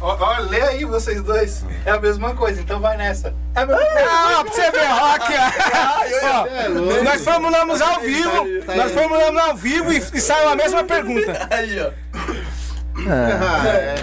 [0.00, 1.64] Ó, lê aí vocês dois.
[1.86, 3.34] É a mesma coisa, então vai nessa.
[3.54, 4.10] É a mesma coisa.
[4.10, 5.32] Ah, pra você ver, rock.
[7.00, 8.46] ó, nós formulamos ao vivo.
[8.76, 11.48] Nós formulamos ao vivo e, e saiu a mesma pergunta.
[11.50, 11.90] Aí, ó.
[13.06, 13.94] É.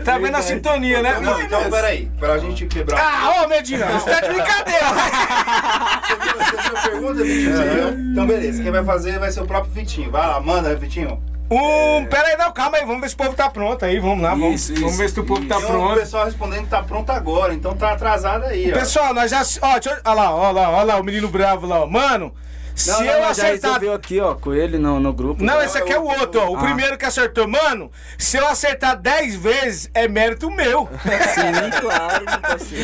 [0.04, 1.18] tá vendo a sintonia, né?
[1.20, 3.00] Não, então peraí, pra gente quebrar.
[3.00, 4.86] Ah, ô Medina, isso tá de brincadeira.
[6.38, 7.56] você viu a pergunta, Vitinho?
[7.56, 7.88] Você viu?
[8.12, 10.10] Então beleza, quem vai fazer vai ser o próprio Vitinho.
[10.10, 11.22] Vai lá, manda, Vitinho.
[11.50, 14.22] Um, pera aí, não, calma aí, vamos ver se o povo tá pronto aí, vamos
[14.22, 15.92] lá, vamos, isso, vamos ver se o povo tá pronto.
[15.92, 18.74] O pessoal respondendo que tá pronto agora, então tá atrasado aí, ó.
[18.74, 21.84] Pessoal, nós já, ó, deixa ó lá, ó lá, ó lá, o menino bravo lá,
[21.84, 21.86] ó.
[21.86, 22.32] Mano,
[22.74, 23.80] se não, eu acertar.
[23.80, 25.42] Já aqui, ó, com ele no, no grupo.
[25.42, 26.50] Não, esse aqui é o outro, ó.
[26.50, 26.62] O ah.
[26.62, 27.46] primeiro que acertou.
[27.46, 30.88] Mano, se eu acertar 10 vezes, é mérito meu.
[31.34, 32.24] Sim, claro,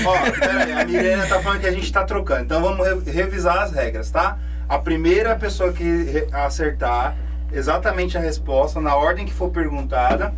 [0.07, 2.45] Ó, peraí, a Mirena tá falando que a gente tá trocando.
[2.45, 4.39] Então vamos re revisar as regras, tá?
[4.69, 7.17] A primeira pessoa que acertar
[7.53, 10.33] exatamente a resposta, na ordem que for perguntada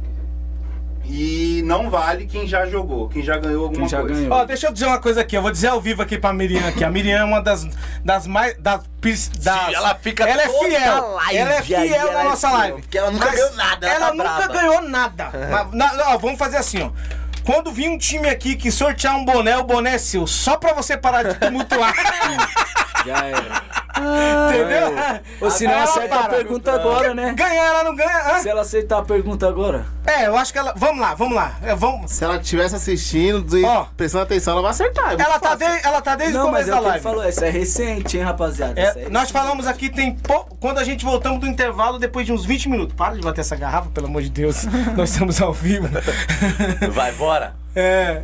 [1.04, 4.14] e não vale quem já jogou, quem já ganhou alguma quem já coisa.
[4.14, 4.32] Ganhou.
[4.32, 6.66] Ó, deixa eu dizer uma coisa aqui, eu vou dizer ao vivo aqui pra Miriam
[6.68, 6.84] aqui.
[6.84, 7.66] A Miriam é uma das,
[8.04, 8.56] das mais.
[8.58, 11.14] Das, das, Sim, ela fica Ela é fiel.
[11.14, 12.80] Live, ela é fiel na é nossa live.
[12.82, 13.86] Porque ela nunca ganhou nada.
[13.86, 14.52] Ela, ela tá nunca brava.
[14.52, 15.30] ganhou nada.
[15.50, 16.90] Mas, na, ó, vamos fazer assim, ó.
[17.44, 20.26] Quando vir um time aqui que sortear um boné, o boné é seu.
[20.26, 21.92] Só pra você parar de tumultuar.
[23.04, 23.62] Já era.
[23.96, 25.22] Entendeu?
[25.40, 27.32] Ou se não acerta a pergunta agora, né?
[27.34, 28.40] Ganhar, ela não ganha.
[28.40, 29.86] Se ela aceitar a pergunta agora.
[30.06, 30.72] É, eu acho que ela.
[30.76, 31.56] Vamos lá, vamos lá.
[31.62, 32.10] É, vamos...
[32.10, 35.12] Se ela estivesse assistindo e oh, prestando atenção, ela vai acertar.
[35.12, 37.02] É ela, tá de, ela tá desde não, o começo mas é da live.
[37.02, 38.80] falou, essa é recente, hein, rapaziada?
[38.80, 40.44] É, é nós falamos aqui, tem po...
[40.60, 42.94] quando a gente voltamos do intervalo, depois de uns 20 minutos.
[42.96, 44.64] Para de bater essa garrafa, pelo amor de Deus.
[44.96, 45.88] nós estamos ao vivo.
[46.90, 47.54] Vai, bora.
[47.74, 48.22] É.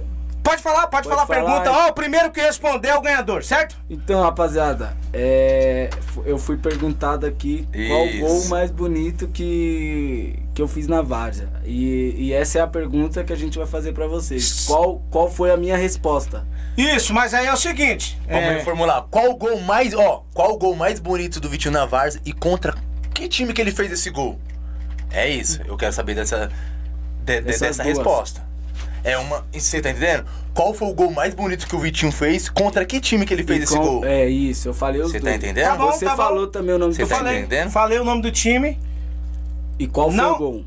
[0.49, 1.71] Pode falar, pode, pode falar, a pergunta.
[1.71, 3.77] Ó, oh, o primeiro que responder é o ganhador, certo?
[3.91, 5.91] Então, rapaziada, é...
[6.25, 7.89] eu fui perguntado aqui Isso.
[7.89, 11.51] qual o gol mais bonito que, que eu fiz na Várzea.
[11.67, 14.65] E, e essa é a pergunta que a gente vai fazer para vocês.
[14.67, 16.47] Qual, qual foi a minha resposta?
[16.79, 18.19] Isso, mas aí é o seguinte.
[18.27, 18.55] Vamos é...
[18.55, 19.03] reformular.
[19.11, 22.33] Qual o gol mais, ó, qual o gol mais bonito do Vitinho na Várzea e
[22.33, 22.75] contra
[23.13, 24.39] que time que ele fez esse gol?
[25.11, 26.51] É isso, eu quero saber dessa,
[27.23, 27.87] de, de, dessa duas.
[27.87, 28.49] resposta.
[29.05, 29.45] É uma.
[29.53, 30.25] Você tá entendendo?
[30.55, 32.49] Qual foi o gol mais bonito que o Vitinho fez?
[32.49, 34.05] Contra que time que ele fez esse gol?
[34.05, 35.65] É isso, eu falei os Você tá entendendo?
[35.67, 36.53] Tá bom, Você tá falou bom.
[36.53, 37.71] também o nome Você do tá falei, entendendo?
[37.71, 38.79] Falei o nome do time.
[39.79, 40.35] E qual foi Não.
[40.35, 40.65] o gol?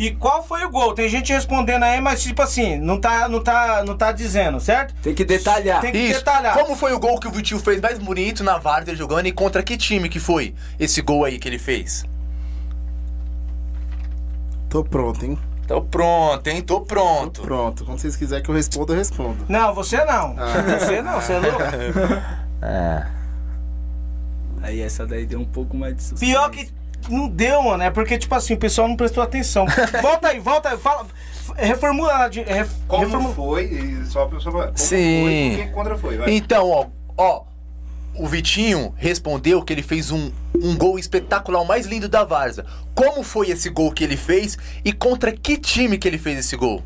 [0.00, 0.94] E qual foi o gol?
[0.94, 4.94] Tem gente respondendo aí, mas tipo assim, não tá, não tá, não tá dizendo, certo?
[5.02, 5.82] Tem que detalhar.
[5.82, 6.20] Tem que Isso.
[6.20, 6.56] detalhar.
[6.56, 9.62] Como foi o gol que o Vitinho fez mais bonito na Várzea jogando e contra
[9.62, 12.02] que time que foi esse gol aí que ele fez?
[14.70, 15.36] Tô pronto, hein?
[15.66, 16.62] Tô pronto, hein?
[16.62, 17.40] Tô pronto.
[17.40, 17.84] Tô pronto.
[17.84, 19.44] Quando vocês quiserem que eu responda, eu respondo.
[19.48, 20.36] Não, você não.
[20.38, 20.78] Ah.
[20.78, 21.58] Você não, você é louco.
[22.62, 23.06] É.
[24.60, 26.26] Aí essa daí deu um pouco mais de suspense.
[26.26, 26.68] Pior que
[27.08, 27.82] não deu, mano.
[27.82, 29.64] É porque, tipo assim, o pessoal não prestou atenção.
[30.02, 30.76] volta aí, volta aí.
[30.76, 31.06] Fala,
[31.56, 32.28] reformula.
[32.28, 33.34] Ref, como reformula.
[33.34, 34.02] foi?
[34.04, 35.22] Só, só, como Sim.
[35.22, 36.18] Foi, quem contra foi?
[36.18, 36.30] Vai.
[36.30, 37.49] Então, ó, ó.
[38.20, 42.66] O Vitinho respondeu que ele fez um, um gol espetacular, o mais lindo da Varza.
[42.94, 46.54] Como foi esse gol que ele fez e contra que time que ele fez esse
[46.54, 46.82] gol?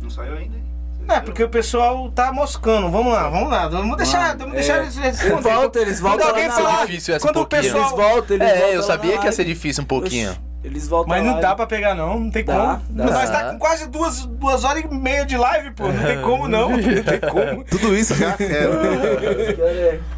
[0.00, 0.62] Não saiu ainda, hein?
[1.08, 2.92] É, porque o pessoal tá moscando.
[2.92, 3.66] Vamos lá, vamos lá.
[3.66, 4.82] Vamos deixar, vamos deixar é.
[4.82, 5.42] eles responder.
[5.42, 6.20] Volta, eles voltam.
[6.20, 9.24] Quando alguém falar, difícil essa quando o pessoal eles voltam, eles É, eu sabia que
[9.24, 10.30] ia ser difícil um pouquinho.
[10.30, 10.47] Oxi.
[10.62, 12.18] Eles voltam Mas não dá pra pegar, não.
[12.18, 12.82] Não tem dá, como.
[12.90, 13.04] Dá.
[13.04, 15.86] Nós tá com quase duas, duas horas e meia de live, pô.
[15.86, 16.70] Não tem como, não.
[16.70, 17.64] Não tem como.
[17.64, 18.72] Tudo isso já quero.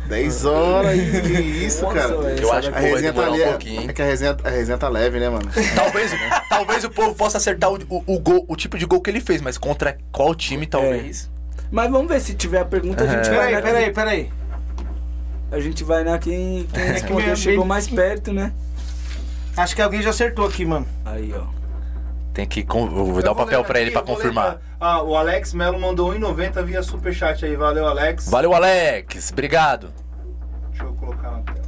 [0.09, 2.15] 10 horas, que isso, cara.
[2.15, 3.91] Eu acho que a resenha tá um pouquinho.
[3.91, 5.49] É que a resenha, a resenha tá leve, né, mano?
[5.75, 6.12] Talvez,
[6.49, 9.20] talvez o povo possa acertar o, o, o, gol, o tipo de gol que ele
[9.20, 11.31] fez, mas contra qual time, talvez.
[11.36, 11.41] É.
[11.70, 13.36] Mas vamos ver se tiver a pergunta, a gente é.
[13.36, 13.49] vai.
[13.49, 14.33] Peraí, peraí, peraí.
[15.52, 18.52] A gente vai na quem, quem respondeu, chegou mais perto, né?
[19.61, 20.87] Acho que alguém já acertou aqui, mano.
[21.05, 21.45] Aí, ó.
[22.33, 22.63] Tem que.
[22.65, 24.59] Vou dar o papel pra ele pra confirmar.
[24.81, 27.55] Ah, o Alex Melo mandou 1,90 via superchat aí.
[27.57, 28.31] Valeu, Alex.
[28.31, 29.31] Valeu, Alex.
[29.31, 29.93] Obrigado.
[30.71, 31.61] Deixa eu colocar na tela.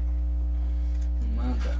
[1.37, 1.79] Manda.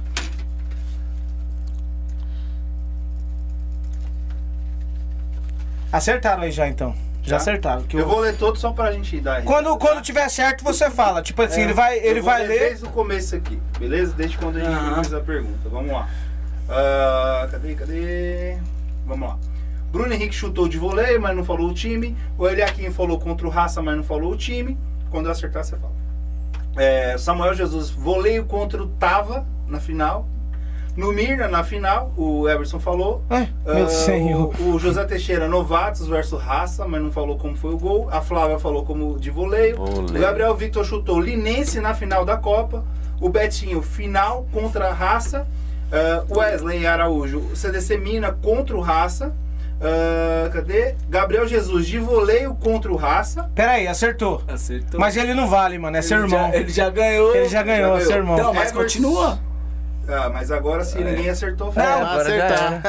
[5.91, 6.93] Acertaram aí já então.
[7.23, 7.83] Já, acertaram.
[7.83, 9.43] Que eu, eu vou ler todos só pra gente dar.
[9.43, 11.21] Quando, quando tiver certo, você fala.
[11.21, 12.59] Tipo assim, é, ele vai, ele vai ler.
[12.59, 14.13] Desde o começo aqui, beleza?
[14.13, 14.95] Desde quando a gente uhum.
[14.95, 15.69] fez a pergunta.
[15.69, 16.07] Vamos lá.
[16.67, 18.57] Uh, cadê, cadê?
[19.05, 19.37] Vamos lá.
[19.91, 22.17] Bruno Henrique chutou de voleio, mas não falou o time.
[22.37, 24.77] O Eliakim falou contra o Raça, mas não falou o time.
[25.09, 25.93] Quando eu acertar, você fala.
[26.75, 30.27] É, Samuel Jesus, voleio contra o Tava na final.
[30.95, 33.23] No Mirna, na final, o Everson falou.
[33.29, 34.53] É, meu uh, senhor.
[34.59, 38.07] O, o, José Teixeira, novatos versus raça, mas não falou como foi o gol.
[38.11, 39.81] A Flávia falou como de voleio.
[39.81, 42.83] O Gabriel Victor chutou Linense na final da Copa.
[43.19, 45.47] O Betinho, final contra a raça.
[45.91, 49.33] Uh, Wesley Araújo, CDC Mina contra o raça.
[49.83, 50.95] Uh, cadê?
[51.09, 53.51] Gabriel Jesus de voleio contra o Raça.
[53.53, 54.41] Peraí, acertou.
[54.47, 54.97] Acertou.
[54.97, 55.97] Mas ele não vale, mano.
[55.97, 56.51] É ele seu irmão.
[56.51, 57.35] Já, ele já ganhou.
[57.35, 58.07] Ele já ganhou, já ganhou.
[58.07, 58.37] seu irmão.
[58.37, 59.39] Não, mas Everson, continua.
[60.07, 61.81] Ah, mas agora se ninguém acertou, foi.
[61.81, 62.81] Não, agora acertar.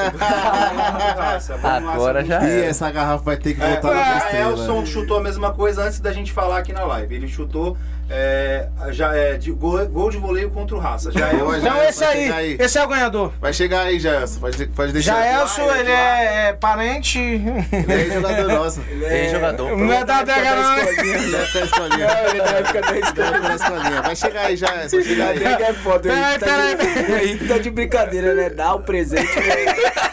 [1.64, 5.20] agora já E essa garrafa vai ter que voltar é, na A Elson chutou a
[5.22, 7.14] mesma coisa antes da gente falar aqui na live.
[7.14, 7.76] Ele chutou
[8.10, 11.10] é, já é de, gol, gol, de voleio contra o Raça.
[11.10, 13.32] Já é, então esse aí, aí, esse é o ganhador.
[13.40, 14.40] Vai chegar aí, Jaelson.
[14.40, 15.14] Pode, pode deixar.
[15.14, 17.18] Jaelson, ele é, é, parente.
[17.18, 18.80] Ele é jogador nosso.
[18.90, 19.76] Ele é jogador.
[19.76, 20.78] Não é da adega, não.
[20.78, 22.08] Ele é da escolinha.
[22.28, 24.02] Ele é da época da escolinha.
[24.02, 25.02] Vai chegar aí, Jaelson.
[25.02, 25.42] Chega aí.
[25.44, 26.08] é foda.
[26.08, 27.38] Peraí, peraí.
[27.48, 28.50] Tá de brincadeira, né?
[28.50, 29.28] Dá o presente.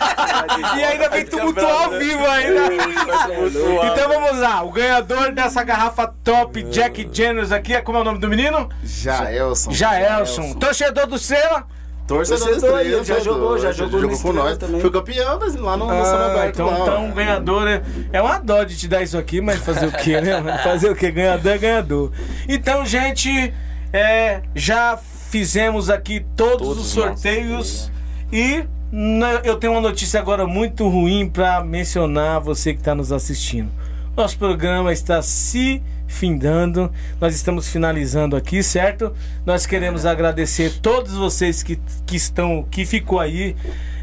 [0.78, 2.62] E ainda vem tumultuar ao vivo ainda.
[3.86, 4.64] Então vamos lá.
[4.64, 8.70] O ganhador dessa garrafa top Jack Daniels aqui como é o nome do menino?
[8.84, 9.72] Jaelson.
[9.72, 10.54] Jaelson.
[10.54, 11.66] Torcedor do Sela.
[12.08, 14.58] Torcedor, Torcedor ele já jogou, já jogou, jogou com nós.
[14.58, 14.82] Também.
[14.82, 18.88] Foi campeão lá no, ah, Então, lá, então ganhador é, é uma dó de te
[18.88, 20.60] dar isso aqui, mas fazer o quê, né?
[20.64, 21.12] Fazer o quê?
[21.12, 22.12] Ganhador é ganhador.
[22.50, 23.54] Então, gente,
[23.94, 27.92] é, já fizemos aqui todos, todos os sorteios
[28.32, 28.66] e
[29.44, 33.70] eu tenho uma notícia agora muito ruim para mencionar você que está nos assistindo.
[34.18, 35.82] Nosso programa está se
[36.12, 39.14] findando, nós estamos finalizando aqui, certo?
[39.46, 43.56] Nós queremos agradecer todos vocês que, que estão, que ficou aí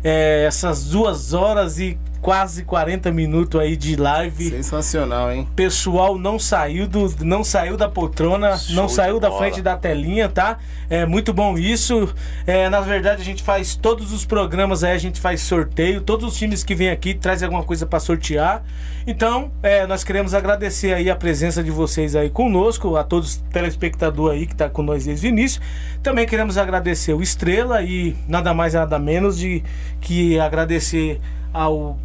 [0.03, 4.51] é, essas duas horas e quase 40 minutos aí de live.
[4.51, 5.49] Sensacional, hein?
[5.55, 10.29] Pessoal não saiu do não saiu da poltrona, Show não saiu da frente da telinha,
[10.29, 10.59] tá?
[10.91, 12.13] É muito bom isso.
[12.47, 16.33] É, na verdade a gente faz todos os programas aí, a gente faz sorteio, todos
[16.33, 18.63] os times que vêm aqui trazem alguma coisa para sortear.
[19.11, 23.37] Então, é, nós queremos agradecer aí a presença de vocês aí conosco, a todos os
[23.51, 25.63] telespectadores aí que tá com nós desde o início.
[26.03, 29.65] Também queremos agradecer o Estrela e nada mais nada menos de
[29.99, 31.19] que agradecer
[31.55, 31.99] ao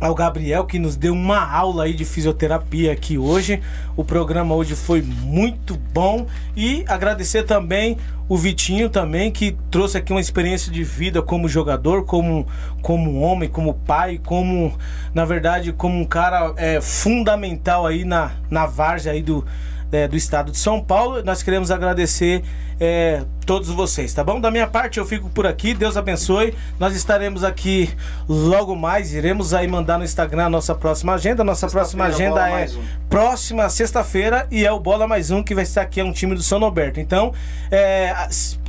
[0.00, 3.60] ao Gabriel que nos deu uma aula aí de fisioterapia aqui hoje.
[3.96, 7.96] O programa hoje foi muito bom e agradecer também
[8.28, 12.46] o Vitinho também que trouxe aqui uma experiência de vida como jogador, como
[12.82, 14.76] como homem, como pai, como
[15.14, 19.44] na verdade como um cara é, fundamental aí na na várzea aí do
[19.92, 21.22] é, do estado de São Paulo.
[21.22, 22.42] Nós queremos agradecer
[22.80, 24.40] é, todos vocês, tá bom?
[24.40, 25.74] Da minha parte, eu fico por aqui.
[25.74, 26.54] Deus abençoe.
[26.78, 27.90] Nós estaremos aqui
[28.28, 29.12] logo mais.
[29.12, 31.42] Iremos aí mandar no Instagram a nossa próxima agenda.
[31.42, 32.82] Nossa próxima agenda é um.
[33.08, 36.00] próxima sexta-feira e é o Bola Mais Um que vai estar aqui.
[36.00, 37.00] É um time do São Roberto.
[37.00, 37.32] Então,
[37.70, 38.14] é,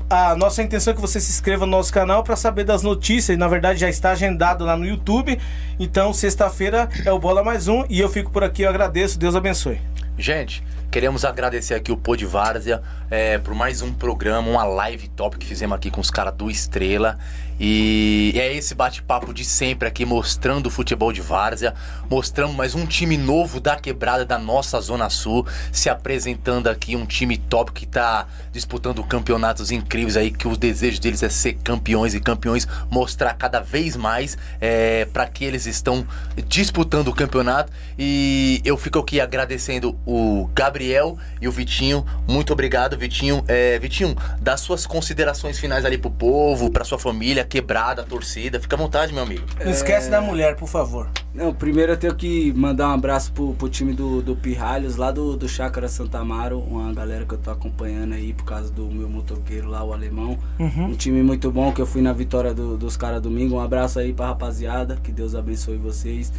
[0.10, 3.38] a nossa intenção é que você se inscreva no nosso canal para saber das notícias.
[3.38, 5.40] Na verdade, já está agendado lá no YouTube.
[5.80, 7.86] Então, sexta-feira é o Bola Mais Um.
[7.90, 8.64] E eu fico por aqui.
[8.64, 9.20] Eu agradeço.
[9.20, 9.80] Deus abençoe.
[10.18, 12.82] Gente, Queremos agradecer aqui o Pô de Várzea
[13.12, 16.50] é, por mais um programa, uma live top que fizemos aqui com os caras do
[16.50, 17.20] Estrela.
[17.60, 21.74] E é esse bate-papo de sempre aqui, mostrando o futebol de Várzea,
[22.10, 27.06] mostrando mais um time novo da quebrada da nossa Zona Sul, se apresentando aqui, um
[27.06, 32.14] time top que tá disputando campeonatos incríveis aí, que o desejo deles é ser campeões
[32.14, 36.08] e campeões, mostrar cada vez mais é, para que eles estão
[36.48, 37.74] disputando o campeonato.
[37.98, 42.06] E eu fico aqui agradecendo o Gabriel e o Vitinho.
[42.26, 43.44] Muito obrigado, Vitinho.
[43.50, 48.60] É, Vitinho, dá suas considerações finais ali pro povo, pra sua família quebrada, a torcida.
[48.60, 49.44] Fica à vontade, meu amigo.
[49.64, 50.12] Não esquece é...
[50.12, 51.10] da mulher, por favor.
[51.34, 55.12] Não, primeiro eu tenho que mandar um abraço pro, pro time do, do Pirralhos, lá
[55.12, 58.86] do, do Chácara Santa Amaro, uma galera que eu tô acompanhando aí por causa do
[58.86, 60.38] meu motoqueiro lá, o alemão.
[60.60, 60.86] Uhum.
[60.86, 63.56] Um time muito bom que eu fui na vitória do, dos caras domingo.
[63.56, 66.32] Um abraço aí pra rapaziada, que Deus abençoe vocês.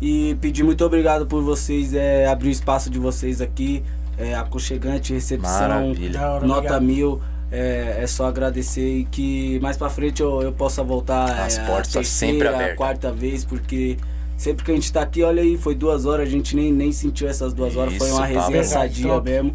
[0.00, 3.82] E pedir muito obrigado por vocês é, abrir o espaço de vocês aqui.
[4.18, 6.40] É, aconchegante, recepção, Maravilha.
[6.40, 7.20] nota mil.
[7.52, 11.66] É, é, só agradecer e que mais pra frente eu, eu possa voltar As é,
[11.66, 12.72] portas a terceira, sempre abertas.
[12.72, 13.98] a quarta vez, porque
[14.38, 16.90] sempre que a gente tá aqui, olha aí, foi duas horas, a gente nem, nem
[16.92, 19.52] sentiu essas duas horas, Isso, foi uma resenha sadia mesmo.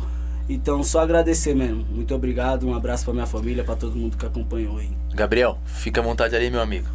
[0.47, 1.85] Então, só agradecer mesmo.
[1.89, 4.89] Muito obrigado, um abraço pra minha família, pra todo mundo que acompanhou aí.
[5.13, 6.87] Gabriel, fica à vontade ali, meu amigo.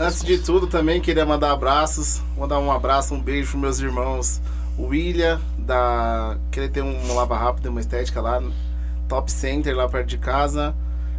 [0.00, 2.20] Antes de tudo, também queria mandar abraços.
[2.36, 4.40] Mandar um abraço, um beijo pros meus irmãos.
[4.76, 6.36] O William, da.
[6.50, 8.42] Querer ter um lava rápido, uma estética lá
[9.08, 10.74] Top Center lá perto de casa.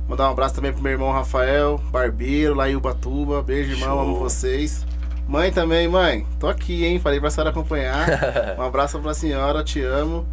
[0.08, 3.42] Mandar um abraço também pro meu irmão Rafael, barbeiro lá em Ubatuba.
[3.42, 4.00] Beijo, irmão, Show.
[4.00, 4.86] amo vocês.
[5.28, 7.00] Mãe também, mãe, tô aqui, hein?
[7.00, 8.08] Falei pra senhora acompanhar.
[8.58, 10.26] um abraço pra senhora, te amo.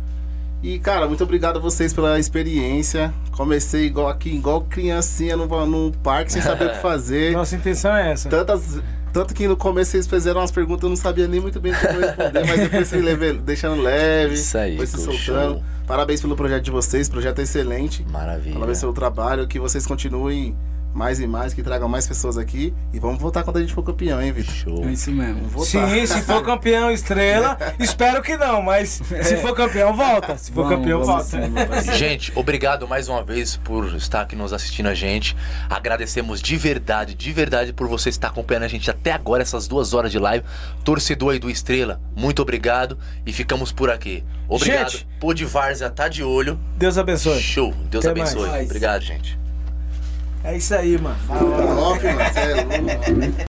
[0.63, 3.13] E, cara, muito obrigado a vocês pela experiência.
[3.33, 7.33] Comecei igual aqui, igual criancinha no, no parque, sem saber o que fazer.
[7.33, 8.31] Nossa intenção é essa.
[8.31, 8.81] Tantas,
[9.13, 12.01] tanto que no começo vocês fizeram umas perguntas, eu não sabia nem muito bem como
[12.01, 15.55] responder, mas depois leve, deixando leve, Isso aí, foi se soltando.
[15.55, 15.63] Show.
[15.87, 18.05] Parabéns pelo projeto de vocês, projeto excelente.
[18.11, 18.55] Maravilha.
[18.55, 20.57] Parabéns pelo trabalho, que vocês continuem
[20.95, 22.73] mais e mais, que tragam mais pessoas aqui.
[22.93, 24.55] E vamos voltar quando a gente for campeão, hein, Vitor?
[24.55, 24.85] Show.
[24.85, 25.65] É isso mesmo.
[25.65, 30.39] Sim, se for campeão estrela, espero que não, mas se for campeão, volta.
[30.39, 31.83] Se for vamos, campeão, vamos volta.
[31.83, 35.37] Sim, gente, obrigado mais uma vez por estar aqui nos assistindo a gente.
[35.69, 39.93] Agradecemos de verdade, de verdade por você estar acompanhando a gente até agora, essas duas
[39.93, 40.45] horas de live.
[40.85, 44.23] Torcedor aí do Estrela, muito obrigado e ficamos por aqui.
[44.49, 44.91] Obrigado.
[44.91, 46.59] Gente, Pô de Várzea tá de olho.
[46.77, 47.41] Deus abençoe.
[47.41, 47.75] Show.
[47.91, 48.49] Deus Até abençoe.
[48.49, 48.67] Mais.
[48.67, 49.44] Obrigado, gente.
[50.45, 51.17] É isso aí, mano.
[51.27, 52.19] Top, mano.
[52.33, 53.54] Você é louco.